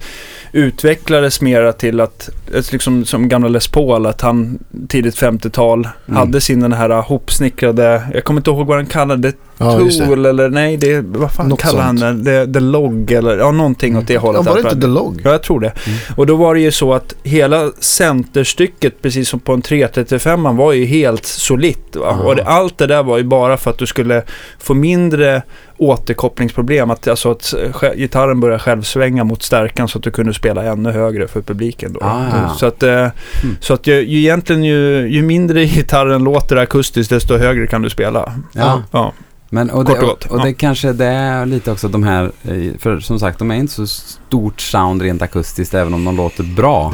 utvecklades 0.53 1.41
mera 1.41 1.73
till 1.73 1.99
att, 1.99 2.29
liksom 2.71 3.05
som 3.05 3.29
gamla 3.29 3.47
Les 3.49 3.67
Paul, 3.67 4.05
att 4.05 4.21
han 4.21 4.59
tidigt 4.89 5.15
50-tal 5.15 5.87
Mm. 6.07 6.17
hade 6.17 6.41
sin 6.41 6.59
den 6.59 6.73
här 6.73 6.89
hopsnickrade, 7.01 8.01
jag 8.21 8.25
kommer 8.25 8.39
inte 8.39 8.49
ihåg 8.51 8.67
vad 8.67 8.77
han 8.77 8.85
kallade 8.85 9.27
det, 9.27 9.35
Ja, 9.57 9.79
tool 9.79 10.25
eller 10.25 10.49
nej, 10.49 10.77
det, 10.77 11.01
vad 11.01 11.31
fan 11.31 11.47
Något 11.47 11.61
kallar 11.61 11.81
han 11.81 11.97
sånt. 11.97 12.25
det? 12.25 12.45
The, 12.45 12.53
the 12.53 12.59
Log 12.59 13.11
eller 13.11 13.37
ja, 13.37 13.51
någonting 13.51 13.97
åt 13.97 14.07
det 14.07 14.17
hållet. 14.17 14.41
Ja, 14.45 14.51
var 14.51 14.61
det 14.61 14.69
inte 14.69 14.81
The 14.81 14.87
Log? 14.87 15.21
Ja, 15.23 15.31
jag 15.31 15.43
tror 15.43 15.59
det. 15.59 15.73
Mm. 15.87 15.99
Och 16.15 16.25
då 16.25 16.35
var 16.35 16.55
det 16.55 16.61
ju 16.61 16.71
så 16.71 16.93
att 16.93 17.15
hela 17.23 17.71
centerstycket, 17.79 19.01
precis 19.01 19.29
som 19.29 19.39
på 19.39 19.53
en 19.53 19.61
335 19.61 20.57
var 20.57 20.73
ju 20.73 20.85
helt 20.85 21.25
solitt. 21.25 21.87
Ja. 21.93 22.09
Och 22.09 22.35
det, 22.35 22.43
allt 22.43 22.77
det 22.77 22.87
där 22.87 23.03
var 23.03 23.17
ju 23.17 23.23
bara 23.23 23.57
för 23.57 23.71
att 23.71 23.77
du 23.77 23.85
skulle 23.85 24.23
få 24.59 24.73
mindre 24.73 25.41
återkopplingsproblem. 25.81 26.91
Att, 26.91 27.07
alltså 27.07 27.31
att 27.31 27.53
gitarren 27.95 28.39
började 28.39 28.59
självsvänga 28.59 29.23
mot 29.23 29.43
stärkan 29.43 29.87
så 29.87 29.97
att 29.97 30.03
du 30.03 30.11
kunde 30.11 30.33
spela 30.33 30.63
ännu 30.63 30.91
högre 30.91 31.27
för 31.27 31.41
publiken. 31.41 31.93
Då. 31.93 31.99
Ah, 32.03 32.25
ja. 32.33 32.49
Så 32.49 32.65
att, 32.65 32.83
eh, 32.83 33.07
så 33.59 33.73
att 33.73 33.87
ju, 33.87 34.01
ju 34.01 34.19
egentligen 34.19 34.63
ju, 34.63 35.07
ju 35.07 35.21
mindre 35.21 35.65
gitarren 35.65 36.23
låter 36.23 36.55
akustiskt 36.55 37.09
desto 37.09 37.37
högre 37.37 37.67
kan 37.67 37.81
du 37.81 37.89
spela. 37.89 38.33
Ja. 38.53 38.83
Ja. 38.91 39.13
Men, 39.53 39.69
och 39.69 39.85
det, 39.85 39.91
och 39.91 39.97
och, 39.97 40.03
gott, 40.05 40.25
och 40.25 40.39
ja. 40.39 40.43
det 40.43 40.53
kanske 40.53 40.93
det 40.93 41.05
är 41.05 41.45
lite 41.45 41.71
också 41.71 41.87
de 41.87 42.03
här, 42.03 42.31
eh, 42.43 42.71
för 42.79 42.99
som 42.99 43.19
sagt 43.19 43.39
de 43.39 43.51
är 43.51 43.55
inte 43.55 43.73
så 43.73 43.87
stort 43.87 44.61
sound 44.61 45.01
rent 45.01 45.21
akustiskt 45.21 45.73
även 45.73 45.93
om 45.93 46.05
de 46.05 46.17
låter 46.17 46.43
bra. 46.43 46.93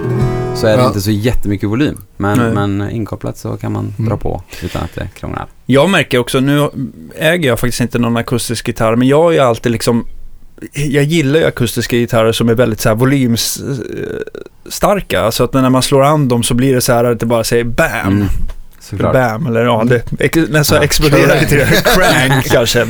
Så 0.55 0.67
är 0.67 0.77
det 0.77 0.83
Ja. 0.83 0.87
inte 0.87 1.01
så 1.01 1.11
jättemycket 1.11 1.69
volym. 1.69 1.97
Men, 2.17 2.37
Nej. 2.39 2.51
men 2.53 2.89
inkopplat 2.91 3.37
så 3.37 3.57
kan 3.57 3.71
man 3.71 3.93
Mm. 3.97 4.09
dra 4.09 4.17
på 4.17 4.43
utan 4.63 4.83
att 4.83 4.95
det 4.95 5.09
krånglar. 5.19 5.45
Jag 5.65 5.89
märker 5.89 6.17
också, 6.17 6.39
nu 6.39 6.69
äger 7.15 7.49
jag 7.49 7.59
faktiskt 7.59 7.81
inte 7.81 7.99
någon 7.99 8.17
akustisk 8.17 8.67
gitarr, 8.67 8.95
men 8.95 9.07
jag 9.07 9.27
är 9.29 9.31
ju 9.31 9.39
alltid 9.39 9.71
liksom 9.71 10.05
jag 10.73 11.03
gillar 11.03 11.39
ju 11.39 11.45
akustiska 11.45 11.95
gitarrer 11.97 12.31
som 12.31 12.49
är 12.49 12.53
väldigt 12.53 12.79
så 12.81 12.89
här 12.89 12.95
volymstarka. 12.95 15.21
Alltså 15.21 15.43
att 15.43 15.53
när 15.53 15.69
man 15.69 15.81
slår 15.81 16.03
an 16.03 16.27
dem 16.27 16.43
så 16.43 16.53
blir 16.53 16.73
det 16.75 16.81
så 16.81 16.93
här 16.93 17.03
att 17.03 17.19
det 17.19 17.25
bara 17.25 17.43
säger 17.43 17.63
BAM! 17.63 17.87
Mm. 18.07 18.27
Såklart. 18.89 19.13
Bam, 19.13 19.47
eller 19.47 19.63
ja, 19.65 19.83
det 19.85 20.03
ex, 20.19 20.37
nästan 20.49 20.77
Ja. 20.77 20.83
exploderar 20.83 21.39
lite. 21.39 21.65
Crank 21.95 22.45
kanske. 22.45 22.85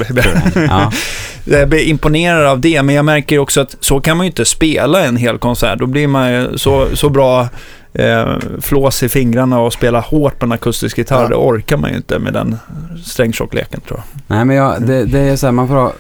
Ja. 0.70 0.92
Jag 1.50 1.70
blir 1.70 1.84
imponerad 1.84 2.46
av 2.46 2.60
det, 2.60 2.84
men 2.84 2.96
jag 2.96 3.06
märker 3.06 3.40
också 3.40 3.62
att 3.62 3.76
så 3.80 4.00
kan 4.00 4.18
man 4.18 4.26
ju 4.26 4.30
inte 4.30 4.46
spela 4.46 5.06
en 5.06 5.18
hel 5.18 5.38
konsert. 5.38 5.80
Då 5.80 5.86
blir 5.86 6.08
man 6.08 6.32
ju 6.34 6.58
så, 6.58 6.88
så 6.94 7.10
bra 7.10 7.48
eh, 7.94 8.26
flås 8.62 9.04
i 9.04 9.10
fingrarna 9.10 9.60
och 9.60 9.74
spela 9.74 10.00
hårt 10.00 10.40
på 10.40 10.46
en 10.46 10.52
akustisk 10.52 10.98
gitarr. 10.98 11.22
Ja. 11.22 11.28
Det 11.28 11.36
orkar 11.36 11.78
man 11.78 11.90
ju 11.90 11.96
inte 11.98 12.20
med 12.20 12.34
den 12.34 12.58
strängtjockleken 13.06 13.82
tror 13.82 14.00
jag. 14.00 14.22
Nej 14.36 14.46
men 14.46 14.56
jag, 14.56 14.82
det, 14.82 15.06
det 15.06 15.20
är 15.20 15.36
så 15.36 15.48
här, 15.48 15.52
man 15.52 15.68
får 15.68 15.76
ha, 15.76 15.94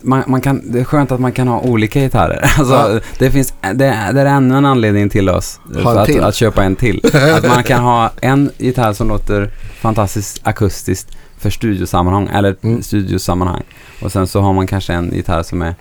man, 0.00 0.22
man 0.26 0.40
kan, 0.40 0.72
det 0.72 0.80
är 0.80 0.84
skönt 0.84 1.12
att 1.12 1.20
man 1.20 1.32
kan 1.32 1.48
ha 1.48 1.60
olika 1.60 2.00
gitarrer. 2.00 2.40
Alltså, 2.58 2.74
Ja. 2.74 3.00
det 3.18 3.30
finns, 3.30 3.54
det, 3.60 3.74
det 4.14 4.20
är 4.20 4.26
ännu 4.26 4.56
en 4.56 4.64
anledning 4.66 5.08
till 5.08 5.28
oss 5.28 5.60
att, 5.84 6.06
till. 6.06 6.22
att 6.24 6.34
köpa 6.34 6.64
en 6.64 6.76
till. 6.76 7.00
Att 7.36 7.48
man 7.48 7.62
kan 7.62 7.82
ha 7.82 8.10
en 8.20 8.50
gitarr 8.58 8.92
som 8.92 9.08
låter 9.08 9.50
fantastiskt 9.80 10.40
akustiskt 10.42 11.16
för 11.38 11.50
studiosammanhang, 11.50 12.28
eller 12.34 12.56
Mm. 12.62 12.82
studiosammanhang. 12.82 13.62
Och 14.02 14.12
sen 14.12 14.26
så 14.26 14.40
har 14.40 14.52
man 14.52 14.66
kanske 14.66 14.92
en 14.92 15.12
gitarr 15.14 15.42
som 15.42 15.62
är, 15.62 15.74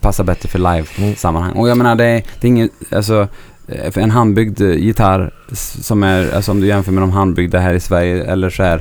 passar 0.00 0.24
bättre 0.24 0.48
för 0.48 0.58
live-sammanhang. 0.58 1.52
Och 1.52 1.68
jag 1.68 1.76
menar, 1.78 1.94
det 1.94 2.04
är, 2.04 2.22
det 2.40 2.46
är 2.46 2.48
inget, 2.48 2.70
alltså, 2.90 3.28
eh, 3.68 4.02
en 4.02 4.10
handbyggd 4.10 4.60
eh, 4.62 4.70
gitarr 4.74 5.34
som 5.82 6.02
är, 6.02 6.34
alltså 6.34 6.50
om 6.52 6.60
du 6.60 6.66
jämför 6.66 6.92
med 6.92 7.02
de 7.02 7.10
handbyggda 7.12 7.58
här 7.58 7.74
i 7.74 7.80
Sverige 7.80 8.24
eller 8.24 8.50
så 8.50 8.62
här, 8.62 8.80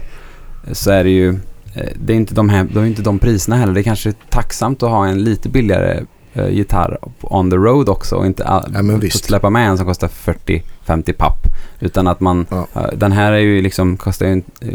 så 0.71 0.91
är 0.91 1.03
det 1.03 1.09
ju, 1.09 1.39
det 1.95 2.13
är 2.13 2.17
inte 2.17 2.33
de 2.33 2.49
här, 2.49 2.67
de 2.73 2.79
är 2.83 2.85
inte 2.87 3.01
de 3.01 3.19
priserna 3.19 3.55
heller. 3.57 3.73
Det 3.73 3.81
är 3.81 3.83
kanske 3.83 4.11
tacksamt 4.29 4.83
att 4.83 4.89
ha 4.89 5.07
en 5.07 5.23
lite 5.23 5.49
billigare 5.49 6.03
eh, 6.33 6.49
gitarr 6.49 6.97
on 7.21 7.51
the 7.51 7.57
road 7.57 7.89
också 7.89 8.15
och 8.15 8.25
inte 8.25 8.43
Ja, 8.47 8.65
men 8.69 8.95
att 8.95 9.03
visst. 9.03 9.25
släppa 9.25 9.49
med 9.49 9.69
en 9.69 9.77
som 9.77 9.85
kostar 9.85 10.07
40-50 10.07 11.13
papp. 11.13 11.37
Utan 11.79 12.07
att 12.07 12.19
man, 12.19 12.45
Ja. 12.49 12.67
eh, 12.75 12.87
den 12.97 13.11
här 13.11 13.31
är 13.31 13.37
ju 13.37 13.61
liksom, 13.61 13.97
kostar 13.97 14.25
ju 14.25 14.37
eh, 14.61 14.69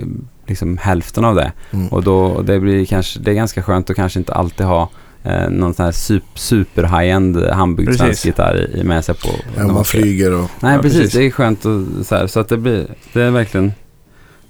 liksom 0.46 0.78
hälften 0.78 1.24
av 1.24 1.34
det. 1.34 1.52
Mm. 1.70 1.88
Och 1.88 2.02
då, 2.02 2.42
det 2.42 2.60
blir 2.60 2.84
kanske, 2.86 3.20
det 3.20 3.30
är 3.30 3.34
ganska 3.34 3.62
skönt 3.62 3.90
att 3.90 3.96
kanske 3.96 4.18
inte 4.18 4.34
alltid 4.34 4.66
ha 4.66 4.88
eh, 5.22 5.50
någon 5.50 5.74
sån 5.74 5.84
här 5.84 5.92
sup, 5.92 6.22
super 6.34 6.82
high-end 6.82 7.36
handbyggd 7.52 7.94
svensk 7.94 8.26
gitarr 8.26 8.56
i, 8.74 8.80
i 8.80 8.84
med 8.84 9.04
sig 9.04 9.14
på. 9.14 9.28
Ja, 9.56 9.66
man 9.66 9.84
flyger 9.84 10.32
och... 10.34 10.50
Nej, 10.60 10.74
Ja, 10.74 10.82
precis. 10.82 10.98
precis. 10.98 11.14
Det 11.14 11.26
är 11.26 11.30
skönt 11.30 11.64
och 11.64 12.06
så 12.06 12.14
här, 12.14 12.26
så 12.26 12.40
att 12.40 12.48
det 12.48 12.56
blir, 12.56 12.86
det 13.12 13.22
är 13.22 13.30
verkligen 13.30 13.72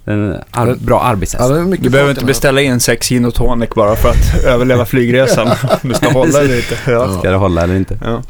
en 0.04 0.36
ar- 0.50 0.76
bra 0.80 1.00
arbetshäst. 1.02 1.44
Ja, 1.50 1.76
Du 1.80 1.90
behöver 1.90 2.10
inte 2.10 2.24
beställa 2.24 2.60
in 2.60 2.80
sex 2.80 3.08
gin 3.08 3.24
och 3.24 3.34
tonic 3.34 3.70
bara 3.70 3.96
för 3.96 4.08
att 4.08 4.44
överleva 4.44 4.84
flygresan. 4.84 5.48
Du 5.82 5.94
ska 5.94 6.08
hålla 6.10 6.38
dig 6.38 6.48
lite. 6.48 6.74
Ja. 6.90 7.18
Ska 7.18 7.30
det 7.30 7.36
hålla 7.36 7.62
eller 7.62 7.74
inte? 7.74 7.98
Ja. 8.04 8.22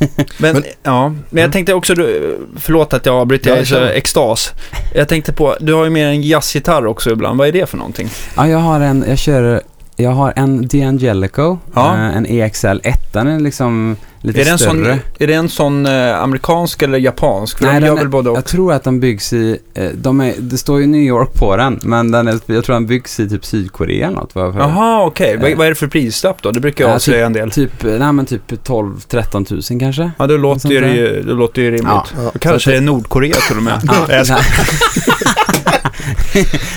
Men, 0.38 0.54
Men- 0.54 0.64
ja, 0.82 1.08
men 1.30 1.42
jag 1.42 1.52
tänkte 1.52 1.74
också, 1.74 1.94
du- 1.94 2.38
förlåt 2.56 2.92
att 2.92 3.06
jag 3.06 3.14
avbryter, 3.14 3.50
Ja, 3.50 3.56
jag 3.56 3.60
är 3.62 3.66
så 3.66 3.84
extas. 3.84 4.52
Jag 4.94 5.08
tänkte 5.08 5.32
på, 5.32 5.56
du 5.60 5.72
har 5.74 5.84
ju 5.84 5.90
med 5.90 6.08
en 6.08 6.22
jazzgitarr 6.22 6.86
också 6.86 7.10
ibland, 7.10 7.38
vad 7.38 7.48
är 7.48 7.52
det 7.52 7.66
för 7.68 7.76
någonting? 7.76 8.08
Ja, 8.36 8.48
jag 8.48 8.58
har 8.58 8.80
en, 8.80 9.04
jag 9.08 9.18
kör, 9.18 9.60
jag 9.96 10.10
har 10.10 10.32
en 10.36 10.68
D'Angelico, 10.68 11.58
Ja. 11.74 11.94
eh, 11.94 12.16
en 12.16 12.26
EXL 12.26 12.80
1. 12.82 13.12
Den 13.12 13.26
är 13.28 13.40
liksom 13.40 13.96
lite 14.20 14.40
Är 14.40 14.44
det, 14.44 14.50
en 14.50 14.58
sån, 14.58 14.76
större. 14.84 14.98
är 15.18 15.26
det 15.26 15.34
en 15.34 15.48
sån 15.48 15.86
eh, 15.86 16.18
amerikansk 16.22 16.82
eller 16.82 16.98
japansk? 16.98 17.58
För 17.58 17.64
Nej, 17.64 17.74
de 17.74 17.80
den 17.80 17.86
gör 17.88 17.94
är- 17.96 17.98
väl 17.98 18.08
både 18.08 18.30
och? 18.30 18.36
Jag 18.36 18.44
tror 18.44 18.72
att 18.72 18.84
de 18.84 19.00
byggs 19.00 19.32
i, 19.32 19.58
eh, 19.74 19.84
de 19.94 20.20
är, 20.20 20.34
det 20.38 20.58
står 20.58 20.80
ju 20.80 20.86
New 20.86 21.00
York 21.00 21.34
på 21.34 21.56
den, 21.56 21.80
men 21.82 22.10
den 22.10 22.28
är, 22.28 22.38
jag 22.46 22.64
tror 22.64 22.74
den 22.74 22.86
byggs 22.86 23.20
i 23.20 23.28
typ 23.28 23.44
Sydkorea 23.44 24.06
eller 24.06 24.16
något. 24.16 24.30
Jaha, 24.34 25.04
okej. 25.06 25.36
Vad, 25.40 25.50
Eh. 25.50 25.56
vad 25.56 25.66
är 25.66 25.70
det 25.70 25.74
för 25.76 25.86
prislapp 25.86 26.42
då? 26.42 26.50
Det 26.50 26.60
brukar 26.60 26.84
jag 26.84 26.90
Ja, 26.90 26.94
avslöja 26.94 27.26
en 27.26 27.32
del. 27.32 27.50
Typ, 27.50 27.72
nej 27.82 28.12
men 28.12 28.26
typ 28.26 28.52
12-13 28.52 29.44
tusen 29.44 29.78
kanske. 29.78 30.10
Ja, 30.18 30.26
då 30.26 30.36
låter, 30.36 30.68
ju, 30.68 30.80
det 30.80 31.22
det 31.22 31.32
låter 31.32 31.62
ju 31.62 31.68
rimligt. 31.68 31.84
Ja. 31.86 32.06
Ja. 32.16 32.30
Kanske 32.40 32.70
det 32.70 32.76
är 32.76 32.80
Nordkorea 32.80 33.36
till 33.48 33.56
och 33.56 33.62
med. 33.62 33.80
Ja, 34.08 34.38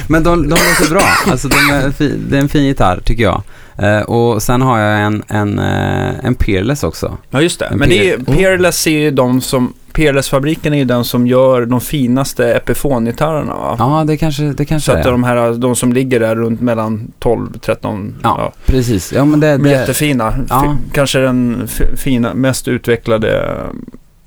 men 0.07 0.23
de, 0.23 0.41
de 0.41 0.49
låter 0.49 0.89
bra. 0.89 1.03
Alltså 1.31 1.47
de 1.47 1.55
är 1.55 1.91
fi, 1.91 2.15
det 2.29 2.37
är 2.37 2.41
en 2.41 2.49
fin 2.49 2.63
gitarr 2.63 3.01
tycker 3.05 3.23
jag. 3.23 3.43
Eh, 3.82 4.01
och 4.01 4.41
sen 4.43 4.61
har 4.61 4.79
jag 4.79 5.01
en, 5.01 5.23
en, 5.27 5.59
eh, 5.59 6.25
en 6.25 6.36
Peerless 6.36 6.84
också. 6.84 7.17
Ja, 7.29 7.41
just 7.41 7.59
det. 7.59 7.65
En 7.65 7.77
Men 7.77 7.89
det 7.89 8.09
är, 8.11 8.17
Peer- 8.17 8.36
Peerless 8.36 8.88
är 8.88 8.91
ju 8.91 9.11
de 9.11 9.41
som... 9.41 9.73
Peerless-fabriken 9.93 10.73
är 10.73 10.77
ju 10.77 10.86
den 10.86 11.03
som 11.03 11.27
gör 11.27 11.65
de 11.65 11.82
finaste 11.82 12.53
Epiphone-gitarrerna 12.59 13.53
va? 13.53 13.75
Ja, 13.79 14.03
det 14.07 14.17
kanske, 14.17 14.43
det 14.43 14.57
Så 14.57 14.65
kanske 14.65 14.91
att 14.91 15.05
är. 15.05 15.11
de 15.11 15.23
här, 15.23 15.53
de 15.53 15.75
som 15.75 15.93
ligger 15.93 16.19
där 16.19 16.36
runt 16.36 16.61
mellan 16.61 17.11
12, 17.19 17.47
13, 17.61 18.15
Ja, 18.23 18.36
ja. 18.39 18.51
precis. 18.65 19.13
Ja, 19.13 19.25
men 19.25 19.39
det, 19.39 19.57
De 19.57 19.65
är 19.65 19.69
jättefina. 19.71 20.34
Ja. 20.49 20.77
Kanske 20.93 21.19
den 21.19 21.67
fina, 21.95 22.34
mest 22.34 22.67
utvecklade 22.67 23.57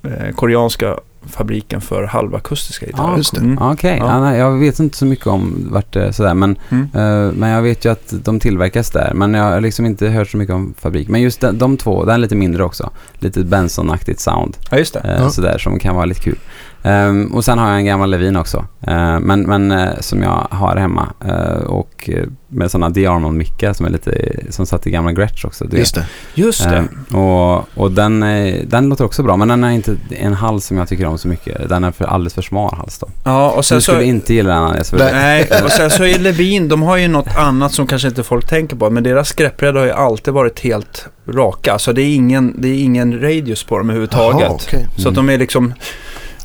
eh, 0.03 0.35
koreanska 0.35 0.95
fabriken 1.27 1.81
för 1.81 2.05
halvakustiska 2.05 2.87
gitarrer. 2.87 3.09
Ja, 3.11 3.17
just 3.17 3.35
det. 3.35 3.41
Mm. 3.41 3.59
Okej, 3.59 3.97
Ja. 4.01 4.07
ja. 4.07 4.21
nej, 4.21 4.39
jag 4.39 4.51
vet 4.59 4.79
inte 4.81 4.97
så 4.99 5.07
mycket 5.07 5.27
om 5.27 5.69
vart 5.71 5.93
det 5.93 6.05
är 6.07 6.13
sådär 6.13 6.35
men, 6.35 6.57
Mm. 6.71 6.85
eh, 6.95 7.33
men 7.33 7.51
jag 7.51 7.63
vet 7.63 7.85
ju 7.85 7.93
att 7.93 8.15
de 8.25 8.41
tillverkas 8.41 8.91
där. 8.91 9.13
Men 9.15 9.35
jag 9.35 9.45
har 9.45 9.61
liksom 9.61 9.87
inte 9.87 10.09
hört 10.09 10.29
så 10.29 10.37
mycket 10.37 10.55
om 10.55 10.75
fabrik. 10.79 11.09
Men 11.09 11.21
just 11.23 11.41
de, 11.41 11.59
de 11.59 11.77
två, 11.77 12.05
den 12.05 12.15
är 12.15 12.19
lite 12.19 12.35
mindre 12.37 12.65
också. 12.65 12.91
Lite 13.19 13.41
Benson-aktigt 13.45 14.21
sound. 14.21 14.57
Ja, 14.71 14.79
just 14.79 14.95
det. 14.95 15.01
Eh, 15.01 15.23
Ja. 15.23 15.31
Sådär 15.31 15.59
som 15.59 15.79
kan 15.79 15.95
vara 15.95 16.05
lite 16.05 16.21
kul. 16.21 16.39
Ehm, 16.87 17.35
och 17.35 17.45
sen 17.45 17.59
har 17.59 17.69
jag 17.69 17.77
en 17.79 17.85
gammal 17.85 18.11
Levin 18.11 18.37
också. 18.37 18.67
Eh, 18.87 19.21
men 19.21 19.43
men 19.43 19.71
eh, 19.73 19.89
som 20.01 20.23
jag 20.23 20.47
har 20.51 20.77
hemma. 20.77 21.09
Eh, 21.27 21.65
och 21.67 22.11
eh, 22.13 22.25
med 22.49 22.71
sådana 22.71 22.89
Diarmon-mickar 22.91 23.73
som 23.73 23.87
är 23.87 23.91
lite, 23.91 24.31
som 24.51 24.67
satt 24.67 24.87
i 24.87 24.91
gamla 24.91 25.13
Gretsch 25.13 25.45
också. 25.45 25.65
du 25.65 25.77
Just 25.79 25.95
det. 25.95 26.07
Just 26.35 26.65
det. 26.65 26.77
Ehm, 27.11 27.19
och 27.21 27.69
och 27.75 27.91
den, 27.93 28.23
är- 28.23 28.65
den 28.67 28.89
låter 28.89 29.05
också 29.05 29.23
bra. 29.23 29.37
Men 29.37 29.49
den 29.49 29.65
är 29.65 29.71
inte 29.71 29.97
en 30.11 30.33
hals 30.33 30.67
som 30.67 30.77
jag 30.79 30.89
tycker 30.89 31.07
om 31.07 31.19
så 31.19 31.29
mycket. 31.29 31.69
Den 31.69 31.85
är 31.85 31.91
för, 31.91 32.05
alldeles 32.05 32.35
för 32.35 32.43
smal 32.43 32.75
hals 32.75 32.99
då. 32.99 33.09
Ja, 33.25 33.51
och 33.51 33.65
sen 33.65 33.77
Du 33.79 33.83
skulle 33.83 33.99
så... 33.99 34.03
inte 34.05 34.35
gilla 34.35 34.61
den 34.61 34.85
för 34.85 34.99
Nej. 34.99 35.47
det- 35.51 35.63
och 35.65 35.71
sen 35.71 35.91
så 35.91 36.05
är 36.05 36.19
Levin, 36.19 36.69
de 36.69 36.83
har 36.83 36.97
ju 36.97 37.09
något 37.09 37.37
annat 37.37 37.73
som 37.73 37.87
kanske 37.87 38.09
inte 38.09 38.23
folk 38.23 38.49
tänker 38.49 38.77
på, 38.77 38.91
men 38.91 39.03
deras 39.03 39.33
greppbrädor 39.33 39.79
har 39.81 39.87
ju 39.87 39.93
alltid 39.93 40.35
varit 40.35 40.61
helt 40.61 41.09
raka. 41.29 41.79
Så 41.79 41.93
det 41.93 42.03
är 42.03 42.15
ingen, 42.15 42.55
det 42.61 42.69
är 42.69 42.83
ingen 42.85 43.21
radius 43.21 43.65
på 43.65 43.79
dem 43.79 43.87
överhuvudtaget. 43.91 44.41
Jaha, 44.41 44.53
okej. 44.55 44.87
Så 44.97 45.09
att 45.09 45.15
de 45.15 45.29
är 45.31 45.39
liksom... 45.39 45.75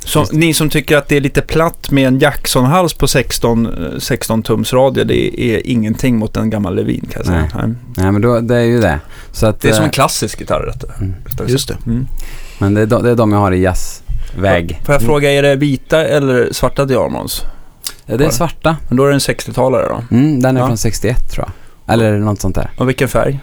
Som, 0.10 0.26
ni 0.32 0.54
som 0.54 0.70
tycker 0.70 0.98
att 0.98 1.08
det 1.08 1.18
är 1.18 1.22
lite 1.22 1.42
platt 1.42 1.92
med 1.92 2.08
en 2.08 2.20
Jackson-hals 2.20 2.94
på 2.98 3.08
16, 3.08 3.66
eh, 3.94 4.00
16 4.00 4.44
tums 4.44 4.74
radie, 4.74 5.04
det 5.04 5.42
är 5.42 5.68
ingenting 5.68 6.18
mot 6.18 6.38
en 6.38 6.50
gammal 6.50 6.76
Levin 6.76 7.02
kan 7.02 7.20
jag 7.20 7.26
säga. 7.26 7.50
Nej. 7.56 7.76
Nej. 7.98 8.12
Men 8.12 8.22
då, 8.22 8.40
det 8.40 8.56
är 8.56 8.64
ju 8.64 8.80
det. 8.82 9.00
Så 9.32 9.46
att, 9.48 9.62
Det 9.62 9.70
är 9.70 9.74
som 9.74 9.84
en 9.84 9.90
eh, 9.90 9.92
klassisk 9.92 10.40
gitarr 10.40 10.66
detta. 10.66 10.94
mm. 11.00 11.14
Just 11.48 11.68
det. 11.68 11.78
Mm. 11.86 12.08
Men 12.60 12.74
det 12.74 12.82
är, 12.82 12.86
de, 12.86 13.04
det 13.04 13.10
är 13.12 13.16
de 13.16 13.32
jag 13.32 13.40
har 13.40 13.52
i 13.52 13.62
jazzväg. 13.62 14.82
Får 14.86 14.94
jag 14.96 15.02
fråga, 15.02 15.32
är 15.32 15.44
det 15.44 15.56
vita 15.56 16.06
eller 16.06 16.50
svarta 16.54 16.86
Diamons? 16.86 17.46
Ja, 18.06 18.18
det 18.18 18.26
är 18.26 18.30
svarta. 18.30 18.78
Men 18.88 18.98
då 18.98 19.04
är 19.04 19.08
det 19.08 19.14
en 19.14 19.20
60-talare 19.20 19.88
då. 19.90 20.16
Mm, 20.16 20.42
den 20.42 20.58
är 20.58 20.62
Ja. 20.62 20.68
från 20.68 20.78
61 20.78 21.32
tror 21.32 21.46
jag. 21.48 21.94
Eller 21.94 22.18
något 22.20 22.42
sånt 22.42 22.56
där. 22.56 22.70
Och 22.78 22.90
vilken 22.90 23.08
färg? 23.08 23.40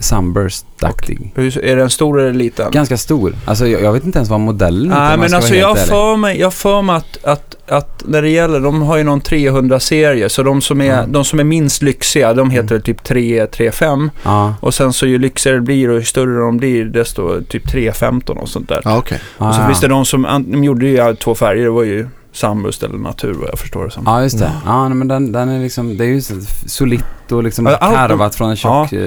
Sunburst-aktig. 0.00 1.32
Hur- 1.34 1.64
Är 1.64 1.76
den 1.76 1.90
stor 1.90 2.20
eller 2.20 2.32
liten? 2.32 2.70
Ganska 2.70 2.96
stor. 2.96 3.34
Alltså 3.44 3.66
jag, 3.66 3.82
jag 3.82 3.92
vet 3.92 4.04
inte 4.04 4.18
ens 4.18 4.28
vad 4.30 4.40
modellen 4.40 4.90
heter, 4.90 5.00
Nej, 5.08 5.18
men 5.18 5.34
alltså 5.34 5.54
jag 5.54 5.78
för 5.78 6.16
mig, 6.16 6.40
jag 6.40 6.54
för 6.54 6.82
mig 6.82 6.96
att, 6.96 7.24
att, 7.24 7.56
att 7.68 8.02
när 8.06 8.22
det 8.22 8.28
gäller, 8.28 8.60
de 8.60 8.82
har 8.82 8.96
ju 8.96 9.04
någon 9.04 9.20
300-serie, 9.20 10.28
så 10.28 10.42
de 10.42 10.60
som, 10.60 10.80
är, 10.80 10.98
Mm. 10.98 11.12
de 11.12 11.24
som 11.24 11.40
är 11.40 11.44
minst 11.44 11.82
lyxiga, 11.82 12.34
de 12.34 12.50
heter 12.50 12.70
Mm. 12.74 12.82
typ 12.82 13.04
3, 13.04 13.46
3-5. 13.46 14.10
Ja, 14.22 14.54
Och 14.60 14.74
sen 14.74 14.92
så 14.92 15.06
ju 15.06 15.18
lyxigare 15.18 15.56
det 15.58 15.62
blir 15.62 15.88
och 15.90 15.98
ju 15.98 16.04
större 16.04 16.40
de 16.40 16.56
blir, 16.56 16.84
desto 16.84 17.40
typ 17.48 17.66
3-15 17.66 18.30
och 18.36 18.48
sånt 18.48 18.68
där. 18.68 18.80
Ja, 18.84 18.98
okej. 18.98 19.18
ja, 19.38 19.48
och 19.48 19.54
så 19.54 19.60
ja. 19.60 19.66
finns 19.66 19.80
det 19.80 19.88
de 19.88 20.04
som, 20.04 20.44
de 20.48 20.64
gjorde 20.64 20.86
ju 20.86 21.14
två 21.16 21.34
färger, 21.34 21.64
det 21.64 21.70
var 21.70 21.82
ju 21.84 22.08
Sunburst 22.32 22.82
eller 22.82 22.98
Natur 22.98 23.32
vad 23.32 23.48
jag 23.48 23.58
förstår 23.58 23.84
det 23.84 23.90
som. 23.90 24.02
Ja, 24.06 24.22
just 24.22 24.38
det. 24.38 24.52
Ja. 24.64 24.84
Ja, 24.84 24.88
men 24.88 25.08
den, 25.08 25.32
den 25.32 25.48
är 25.48 25.60
liksom, 25.60 25.96
det 25.96 26.04
är 26.04 26.08
ju 26.08 26.22
solitt 26.66 27.04
och 27.32 27.42
liksom 27.44 27.66
Ja, 27.66 27.76
allt- 27.76 27.94
karvat 27.96 28.34
från 28.34 28.50
en 28.50 28.56
tjock... 28.56 28.92
eh, 28.92 29.00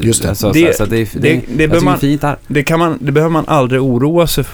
Just 0.00 0.22
det. 0.22 0.28
Alltså, 0.28 0.52
Det- 0.52 0.76
så, 0.76 0.84
så 0.84 0.90
det, 0.90 0.96
är- 0.96 1.08
det, 1.12 1.20
det- 1.20 1.42
det, 1.56 1.66
det 1.66 1.80
man- 1.80 1.98
fint 1.98 2.22
här. 2.22 2.36
Det, 2.46 2.62
kan 2.62 2.78
man, 2.78 2.98
det 3.00 3.12
behöver 3.12 3.32
man 3.32 3.44
aldrig 3.46 3.80
oroa 3.82 4.26
sig 4.26 4.44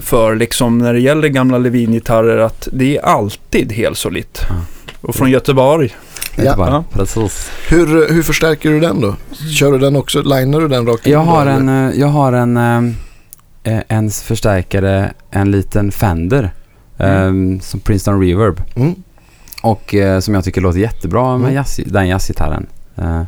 för 0.00 0.36
liksom 0.36 0.78
när 0.78 0.92
det 0.94 1.00
gäller 1.00 1.28
gamla 1.28 1.58
Levin-gitarrer 1.58 2.38
att 2.38 2.68
det 2.72 2.96
är 2.96 3.02
alltid 3.04 3.72
helt 3.72 3.98
solitt. 3.98 4.40
Ja. 4.48 4.54
Och 5.00 5.14
från 5.14 5.30
Göteborg. 5.30 5.94
Ja. 6.36 6.56
Bara, 6.56 6.70
Ja. 6.70 6.84
Precis. 6.92 7.50
Hur, 7.68 8.12
hur 8.14 8.22
förstärker 8.22 8.70
du 8.70 8.80
den 8.80 9.00
då? 9.00 9.14
Kör 9.58 9.72
du 9.72 9.78
den 9.78 9.96
också? 9.96 10.22
Linar 10.22 10.60
du 10.60 10.68
den 10.68 10.86
rakt 10.86 11.06
in 11.06 11.12
Jag 11.12 11.20
har 11.20 11.46
en, 11.46 11.68
eh, 11.68 12.00
jag 12.00 12.06
har 12.08 12.32
en, 12.32 12.56
eh, 12.56 13.74
eh, 13.74 13.82
en 13.88 14.10
förstärkare, 14.10 15.12
en 15.30 15.50
liten 15.50 15.92
Fender. 15.92 16.50
Eh, 16.98 17.32
Som 17.60 17.80
Princeton 17.80 18.20
Reverb. 18.20 18.62
Mm. 18.76 18.94
Och 19.62 19.94
eh, 19.94 20.20
som 20.20 20.34
jag 20.34 20.44
tycker 20.44 20.60
låter 20.60 20.78
jättebra 20.78 21.30
med 21.36 21.40
Mm. 21.44 21.54
jazz, 21.54 21.80
den 21.86 22.08
jazzgitarren. 22.08 22.66
Eh, 22.96 23.22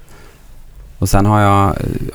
och 0.98 1.08
sen 1.08 1.26
har 1.26 1.40
jag 1.40 1.66
eh, 1.68 1.74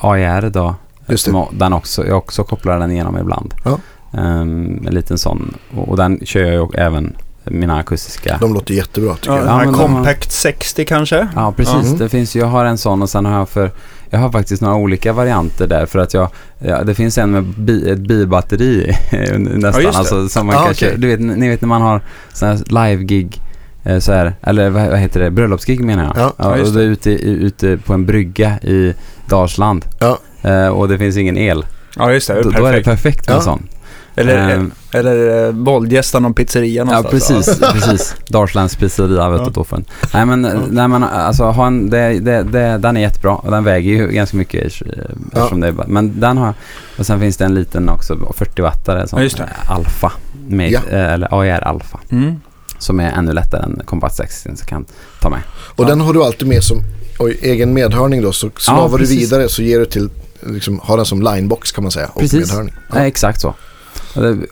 AIR 0.09 0.49
då. 0.49 0.75
Just 1.07 1.25
det. 1.25 1.31
Som, 1.31 1.45
den 1.51 1.73
också, 1.73 2.07
jag 2.07 2.17
också 2.17 2.43
kopplar 2.43 2.79
den 2.79 2.91
igenom 2.91 3.17
ibland. 3.17 3.53
Ja. 3.65 3.77
Ehm, 4.19 4.87
en 4.87 4.93
liten 4.93 5.17
sån. 5.17 5.53
Och, 5.77 5.89
och 5.89 5.97
den 5.97 6.19
kör 6.25 6.41
jag 6.41 6.53
ju 6.53 6.79
även 6.81 7.15
mina 7.43 7.77
akustiska. 7.77 8.37
De 8.41 8.53
låter 8.53 8.73
jättebra 8.73 9.15
tycker 9.15 9.29
Ja, 9.31 9.37
jag. 9.37 9.45
den 9.45 9.53
här 9.53 9.65
men 9.65 9.73
de 9.73 9.79
har- 9.79 9.87
Compact 9.87 10.31
60 10.31 10.85
kanske? 10.85 11.27
Ja, 11.35 11.51
precis. 11.57 11.85
Mm. 11.85 11.97
Det 11.97 12.09
finns 12.09 12.35
jag 12.35 12.45
har 12.45 12.65
en 12.65 12.77
sån 12.77 13.01
och 13.01 13.09
sen 13.09 13.25
har 13.25 13.37
jag 13.37 13.49
för, 13.49 13.71
jag 14.09 14.19
har 14.19 14.31
faktiskt 14.31 14.61
några 14.61 14.75
olika 14.75 15.13
varianter 15.13 15.67
där 15.67 15.85
för 15.85 15.99
att 15.99 16.13
jag, 16.13 16.29
ja, 16.59 16.83
det 16.83 16.95
finns 16.95 17.17
en 17.17 17.31
med 17.31 17.43
bi, 17.43 17.89
ett 17.89 17.99
bilbatteri 17.99 18.95
nästan. 19.37 19.83
Ja, 19.83 19.91
alltså, 19.95 20.29
som 20.29 20.47
man 20.47 20.55
Ah, 20.55 20.59
kan 20.59 20.65
okej. 20.71 20.75
köra, 20.89 20.97
du 20.97 21.07
vet, 21.07 21.19
ni 21.19 21.49
vet 21.49 21.61
när 21.61 21.67
man 21.67 21.81
har 21.81 22.01
sån 22.33 22.47
här 22.49 22.57
live-gig 22.67 23.41
eh, 23.83 23.99
så 23.99 24.11
här, 24.13 24.33
eller 24.41 24.69
vad, 24.69 24.97
heter 24.99 25.19
det, 25.19 25.31
bröllopsgig 25.31 25.79
menar 25.85 26.03
jag. 26.03 26.13
Ja, 26.17 26.33
ja, 26.37 26.49
och 26.61 26.71
det 26.73 26.81
är 26.81 26.85
ute, 26.87 27.09
ute 27.11 27.77
på 27.77 27.93
en 27.93 28.05
brygga 28.05 28.59
i 28.59 28.93
Dalsland. 29.29 29.85
Ja. 29.99 30.19
Eh, 30.41 30.67
och 30.67 30.87
det 30.87 30.97
finns 30.97 31.17
ingen 31.17 31.37
el. 31.37 31.65
Ja, 31.97 32.11
just 32.11 32.27
det. 32.27 32.33
det 32.33 32.43
Då, 32.43 32.49
är 32.49 32.59
då 32.59 32.65
är 32.65 32.73
det 32.73 32.83
perfekt. 32.83 33.27
med 33.27 33.33
en 33.35 33.39
Ja. 33.39 33.43
sån. 33.43 33.67
Eller, 34.15 34.49
Ehm, 34.49 34.71
eller 34.93 35.45
eh, 35.47 35.51
våldgästa 35.51 36.19
någon 36.19 36.33
pizzeria 36.33 36.73
Ja, 36.81 36.83
någonstans. 37.01 37.45
precis. 37.45 37.59
precis. 37.73 38.15
Dalslands 38.27 38.75
pizzeria 38.75 39.29
vet 39.29 39.41
Ja. 39.41 39.45
du 39.69 39.75
en. 39.75 39.85
Nej 40.13 40.25
men, 40.25 40.41
nej, 40.69 40.87
men 40.87 41.03
alltså, 41.03 41.43
ha 41.43 41.67
en, 41.67 41.89
det, 41.89 42.19
det, 42.19 42.43
det, 42.43 42.77
den 42.77 42.97
är 42.97 43.01
jättebra 43.01 43.35
och 43.35 43.51
den 43.51 43.63
väger 43.63 43.91
ju 43.91 44.07
ganska 44.07 44.37
mycket 44.37 44.81
eh, 44.81 44.87
eftersom 45.33 45.59
det 45.59 45.67
är, 45.67 45.73
Men 45.87 46.19
den 46.19 46.37
har 46.37 46.53
Och 46.97 47.05
sen 47.05 47.19
finns 47.19 47.37
det 47.37 47.45
en 47.45 47.53
liten 47.55 47.89
också, 47.89 48.33
40 48.37 48.61
wattare 48.61 49.07
som 49.07 49.23
Ja, 49.23 49.29
Alfa. 49.69 50.11
Med, 50.47 50.71
Ja. 50.71 50.79
eh, 50.89 51.13
Eller 51.13 51.39
AER 51.41 51.61
Alfa. 51.63 51.99
Mm. 52.09 52.35
Som 52.79 52.99
är 52.99 53.11
ännu 53.11 53.33
lättare 53.33 53.63
än 53.63 53.81
Compact 53.85 54.15
60 54.15 54.49
så 54.55 54.65
kan 54.65 54.85
ta 55.21 55.29
med. 55.29 55.39
Och 55.75 55.83
Ja. 55.83 55.87
den 55.87 56.01
har 56.01 56.13
du 56.13 56.23
alltid 56.23 56.47
med 56.47 56.63
som 56.63 56.77
oj, 57.19 57.39
egen 57.41 57.73
medhörning 57.73 58.21
då. 58.21 58.31
Så 58.31 58.49
snavar 58.57 58.97
du 58.97 59.05
vidare 59.05 59.49
så 59.49 59.61
ger 59.61 59.79
du 59.79 59.85
till, 59.85 60.09
liksom, 60.45 60.79
har 60.83 60.97
den 60.97 61.05
som 61.05 61.21
linebox 61.21 61.71
kan 61.71 61.83
man 61.83 61.91
säga. 61.91 62.07
Och 62.13 62.21
Precis. 62.21 62.39
medhörning. 62.47 62.73
Ja. 62.93 62.99
Exakt 63.05 63.41
så. 63.41 63.53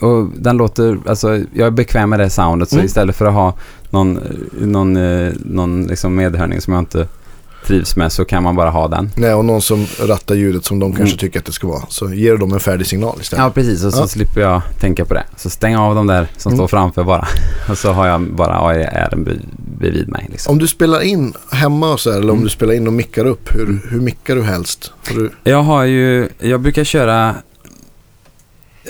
Och, 0.02 0.28
den 0.38 0.58
låter, 0.58 0.98
alltså 1.06 1.38
jag 1.54 1.68
är 1.68 1.72
bekväm 1.72 2.10
med 2.10 2.20
det 2.20 2.30
soundet 2.30 2.70
så 2.70 2.76
Mm. 2.76 2.86
istället 2.86 3.16
för 3.16 3.26
att 3.26 3.34
ha 3.34 3.54
någon, 3.90 4.20
någon, 4.62 4.98
eh, 4.98 5.32
någon 5.46 5.84
liksom 5.84 6.16
medhörning 6.16 6.62
som 6.62 6.74
jag 6.74 6.82
inte 6.82 7.08
trivs 7.68 7.96
med 7.96 8.12
så 8.12 8.26
kan 8.26 8.44
man 8.44 8.56
bara 8.56 8.70
ha 8.70 8.88
den. 8.88 9.10
Nej, 9.18 9.34
och 9.34 9.46
någon 9.46 9.62
som 9.62 9.86
rattar 10.00 10.36
ljudet 10.36 10.66
som 10.66 10.80
de 10.80 10.92
kanske 10.92 11.14
Mm. 11.14 11.18
tycker 11.18 11.40
att 11.40 11.46
det 11.46 11.52
ska 11.52 11.68
vara. 11.68 11.82
Så 11.90 12.14
ger 12.14 12.38
dem 12.38 12.54
en 12.54 12.60
färdig 12.60 12.88
signal 12.88 13.18
istället. 13.22 13.44
Ja, 13.44 13.50
precis. 13.52 13.84
Och 13.84 13.94
så 13.94 14.02
Ja. 14.04 14.08
slipper 14.08 14.42
jag 14.42 14.62
tänka 14.80 15.06
på 15.06 15.14
det. 15.14 15.24
Så 15.38 15.50
stäng 15.50 15.76
av 15.76 15.96
de 15.96 16.08
där 16.08 16.28
som 16.38 16.50
Mm. 16.50 16.58
står 16.58 16.68
framför 16.68 17.04
bara. 17.04 17.28
Och 17.70 17.78
så 17.78 17.92
har 17.92 18.08
jag 18.08 18.22
bara 18.22 18.68
AIR 18.68 19.16
bredvid 19.80 20.08
mig. 20.10 20.28
Liksom. 20.32 20.52
Om 20.52 20.60
du 20.60 20.68
spelar 20.68 21.02
in 21.02 21.34
hemma 21.52 21.94
och 21.94 22.00
så 22.00 22.12
här, 22.12 22.18
eller 22.18 22.30
om 22.30 22.38
Mm. 22.38 22.44
du 22.44 22.50
spelar 22.50 22.74
in 22.74 22.88
och 22.88 22.94
mickar 22.94 23.26
upp, 23.26 23.56
hur, 23.56 23.82
hur 23.90 24.02
mickar 24.02 24.36
du 24.36 24.44
helst? 24.44 24.92
Du, 25.10 25.30
Jag 25.44 25.64
har 25.64 25.84
ju, 25.84 26.30
jag 26.40 26.62
brukar 26.62 26.84
köra, 26.84 27.36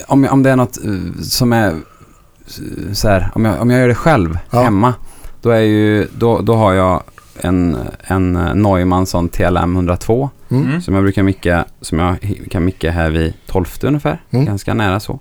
om, 0.08 0.28
om 0.32 0.44
det 0.44 0.50
är 0.50 0.56
något 0.56 0.78
eh, 0.86 1.22
som 1.22 1.54
är 1.54 1.68
eh, 1.68 2.94
så 2.94 3.08
här, 3.08 3.30
om 3.36 3.46
jag, 3.46 3.62
om 3.62 3.70
jag 3.70 3.80
gör 3.82 3.88
det 3.88 3.96
själv 3.96 4.38
Ja. 4.52 4.62
hemma, 4.64 4.94
då 5.42 5.50
är 5.50 5.60
ju, 5.62 6.08
då, 6.18 6.42
då 6.42 6.56
har 6.56 6.74
jag 6.74 7.04
en, 7.40 7.78
en 8.04 8.36
eh, 8.36 8.56
Neumann 8.56 9.06
sån 9.06 9.30
TLM 9.30 9.76
102 9.76 10.30
mm. 10.50 10.64
Mm. 10.66 10.82
som 10.82 10.94
jag 10.94 11.04
brukar 11.04 11.24
micka, 11.24 11.66
som 11.82 12.00
jag 12.00 12.18
kan 12.52 12.66
micka 12.66 12.92
här 12.92 13.10
vid 13.10 13.34
12 13.48 13.66
ungefär, 13.84 14.22
Mm. 14.32 14.46
ganska 14.46 14.74
nära 14.74 15.00
så. 15.00 15.20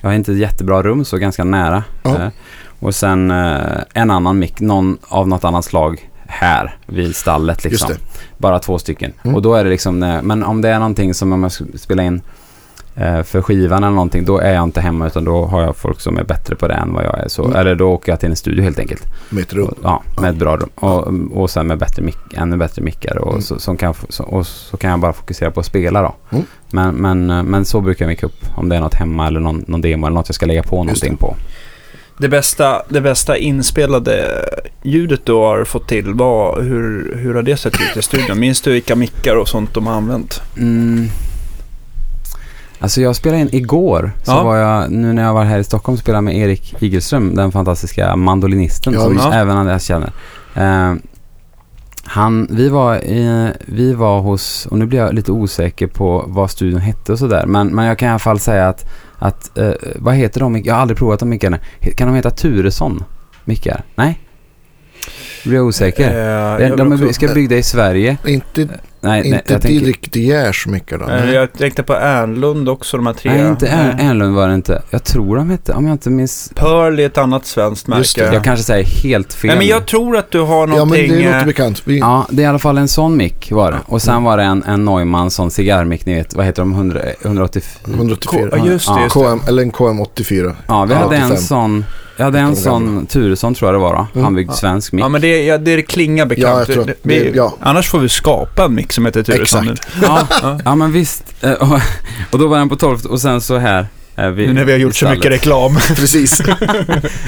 Jag 0.00 0.08
har 0.08 0.14
inte 0.14 0.32
ett 0.32 0.38
jättebra 0.38 0.82
rum 0.82 1.04
så 1.04 1.16
ganska 1.16 1.44
nära. 1.44 1.84
Ja. 2.02 2.16
Eh, 2.22 2.28
och 2.80 2.94
sen 2.94 3.30
eh, 3.30 3.62
en 3.94 4.10
annan 4.10 4.38
mick, 4.38 4.60
någon 4.60 4.98
av 5.08 5.28
något 5.28 5.44
annat 5.44 5.64
slag 5.64 6.10
här 6.26 6.76
vid 6.86 7.16
stallet 7.16 7.64
liksom. 7.64 7.88
Just 7.90 8.02
det. 8.02 8.20
Bara 8.38 8.58
två 8.58 8.78
stycken. 8.78 9.12
Mm. 9.22 9.34
Och 9.34 9.42
då 9.42 9.54
är 9.54 9.64
det 9.64 9.70
liksom, 9.70 9.98
men 9.98 10.44
om 10.44 10.60
det 10.60 10.68
är 10.68 10.78
någonting 10.78 11.14
som 11.14 11.32
om 11.32 11.42
jag 11.42 11.52
ska 11.52 11.64
spela 11.76 12.02
in 12.02 12.22
för 13.24 13.42
skivan 13.42 13.84
eller 13.84 13.94
någonting, 13.94 14.24
då 14.24 14.38
är 14.38 14.54
jag 14.54 14.64
inte 14.64 14.80
hemma 14.80 15.06
utan 15.06 15.24
då 15.24 15.44
har 15.44 15.62
jag 15.62 15.76
folk 15.76 16.00
som 16.00 16.18
är 16.18 16.24
bättre 16.24 16.56
på 16.56 16.68
det 16.68 16.74
än 16.74 16.92
vad 16.94 17.04
jag 17.04 17.18
är. 17.18 17.28
Så, 17.28 17.44
Mm. 17.44 17.56
Eller 17.56 17.74
då 17.74 17.88
åker 17.92 18.12
jag 18.12 18.20
till 18.20 18.30
en 18.30 18.36
studio 18.36 18.62
helt 18.64 18.78
enkelt. 18.78 19.02
Med 19.30 19.42
ett 19.42 19.52
rum. 19.52 19.74
Ja, 19.82 20.02
med 20.20 20.30
ett 20.30 20.36
bra 20.36 20.56
rum. 20.56 20.68
Och, 20.74 21.06
och 21.42 21.50
sen 21.50 21.66
med 21.66 21.78
bättre 21.78 22.02
mick, 22.02 22.16
ännu 22.36 22.56
bättre 22.56 22.82
mickar. 22.82 23.18
Och, 23.18 23.30
Mm. 23.30 23.42
så, 23.42 23.58
som 23.58 23.76
kan, 23.76 23.94
så, 24.08 24.24
och 24.24 24.46
så 24.46 24.76
kan 24.76 24.90
jag 24.90 25.00
bara 25.00 25.12
fokusera 25.12 25.50
på 25.50 25.60
att 25.60 25.66
spela 25.66 26.02
då. 26.02 26.14
Mm. 26.30 26.44
Men, 26.70 26.94
men, 26.94 27.30
eh, 27.30 27.42
men 27.42 27.64
så 27.64 27.80
brukar 27.80 28.04
jag 28.04 28.10
micka 28.10 28.26
upp. 28.26 28.44
Om 28.56 28.68
det 28.68 28.76
är 28.76 28.80
något 28.80 28.94
hemma 28.94 29.26
eller 29.26 29.40
någon, 29.40 29.64
någon 29.68 29.80
demo 29.80 30.06
eller 30.06 30.14
något 30.14 30.28
jag 30.28 30.34
ska 30.34 30.46
lägga 30.46 30.62
på 30.62 30.76
Just 30.88 31.02
det. 31.02 31.06
någonting 31.08 31.16
på. 31.16 31.36
Det 32.18 32.28
bästa, 32.28 32.82
det 32.88 33.00
bästa 33.00 33.36
inspelade 33.36 34.24
ljudet 34.82 35.26
du 35.26 35.32
har 35.32 35.64
fått 35.64 35.88
till, 35.88 36.14
vad, 36.14 36.64
hur, 36.64 37.16
hur 37.18 37.34
har 37.34 37.42
det 37.42 37.56
sett 37.56 37.74
ut 37.74 37.96
i 37.96 38.02
studion? 38.02 38.40
Minns 38.40 38.60
du 38.60 38.72
vilka 38.72 38.96
mickar 38.96 39.36
och 39.36 39.48
sånt 39.48 39.74
de 39.74 39.86
har 39.86 39.94
använt? 39.94 40.42
Alltså 42.84 43.00
jag 43.00 43.16
spelade 43.16 43.40
in 43.42 43.48
igår. 43.54 44.12
Så 44.22 44.30
Ja. 44.32 44.42
var 44.44 44.56
jag, 44.56 44.90
nu 44.92 45.12
när 45.12 45.22
jag 45.22 45.34
var 45.34 45.44
här 45.44 45.58
i 45.58 45.64
Stockholm, 45.64 45.98
spelade 45.98 46.22
med 46.22 46.36
Erik 46.38 46.74
Igelström, 46.82 47.34
den 47.34 47.52
fantastiska 47.52 48.16
mandolinisten 48.16 48.92
Ja, 48.92 49.00
som 49.00 49.12
visst. 49.12 49.26
även 49.32 49.56
Andreas 49.56 49.84
känner. 49.84 50.12
Eh, 50.54 50.94
han, 52.04 52.46
vi 52.50 52.68
var, 52.68 52.96
i, 52.96 53.52
vi 53.66 53.92
var 53.94 54.20
hos, 54.20 54.66
och 54.70 54.78
nu 54.78 54.86
blir 54.86 54.98
jag 54.98 55.14
lite 55.14 55.32
osäker 55.32 55.86
på 55.86 56.24
vad 56.26 56.50
studion 56.50 56.80
hette 56.80 57.12
och 57.12 57.18
sådär. 57.18 57.46
Men, 57.46 57.68
men 57.68 57.84
jag 57.84 57.98
kan 57.98 58.06
i 58.08 58.10
alla 58.10 58.18
fall 58.18 58.38
säga 58.38 58.68
att, 58.68 58.84
att 59.18 59.58
eh, 59.58 59.70
vad 59.96 60.14
heter 60.14 60.40
de? 60.40 60.62
Jag 60.64 60.74
har 60.74 60.80
aldrig 60.80 60.98
provat 60.98 61.20
de 61.20 61.28
mickarna. 61.28 61.58
Kan 61.96 62.08
de 62.08 62.14
heta 62.16 62.30
Turesson 62.30 63.04
mickar? 63.44 63.82
Nej? 63.94 64.20
Blir 65.44 65.54
jag 65.56 65.66
osäker. 65.66 66.08
Eh, 66.08 66.58
de 66.58 66.64
jag 66.68 66.76
de 66.78 66.92
är, 66.92 66.96
också- 66.96 67.12
ska 67.12 67.28
bygga 67.28 67.56
i 67.56 67.62
Sverige. 67.62 68.16
Inte, 68.26 68.60
Nej, 68.60 68.68
nej 69.00 69.26
inte 69.26 69.52
jag 69.52 69.62
tänker... 69.62 69.68
Didrik 69.68 70.12
De 70.12 70.20
Geers 70.20 70.66
mickar 70.66 70.98
då? 70.98 71.04
Eh, 71.04 71.24
Nej. 71.24 71.34
Jag 71.34 71.52
tänkte 71.52 71.82
på 71.82 71.94
Ernlund 71.94 72.68
också, 72.68 72.96
de 72.96 73.06
här 73.06 73.12
tre. 73.14 73.30
Nej, 73.32 73.48
inte 73.48 73.66
Ern- 73.66 73.98
Eh, 74.00 74.06
Ernlund 74.10 74.34
var 74.34 74.48
det 74.48 74.54
inte. 74.54 74.82
Jag 74.90 75.04
tror 75.04 75.36
de 75.36 75.50
hette, 75.50 75.72
om 75.72 75.86
jag 75.86 75.94
inte 75.94 76.10
minns... 76.10 76.52
Pearl 76.54 76.98
är 77.00 77.06
ett 77.06 77.18
annat 77.18 77.46
svenskt 77.46 77.86
märke. 77.86 78.20
Jag 78.34 78.44
kanske 78.44 78.64
säger 78.64 78.84
helt 78.84 79.34
fel. 79.34 79.48
Nej, 79.48 79.58
men 79.58 79.66
jag 79.66 79.86
tror 79.86 80.16
att 80.16 80.30
du 80.30 80.40
har 80.40 80.60
Ja, 80.60 80.66
men 80.66 80.76
någonting... 80.76 81.10
det 81.12 81.24
låter 81.24 81.38
eh, 81.40 81.44
bekant. 81.46 81.82
Vi, 81.84 81.98
Ja, 81.98 82.26
det 82.30 82.42
är 82.42 82.44
i 82.44 82.48
alla 82.48 82.58
fall 82.58 82.78
en 82.78 82.88
sån 82.88 83.16
mick 83.16 83.52
var 83.52 83.72
det. 83.72 83.78
Och 83.86 84.02
sen 84.02 84.24
var 84.24 84.36
det 84.36 84.42
en, 84.42 84.62
en 84.62 84.84
Neumann 84.84 85.30
sån 85.30 85.50
cigarrmick, 85.50 86.06
ni 86.06 86.14
vet, 86.14 86.34
vad 86.34 86.46
heter 86.46 86.62
de? 86.62 86.72
100, 86.72 87.00
184? 87.22 87.94
184. 87.94 88.48
Ja, 88.52 88.66
just 88.66 88.86
det. 88.86 88.92
Ja. 88.94 89.02
Just 89.02 89.14
det. 89.14 89.20
KM, 89.20 89.40
eller 89.48 89.62
en 89.62 89.72
KM84. 89.72 90.54
Ja, 90.66 90.84
vi 90.84 90.94
Ja, 90.94 90.98
hade 91.00 91.16
en 91.16 91.32
85. 91.32 91.84
Sån, 92.16 92.24
jag 92.24 92.24
hade 92.24 92.38
en 92.38 92.56
sån 92.56 93.06
Turesson 93.06 93.54
tror 93.54 93.68
jag 93.72 93.74
det 93.80 93.82
var 93.84 93.92
då. 93.92 94.06
Mm. 94.14 94.24
Handbyggd 94.24 94.52
svensk 94.52 94.92
mick. 94.92 95.04
Ja, 95.04 95.08
men 95.08 95.20
det, 95.20 95.44
ja, 95.44 95.58
det 95.58 95.82
klingar 95.82 96.26
bekant. 96.26 96.48
Ja, 96.48 96.58
jag 96.58 96.66
tror 96.66 96.84
Det- 96.84 96.94
det- 97.02 97.20
vi, 97.20 97.32
ja. 97.36 97.54
Annars 97.60 97.88
får 97.88 97.98
vi 97.98 98.08
skapa 98.08 98.64
en 98.64 98.74
mix 98.74 98.94
som 98.94 99.06
heter 99.06 99.22
Turesson. 99.22 99.68
Exakt. 99.68 99.88
Ja, 100.02 100.26
Ja. 100.42 100.58
ja 100.64 100.74
men 100.74 100.92
visst. 100.92 101.24
Eh, 101.40 101.52
Och, 101.52 101.80
och 102.30 102.38
då 102.38 102.46
var 102.46 102.58
den 102.58 102.68
på 102.68 102.76
12 102.76 102.98
och 103.06 103.20
sen 103.20 103.40
så 103.40 103.56
här. 103.58 103.86
vid- 104.16 104.48
Nu 104.48 104.52
när 104.54 104.64
vi 104.64 104.72
har 104.72 104.78
gjort 104.78 104.94
så 104.96 105.08
mycket 105.08 105.30
reklam. 105.32 105.76
Precis. 105.96 106.42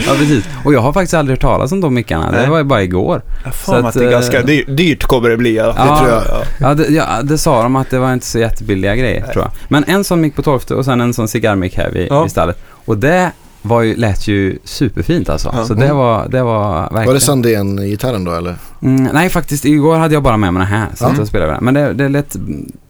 Ja, 0.07 0.13
precis. 0.19 0.45
Och 0.65 0.75
jag 0.75 0.81
har 0.81 0.93
faktiskt 0.93 1.15
aldrig 1.15 1.33
hört 1.37 1.43
talas 1.43 1.73
om 1.73 1.81
de 1.81 1.95
mickarna. 1.95 2.31
Det 2.31 2.47
var 2.47 2.59
ju 2.59 2.65
bara 2.65 2.83
igår. 2.83 3.23
Jag 3.45 3.55
Så 3.55 3.75
att 3.75 3.85
att, 3.85 3.95
det 3.95 4.01
är 4.01 4.05
eh, 4.05 4.11
ganska 4.11 4.43
dyrt, 4.43 4.67
dyrt 4.77 5.03
kommer 5.05 5.29
det 5.29 5.37
bli. 5.37 5.57
Ja. 5.57 5.75
Ja, 5.77 5.99
tror 5.99 6.11
jag. 6.11 6.23
Ja. 6.29 6.43
Ja 6.61 6.75
det, 6.75 6.87
ja, 6.89 7.23
det 7.23 7.39
sa 7.39 7.63
de 7.63 7.77
att 7.77 7.91
det 7.91 7.99
var 7.99 8.13
inte 8.13 8.27
så 8.27 8.39
jättebilliga 8.39 8.97
grejer 8.97 9.21
Nej. 9.21 9.33
tror 9.33 9.45
jag. 9.45 9.53
Men 9.69 9.85
en 9.85 10.05
sån 10.05 10.21
mick 10.21 10.37
på 10.37 10.43
12 10.43 10.61
och 10.71 10.85
sen 10.85 11.01
en 11.01 11.15
sån 11.15 11.29
cigarrmick 11.29 11.77
här 11.77 11.91
vid, 11.91 12.07
Ja. 12.11 12.23
vid 12.23 12.31
stallet. 12.31 12.59
Och 12.85 12.99
det 12.99 13.31
var 13.69 13.83
ju, 13.83 13.97
lät 13.97 14.29
ju 14.29 14.59
superfint 14.65 15.29
alltså. 15.29 15.51
Ja. 15.57 15.65
Så 15.65 15.75
det 15.75 15.93
var, 15.93 16.29
det 16.29 16.43
var 16.43 16.81
verkligen... 16.81 17.07
Var 17.07 17.15
det 17.15 17.21
Sandén-gitarren 17.21 18.25
då 18.25 18.33
eller? 18.33 18.55
Mm, 18.83 19.09
nej 19.13 19.29
faktiskt, 19.29 19.65
igår 19.65 19.97
hade 19.97 20.15
jag 20.15 20.23
bara 20.23 20.37
med 20.37 20.53
mig 20.55 20.61
den 20.61 20.69
här. 20.81 20.87
Så 20.95 21.05
Ja. 21.05 21.09
att 21.09 21.19
jag 21.19 21.27
spelade 21.29 21.53
med 21.61 21.75
den. 21.75 21.75
Men 21.75 21.75
det, 21.75 22.05
det 22.05 22.09
lät, 22.09 22.37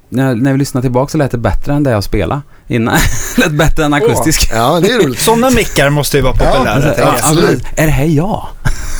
när, 0.08 0.34
när 0.34 0.52
vi 0.52 0.58
lyssnade 0.58 0.82
tillbaka 0.82 1.10
så 1.10 1.18
lät 1.18 1.30
det 1.30 1.38
bättre 1.38 1.72
än 1.74 1.82
det 1.82 1.90
jag 1.90 2.04
spelade 2.04 2.40
innan. 2.68 2.96
lät 3.36 3.52
bättre 3.52 3.84
än 3.84 3.94
akustisk. 3.94 4.50
Ja, 4.54 4.80
det 4.80 4.90
är 4.90 5.04
roligt. 5.04 5.20
Sådana 5.20 5.50
mickar 5.50 5.90
måste 5.90 6.16
ju 6.16 6.22
vara 6.22 6.32
populära. 6.32 6.94
Ja, 6.98 7.12
absolut. 7.16 7.62
Är 7.76 7.86
det 7.86 7.92
här 7.92 8.04
jag? 8.04 8.46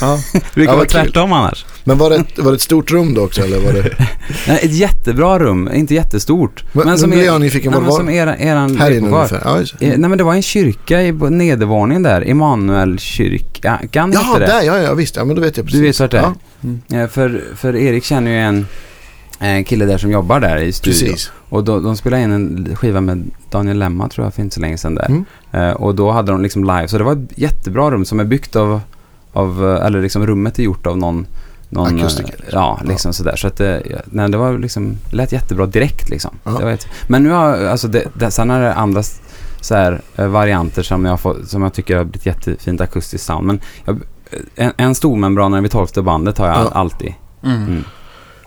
Ja. 0.01 0.19
Det 0.33 0.41
brukar 0.55 0.73
Ja, 0.73 0.77
vara 0.77 0.87
tvärtom 0.89 1.33
annars. 1.33 1.67
Men 1.85 1.99
var 1.99 2.11
det, 2.11 2.17
ett, 2.17 2.39
var 2.39 2.51
det 2.51 2.55
ett 2.57 2.61
stort 2.63 2.91
rum 2.91 3.15
då 3.15 3.25
också 3.25 3.43
eller 3.43 3.59
var 3.61 3.73
det? 3.73 3.83
Nej, 4.49 4.61
ett 4.63 4.73
jättebra 4.73 5.39
rum, 5.39 5.71
inte 5.75 5.95
jättestort. 5.95 6.65
Men, 6.73 6.87
men 6.87 6.99
som 6.99 7.11
nu 7.11 7.17
blir 7.17 7.27
jag 7.27 7.41
nyfiken. 7.41 7.73
var 7.85 7.91
som 7.97 8.07
det? 8.07 8.13
era, 8.15 8.37
eran 8.37 8.77
Här 8.77 8.91
inne 8.91 9.09
ungefär? 9.09 9.41
Ja, 9.45 9.59
just. 9.59 9.75
Eh, 9.75 9.89
Nej 9.89 9.99
men 9.99 10.19
det 10.19 10.25
var 10.25 10.35
en 10.35 10.43
kyrka 10.43 11.03
i 11.03 11.13
nedervåningen 11.13 12.03
där, 12.03 12.31
Emanuelkyrkan 12.31 13.79
Jaha, 13.93 14.23
hette 14.23 14.39
det. 14.39 14.47
där, 14.47 14.63
ja, 14.63 14.79
ja 14.79 14.95
visst. 14.95 15.17
Ja, 15.17 15.25
men 15.25 15.37
då 15.37 15.43
vet 15.43 15.57
jag 15.57 15.67
precis. 15.67 15.81
Du 15.81 15.87
vet 15.87 16.01
vart 16.01 16.11
det 16.11 16.19
är? 16.19 16.23
Ja, 16.89 16.97
Eh, 17.03 17.09
För, 17.09 17.43
för 17.57 17.77
Erik 17.77 18.05
känner 18.05 18.31
ju 18.31 18.39
en, 18.39 18.67
en 19.39 19.65
kille 19.65 19.85
där 19.85 19.99
som 19.99 20.11
jobbar 20.11 20.41
där 20.41 20.57
i 20.57 20.73
studion. 20.73 21.01
precis. 21.09 21.33
Och 21.49 21.65
då, 21.65 21.81
de 21.81 21.97
spelade 21.97 22.23
in 22.23 22.33
en 22.33 22.77
skiva 22.77 23.01
med 23.01 23.31
Daniel 23.51 23.79
Lemma 23.79 24.09
tror 24.09 24.27
jag 24.27 24.35
för 24.35 24.43
inte 24.43 24.55
så 24.55 24.61
länge 24.61 24.79
sedan 24.79 24.95
där. 24.95 25.07
Mm. 25.07 25.25
Eh, 25.53 25.71
och 25.71 25.95
då 25.95 26.11
hade 26.11 26.33
de 26.33 26.43
liksom 26.43 26.65
live, 26.65 26.89
så 26.89 26.99
det 26.99 27.05
var 27.05 27.13
ett 27.13 27.39
jättebra 27.39 27.91
rum 27.91 28.05
som 28.05 28.21
är 28.21 28.25
byggt 28.25 28.57
av, 28.57 28.81
av 29.33 29.71
eh, 29.77 29.87
eller 29.87 30.03
liksom 30.03 30.27
rummet 30.27 30.59
är 30.59 30.63
gjort 30.63 30.87
av 30.87 30.99
någon 30.99 31.27
någon, 31.69 32.01
Akustiker. 32.01 32.35
eh, 32.39 32.49
Ja, 32.53 32.81
liksom 32.85 33.13
sådär. 33.13 33.37
Så 33.37 33.47
att 33.47 33.57
det, 33.57 33.83
ja, 33.91 33.97
nej, 34.05 34.31
det 34.31 34.37
var 34.37 34.59
liksom, 34.59 34.97
det 35.11 35.17
lät 35.17 35.33
jättebra 35.33 35.67
direkt 35.67 36.11
liksom. 36.11 36.31
Ja. 36.45 36.51
Det 36.51 36.65
var 36.65 36.71
jätte, 36.71 36.87
men 37.09 37.23
nu 37.23 37.31
har, 37.31 37.65
alltså 37.67 37.89
det, 37.89 38.05
det, 38.15 38.31
sen 38.31 38.51
är 38.51 38.61
det 38.61 38.75
andra 38.75 39.03
så 39.61 39.75
här, 39.75 40.01
eh, 40.17 40.27
varianter 40.27 40.83
som 40.83 41.05
jag, 41.05 41.21
får, 41.21 41.37
som 41.47 41.63
jag 41.63 41.73
tycker 41.73 41.97
har 41.97 42.05
blivit 42.05 42.27
jättefint 42.27 42.81
akustiskt 42.81 43.27
sound. 43.27 43.47
Men 43.47 43.61
jag, 43.85 44.01
en, 44.57 44.73
en 44.77 44.95
stormembranare 44.95 45.61
vid 45.61 45.71
tolfte 45.71 46.03
bandet 46.03 46.39
har 46.39 46.47
jag 46.47 46.57
Ja. 46.57 46.71
alltid. 46.75 47.15
Mm. 47.45 47.63
Mm. 47.63 47.85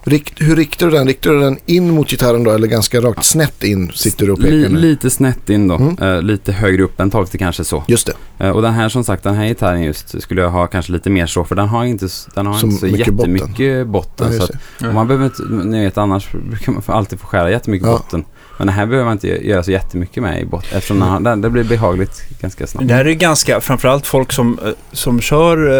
Rikt, 0.09 0.33
hur 0.37 0.55
riktar 0.55 0.85
du 0.87 0.91
den? 0.97 1.07
Riktar 1.07 1.31
du 1.31 1.39
den 1.39 1.57
in 1.65 1.89
mot 1.91 2.09
gitarren 2.09 2.43
då 2.43 2.51
eller 2.51 2.67
ganska 2.67 3.01
rakt 3.01 3.25
snett 3.25 3.63
in 3.63 3.91
sitter 3.95 4.25
du 4.25 4.31
och 4.31 4.39
pekar 4.39 4.49
nu? 4.69 4.77
lite 4.79 5.09
snett 5.09 5.49
in 5.49 5.67
då. 5.67 5.75
Mm. 5.75 5.97
Eh, 6.01 6.21
lite 6.21 6.51
högre 6.51 6.83
upp 6.83 6.99
än 6.99 7.09
tolfte 7.11 7.37
kanske 7.37 7.63
så. 7.63 7.83
Just 7.87 8.07
det. 8.37 8.45
Eh, 8.45 8.51
och 8.51 8.61
den 8.61 8.73
här 8.73 8.89
som 8.89 9.03
sagt, 9.03 9.23
den 9.23 9.35
här 9.35 9.45
gitarren 9.47 9.83
just 9.83 10.21
skulle 10.21 10.41
jag 10.41 10.49
ha 10.49 10.67
kanske 10.67 10.91
lite 10.91 11.09
mer 11.09 11.25
så. 11.25 11.43
För 11.43 11.55
den 11.55 11.67
har 11.67 11.85
inte, 11.85 12.07
den 12.35 12.45
har 12.45 12.53
Så 12.53 12.65
inte 12.67 12.79
så 12.79 12.85
mycket 12.85 13.13
botten. 13.13 13.35
jättemycket 13.35 13.87
botten. 13.87 14.31
Ja, 14.33 14.37
så 14.39 14.53
att, 14.87 14.93
man 14.93 15.07
behöver 15.07 15.25
inte, 15.25 15.43
ni 15.67 15.83
vet 15.83 15.97
annars 15.97 16.31
brukar 16.31 16.71
man 16.71 16.81
alltid 16.85 17.19
få 17.19 17.27
skära 17.27 17.51
jättemycket 17.51 17.87
Ja. 17.87 17.91
botten. 17.93 18.23
Men 18.59 18.67
det 18.67 18.73
här 18.73 18.85
behöver 18.85 19.05
man 19.05 19.13
inte 19.13 19.27
göra 19.47 19.63
så 19.63 19.71
jättemycket 19.71 20.23
med 20.23 20.41
i 20.41 20.45
botten. 20.45 20.77
Eftersom 20.77 21.01
Mm. 21.03 21.23
det, 21.23 21.35
det 21.35 21.49
blir 21.49 21.63
behagligt 21.63 22.39
ganska 22.41 22.67
snabbt. 22.67 22.87
Det 22.87 22.93
här 22.93 23.05
är 23.05 23.13
ganska, 23.13 23.61
framförallt 23.61 24.07
folk 24.07 24.31
som, 24.31 24.59
eh, 24.65 24.71
som 24.91 25.21
kör 25.21 25.79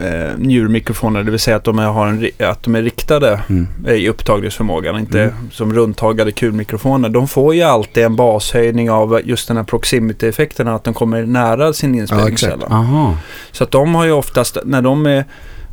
eh, 0.00 0.06
eh, 0.06 0.30
njurmikrofoner, 0.38 1.22
det 1.22 1.30
vill 1.30 1.40
säga 1.40 1.56
att 1.56 1.64
de 1.64 1.78
är, 1.78 1.86
har 1.86 2.06
en, 2.06 2.30
att 2.38 2.62
de 2.62 2.74
är 2.74 2.82
riktade 2.82 3.40
Mm. 3.48 3.66
i 3.88 4.08
upptagningsförmågan, 4.08 4.98
inte 4.98 5.22
Mm. 5.22 5.34
som 5.52 5.72
rundtagade 5.74 6.32
kulmikrofoner. 6.32 7.08
De 7.08 7.28
får 7.28 7.54
ju 7.54 7.62
alltid 7.62 8.04
en 8.04 8.16
bashöjning 8.16 8.90
av 8.90 9.20
just 9.24 9.48
den 9.48 9.56
här 9.56 9.64
proximity-effekten, 9.64 10.68
att 10.68 10.84
de 10.84 10.94
kommer 10.94 11.22
nära 11.26 11.72
sin 11.72 11.94
inspelningskälla. 11.94 12.66
Aha. 12.70 13.16
Så 13.52 13.64
att 13.64 13.70
de 13.70 13.94
har 13.94 14.04
ju 14.04 14.12
oftast, 14.12 14.56
när 14.64 14.82
de 14.82 15.06
är 15.06 15.24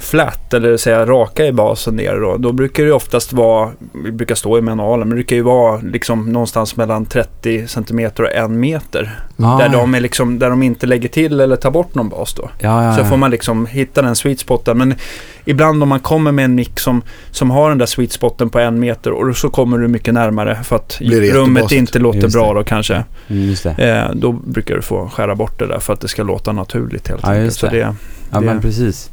flat, 0.03 0.53
eller 0.53 0.77
säga 0.77 1.05
raka 1.05 1.45
i 1.45 1.51
basen 1.51 1.95
ner 1.95 2.15
då, 2.21 2.37
då 2.37 2.51
brukar 2.51 2.83
det 2.83 2.91
oftast 2.91 3.33
vara, 3.33 3.69
det 4.05 4.11
brukar 4.11 4.35
stå 4.35 4.57
i 4.57 4.61
manualen, 4.61 4.99
men 4.99 5.09
det 5.09 5.15
brukar 5.15 5.35
ju 5.35 5.41
vara 5.41 5.81
liksom 5.83 6.31
någonstans 6.33 6.75
mellan 6.77 7.05
30 7.05 7.67
cm 7.67 8.09
och 8.19 8.31
1 8.31 8.49
meter. 8.51 9.19
Ah, 9.37 9.57
Där, 9.57 9.69
de 9.69 9.95
är 9.95 9.99
liksom, 9.99 10.39
där 10.39 10.49
de 10.49 10.63
inte 10.63 10.85
lägger 10.87 11.09
till 11.09 11.39
eller 11.39 11.55
tar 11.55 11.71
bort 11.71 11.95
någon 11.95 12.09
bas 12.09 12.33
då. 12.33 12.49
ja, 12.59 12.83
ja, 12.83 12.93
Så 12.95 13.01
ja. 13.01 13.05
får 13.05 13.17
man 13.17 13.31
liksom 13.31 13.65
hitta 13.65 14.01
den 14.01 14.15
sweet 14.15 14.39
spoten. 14.39 14.77
Men 14.77 14.93
ibland 15.45 15.83
om 15.83 15.89
man 15.89 15.99
kommer 15.99 16.31
med 16.31 16.45
en 16.45 16.55
mick 16.55 16.79
som, 16.79 17.01
som 17.31 17.51
har 17.51 17.69
den 17.69 17.77
där 17.77 17.85
sweet 17.85 18.11
spoten 18.11 18.49
på 18.49 18.59
en 18.59 18.79
meter 18.79 19.11
och 19.11 19.37
så 19.37 19.49
kommer 19.49 19.77
du 19.77 19.87
mycket 19.87 20.13
närmare 20.13 20.63
för 20.63 20.75
att 20.75 20.97
det 20.99 21.33
rummet 21.33 21.71
inte 21.71 21.99
låter 21.99 22.19
Just 22.19 22.35
bra 22.35 22.53
det. 22.53 22.59
då 22.59 22.63
kanske. 22.63 23.03
Mm, 23.27 23.55
det. 23.63 23.89
Eh, 23.89 24.11
då 24.15 24.31
brukar 24.31 24.75
du 24.75 24.81
få 24.81 25.09
skära 25.09 25.35
bort 25.35 25.59
det 25.59 25.67
där 25.67 25.79
för 25.79 25.93
att 25.93 26.01
det 26.01 26.07
ska 26.07 26.23
låta 26.23 26.51
naturligt 26.51 27.07
helt 27.07 27.21
Ja, 27.23 27.29
enkelt. 27.29 27.45
just 27.45 27.59
Så 27.59 27.65
det. 27.65 27.71
det, 27.77 27.95
Ja, 28.31 28.39
det- 28.39 28.45
men 28.45 28.61
precis. 28.61 29.09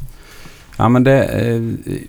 Ja, 0.81 0.89
men 0.89 1.05
det... 1.05 1.24
Eh, 1.24 1.62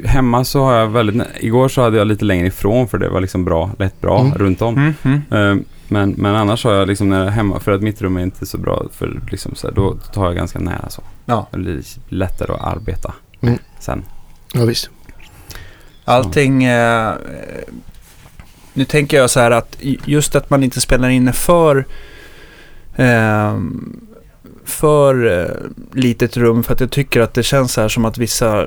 hemma 0.09 0.43
så 0.43 0.63
har 0.63 0.73
jag 0.73 0.87
väldigt... 0.87 1.27
Igår 1.39 1.67
så 1.67 1.81
hade 1.81 1.97
jag 1.97 2.07
lite 2.07 2.25
längre 2.25 2.47
ifrån 2.47 2.87
för 2.87 2.97
det 2.97 3.09
var 3.09 3.21
liksom 3.21 3.45
bra, 3.45 3.71
lätt 3.79 4.01
bra 4.01 4.19
Mm. 4.19 4.33
runt 4.37 4.61
om. 4.61 4.75
mm, 4.77 4.93
mm. 5.03 5.21
Eh, 5.59 5.63
men, 5.87 6.09
men 6.17 6.35
annars 6.35 6.63
har 6.63 6.73
jag 6.73 6.87
liksom 6.87 7.09
när 7.09 7.17
jag 7.19 7.27
är 7.27 7.31
hemma, 7.31 7.59
för 7.59 7.71
att 7.71 7.81
mitt 7.81 8.01
rum 8.01 8.17
är 8.17 8.21
inte 8.23 8.45
så 8.45 8.57
bra, 8.57 8.85
för 8.91 9.19
liksom 9.31 9.55
så 9.55 9.67
här, 9.67 9.73
då 9.75 9.93
tar 10.13 10.25
jag 10.25 10.35
ganska 10.35 10.59
nära 10.59 10.89
så. 10.89 11.01
Ja. 11.25 11.47
Det 11.51 11.57
blir 11.57 11.81
lättare 12.09 12.53
att 12.53 12.63
arbeta 12.63 13.13
Mm. 13.41 13.57
sen. 13.79 14.03
Ja, 14.53 14.65
visst. 14.65 14.89
Allting... 16.05 16.63
Eh, 16.63 17.13
nu 18.73 18.85
tänker 18.85 19.17
jag 19.17 19.29
så 19.29 19.39
här 19.39 19.51
att 19.51 19.77
just 20.05 20.35
att 20.35 20.49
man 20.49 20.63
inte 20.63 20.81
spelar 20.81 21.09
in 21.09 21.33
för... 21.33 21.85
Eh, 24.63 24.69
för 24.69 25.39
eh, 25.41 25.47
litet 25.93 26.37
rum 26.37 26.63
för 26.63 26.73
att 26.73 26.79
jag 26.79 26.91
tycker 26.91 27.21
att 27.21 27.33
det 27.33 27.43
känns 27.43 27.73
så 27.73 27.81
här 27.81 27.87
som 27.89 28.05
att 28.05 28.17
vissa 28.17 28.65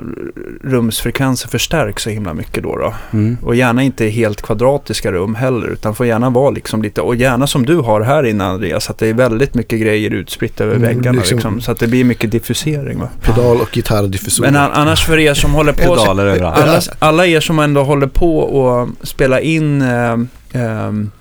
rumsfrekvenser 0.63 1.47
förstärks 1.49 2.03
så 2.03 2.09
himla 2.09 2.33
mycket 2.33 2.63
då. 2.63 2.77
då. 2.77 2.93
Mm. 3.13 3.37
Och 3.43 3.55
gärna 3.55 3.83
inte 3.83 4.05
helt 4.05 4.41
kvadratiska 4.41 5.11
rum 5.11 5.35
heller 5.35 5.67
utan 5.67 5.95
får 5.95 6.05
gärna 6.05 6.29
vara 6.29 6.49
liksom 6.49 6.81
lite 6.81 7.01
och 7.01 7.15
gärna 7.15 7.47
som 7.47 7.65
du 7.65 7.75
har 7.77 8.01
här 8.01 8.23
inne 8.25 8.45
Andreas 8.45 8.89
att 8.89 8.97
det 8.97 9.07
är 9.07 9.13
väldigt 9.13 9.53
mycket 9.55 9.81
grejer 9.81 10.11
utspritt 10.11 10.61
över 10.61 10.75
Mm, 10.75 10.87
väggarna 10.87 11.17
liksom- 11.19 11.35
liksom, 11.37 11.61
så 11.61 11.71
att 11.71 11.79
det 11.79 11.87
blir 11.87 12.03
mycket 12.03 12.31
diffusering. 12.31 12.99
Va? 12.99 13.09
Pedal 13.21 13.61
och 13.61 13.69
gitarrdiffusor. 13.71 14.43
Men 14.43 14.55
an- 14.55 14.71
annars 14.73 15.05
för 15.05 15.19
er 15.19 15.33
som 15.33 15.53
håller 15.53 15.73
på 15.73 15.93
alla, 15.93 16.81
alla 16.99 17.25
er 17.25 17.39
som 17.39 17.59
ändå 17.59 17.83
håller 17.83 18.07
på 18.07 18.39
och 18.39 18.89
spela 19.03 19.39
in 19.39 19.81
eh, 19.81 20.17
ehm, 20.53 21.11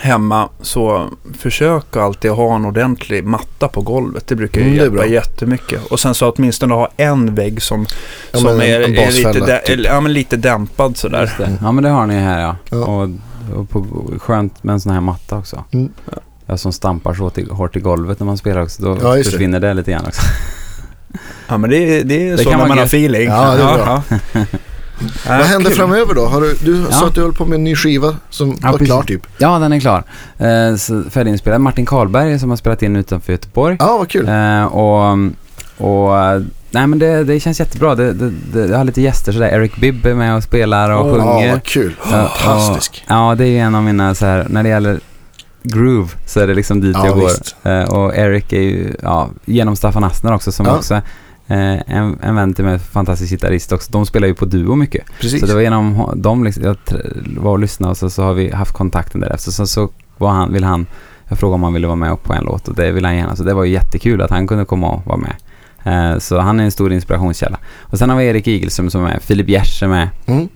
hemma 0.00 0.48
så 0.62 1.08
försök 1.38 1.96
alltid 1.96 2.30
ha 2.30 2.54
en 2.56 2.64
ordentlig 2.64 3.24
matta 3.24 3.68
på 3.68 3.80
golvet. 3.80 4.26
Det 4.26 4.34
brukar 4.36 4.60
ju 4.60 4.66
Mm, 4.66 4.76
det 4.76 4.80
är 4.80 4.84
hjälpa 4.84 4.96
bra. 4.96 5.06
jättemycket. 5.06 5.86
Och 5.86 6.00
sen 6.00 6.14
så 6.14 6.30
åtminstone 6.30 6.74
ha 6.74 6.88
en 6.96 7.34
vägg 7.34 7.62
som, 7.62 7.86
Ja, 8.32 8.38
som 8.38 8.48
är, 8.60 8.80
en 8.80 8.96
är 8.96 9.10
lite, 9.12 9.40
dä- 9.40 9.62
typ. 9.66 9.80
ja, 9.84 10.00
men 10.00 10.12
lite 10.12 10.36
dämpad 10.36 10.96
sådär. 10.96 11.30
Ja, 11.62 11.72
men 11.72 11.84
det 11.84 11.90
har 11.90 12.06
ni 12.06 12.14
här 12.14 12.40
ja. 12.40 12.56
Ja. 12.70 12.76
Och, 12.78 13.08
och 13.56 13.70
på, 13.70 13.86
skönt 14.18 14.62
med 14.64 14.72
en 14.72 14.80
sån 14.80 14.92
här 14.92 15.00
matta 15.00 15.36
också. 15.38 15.64
Mm. 15.72 15.92
Ja, 16.46 16.56
som 16.56 16.72
stampar 16.72 17.14
så 17.14 17.30
till, 17.30 17.50
hårt 17.50 17.76
i 17.76 17.80
golvet 17.80 18.20
när 18.20 18.26
man 18.26 18.38
spelar 18.38 18.62
också. 18.62 18.82
Då 18.82 18.98
Ja, 19.02 19.14
det. 19.14 19.24
försvinner 19.24 19.60
det. 19.60 19.74
lite 19.74 19.90
grann 19.90 20.06
också. 20.06 20.22
Ja 21.48 21.58
men 21.58 21.70
det, 21.70 22.02
det 22.02 22.28
är 22.28 22.30
Det 22.32 22.38
så 22.38 22.44
kan 22.44 22.52
när 22.52 22.58
vara 22.58 22.68
man 22.68 22.78
har 22.78 22.84
feeling. 22.84 23.28
Ja, 23.28 23.54
det 23.54 23.62
är 23.62 23.84
bra. 23.84 24.02
ja. 25.00 25.36
Vad 25.36 25.46
händer 25.46 25.68
kul. 25.70 25.78
framöver 25.78 26.14
då? 26.14 26.26
Har 26.26 26.40
du, 26.40 26.54
du 26.64 26.80
Ja. 26.90 26.92
sa 26.96 27.06
att 27.06 27.14
du 27.14 27.20
höll 27.22 27.32
på 27.32 27.44
med 27.46 27.54
en 27.56 27.64
ny 27.64 27.76
skiva 27.76 28.16
som 28.30 28.48
Ja, 28.50 28.56
var 28.62 28.72
precis. 28.72 28.86
klar 28.88 29.02
typ. 29.02 29.26
Ja, 29.38 29.58
den 29.58 29.72
är 29.72 29.80
klar. 29.80 30.02
Eh, 30.38 30.76
färdiginspelad. 31.10 31.60
Martin 31.60 31.86
Karlberg 31.86 32.38
som 32.38 32.50
har 32.50 32.56
spelat 32.56 32.82
in 32.82 32.96
utanför 32.96 33.32
Göteborg. 33.32 33.76
Ja, 33.80 33.96
vad 33.98 34.08
kul. 34.08 34.28
Eh, 34.28 34.64
och, 34.64 35.12
och 35.76 36.42
nej 36.70 36.86
men 36.86 36.98
det, 36.98 37.24
det 37.24 37.40
känns 37.40 37.60
jättebra. 37.60 37.94
Det, 37.94 38.12
det, 38.12 38.30
det, 38.52 38.66
jag 38.66 38.76
har 38.78 38.84
lite 38.84 39.00
gäster 39.02 39.32
sådär. 39.32 39.48
Eric 39.48 39.76
Bibb 39.76 40.06
är 40.06 40.14
med 40.14 40.36
och 40.36 40.42
spelar 40.42 40.90
och 40.90 41.08
Ja, 41.08 41.12
sjunger. 41.12 41.52
vad 41.52 41.62
kul. 41.62 41.94
Ja, 42.12 42.28
Fantastisk. 42.36 43.02
och- 43.06 43.10
Ja, 43.14 43.34
det 43.38 43.46
är 43.46 43.62
en 43.62 43.74
av 43.74 43.82
mina 43.82 44.14
så 44.14 44.26
här, 44.26 44.46
när 44.50 44.62
det 44.62 44.68
gäller 44.68 45.00
groove 45.62 46.08
så 46.26 46.40
är 46.40 46.46
det 46.46 46.54
liksom 46.54 46.80
dit 46.80 46.96
Ja, 46.98 47.06
jag 47.06 47.14
går. 47.14 47.22
visst. 47.28 47.56
Eh, 47.62 47.82
och 47.82 48.16
Eric 48.16 48.52
är 48.52 48.60
ju, 48.60 48.94
ja, 49.02 49.28
genom 49.44 49.76
Staffan 49.76 50.04
Astner 50.04 50.34
också 50.34 50.52
som 50.52 50.66
Ja. 50.66 50.76
också 50.76 51.00
eh, 51.50 51.96
en, 51.96 52.18
en 52.22 52.34
vän 52.34 52.54
till 52.54 52.64
mig, 52.64 52.78
fantastisk 52.78 53.30
gitarrist 53.30 53.72
också. 53.72 53.92
De 53.92 54.06
spelar 54.06 54.28
ju 54.28 54.34
på 54.34 54.44
duo 54.44 54.74
mycket. 54.74 55.04
Precis. 55.20 55.40
Så 55.40 55.46
det 55.46 55.54
var 55.54 55.60
genom 55.60 56.12
dem 56.16 56.44
liksom, 56.44 56.64
jag 56.64 56.76
var 57.36 57.50
och 57.50 57.58
lyssnade 57.58 57.90
och 57.90 57.96
så, 57.96 58.10
så 58.10 58.22
har 58.22 58.34
vi 58.34 58.50
haft 58.50 58.72
kontakten 58.72 59.20
därefter. 59.20 59.50
Så, 59.50 59.66
så 59.66 59.88
var 60.18 60.30
han, 60.30 60.52
vill 60.52 60.64
han, 60.64 60.86
jag 61.28 61.38
frågade 61.38 61.54
om 61.54 61.62
han 61.62 61.72
ville 61.74 61.86
vara 61.86 61.96
med 61.96 62.22
på 62.22 62.32
en 62.34 62.44
låt 62.44 62.68
och 62.68 62.74
det 62.74 62.92
ville 62.92 63.08
han 63.08 63.16
gärna. 63.16 63.36
Så 63.36 63.42
det 63.42 63.54
var 63.54 63.64
ju 63.64 63.72
jättekul 63.72 64.22
att 64.22 64.30
han 64.30 64.46
kunde 64.46 64.64
komma 64.64 64.88
och 64.90 65.06
vara 65.06 65.16
med. 65.18 65.34
Eh, 65.84 66.18
så 66.18 66.38
han 66.38 66.60
är 66.60 66.64
en 66.64 66.70
stor 66.70 66.92
inspirationskälla. 66.92 67.58
Och 67.80 67.98
sen 67.98 68.10
har 68.10 68.16
vi 68.16 68.26
Erik 68.26 68.46
Igelström 68.46 68.90
som 68.90 69.04
är 69.04 69.08
med, 69.08 69.22
Filip 69.22 69.48
Gers 69.48 69.82
är 69.82 69.88
med. 69.88 70.08
Mm. 70.26 70.48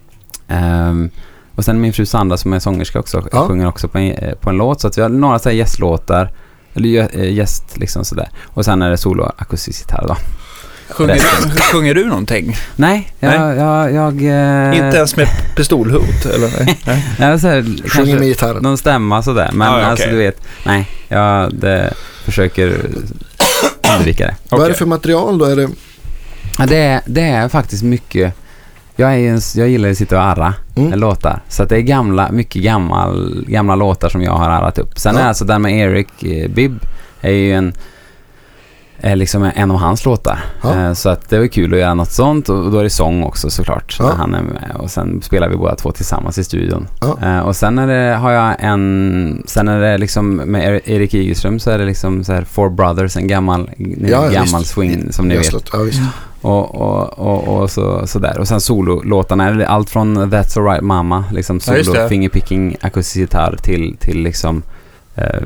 Ehm, 0.48 1.10
och 1.54 1.64
sen 1.64 1.80
min 1.80 1.92
fru 1.92 2.06
Sandra 2.06 2.36
som 2.36 2.52
är 2.52 2.58
sångerska 2.58 2.98
också, 3.00 3.22
Ja. 3.32 3.46
sjunger 3.48 3.66
också 3.68 3.88
på 3.88 3.98
en, 3.98 4.12
eh, 4.12 4.34
på 4.34 4.50
en 4.50 4.56
låt. 4.56 4.80
Så 4.80 4.88
att 4.88 4.98
vi 4.98 5.02
har 5.02 5.08
några 5.08 5.38
så 5.38 5.48
här 5.48 5.56
gästlåtar, 5.56 6.30
eller 6.74 7.08
eh, 7.18 7.32
gäst 7.32 7.78
liksom 7.78 8.04
sådär. 8.04 8.28
Och 8.44 8.64
sen 8.64 8.82
är 8.82 8.90
det 8.90 8.96
solo 8.96 9.30
akustisk 9.36 9.80
gitarr 9.80 10.04
då. 10.08 10.16
Sjunger, 10.90 11.14
du, 11.14 11.60
sjunger 11.72 11.94
du 11.94 12.04
någonting? 12.06 12.56
Nej, 12.76 13.12
jag... 13.20 13.56
jag, 13.56 13.92
jag 13.92 14.12
eh, 14.22 14.76
Inte 14.86 14.96
ens 14.96 15.16
med 15.16 15.28
pistolhot 15.56 16.26
eller? 16.34 16.50
Nej. 16.64 16.78
Nej. 17.18 17.40
Så 17.40 17.48
här, 17.48 17.88
Sjunger 17.88 18.18
med 18.18 18.28
gitarren. 18.28 18.62
någon 18.62 18.78
stämma 18.78 19.22
sådär. 19.22 19.50
Men 19.52 19.68
Ja, 19.72 19.80
ja, 19.80 19.86
alltså 19.86 20.08
du 20.10 20.16
vet, 20.16 20.42
nej, 20.66 20.88
jag 21.08 21.54
det, 21.54 21.94
försöker 22.24 22.86
undvika 23.96 24.26
det. 24.26 24.34
Vad 24.48 24.64
är 24.64 24.68
det 24.68 24.74
för 24.74 24.86
material 24.86 25.38
då? 25.38 25.44
Är 25.44 25.56
det... 25.56 25.68
Ja, 26.58 26.66
det, 26.66 26.76
är, 26.76 27.00
det 27.06 27.22
är 27.22 27.48
faktiskt 27.48 27.82
mycket, 27.82 28.34
jag, 28.96 29.12
är, 29.12 29.16
ju 29.16 29.28
en- 29.28 29.40
jag 29.54 29.68
gillar 29.68 29.90
att 29.90 29.98
sitta 29.98 30.16
och 30.16 30.22
arra 30.24 30.54
Mm. 30.76 30.98
låtar. 30.98 31.40
Så 31.48 31.62
att 31.62 31.68
det 31.68 31.76
är 31.76 31.80
gamla, 31.80 32.32
mycket 32.32 32.62
gammal, 32.62 33.44
gamla 33.48 33.74
låtar 33.76 34.08
som 34.08 34.22
jag 34.22 34.32
har 34.32 34.50
arrat 34.50 34.78
upp. 34.78 34.98
Sen 34.98 35.14
Ja. 35.14 35.20
är 35.22 35.28
alltså 35.28 35.44
den 35.44 35.62
med 35.62 35.72
Eric 35.78 36.06
eh, 36.22 36.50
Bibb 36.50 36.78
är 37.20 37.30
ju 37.32 37.52
en 37.54 37.72
är 39.04 39.16
liksom 39.16 39.50
en 39.54 39.70
av 39.70 39.76
hans 39.76 40.04
låtar. 40.04 40.38
Ja. 40.62 40.80
Eh, 40.80 40.92
Så 40.92 41.08
att 41.08 41.28
det 41.30 41.38
var 41.38 41.46
kul 41.46 41.72
att 41.74 41.80
göra 41.80 41.94
något 41.94 42.10
sånt 42.10 42.48
och 42.48 42.70
då 42.70 42.78
är 42.78 42.82
det 42.84 42.90
sång 42.90 43.22
också 43.24 43.50
såklart. 43.50 43.96
Ja. 43.98 44.12
Han 44.16 44.34
är 44.34 44.42
med. 44.42 44.76
Och 44.78 44.90
sen 44.90 45.22
spelar 45.22 45.48
vi 45.48 45.56
båda 45.56 45.74
två 45.76 45.92
tillsammans 45.92 46.38
i 46.38 46.44
studion. 46.44 46.86
Ja. 47.00 47.18
Eh, 47.22 47.38
Och 47.38 47.56
sen 47.56 47.78
är 47.78 47.86
det, 47.86 48.16
har 48.16 48.30
jag 48.30 48.54
en, 48.58 49.42
sen 49.46 49.68
är 49.68 49.80
det 49.80 49.98
liksom 49.98 50.34
med 50.36 50.64
Er- 50.74 50.80
Erik 50.90 51.14
Igelström 51.14 51.58
så 51.58 51.70
är 51.70 51.78
det 51.78 51.84
liksom 51.84 52.24
så 52.24 52.32
här 52.32 52.44
Four 52.44 52.70
Brothers, 52.70 53.16
en 53.16 53.28
gammal, 53.28 53.70
en 53.78 54.06
Ja, 54.08 54.28
gammal 54.28 54.60
visst. 54.60 54.70
swing 54.74 55.12
som 55.12 55.28
ni 55.28 55.34
vet. 55.34 55.44
Gästlåt? 55.44 55.70
Ja, 55.72 55.78
visst. 55.78 56.00
Och, 56.40 56.74
och, 56.74 57.18
och, 57.18 57.60
och 57.62 57.70
så, 57.70 58.06
så 58.06 58.18
där. 58.18 58.38
Och 58.38 58.48
sen 58.48 58.60
sololåtarna, 58.60 59.66
allt 59.66 59.90
från 59.90 60.18
That's 60.32 60.58
Alright 60.58 60.82
Mama, 60.84 61.24
liksom 61.32 61.60
solo, 61.60 62.08
fingerpicking, 62.08 62.76
akustisk 62.80 63.16
gitarr 63.16 63.56
till, 63.62 63.96
till 64.00 64.22
liksom 64.22 64.62
eh, 65.14 65.42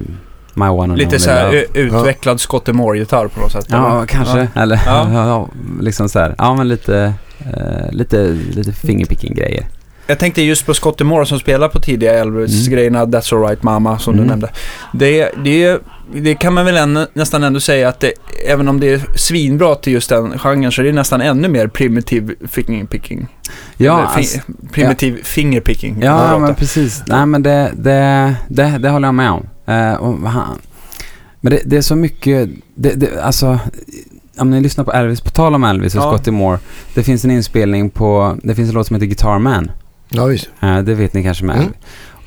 My 0.58 0.66
One 0.68 0.82
and 0.92 0.98
Lite 0.98 1.18
så 1.18 1.30
här 1.30 1.64
utvecklad 1.74 2.40
Scotty 2.40 2.72
Moore-gitarr 2.72 3.28
på 3.28 3.40
något 3.40 3.52
sätt. 3.52 3.66
Ja, 3.68 4.04
kanske. 4.08 4.48
Ja. 4.54 4.62
Eller 4.62 4.80
Ja. 4.86 5.08
ja. 5.12 5.26
ja, 5.28 5.48
liksom 5.80 6.08
så 6.08 6.18
här. 6.18 6.34
Ja, 6.38 6.54
men 6.54 6.68
lite, 6.68 7.12
eh, 7.40 7.92
lite, 7.92 8.36
lite 8.50 8.72
fingerpicking-grejer. 8.72 9.66
Jag 10.06 10.18
tänkte 10.18 10.42
just 10.42 10.66
på 10.66 10.74
Scotty 10.74 11.04
Moore 11.04 11.26
som 11.26 11.38
spelar 11.38 11.68
på 11.68 11.80
tidiga 11.80 12.14
Elvis-grejerna, 12.14 13.04
That's 13.04 13.34
Alright 13.34 13.62
Mama, 13.62 13.98
som 13.98 14.14
Mm. 14.14 14.24
du 14.24 14.30
nämnde. 14.30 14.50
Det, 14.92 15.30
det, 15.44 15.78
det 16.14 16.34
kan 16.34 16.54
man 16.54 16.64
väl 16.64 16.76
än, 16.76 17.06
nästan 17.12 17.42
ändå 17.44 17.60
säga 17.60 17.88
att 17.88 18.00
det, 18.00 18.12
även 18.48 18.68
om 18.68 18.80
det 18.80 18.92
är 18.92 19.00
svinbra 19.16 19.74
till 19.74 19.92
just 19.92 20.08
den 20.08 20.38
genren, 20.38 20.72
så 20.72 20.82
är 20.82 20.86
det 20.86 20.92
nästan 20.92 21.20
ännu 21.20 21.48
mer 21.48 21.66
primitiv 21.66 22.34
fingerpicking. 22.50 23.26
Ja, 23.76 23.98
Eller 23.98 24.08
alltså, 24.16 24.38
primitiv 24.72 25.20
fingerpicking. 25.24 26.02
ja 26.02 26.38
men 26.38 26.54
precis. 26.54 27.02
Nej, 27.06 27.26
men 27.26 27.42
det, 27.42 27.70
det, 27.76 28.34
det, 28.48 28.78
det 28.78 28.88
håller 28.88 29.08
jag 29.08 29.14
med 29.14 29.30
om. 29.30 29.46
Eh, 29.68 29.94
och 29.94 30.30
han, 30.30 30.58
men 31.40 31.52
det, 31.52 31.62
det 31.64 31.76
är 31.76 31.82
så 31.82 31.96
mycket, 31.96 32.50
det, 32.74 32.94
det, 32.94 33.22
alltså, 33.22 33.58
om 34.38 34.50
ni 34.50 34.60
lyssnar 34.60 34.84
på 34.84 34.92
Elvis, 34.92 35.20
på 35.20 35.30
tal 35.30 35.54
om 35.54 35.64
Elvis 35.64 35.94
och 35.94 36.00
Ja. 36.02 36.12
Scotty 36.12 36.30
Moore. 36.30 36.58
Det 36.94 37.02
finns 37.02 37.24
en 37.24 37.30
inspelning 37.30 37.90
på, 37.90 38.38
det 38.42 38.54
finns 38.54 38.68
en 38.68 38.74
låt 38.74 38.86
som 38.86 38.94
heter 38.96 39.06
Guitar 39.06 39.38
Man. 39.38 39.70
Ja, 40.08 40.24
visst. 40.24 40.48
Eh, 40.60 40.78
det 40.78 40.94
vet 40.94 41.14
ni 41.14 41.22
kanske 41.22 41.44
med. 41.44 41.56
Mm. 41.56 41.72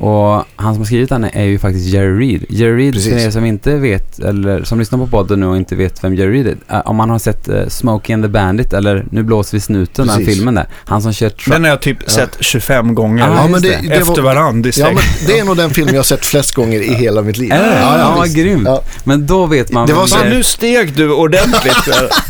Och 0.04 0.46
han 0.56 0.74
som 0.74 0.78
har 0.78 0.86
skrivit 0.86 1.10
den 1.10 1.24
är 1.24 1.44
ju 1.44 1.60
faktiskt 1.60 1.86
Jerry 1.88 2.20
Reed. 2.20 2.46
Jerry 2.50 2.78
Reed, 2.84 2.94
Precis. 2.94 3.14
för 3.14 3.20
er 3.20 3.32
som 3.32 3.46
inte 3.46 3.76
vet, 3.78 4.20
eller 4.20 4.64
som 4.64 4.80
lyssnar 4.80 5.00
på 5.00 5.08
podden 5.08 5.40
nu 5.40 5.46
och 5.46 5.58
inte 5.58 5.76
vet 5.76 6.04
vem 6.04 6.16
Jerry 6.16 6.44
Reed 6.44 6.58
är. 6.68 6.76
eh, 6.76 6.82
Om 6.86 6.96
man 6.96 7.10
har 7.10 7.20
sett 7.20 7.50
uh, 7.50 7.68
Smokey 7.68 8.14
and 8.14 8.24
the 8.24 8.28
Bandit 8.30 8.74
eller 8.74 9.06
Nu 9.12 9.24
blåser 9.24 9.58
vi 9.58 9.62
snuten, 9.62 10.08
den 10.08 10.26
filmen 10.26 10.56
där. 10.56 10.68
Han 10.86 11.02
som 11.02 11.14
kör 11.14 11.30
truck. 11.30 11.54
Den 11.54 11.64
har 11.64 11.70
jag 11.70 11.82
typ 11.82 12.10
sett 12.12 12.38
25 12.40 12.96
gånger. 12.96 13.24
Ah, 13.30 13.48
Ja, 13.52 13.60
det, 13.60 13.68
det. 13.70 13.94
Efter 13.94 14.22
var, 14.22 14.22
varandra 14.22 14.70
i 14.70 14.74
Ja, 14.80 14.86
men 14.88 15.04
det 15.28 15.40
är 15.40 15.46
nog 15.46 15.58
den 15.58 15.70
film 15.70 15.88
jag 15.88 15.96
har 15.96 16.04
sett 16.04 16.26
flest 16.26 16.54
gånger 16.56 16.80
i 16.82 16.94
hela 16.94 17.22
mitt 17.22 17.38
liv. 17.38 17.52
Är 17.52 17.60
det? 17.70 17.80
Ja, 17.80 17.98
ja, 17.98 18.26
ja, 18.28 18.34
grymt. 18.42 18.64
Ja. 18.66 18.84
Men 19.04 19.26
då 19.28 19.46
vet 19.46 19.72
man 19.72 19.88
Det 19.88 19.94
var 19.94 20.08
så- 20.08 20.18
Fan, 20.18 20.30
nu 20.30 20.44
steg 20.44 20.94
du 20.96 21.12
ordentligt. 21.12 21.88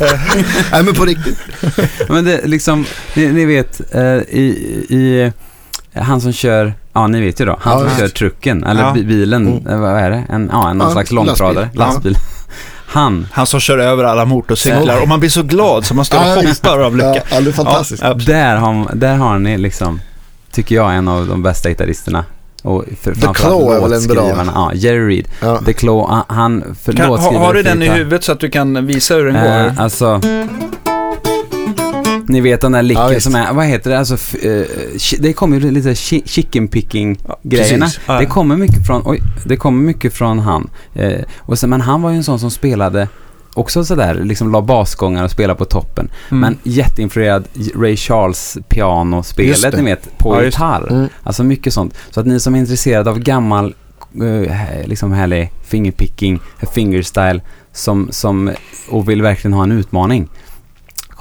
Nej, 0.72 0.82
men 0.84 0.94
på 0.94 1.04
riktigt. 1.04 1.38
Men 2.08 2.24
det 2.24 2.40
liksom, 2.44 2.86
ni, 3.16 3.26
ni 3.26 3.44
vet, 3.44 3.94
eh, 3.94 4.02
i, 4.02 4.42
i, 4.88 5.32
han 5.94 6.20
som 6.20 6.32
kör, 6.32 6.74
ja 6.92 7.06
ni 7.06 7.20
vet 7.20 7.40
ju 7.40 7.44
då, 7.44 7.56
han 7.60 7.82
Ja, 7.82 7.88
som 7.88 7.98
kör 7.98 8.08
trucken, 8.08 8.64
eller 8.64 8.82
Ja. 8.82 8.92
bi- 8.92 9.04
bilen, 9.04 9.46
Mm. 9.46 9.66
eh, 9.66 9.80
vad 9.80 9.90
är 10.00 10.10
det? 10.10 10.24
En, 10.28 10.48
ja, 10.52 10.70
en 10.70 10.78
någon 10.78 10.86
Ja, 10.88 10.92
slags 10.92 11.10
långtradare, 11.12 11.68
lastbil. 11.74 12.18
Han, 12.86 13.26
Han 13.32 13.46
som 13.46 13.60
kör 13.60 13.78
över 13.78 14.04
alla 14.04 14.24
motorcyklar 14.24 15.02
och 15.02 15.08
man 15.08 15.20
blir 15.20 15.30
så 15.30 15.42
glad 15.42 15.84
så 15.84 15.94
man 15.94 16.04
står 16.04 16.18
och 16.18 16.24
hoppar 16.44 16.78
av 16.78 16.96
lycka. 16.96 17.22
Ja, 17.30 17.40
det 17.40 17.50
är 17.50 17.52
fantastiskt. 17.52 18.02
Där 18.26 18.56
har, 18.56 18.94
där 18.94 19.16
har 19.16 19.38
ni 19.38 19.58
liksom, 19.58 20.00
tycker 20.50 20.74
jag, 20.74 20.94
en 20.94 21.08
av 21.08 21.26
de 21.26 21.42
bästa 21.42 21.68
gitarristerna. 21.68 22.24
Och 22.62 22.84
för, 23.00 23.14
The 23.14 23.26
Claw 23.34 23.76
är 23.76 23.80
väl 23.80 23.92
en 23.92 24.06
bra-. 24.06 24.44
Ja, 24.54 24.70
Jerry 24.74 25.08
Reed. 25.16 25.28
Ja. 25.40 25.58
The 25.66 25.72
Claw, 25.72 26.24
han- 26.28 26.76
för 26.82 26.92
Kan, 26.92 27.08
har, 27.18 27.54
du 27.54 27.62
den 27.62 27.82
i 27.82 27.88
huvudet 27.88 28.24
så 28.24 28.32
att 28.32 28.40
du 28.40 28.50
kan 28.50 28.86
visa 28.86 29.14
hur 29.14 29.24
den 29.24 29.34
går? 29.34 29.66
Eh, 29.66 29.80
alltså... 29.80 30.20
Ni 32.32 32.40
vet 32.40 32.60
den 32.60 32.72
där 32.72 32.82
licken 32.82 33.12
Ja, 33.12 33.20
som 33.20 33.34
är, 33.34 33.52
vad 33.52 33.66
heter 33.66 33.90
det, 33.90 33.98
alltså, 33.98 34.38
eh, 34.46 34.64
det 35.18 35.32
kommer 35.32 35.60
ju 35.60 35.70
lite 35.70 35.88
chi- 35.94 36.22
chicken 36.26 36.68
picking 36.68 37.18
grejerna. 37.42 37.88
Ja. 38.06 38.18
Det 38.18 38.26
kommer 38.26 38.56
mycket 38.56 38.86
från, 38.86 39.02
oj, 39.04 39.20
det 39.44 39.56
kommer 39.56 39.82
mycket 39.82 40.14
från 40.14 40.38
han. 40.38 40.70
Eh, 40.94 41.20
och 41.38 41.58
sen, 41.58 41.70
men 41.70 41.80
han 41.80 42.02
var 42.02 42.10
ju 42.10 42.16
en 42.16 42.24
sån 42.24 42.38
som 42.38 42.50
spelade 42.50 43.08
också 43.54 43.84
sådär, 43.84 44.14
liksom 44.24 44.52
la 44.52 44.62
basgångar 44.62 45.24
och 45.24 45.30
spelade 45.30 45.58
på 45.58 45.64
toppen. 45.64 46.08
Mm. 46.30 46.40
Men 46.40 46.58
jätteinfluerad 46.62 47.44
Ray 47.76 47.96
Charles 47.96 48.58
pianospelet, 48.68 49.76
ni 49.76 49.82
vet, 49.82 50.18
på 50.18 50.34
Ja, 50.36 50.44
gitarr. 50.44 50.92
Mm. 50.92 51.08
Alltså 51.22 51.44
mycket 51.44 51.72
sånt. 51.72 51.94
Så 52.10 52.20
att 52.20 52.26
ni 52.26 52.40
som 52.40 52.54
är 52.54 52.58
intresserade 52.58 53.10
av 53.10 53.18
gammal, 53.18 53.74
eh, 54.22 54.86
liksom 54.86 55.12
härlig 55.12 55.50
fingerpicking, 55.64 56.40
fingerstyle, 56.74 57.40
som, 57.72 58.08
som, 58.10 58.50
och 58.90 59.08
vill 59.08 59.22
verkligen 59.22 59.52
ha 59.52 59.62
en 59.62 59.72
utmaning. 59.72 60.28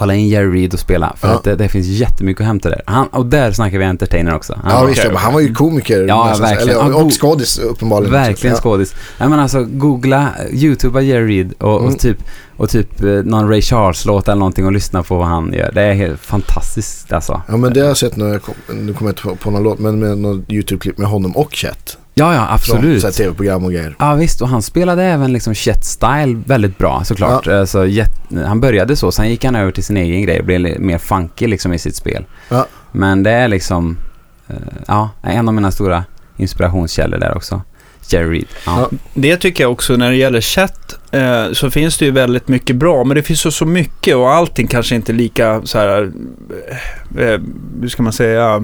Kolla 0.02 0.16
in 0.16 0.28
Jerry 0.28 0.62
Reed 0.62 0.74
och 0.74 0.80
spela, 0.80 1.14
för 1.18 1.28
Ja. 1.28 1.34
att 1.34 1.44
det, 1.44 1.56
det 1.56 1.70
finns 1.70 1.88
jättemycket 1.88 2.42
att 2.42 2.48
hämta 2.48 2.70
där. 2.70 2.82
Han, 2.86 3.08
och 3.08 3.26
där 3.26 3.52
snackar 3.52 3.78
vi 3.78 3.86
entertainer 3.86 4.36
också. 4.36 4.60
Han 4.64 4.74
Ja, 4.74 4.80
var- 4.82 4.88
visst. 4.88 5.04
men 5.08 5.16
han 5.16 5.34
var 5.34 5.40
ju 5.40 5.54
komiker. 5.54 6.06
Ja, 6.08 6.28
nästan. 6.30 6.50
verkligen. 6.50 6.80
Eller, 6.86 7.06
och 7.06 7.22
skådis 7.22 7.60
uppenbarligen. 7.60 8.12
Verkligen 8.14 8.56
ja. 8.56 8.62
skådis. 8.62 8.96
Nej 9.20 9.30
men 9.30 9.40
alltså, 9.40 9.64
googla, 9.64 10.30
youtuba 10.52 11.02
Jerry 11.02 11.38
Reed 11.38 11.54
och, 11.58 11.80
Mm. 11.80 11.94
och 11.94 12.00
typ, 12.00 12.18
och 12.58 12.70
typ 12.70 13.04
eh, 13.04 13.10
någon 13.10 13.50
Ray 13.50 13.62
Charles-låt 13.62 14.28
eller 14.28 14.40
någonting 14.40 14.66
och 14.66 14.72
lyssna 14.72 15.04
på 15.04 15.18
vad 15.18 15.28
han 15.28 15.54
gör. 15.54 15.72
Det 15.74 15.82
är 15.82 15.94
helt 15.94 16.20
fantastiskt 16.20 17.14
alltså. 17.14 17.42
Ja, 17.48 17.58
men 17.58 17.74
det 17.74 17.80
har 17.80 17.88
jag 17.88 17.98
sett 17.98 18.16
när 18.16 18.28
jag 18.28 18.42
kom, 18.42 18.54
nu 18.68 18.94
kommer 18.94 19.10
jag 19.10 19.12
inte 19.12 19.22
på, 19.22 19.36
på 19.36 19.52
någon 19.52 19.64
låt, 19.64 19.80
men 19.80 20.00
med 20.00 20.18
något 20.18 20.50
YouTube-klipp 20.50 20.98
med 20.98 21.08
honom 21.08 21.32
och 21.38 21.54
Chet. 21.54 21.98
Ja, 22.22 22.34
ja, 22.34 22.46
Från 22.46 22.54
absolut. 22.78 23.04
här 23.04 23.12
tv-program 23.12 23.64
och 23.66 23.72
grejer. 23.72 23.96
Ja 24.00 24.14
visst, 24.16 24.42
och 24.42 24.48
han 24.48 24.62
spelade 24.62 25.04
även 25.04 25.34
liksom 25.34 25.54
Chet 25.54 25.86
Style 25.86 26.42
väldigt 26.46 26.78
bra 26.78 27.04
såklart. 27.04 27.48
Alltså, 27.48 27.88
jätt- 27.88 28.22
han 28.46 28.62
började 28.62 28.96
så, 28.96 29.12
sen 29.12 29.30
gick 29.30 29.46
han 29.46 29.56
över 29.56 29.72
till 29.72 29.84
sin 29.84 29.98
egen 29.98 30.22
grej 30.22 30.40
och 30.40 30.46
blev 30.46 30.80
mer 30.82 30.98
funky 30.98 31.48
liksom 31.48 31.74
i 31.74 31.80
sitt 31.80 31.96
spel. 31.96 32.26
Ja. 32.50 32.66
Men 32.92 33.24
det 33.24 33.32
är 33.32 33.48
liksom, 33.48 33.98
eh, 34.48 34.56
ja, 34.88 35.10
en 35.22 35.48
av 35.48 35.54
mina 35.54 35.72
stora 35.72 36.04
inspirationskällor 36.38 37.18
där 37.20 37.36
också. 37.38 37.62
Jerry 38.10 38.30
Reed. 38.38 38.48
Ja. 38.66 38.88
Ja. 38.92 38.98
Det 39.14 39.38
tycker 39.38 39.64
jag 39.64 39.72
också 39.72 39.96
när 39.96 40.10
det 40.10 40.16
gäller 40.18 40.42
chatt 40.42 40.96
eh, 41.12 41.52
så 41.54 41.72
finns 41.72 41.98
det 41.98 42.06
ju 42.06 42.12
väldigt 42.12 42.48
mycket 42.48 42.76
bra 42.76 43.04
men 43.04 43.16
det 43.16 43.24
finns 43.24 43.46
ju 43.46 43.52
så 43.52 43.66
mycket 43.66 44.16
och 44.16 44.32
allting 44.32 44.68
kanske 44.68 44.96
inte 44.96 45.14
lika 45.14 45.62
så 45.64 45.78
här 45.78 46.12
eh, 47.18 47.28
eh, 47.28 47.40
hur 47.82 47.88
ska 47.90 48.04
man 48.04 48.14
säga 48.14 48.56
eh, 48.56 48.62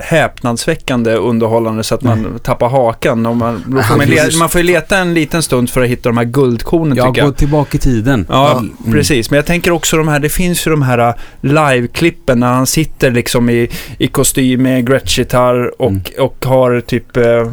häpnadsväckande 0.00 1.14
underhållande 1.14 1.82
så 1.84 1.94
att 1.94 2.02
man 2.02 2.38
tappar 2.42 2.68
hakan 2.68 3.26
och 3.26 3.36
man, 3.36 3.62
får 3.62 3.96
man, 3.96 4.06
le, 4.08 4.16
precis. 4.16 4.38
man 4.38 4.48
får 4.48 4.60
ju 4.60 4.66
leta 4.66 4.98
en 4.98 5.14
liten 5.14 5.42
stund 5.42 5.70
för 5.70 5.82
att 5.82 5.88
hitta 5.88 6.08
de 6.08 6.16
här 6.18 6.24
guldkornen 6.24 6.96
Jag 6.96 7.06
tycker 7.06 7.22
går 7.22 7.28
jag. 7.30 7.36
tillbaka 7.36 7.76
i 7.76 7.80
tiden. 7.80 8.26
Ja, 8.28 8.52
Mm. 8.58 8.92
precis. 8.92 9.30
Men 9.30 9.36
jag 9.36 9.46
tänker 9.46 9.70
också 9.70 9.96
de 9.96 10.08
här, 10.08 10.18
det 10.18 10.28
finns 10.28 10.66
ju 10.66 10.70
de 10.70 10.82
här 10.82 11.08
uh, 11.08 11.14
live-klippen 11.40 12.40
när 12.40 12.52
han 12.52 12.66
sitter 12.66 13.10
liksom 13.10 13.50
i, 13.50 13.68
i 13.98 14.06
kostym 14.08 14.62
med 14.62 14.88
Gretsch-gitarr 14.88 15.82
och, 15.82 15.90
Mm. 15.90 16.02
och 16.18 16.44
har 16.44 16.80
typ, 16.80 17.16
eh, 17.16 17.24
eh, 17.24 17.46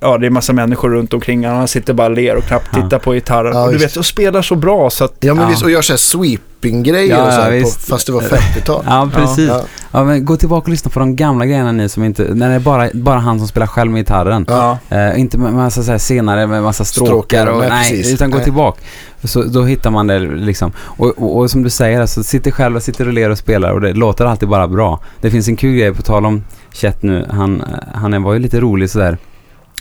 ja 0.00 0.18
det 0.18 0.26
är 0.26 0.30
massa 0.30 0.52
människor 0.52 0.90
runt 0.90 1.14
omkring. 1.14 1.46
Han 1.46 1.68
sitter 1.68 1.92
bara 1.94 2.06
och 2.08 2.14
ler 2.16 2.36
och 2.36 2.44
knappt 2.44 2.76
Tittar 2.82 2.98
på 2.98 3.12
gitarren. 3.12 3.52
Ja, 3.56 3.64
och 3.64 3.72
du 3.72 3.78
vet, 3.78 3.96
och 3.96 4.06
spelar 4.06 4.42
så 4.42 4.56
bra 4.56 4.90
så 4.90 5.04
att, 5.04 5.14
Ja, 5.20 5.34
men 5.34 5.42
Ja. 5.44 5.50
visst. 5.50 5.62
Och 5.62 5.70
gör 5.70 5.82
så 5.82 5.92
här 5.92 5.98
sweeping-grejer 5.98 7.16
Ja, 7.18 7.26
och 7.26 7.32
så 7.32 7.40
här, 7.40 7.62
på, 7.62 7.68
fast 7.68 8.06
det 8.06 8.12
var 8.12 8.20
50-tal. 8.20 8.84
Ja, 8.86 9.10
precis. 9.14 9.48
Ja. 9.48 9.62
Ja. 9.92 10.04
men 10.04 10.24
gå 10.24 10.36
tillbaka 10.36 10.64
och 10.64 10.68
lyssna 10.68 10.90
på 10.90 10.98
de 10.98 11.16
gamla 11.16 11.46
grejerna 11.46 11.72
ni 11.72 11.88
som 11.88 12.04
inte, 12.04 12.22
när 12.34 12.48
det 12.48 12.54
är 12.54 12.58
bara, 12.60 12.88
bara 12.94 13.18
han 13.18 13.38
som 13.38 13.48
spelar 13.48 13.66
själv 13.66 13.90
med 13.90 14.00
gitarren. 14.00 14.46
ja. 14.48 14.78
Eh, 14.88 15.20
inte 15.20 15.38
med 15.38 15.52
massa 15.52 15.82
så 15.82 15.90
här 15.90 15.98
senare 15.98 16.46
med 16.46 16.62
massa 16.62 16.84
stråkar, 16.84 17.06
Stråkar, 17.10 17.46
och, 17.46 17.58
nej, 17.68 17.90
precis. 17.90 18.14
utan 18.14 18.30
gå 18.30 18.36
Nej. 18.36 18.44
tillbaka. 18.44 18.80
Så 19.24 19.42
då 19.42 19.62
hittar 19.64 19.90
man 19.90 20.06
det 20.06 20.18
liksom. 20.18 20.72
Och, 20.78 21.06
och, 21.18 21.36
och 21.38 21.50
som 21.50 21.62
du 21.62 21.70
säger, 21.70 22.00
alltså, 22.00 22.22
sitter 22.22 22.50
själv 22.50 22.76
och 22.76 22.82
sitter 22.82 23.06
och 23.06 23.12
ler 23.12 23.30
och 23.30 23.38
spelar 23.38 23.70
och 23.72 23.80
det 23.80 23.92
låter 23.92 24.24
alltid 24.24 24.48
bara 24.48 24.68
bra. 24.68 25.00
Det 25.20 25.30
finns 25.30 25.48
en 25.48 25.56
kul 25.56 25.76
grej 25.76 25.94
på 25.94 26.02
tal 26.02 26.26
om 26.26 26.44
Chet 26.72 27.02
nu. 27.02 27.26
Han, 27.30 27.62
han 27.94 28.14
är- 28.14 28.18
var 28.18 28.32
ju 28.32 28.38
lite 28.38 28.60
rolig 28.60 28.90
sådär. 28.90 29.18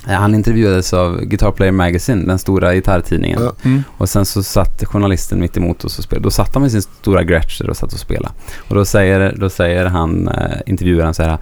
Eh, 0.07 0.13
Han 0.13 0.35
intervjuades 0.35 0.93
av 0.93 1.21
Guitar 1.21 1.51
Player 1.51 1.71
Magazine, 1.71 2.25
den 2.25 2.39
stora 2.39 2.73
gitarrtidningen. 2.75 3.41
Ja. 3.41 3.53
Mm. 3.63 3.83
Och 3.97 4.09
sen 4.09 4.25
så 4.25 4.43
satt 4.43 4.85
journalisten 4.85 5.39
mitt 5.39 5.57
emot 5.57 5.85
oss 5.85 5.97
och 5.97 6.03
spelade. 6.03 6.23
Då 6.23 6.31
satt 6.31 6.53
han 6.53 6.61
med 6.61 6.71
sin 6.71 6.81
stora 6.81 7.23
Gretsch 7.23 7.61
och 7.61 7.77
satt 7.77 7.93
och 7.93 7.99
spelade. 7.99 8.33
Och 8.67 8.75
då 8.75 8.85
säger, 8.85 9.35
då 9.37 9.49
säger 9.49 9.85
han, 9.85 10.27
eh, 10.27 10.57
intervjuaren 10.65 11.13
så 11.13 11.23
här 11.23 11.37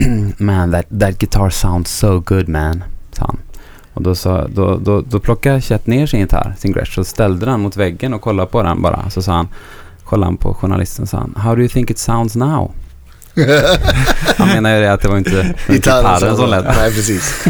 Man, 0.38 0.72
that, 0.72 0.86
that 1.00 1.18
guitar 1.18 1.50
sounds 1.50 1.90
so 1.90 2.20
good 2.20 2.48
man, 2.48 2.84
sa 3.12 3.24
han. 3.26 3.38
Och 3.94 4.02
då, 4.02 4.14
sa, 4.14 4.48
då, 4.48 4.76
då, 4.76 5.00
då 5.00 5.20
plockade 5.20 5.60
Chet 5.60 5.86
ner 5.86 6.06
sin 6.06 6.20
gitarr, 6.20 6.54
sin 6.58 6.72
Gretsch, 6.72 6.98
och 6.98 7.06
ställde 7.06 7.46
den 7.46 7.60
mot 7.60 7.76
väggen 7.76 8.14
och 8.14 8.20
kollade 8.20 8.50
på 8.50 8.62
den 8.62 8.82
bara. 8.82 9.10
Så 9.10 9.22
sa 9.22 9.32
han, 9.32 9.48
kollade 10.04 10.26
han 10.26 10.36
på 10.36 10.54
journalisten 10.54 11.02
och 11.02 11.08
sa 11.08 11.18
han, 11.18 11.34
How 11.36 11.54
do 11.54 11.60
you 11.60 11.68
think 11.68 11.90
it 11.90 11.98
sounds 11.98 12.36
now? 12.36 12.70
Han 14.36 14.48
menar 14.48 14.74
ju 14.74 14.80
det 14.80 14.92
att 14.92 15.00
det 15.02 15.08
var 15.08 15.16
inte 15.18 15.54
gitarren 15.68 16.36
som 16.36 16.48
lät. 16.50 16.64
Nej, 16.64 16.94
precis. 16.94 17.44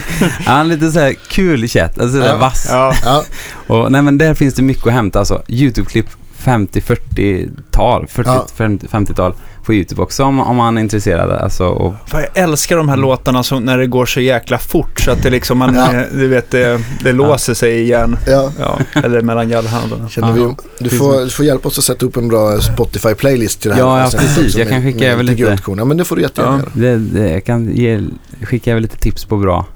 Han 0.47 0.61
är 0.61 0.65
lite 0.65 0.91
så 0.91 1.01
här 1.01 1.15
kul 1.29 1.69
Chet, 1.69 1.99
alltså 2.01 2.19
Ja. 2.19 2.37
vass. 2.37 2.67
Ja. 2.71 2.95
Ja, 3.05 3.25
Och, 3.67 3.93
nej 3.93 4.03
men 4.03 4.19
där 4.19 4.35
finns 4.35 4.55
det 4.55 4.63
mycket 4.63 4.87
att 4.87 4.93
hämta 4.93 5.19
alltså. 5.19 5.43
YouTube-klipp 5.49 6.07
50-40-tal, 6.45 8.07
40, 8.09 8.31
Ja. 8.31 8.47
50, 8.57 8.87
50-tal 8.87 9.35
på 9.65 9.75
YouTube 9.75 10.03
också 10.03 10.25
om, 10.25 10.41
om 10.41 10.57
man 10.57 10.77
är 10.79 10.83
intresserad. 10.83 11.31
Alltså, 11.31 11.65
och, 11.65 11.95
Fan, 12.07 12.21
jag 12.35 12.43
älskar 12.45 12.77
de 12.77 12.89
här 12.89 12.97
låtarna 12.97 13.43
som, 13.43 13.63
när 13.65 13.79
det 13.79 13.87
går 13.87 14.07
så 14.07 14.21
jäkla 14.21 14.59
fort 14.59 15.01
så 15.01 15.11
att 15.11 15.23
det 15.23 15.31
liksom, 15.31 15.59
man, 15.59 15.75
Ja. 15.75 15.95
eh, 15.95 16.03
du 16.13 16.29
vet, 16.29 16.51
det, 16.51 16.81
det 17.05 17.13
låser 17.13 17.55
sig 17.55 17.81
igen. 17.83 18.17
ja. 18.27 18.53
Ja, 18.59 18.79
eller 19.05 19.21
mellan 19.23 19.49
gallhandarna. 19.49 20.09
Känner 20.09 20.33
vi, 20.33 20.55
du, 20.79 20.91
får, 20.91 21.21
du 21.25 21.31
får 21.31 21.45
hjälpa 21.45 21.69
oss 21.69 21.79
att 21.79 21.85
sätta 21.85 22.07
upp 22.07 22.17
en 22.17 22.29
bra 22.29 22.57
Spotify-playlist 22.59 23.61
till 23.61 23.69
det 23.69 23.75
här. 23.75 23.83
Ja, 23.83 24.01
ja, 24.01 24.11
sen 24.11 24.21
precis. 24.21 24.57
Jag 24.57 24.69
kan 24.69 24.83
skicka 24.83 25.13
över 25.13 25.23
lite. 25.23 25.59
Ja, 25.77 25.85
men 25.85 25.97
det 25.97 26.05
får 26.05 26.17
du 26.17 26.23
jättegärna 26.23 26.63
Ja. 26.75 26.81
göra. 26.83 26.99
det, 26.99 27.21
det, 27.21 27.31
jag 27.31 27.45
kan 27.45 27.71
ge, 27.77 28.01
skicka 28.43 28.71
över 28.71 28.81
lite 28.81 28.97
tips 28.97 29.25
på 29.25 29.37
bra 29.37 29.67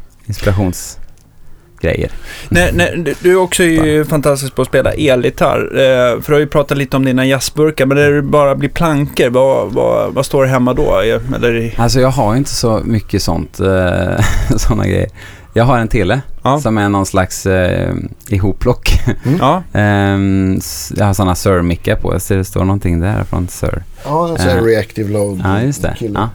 inspirationsgrejer. 1.93 2.11
Nej, 2.49 2.70
nej, 2.74 3.14
du- 3.22 3.30
är 3.32 3.37
också 3.37 3.64
ju 3.64 4.05
fantastisk 4.05 4.55
på 4.55 4.62
att 4.62 4.68
spela 4.68 4.93
elgitarr. 4.93 5.61
Eh, 5.76 6.20
för 6.20 6.26
du 6.26 6.32
har 6.32 6.41
ju 6.41 6.47
pratat 6.47 6.78
lite 6.78 6.97
om 6.97 7.05
dina 7.05 7.26
jazzburkar, 7.26 7.87
men 7.87 7.97
när 7.97 8.11
det 8.11 8.22
bara 8.22 8.55
blir 8.55 8.68
plankor, 8.68 9.30
vad, 9.30 9.72
vad, 9.72 10.14
vad 10.14 10.26
står 10.26 10.43
det 10.43 10.49
hemma 10.49 10.74
då? 10.74 11.01
Eh, 11.01 11.20
Eller, 11.37 11.74
Alltså 11.76 12.01
jag 12.01 12.09
har 12.09 12.37
inte 12.37 12.51
så 12.51 12.80
mycket 12.85 13.22
sånt, 13.22 13.61
eh, 13.61 14.24
sådana 14.57 14.87
grejer. 14.87 15.09
Jag 15.57 15.64
har 15.64 15.78
en 15.78 15.89
tele 15.89 16.20
ja. 16.43 16.61
som 16.61 16.78
är 16.78 16.89
någon 16.89 17.07
slags 17.07 17.47
eh, 17.47 17.95
ihopplock. 18.28 19.01
ja. 19.41 19.62
Ehm, 19.72 20.61
jag 20.97 21.07
har 21.07 21.14
sådana 21.14 21.35
Sir-mickar 21.35 21.97
på. 21.97 22.12
Jag 22.12 22.22
ser 22.22 22.37
det 22.37 22.45
står 22.45 22.64
någonting 22.64 23.01
där 23.01 23.24
från 23.24 23.49
Sir. 23.49 23.82
Ja, 24.05 24.28
en 24.28 24.37
sån 24.37 24.47
här 24.49 24.57
Ja. 24.57 24.62
reactive 24.66 25.12
load. 25.12 25.41
Ja, 25.45 25.61
just 25.62 25.82
det. 25.82 25.95
Ja. 25.99 26.30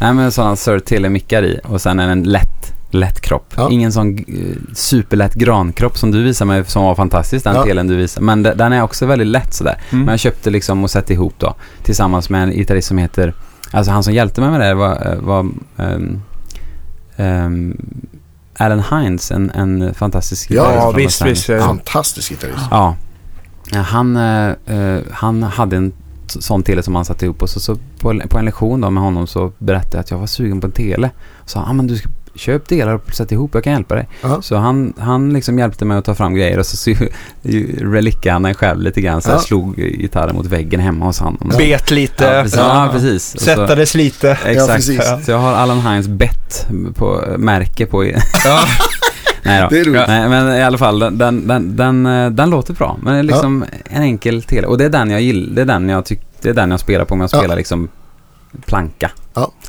Nej, 0.00 0.12
men 0.14 0.32
sådana 0.32 0.56
Sir 0.56 0.78
Tele-mickar 0.78 1.42
i 1.42 1.60
och 1.64 1.80
sen 1.80 1.98
är 2.00 2.08
den 2.08 2.22
lätt, 2.22 2.72
lätt 2.94 3.20
kropp. 3.20 3.54
Ja. 3.56 3.68
Ingen 3.70 3.92
sån 3.92 4.18
eh, 4.18 4.24
superlätt 4.74 5.34
grankropp 5.34 5.98
som 5.98 6.10
du 6.10 6.22
visade 6.22 6.48
mig 6.48 6.64
som 6.64 6.82
var 6.84 6.94
fantastisk, 6.94 7.44
den 7.44 7.54
Ja. 7.56 7.64
telen 7.64 7.86
du 7.86 7.96
visade. 7.96 8.26
Men 8.26 8.42
de- 8.42 8.54
den 8.54 8.72
är 8.72 8.82
också 8.82 9.06
väldigt 9.06 9.28
lätt 9.28 9.54
sådär. 9.54 9.78
Men 9.90 10.00
Mm. 10.00 10.10
jag 10.10 10.18
köpte 10.18 10.50
liksom 10.50 10.84
och 10.84 10.90
satte 10.90 11.12
ihop 11.12 11.34
då 11.38 11.54
tillsammans 11.82 12.30
med 12.30 12.42
en 12.42 12.50
gitarrist 12.50 12.88
som 12.88 12.98
heter, 12.98 13.34
alltså 13.70 13.92
han 13.92 14.02
som 14.04 14.12
hjälpte 14.12 14.40
mig 14.40 14.50
med 14.50 14.60
det 14.60 14.74
var, 14.74 15.12
eh, 15.12 15.18
var 15.20 15.40
ehm, 15.76 16.20
ehm, 17.16 17.76
Alan 18.58 18.82
Hines, 18.90 19.30
en, 19.30 19.50
en 19.50 19.94
fantastisk 19.94 20.48
gitarrist 20.48 20.76
Ja, 20.76 20.90
visst, 20.90 21.22
visst. 21.26 21.46
Fantastisk 21.46 22.28
gitarrist. 22.30 22.64
Ja. 22.70 22.96
Han, 23.72 24.16
eh, 24.16 24.98
han 25.12 25.42
hade 25.42 25.76
en 25.76 25.92
sån 26.26 26.62
tele 26.62 26.82
som 26.82 26.94
han 26.94 27.04
satte 27.04 27.24
ihop 27.24 27.42
och 27.42 27.50
så, 27.50 27.60
så 27.60 27.76
på, 28.00 28.20
på 28.28 28.38
en 28.38 28.44
lektion 28.44 28.80
då 28.80 28.90
med 28.90 29.02
honom 29.02 29.26
så 29.26 29.52
berättade 29.58 29.96
jag 29.96 30.00
att 30.00 30.10
jag 30.10 30.18
var 30.18 30.26
sugen 30.26 30.60
på 30.60 30.66
en 30.66 30.72
tele. 30.72 31.10
Så 31.46 31.58
han, 31.58 31.68
ah, 31.68 31.72
men 31.72 31.86
du 31.86 31.96
ska 31.96 32.08
köp 32.36 32.68
delar 32.68 32.94
och 32.94 33.14
sätt 33.14 33.32
ihop, 33.32 33.50
jag 33.54 33.64
kan 33.64 33.72
hjälpa 33.72 33.94
dig. 33.94 34.08
Ja. 34.22 34.42
Så 34.42 34.56
han, 34.56 34.92
han 34.98 35.32
liksom 35.32 35.58
hjälpte 35.58 35.84
mig 35.84 35.96
att 35.98 36.04
ta 36.04 36.14
fram 36.14 36.34
grejer 36.34 36.58
och 36.58 36.66
så, 36.66 36.76
så 36.76 36.94
relickade 37.78 38.32
han 38.32 38.44
en 38.44 38.54
själv 38.54 38.80
lite 38.82 39.00
grann. 39.00 39.22
Så 39.22 39.30
jag 39.30 39.36
Ja. 39.36 39.40
slog 39.40 39.76
gitarren 39.76 40.36
mot 40.36 40.46
väggen 40.46 40.80
hemma 40.80 41.04
hos 41.04 41.18
honom. 41.18 41.52
Bet 41.58 41.90
lite. 41.90 42.24
Ja, 42.24 42.42
precis. 42.42 42.58
Ja, 42.58 42.88
precis. 42.92 43.30
Så- 43.32 43.38
Sättades 43.38 43.94
lite. 43.94 44.38
Exakt. 44.44 44.74
precis. 44.74 45.02
Så 45.24 45.30
jag 45.30 45.38
har 45.38 45.52
Allan 45.52 45.80
Hines 45.80 46.08
bett 46.08 46.66
på 46.94 47.24
märke 47.38 47.86
på... 47.86 48.04
Ja. 48.04 48.14
Nej 49.46 49.62
då. 49.62 49.68
Det 49.70 49.80
är 49.80 49.84
roligt. 49.84 50.02
Nej, 50.08 50.28
men 50.28 50.56
i 50.56 50.62
alla 50.62 50.78
fall, 50.78 50.98
den, 50.98 51.18
den, 51.18 51.46
den, 51.48 51.76
den, 51.76 52.06
eh, 52.06 52.30
den 52.30 52.50
låter 52.50 52.74
bra. 52.74 52.96
Men 53.02 53.12
det 53.12 53.18
är 53.18 53.22
liksom 53.22 53.64
en 53.84 54.02
enkel 54.02 54.42
tele. 54.42 54.66
Och 54.66 54.78
det 54.78 54.84
är 54.84 54.88
den 54.90 55.10
jag 55.10 55.20
gillar. 55.20 55.54
Det 55.54 55.60
är 55.60 55.64
den 55.66 55.88
jag 55.88 56.04
tycker, 56.04 56.24
det 56.42 56.48
är 56.48 56.54
den 56.54 56.70
jag 56.70 56.80
spelar 56.80 57.04
på 57.04 57.14
om 57.14 57.20
jag 57.20 57.30
Ja. 57.32 57.38
spelar 57.38 57.56
liksom 57.56 57.88
planka. 58.66 59.10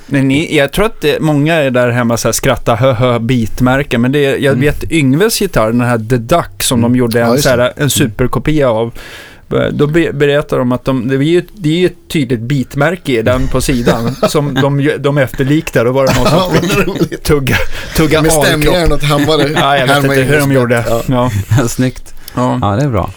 Men 0.08 0.28
ni, 0.28 0.58
jag 0.58 0.72
tror 0.72 0.86
att 0.86 1.02
det, 1.02 1.20
många 1.22 1.54
är 1.56 1.72
där 1.72 1.90
hemma 1.90 2.18
så 2.18 2.28
här 2.28 2.34
skrattar 2.34 2.76
hö 2.76 2.94
hö 2.94 3.20
bitmärken. 3.20 4.02
Men 4.02 4.12
det 4.12 4.26
är, 4.26 4.30
jag 4.38 4.54
Mm. 4.54 4.62
vet 4.62 4.92
Yngves 4.92 5.42
gitarr, 5.42 5.68
den 5.68 5.82
här 5.82 5.98
The 5.98 6.18
Duck 6.18 6.64
som 6.64 6.82
de 6.82 6.96
gjorde 6.96 7.20
Ja, 7.20 7.26
en, 7.26 7.32
just 7.32 7.44
så 7.44 7.50
här, 7.50 7.74
en 7.78 7.90
superkopia 7.90 8.70
av. 8.70 8.92
Då 9.72 9.88
be- 9.88 10.14
berättar 10.14 10.58
de 10.58 10.72
att 10.72 10.86
de, 10.86 11.08
det 11.08 11.16
är 11.16 11.20
ju 11.20 11.44
det 11.54 11.70
är 11.70 11.74
ju 11.80 11.86
ett 11.86 11.98
tydligt 12.08 12.40
bitmärke 12.40 13.12
i 13.12 13.22
den 13.22 13.48
på 13.48 13.62
sidan 13.62 14.16
som 14.30 14.54
de, 14.54 14.92
de 15.00 15.18
efterliknar. 15.18 15.86
Då 15.86 15.92
var 15.92 16.08
det 16.08 16.14
någon 16.16 16.24
Ja, 16.32 16.52
som 16.70 16.82
roligt. 16.84 17.24
tugga, 17.24 17.56
tugga 17.96 18.22
Med 18.22 18.32
alkropp. 18.32 18.46
stämjärn 18.48 18.92
och 18.92 19.02
hammare. 19.04 19.50
Ja, 19.56 19.78
jag 19.78 19.88
vet 19.88 20.04
inte 20.04 20.22
in 20.22 20.28
hur 20.28 20.40
de 20.40 20.52
gjorde. 20.52 20.84
Ja. 20.88 21.02
Ja. 21.08 21.68
Snyggt. 21.68 22.14
Ja. 22.36 22.60
Ja, 22.62 22.76
det 22.76 22.84
är 22.84 22.90
bra. 22.90 23.12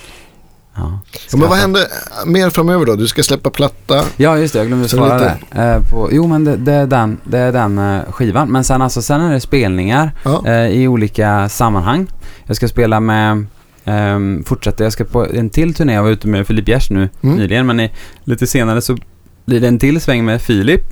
Ja. 0.79 0.99
Ja, 1.31 1.37
men 1.39 1.49
vad 1.49 1.59
händer 1.59 1.83
mer 2.27 2.51
framöver 2.51 2.87
då? 2.87 2.95
Du 2.97 3.07
ska 3.09 3.23
släppa 3.23 3.51
platta. 3.51 4.05
Ja, 4.17 4.39
just 4.39 4.53
det. 4.53 4.59
Jag 4.59 4.67
glömde 4.69 4.89
svara 4.89 5.15
lite- 5.19 5.39
där. 5.53 5.75
Eh, 5.77 5.83
på, 5.91 6.09
jo, 6.13 6.27
men 6.27 6.45
det, 6.45 6.57
det 6.57 6.73
är 6.73 6.87
den, 6.87 7.19
det 7.25 7.39
är 7.39 7.53
den 7.53 7.79
eh, 7.79 8.01
skivan. 8.13 8.49
Men 8.53 8.65
sen, 8.65 8.83
alltså, 8.83 9.03
sen 9.03 9.21
är 9.21 9.33
det 9.33 9.41
spelningar 9.41 10.11
Ja. 10.25 10.47
eh, 10.47 10.67
i 10.67 10.89
olika 10.89 11.49
sammanhang. 11.49 12.07
Jag 12.47 12.57
ska 12.57 12.69
spela 12.69 13.01
med, 13.01 13.47
ehm, 13.85 14.45
fortsätta, 14.47 14.85
jag 14.85 14.93
ska 14.93 15.05
på 15.05 15.27
en 15.27 15.51
till 15.51 15.75
turné. 15.75 15.93
Jag 15.95 16.03
var 16.03 16.11
ute 16.11 16.29
med 16.29 16.47
Filip 16.47 16.69
Gers 16.69 16.91
nu 16.91 17.09
Mm. 17.23 17.37
nyligen, 17.37 17.67
men 17.67 17.81
i, 17.81 17.91
lite 18.25 18.47
senare 18.47 18.83
så 18.83 18.97
blir 19.45 19.61
det 19.61 19.69
en 19.69 19.79
till 19.79 20.01
sväng 20.01 20.25
med 20.25 20.43
Filip. 20.43 20.83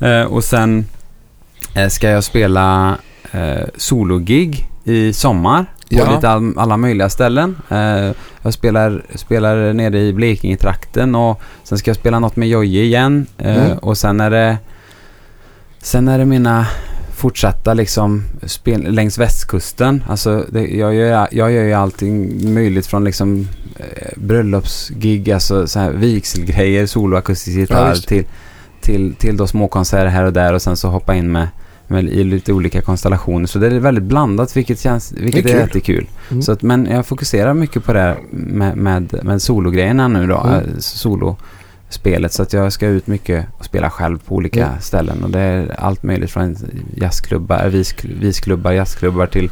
Eh, 0.00 0.22
och 0.22 0.44
sen 0.44 0.84
eh, 1.74 1.88
ska 1.88 2.08
jag 2.10 2.24
spela 2.24 2.96
eh, 3.30 3.64
sologig 3.76 4.68
i 4.84 5.12
sommar 5.12 5.66
på 5.92 5.98
Ja. 5.98 6.14
lite 6.14 6.28
all, 6.28 6.58
alla 6.58 6.76
möjliga 6.76 7.08
ställen. 7.08 7.56
Eh, 7.68 8.10
jag 8.42 8.54
spelar, 8.54 9.02
spelar 9.14 9.72
nere 9.72 9.98
i 10.00 10.12
Blekinge-trakten 10.12 11.14
och 11.14 11.40
sen 11.64 11.78
ska 11.78 11.90
jag 11.90 11.96
spela 11.96 12.18
något 12.18 12.36
med 12.36 12.48
Jojje 12.48 12.82
igen. 12.82 13.26
Eh, 13.38 13.64
Mm. 13.64 13.78
Och 13.78 13.98
sen 13.98 14.20
är 14.20 14.30
det 14.30 14.56
Sen 15.84 16.08
är 16.08 16.18
det 16.18 16.24
mina 16.24 16.66
fortsatta 17.16 17.74
liksom 17.74 18.24
spel, 18.46 18.82
längs 18.94 19.18
västkusten. 19.18 20.04
Alltså 20.08 20.44
det, 20.48 20.66
jag, 20.66 20.94
gör, 20.94 21.28
jag 21.32 21.52
gör 21.52 21.62
ju 21.64 21.72
allting 21.72 22.54
möjligt 22.54 22.86
från 22.86 23.04
liksom 23.04 23.48
eh, 23.76 24.12
bröllopsgig, 24.16 25.30
alltså 25.30 25.66
så 25.66 25.78
här 25.78 25.90
vigselgrejer, 25.90 26.86
soloakustisk 26.86 27.56
Ja, 27.56 27.60
gitarr 27.60 27.90
visst. 27.90 28.08
till, 28.08 28.24
till, 28.80 29.14
till 29.14 29.36
då 29.36 29.46
småkonserter 29.46 30.06
här 30.06 30.24
och 30.24 30.32
där 30.32 30.52
och 30.52 30.62
sen 30.62 30.76
så 30.76 30.88
hoppa 30.88 31.14
in 31.14 31.32
med, 31.32 31.48
med 31.86 32.04
i 32.04 32.24
lite 32.24 32.52
olika 32.52 32.82
konstellationer. 32.82 33.46
Så 33.46 33.58
det 33.58 33.66
är 33.66 33.70
väldigt 33.80 34.04
blandat 34.04 34.56
vilket, 34.56 34.80
känns, 34.80 35.12
vilket 35.12 35.44
Det 35.44 35.50
är, 35.50 35.54
är 35.54 35.58
kul. 35.58 35.66
jättekul. 35.66 36.06
Mm. 36.30 36.42
Så 36.42 36.52
att, 36.52 36.62
men 36.62 36.86
jag 36.86 37.06
fokuserar 37.06 37.54
mycket 37.54 37.84
på 37.84 37.92
det 37.92 38.00
här 38.00 38.18
med, 38.30 38.76
med, 38.76 39.20
med 39.22 39.42
sologrejerna 39.42 40.08
nu 40.08 40.26
då. 40.26 40.38
Mm. 40.40 40.54
eh, 40.54 40.60
Solospelet. 40.78 42.32
Så 42.32 42.42
att 42.42 42.52
jag 42.52 42.72
ska 42.72 42.86
ut 42.86 43.06
mycket 43.06 43.46
och 43.58 43.64
spela 43.64 43.90
själv 43.90 44.18
på 44.18 44.34
olika 44.34 44.66
Mm. 44.66 44.80
ställen. 44.80 45.24
Och 45.24 45.30
det 45.30 45.40
är 45.40 45.74
allt 45.80 46.02
möjligt 46.02 46.30
från 46.30 46.56
jazzklubbar, 46.96 47.68
vis, 47.68 47.94
visklubbar, 48.04 48.72
jazzklubbar 48.72 49.26
till 49.26 49.50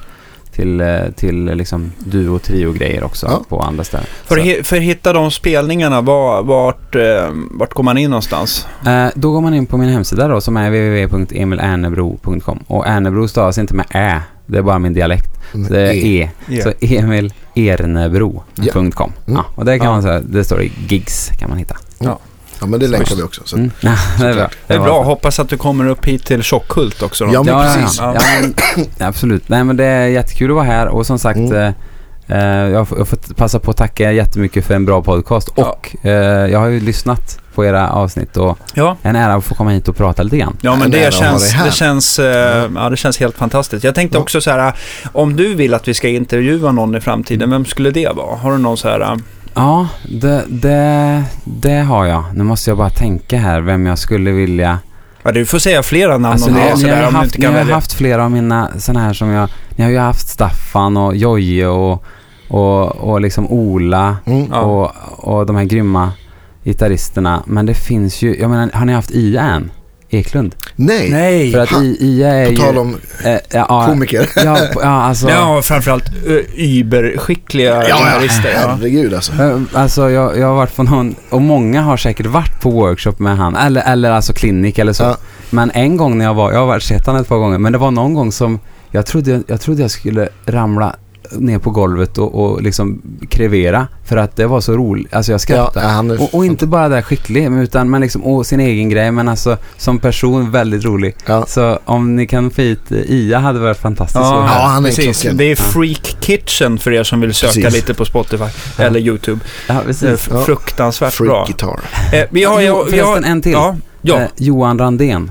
till, 0.53 0.81
eh, 0.81 0.87
till 1.17 1.45
liksom 1.45 1.93
duo 1.99 2.35
och 2.35 2.43
trio-grejer 2.43 3.05
också 3.05 3.27
Ja. 3.27 3.43
på 3.49 3.61
andra 3.61 3.85
ställen. 3.85 4.07
För, 4.25 4.37
hi- 4.37 4.63
för 4.63 4.77
att 4.77 4.83
hitta 4.83 5.13
de 5.13 5.31
spelningarna, 5.31 6.01
var, 6.01 6.43
vart, 6.43 6.95
eh, 6.95 7.29
vart 7.51 7.73
går 7.75 7.83
man 7.83 7.99
in 7.99 8.11
någonstans? 8.11 8.67
eh, 8.87 9.07
då 9.15 9.33
går 9.33 9.41
man 9.41 9.55
in 9.55 9.67
på 9.67 9.77
min 9.77 9.89
hemsida 9.89 10.29
då 10.29 10.41
som 10.41 10.57
är 10.57 10.71
www.emilernebro.com 10.71 12.59
och 12.67 12.87
Ernebro 12.87 13.29
stavas 13.29 13.59
inte 13.59 13.75
med 13.75 13.87
ä, 13.91 14.21
det 14.47 14.59
är 14.59 14.63
bara 14.63 14.79
min 14.79 14.95
dialekt. 14.95 15.31
Så 15.53 15.59
det 15.59 15.81
är 15.81 15.95
e. 16.07 16.31
Ja. 16.49 16.63
Så 16.63 16.73
emilernebro.com. 16.81 19.13
Mm. 19.27 19.37
Ja, 19.37 19.45
och 19.55 19.65
där 19.65 19.79
kan 19.79 19.87
Ja. 19.87 19.93
man 19.93 20.03
säga, 20.03 20.21
det 20.21 20.45
står 20.45 20.63
i 20.63 20.73
gigs 20.89 21.31
kan 21.39 21.49
man 21.51 21.59
hitta. 21.59 21.77
Ja, 21.99 22.19
men 22.67 22.81
det 22.81 22.89
länkar 22.89 23.17
vi 23.17 23.23
också. 23.23 23.41
Så. 23.45 23.57
Mm. 23.57 23.71
Ja, 23.81 23.95
det 24.19 24.27
är 24.27 24.35
bra. 24.35 24.49
Det 24.67 24.75
är 24.75 24.79
bra, 24.79 25.03
hoppas 25.03 25.41
att 25.41 25.49
du 25.49 25.57
kommer 25.57 25.87
upp 25.89 26.05
hit 26.05 26.25
till 26.27 26.43
Tjockhult 26.43 27.03
också 27.03 27.25
då. 27.27 27.33
Ja, 27.35 27.43
men 27.43 27.55
ja, 27.55 27.75
precis. 27.77 27.99
Ja, 28.01 28.15
ja. 28.15 28.21
ja, 28.43 28.51
men, 28.77 28.87
absolut. 29.09 29.49
Nej, 29.49 29.65
men 29.65 29.77
det 29.77 29.85
är 29.85 30.07
jättekul 30.07 30.51
att 30.51 30.55
vara 30.55 30.65
här 30.67 30.89
och 30.89 31.07
som 31.07 31.19
sagt 31.19 31.37
Mm. 31.39 31.75
eh, 32.27 32.39
eh, 32.39 32.69
jag, 32.71 32.89
får, 32.89 33.35
passa 33.35 33.59
på 33.59 33.71
att 33.71 33.77
tacka 33.77 34.13
jättemycket 34.13 34.67
för 34.67 34.75
en 34.75 34.85
bra 34.85 35.03
podcast 35.03 35.49
Ja. 35.57 35.65
och 35.71 36.07
eh, 36.07 36.51
jag 36.51 36.59
har 36.59 36.67
ju 36.67 36.81
lyssnat 36.81 37.39
på 37.55 37.65
era 37.65 37.91
avsnitt 37.91 38.37
och 38.37 38.59
Ja. 38.75 38.97
en 39.03 39.17
ära 39.17 39.35
att 39.35 39.45
få 39.45 39.55
komma 39.55 39.71
hit 39.71 39.89
och 39.89 39.97
prata 39.97 40.23
lite 40.23 40.37
grann. 40.39 40.57
Ja, 40.61 40.77
men 40.77 40.91
det 40.91 41.15
känns, 41.15 41.53
här. 41.53 41.65
det, 41.65 41.73
känns, 41.73 42.19
eh, 42.19 42.71
ja, 42.75 42.89
det 42.91 42.97
känns 42.97 43.19
helt 43.21 43.37
fantastiskt. 43.37 43.85
Jag 43.85 43.95
tänkte 43.95 44.19
Ja. 44.19 44.23
också 44.23 44.41
så 44.41 44.51
här, 44.51 44.73
om 45.13 45.37
du 45.37 45.55
vill 45.55 45.75
att 45.75 45.89
vi 45.89 45.95
ska 45.95 46.09
intervjua 46.09 46.73
någon 46.73 46.95
i 46.97 47.01
framtiden, 47.01 47.51
vem 47.51 47.65
skulle 47.65 47.91
det 47.91 48.09
vara? 48.17 48.37
Har 48.37 48.53
du 48.53 48.59
någon 48.59 48.77
så 48.77 48.89
här, 48.89 49.01
eh, 49.01 49.15
Ja, 49.55 49.89
det, 50.09 50.45
det, 50.49 51.25
det 51.45 51.79
har 51.79 52.05
jag. 52.05 52.25
Nu 52.35 52.45
måste 52.45 52.71
jag 52.71 52.79
bara 52.79 52.91
tänka 52.91 53.39
här 53.39 53.61
vem 53.61 53.87
jag 53.87 53.99
skulle 53.99 54.31
vilja... 54.31 54.79
ja, 55.23 55.33
du 55.33 55.47
får 55.47 55.59
säga 55.59 55.83
flera 55.83 56.13
namn 56.13 56.27
Alltså, 56.27 56.49
om 56.49 56.55
det 56.55 56.61
är 56.61 56.77
sådär, 56.77 56.97
har 56.97 57.07
om 57.07 57.13
du 57.13 57.19
haft, 57.19 57.43
kan 57.43 57.55
har 57.55 57.65
haft 57.65 57.93
flera 57.93 58.25
av 58.25 58.31
mina 58.31 58.71
sådana 58.79 59.01
här 59.07 59.13
som 59.13 59.29
jag... 59.29 59.49
Ni 59.77 59.85
har 59.85 59.91
ju 59.91 59.99
haft 59.99 60.29
Staffan 60.29 60.97
och 60.97 61.17
Jojje 61.17 61.67
och, 61.67 62.05
och, 62.49 62.87
och 62.97 63.21
liksom 63.21 63.47
Ola 63.47 64.17
Mm. 64.27 64.47
Ja. 64.53 64.61
och, 64.61 64.91
och 65.19 65.47
de 65.47 65.57
här 65.57 65.65
grymma 65.65 66.13
gitarristerna. 66.65 67.43
Men 67.47 67.67
det 67.67 67.75
finns 67.75 68.23
ju, 68.23 68.41
jag 68.41 68.51
menar, 68.51 68.71
har 68.73 68.85
ni 68.87 68.93
haft 68.93 69.11
Ia 69.11 69.43
än? 69.43 69.71
Eklund? 70.11 70.55
Nej, 70.77 71.11
Nej! 71.11 71.53
För 71.53 71.59
att 71.59 71.73
I, 71.83 71.97
Ia 72.01 72.29
är 72.29 72.45
på 72.47 72.51
ju... 72.53 72.57
tal 72.57 72.79
om 72.79 72.97
eh, 73.25 73.37
ja, 73.53 73.87
komiker. 73.89 74.29
ja, 74.37 74.59
på- 74.75 74.83
ja, 74.83 74.89
alltså... 75.03 75.31
Ja, 75.31 75.63
framförallt 75.63 76.05
überskickliga 76.57 77.89
Ja, 77.89 77.97
gitarrister. 77.99 78.51
Ja. 78.55 78.69
herregud 78.75 79.15
alltså. 79.15 79.33
Alltså 79.73 80.11
jag, 80.11 80.39
jag 80.39 80.47
har 80.47 80.55
varit 80.55 80.77
på 80.77 80.83
någon, 80.83 81.15
och 81.31 81.43
många 81.43 81.83
har 81.83 81.97
säkert 81.97 82.27
varit 82.27 82.61
på 82.61 82.71
workshop 82.71 83.15
med 83.19 83.37
han, 83.37 83.57
eller, 83.57 83.83
eller 83.93 84.11
alltså 84.11 84.33
klinik 84.33 84.79
eller 84.79 84.93
så. 84.93 85.03
Ja. 85.03 85.17
Men 85.51 85.71
en 85.71 85.97
gång 85.97 86.19
när 86.19 86.25
jag 86.25 86.35
var, 86.35 86.53
jag 86.53 86.59
har 86.59 86.67
varit 86.67 86.83
sett 86.83 87.07
han 87.07 87.17
ett 87.17 87.29
par 87.29 87.37
gånger, 87.39 87.59
men 87.59 87.73
det 87.73 87.79
var 87.79 87.91
någon 87.91 88.15
gång 88.15 88.33
som 88.33 88.61
jag 88.91 89.07
trodde 89.07 89.43
jag, 89.47 89.61
trodde 89.61 89.83
jag 89.83 89.91
skulle 89.91 90.29
ramla 90.47 90.97
ner 91.33 91.59
på 91.59 91.71
golvet 91.71 92.19
och, 92.19 92.35
och 92.45 92.63
liksom 92.63 93.03
krevera 93.31 93.89
för 94.05 94.17
att 94.17 94.37
det 94.37 94.47
var 94.47 94.61
så 94.61 94.73
roligt. 94.73 95.15
Alltså 95.15 95.33
jag 95.33 95.35
Ja, 95.35 95.39
skrattade. 95.39 95.87
är 95.87 96.23
Och, 96.23 96.35
och 96.35 96.47
inte 96.47 96.67
bara 96.67 96.89
där 96.89 97.03
skicklig, 97.03 97.53
utan 97.53 97.91
men 97.91 98.01
liksom, 98.01 98.23
och 98.25 98.47
sin 98.47 98.61
egen 98.61 98.89
grej, 98.89 99.11
men 99.11 99.29
alltså 99.29 99.57
som 99.77 99.99
person 99.99 100.51
väldigt 100.51 100.85
rolig. 100.85 101.17
Ja. 101.27 101.45
Så 101.47 101.79
om 101.85 102.17
ni 102.17 102.27
kan 102.27 102.51
få 102.51 102.61
hit 102.63 102.81
Ia 102.91 103.39
hade 103.39 103.59
varit 103.59 103.79
fantastiskt. 103.79 104.21
Ja. 104.21 104.45
Ja, 104.55 104.67
han 104.67 104.85
är 104.85 104.89
precis. 104.89 105.27
Det 105.33 105.45
är 105.45 105.57
Freak 105.57 106.17
Kitchen 106.21 106.79
för 106.79 106.93
er 106.93 107.03
som 107.03 107.21
vill 107.21 107.35
söka 107.35 107.53
Precis. 107.53 107.75
lite 107.75 107.95
på 107.95 108.05
Spotify 108.05 108.45
Ja. 108.79 108.85
eller 108.85 109.01
YouTube. 109.01 109.41
ja, 109.69 109.75
Det 109.75 109.81
är 109.81 109.85
precis. 109.85 110.29
Ja. 110.33 110.45
fruktansvärt 110.45 111.19
bra. 111.19 111.27
Freak 111.27 111.47
guitar. 111.47 111.81
Eh, 112.13 112.25
vi 112.31 112.45
har, 112.45 112.61
Jo, 112.61 112.85
vi 112.91 112.99
har, 112.99 113.07
förresten, 113.07 113.33
en 113.33 113.43
till. 113.43 113.53
Ja, 113.53 113.77
ja. 114.03 114.19
Eh, 114.21 114.27
Johan 114.37 114.79
Randén. 114.79 115.31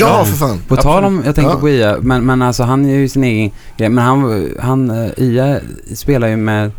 Ja, 0.00 0.18
Ja. 0.18 0.24
för 0.24 0.36
fan. 0.36 0.58
På 0.68 0.76
tal 0.76 1.04
om, 1.04 1.22
jag 1.26 1.34
tänker 1.34 1.50
Ja. 1.52 1.58
på 1.60 1.68
Ia, 1.68 1.96
men, 2.00 2.24
men 2.26 2.42
alltså 2.42 2.62
han 2.62 2.84
är 2.84 2.94
ju 2.94 3.08
sin 3.08 3.24
egen 3.24 3.50
grej. 3.78 3.88
Men 3.88 4.04
han, 4.04 4.48
han 4.60 4.90
eh, 4.90 5.10
Ia 5.16 5.60
spelar 5.94 6.28
ju 6.28 6.36
med, 6.36 6.70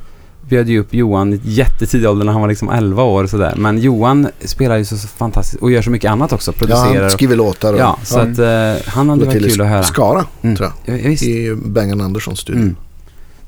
bjöd 0.50 0.70
ju 0.70 0.80
upp 0.80 0.94
Johan 0.94 1.40
jättetidig 1.44 2.10
ålder 2.10 2.26
när 2.26 2.32
han 2.32 2.42
var 2.42 2.48
liksom 2.50 2.70
11 2.70 3.04
år 3.04 3.24
och 3.24 3.30
sådär. 3.30 3.54
Men 3.58 3.78
Johan 3.78 4.28
spelar 4.46 4.78
ju 4.78 4.86
så, 4.86 4.98
så 4.98 5.08
fantastiskt 5.08 5.62
och 5.64 5.72
gör 5.72 5.82
så 5.82 5.90
mycket 5.92 6.12
annat 6.12 6.34
också. 6.34 6.52
Ja, 6.52 6.58
Producerar 6.60 6.96
han 6.96 7.06
och, 7.06 7.12
skriver 7.12 7.36
låtar 7.36 7.74
och 7.74 7.80
ja, 7.80 7.98
så 8.04 8.20
Mm. 8.20 8.32
att 8.32 8.40
eh, 8.40 8.92
han 8.94 9.10
hade 9.10 9.26
varit 9.26 9.38
till 9.42 9.52
kul 9.52 9.62
att 9.62 9.68
höra. 9.68 9.84
Skara, 9.84 10.26
Mm. 10.42 10.56
tror 10.56 10.72
Ja, 10.86 10.94
ja, 10.94 11.00
jag. 11.04 11.14
I 11.14 11.56
Bengan 11.66 12.02
Anderssons 12.02 12.40
studio. 12.40 12.62
Mm. 12.62 12.76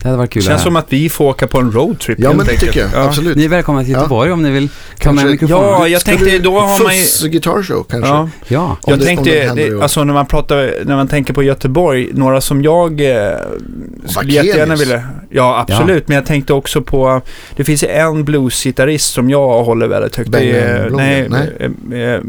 Det 0.08 0.12
hade 0.12 0.18
varit 0.18 0.30
kul 0.32 0.44
Det 0.44 0.48
känns 0.50 0.62
som 0.64 0.76
att 0.76 0.86
vi 0.90 1.10
får 1.10 1.26
åka 1.26 1.48
på 1.48 1.60
en 1.60 1.72
roadtrip 1.72 2.20
Ja, 2.20 2.28
helt 2.28 2.38
men 2.38 2.46
det 2.46 2.52
enkelt. 2.52 2.72
tycker 2.74 2.80
jag. 2.94 3.04
Ja. 3.04 3.08
Absolut. 3.08 3.38
Ni 3.38 3.46
är 3.46 3.50
välkomna 3.50 3.84
till 3.84 3.92
Ja. 3.92 3.98
Göteborg 3.98 4.32
om 4.32 4.44
ni 4.44 4.52
vill 4.52 4.70
ta 4.70 4.74
Kanske- 4.98 5.26
med 5.26 5.32
mikrofonen. 5.32 5.64
Ja, 5.70 5.88
jag 5.88 6.06
tänkte 6.06 6.40
då 6.40 6.60
har 6.60 6.84
man 6.84 6.96
ju... 6.96 7.02
Fuss 7.02 7.24
Guitar 7.24 7.64
Show 7.64 7.84
kanske. 7.90 8.10
Ja, 8.10 8.30
Ja. 8.48 8.62
Om 8.64 8.78
jag 8.86 9.00
det- 9.00 9.02
om 9.04 9.06
tänkte, 9.08 9.30
det 9.30 9.48
händer 9.48 9.64
i 9.66 9.70
det, 9.70 9.76
år. 9.76 9.82
alltså 9.84 10.04
när 10.04 10.14
man 10.14 10.26
pratar, 10.26 10.74
när 10.86 10.96
man 10.96 11.08
tänker 11.08 11.34
på 11.34 11.44
Göteborg, 11.44 12.10
några 12.14 12.42
som 12.42 12.62
jag 12.64 12.92
eh, 12.92 12.98
skulle 12.98 14.16
Vakenius. 14.16 14.46
jättegärna 14.46 14.76
vilja... 14.76 15.04
Ja, 15.30 15.66
absolut. 15.70 16.08
Men 16.08 16.16
jag 16.16 16.26
tänkte 16.26 16.54
också 16.54 16.82
på, 16.82 17.22
det 17.56 17.64
finns 17.64 17.84
ju 17.84 17.88
en 17.88 18.24
bluesgitarrist 18.24 19.14
som 19.14 19.30
jag 19.30 19.64
håller 19.64 19.88
väldigt 19.88 20.16
högt. 20.16 20.32
Det 20.32 20.52
är, 20.52 20.90
nej, 20.90 21.30
Blomgren? 21.30 21.76
nej. 21.90 22.04
Eh, 22.14 22.20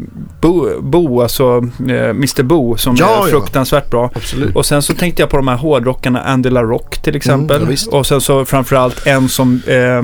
Bo, 0.41 0.81
Bo, 0.81 1.21
alltså 1.21 1.57
eh, 1.89 2.09
Mr 2.09 2.43
Bo 2.43 2.77
som 2.77 2.95
Ja, 2.99 3.05
är 3.05 3.09
ja. 3.09 3.25
fruktansvärt 3.31 3.89
bra. 3.91 4.11
Absolut. 4.15 4.55
Och 4.55 4.65
sen 4.65 4.81
så 4.81 4.93
tänkte 4.93 5.21
jag 5.21 5.29
på 5.29 5.37
de 5.37 5.47
här 5.47 5.55
hårdrockarna, 5.55 6.21
Andy 6.23 6.49
LaRock 6.49 6.97
till 7.03 7.15
exempel. 7.15 7.61
Ja, 7.69 7.71
visst. 7.71 7.87
och 7.87 8.07
sen 8.07 8.21
så 8.21 8.45
framförallt 8.45 9.07
en 9.07 9.29
som, 9.29 9.61
eh, 9.67 10.03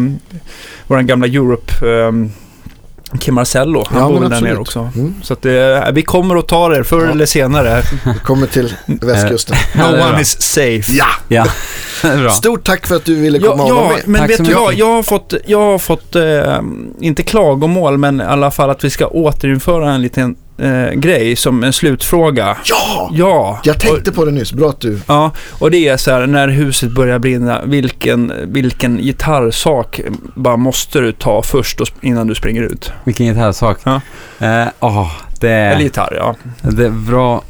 vår 0.88 1.02
gamla 1.02 1.28
Europe, 1.28 1.74
eh, 1.92 2.12
Kim 3.20 3.34
Marcello, 3.36 3.84
han 3.90 4.02
Ja, 4.02 4.08
bor 4.10 4.20
väl 4.20 4.30
där 4.30 4.42
nere 4.42 4.58
också. 4.58 4.90
Mm. 4.96 5.14
Så 5.24 5.34
att 5.34 5.42
det, 5.42 5.92
vi 5.94 6.02
kommer 6.02 6.36
att 6.36 6.48
ta 6.48 6.70
det 6.70 6.84
förr 6.84 7.06
Ja. 7.06 7.12
eller 7.12 7.26
senare. 7.26 7.82
Vi 8.06 8.20
kommer 8.24 8.48
till 8.48 8.74
västkusten. 8.86 9.58
No 9.76 9.82
Ja, 9.98 10.10
one 10.10 10.22
is 10.22 10.42
safe. 10.42 10.92
Ja! 10.94 11.06
Ja, 11.28 11.46
bra. 12.02 12.30
Stort 12.30 12.64
tack 12.64 12.88
för 12.88 12.96
att 12.96 13.06
du 13.06 13.16
ville 13.16 13.38
Ja, 13.38 13.52
komma 13.52 13.64
och 13.64 13.70
vara 13.70 13.84
ja 13.86 13.92
med. 13.94 14.02
men 14.08 14.22
Tack 14.22 14.30
vet 14.30 14.46
du 14.46 14.54
vad? 14.54 14.74
Jag 14.74 14.94
har 14.94 15.04
fått, 15.04 15.34
jag 15.46 15.60
har 15.60 15.78
fått 15.78 16.16
eh, 16.16 16.60
inte 17.00 17.24
klagomål, 17.24 17.98
men 17.98 18.22
i 18.22 18.24
alla 18.24 18.52
fall 18.52 18.70
att 18.70 18.84
vi 18.84 18.90
ska 18.90 19.08
återinföra 19.08 19.92
en 19.94 20.02
liten 20.02 20.36
eh, 20.58 20.90
grej 20.92 21.36
som 21.36 21.64
en 21.64 21.74
slutfråga. 21.74 22.58
Ja! 22.66 23.10
Ja! 23.14 23.60
Jag 23.64 23.80
tänkte 23.80 24.12
på 24.12 24.26
det 24.26 24.32
nyss. 24.32 24.54
Bra 24.54 24.70
att 24.70 24.80
du... 24.80 25.00
Ja, 25.08 25.32
och 25.60 25.72
det 25.72 25.88
är 25.88 25.98
så 25.98 26.12
här, 26.12 26.28
när 26.28 26.48
huset 26.48 26.92
börjar 26.92 27.20
brinna, 27.20 27.62
vilken, 27.66 28.34
vilken 28.46 28.98
gitarrsak 28.98 30.02
bara 30.36 30.58
måste 30.58 31.00
du 31.00 31.12
ta 31.12 31.42
först 31.42 31.82
och, 31.82 31.88
innan 32.02 32.28
du 32.28 32.36
springer 32.36 32.62
ut? 32.62 32.92
Vilken 33.04 33.26
gitarrsak. 33.26 33.80
Ja. 33.84 34.02
Eh, 34.40 34.68
åh, 34.80 35.12
det, 35.40 35.50
Eller 35.50 35.82
gitarr, 35.82 36.14
ja. 36.18 36.36
det 36.62 36.86
är 36.86 36.90
bra. 36.90 37.44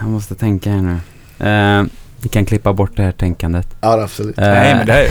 Jag 0.00 0.08
måste 0.08 0.34
tänka 0.34 0.70
här 0.70 0.82
nu. 0.82 0.98
Eh, 1.38 1.86
vi 2.20 2.28
kan 2.28 2.44
klippa 2.44 2.72
bort 2.72 2.90
det 2.96 3.02
här 3.02 3.12
tänkandet. 3.12 3.68
Ja, 3.80 4.02
absolut. 4.02 4.38
Eh, 4.38 4.44
Nej, 4.44 4.74
men 4.74 4.86
det 4.86 4.92
här 4.92 5.00
är... 5.02 5.10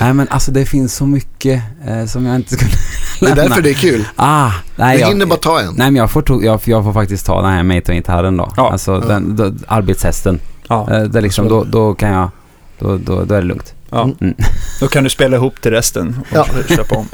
nej, 0.00 0.14
men 0.14 0.28
alltså 0.28 0.50
det 0.52 0.66
finns 0.66 0.94
så 0.94 1.06
mycket 1.06 1.62
eh, 1.86 2.04
som 2.06 2.26
jag 2.26 2.36
inte 2.36 2.54
skulle 2.54 2.70
Det 3.20 3.26
är 3.26 3.28
lämna. 3.36 3.42
därför 3.48 3.62
det 3.62 3.70
är 3.70 3.74
kul. 3.74 4.04
Ah, 4.16 4.50
nej, 4.76 4.96
Vi 4.96 5.00
jag, 5.02 5.08
hinner 5.08 5.26
bara 5.26 5.38
ta 5.38 5.60
en. 5.60 5.66
nej 5.76 5.90
men 5.90 5.96
jag 5.96 6.10
får, 6.10 6.22
to- 6.22 6.42
jag, 6.44 6.60
jag 6.64 6.84
får 6.84 6.92
faktiskt 6.92 7.26
ta 7.26 7.42
den 7.42 7.52
här 7.52 7.62
Maton-gitarren 7.62 8.36
då. 8.36 8.52
Ja. 8.56 8.72
Alltså 8.72 8.92
Ja. 8.92 9.08
den, 9.08 9.36
då, 9.36 9.52
arbetshästen. 9.68 10.40
Ja, 10.68 10.88
Eh, 10.90 11.02
det 11.02 11.18
är 11.18 11.22
liksom, 11.22 11.48
då, 11.48 11.64
då 11.64 11.94
kan 11.94 12.08
jag, 12.12 12.30
då, 12.78 12.96
då, 12.96 13.24
då 13.24 13.34
är 13.34 13.40
det 13.40 13.46
lugnt. 13.46 13.74
Ja. 13.92 14.02
Mm. 14.20 14.34
Då 14.80 14.88
kan 14.88 15.04
du 15.04 15.10
spela 15.10 15.36
ihop 15.36 15.60
till 15.60 15.70
resten 15.70 16.16
och 16.30 16.36
Ja. 16.36 16.46
köpa 16.76 16.94
om. 16.94 17.08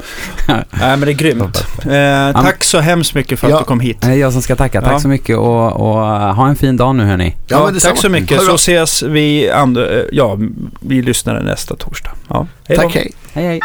Nej, 0.47 0.63
men 0.79 0.99
det 1.01 1.11
är 1.11 1.13
grymt. 1.13 1.65
Eh, 1.85 2.41
tack 2.43 2.63
så 2.63 2.79
hemskt 2.79 3.13
mycket 3.13 3.39
för 3.39 3.47
att 3.47 3.51
Ja. 3.51 3.59
du 3.59 3.63
kom 3.65 3.79
hit. 3.79 4.01
Det 4.01 4.07
är 4.07 4.13
jag 4.15 4.33
som 4.33 4.41
ska 4.41 4.55
tacka. 4.55 4.81
Tack 4.81 4.91
Ja. 4.93 4.99
så 4.99 5.07
mycket 5.07 5.37
och, 5.37 5.71
och 5.73 5.95
uh, 5.97 6.33
ha 6.33 6.47
en 6.47 6.55
fin 6.55 6.77
dag 6.77 6.95
nu 6.95 7.03
hörni. 7.05 7.35
Ja, 7.47 7.71
tack 7.81 7.97
så 7.97 8.09
mycket. 8.09 8.41
Så 8.41 8.55
ses 8.55 9.03
vi 9.03 9.49
andra, 9.51 9.89
eh, 9.89 10.03
ja, 10.11 10.37
vi 10.79 11.01
lyssnar 11.01 11.41
nästa 11.41 11.75
torsdag. 11.75 12.11
Ja, 12.27 12.47
hej. 12.67 12.77
Tack, 12.77 12.95
hej. 12.95 13.11
Hej 13.33 13.45
hej. 13.45 13.59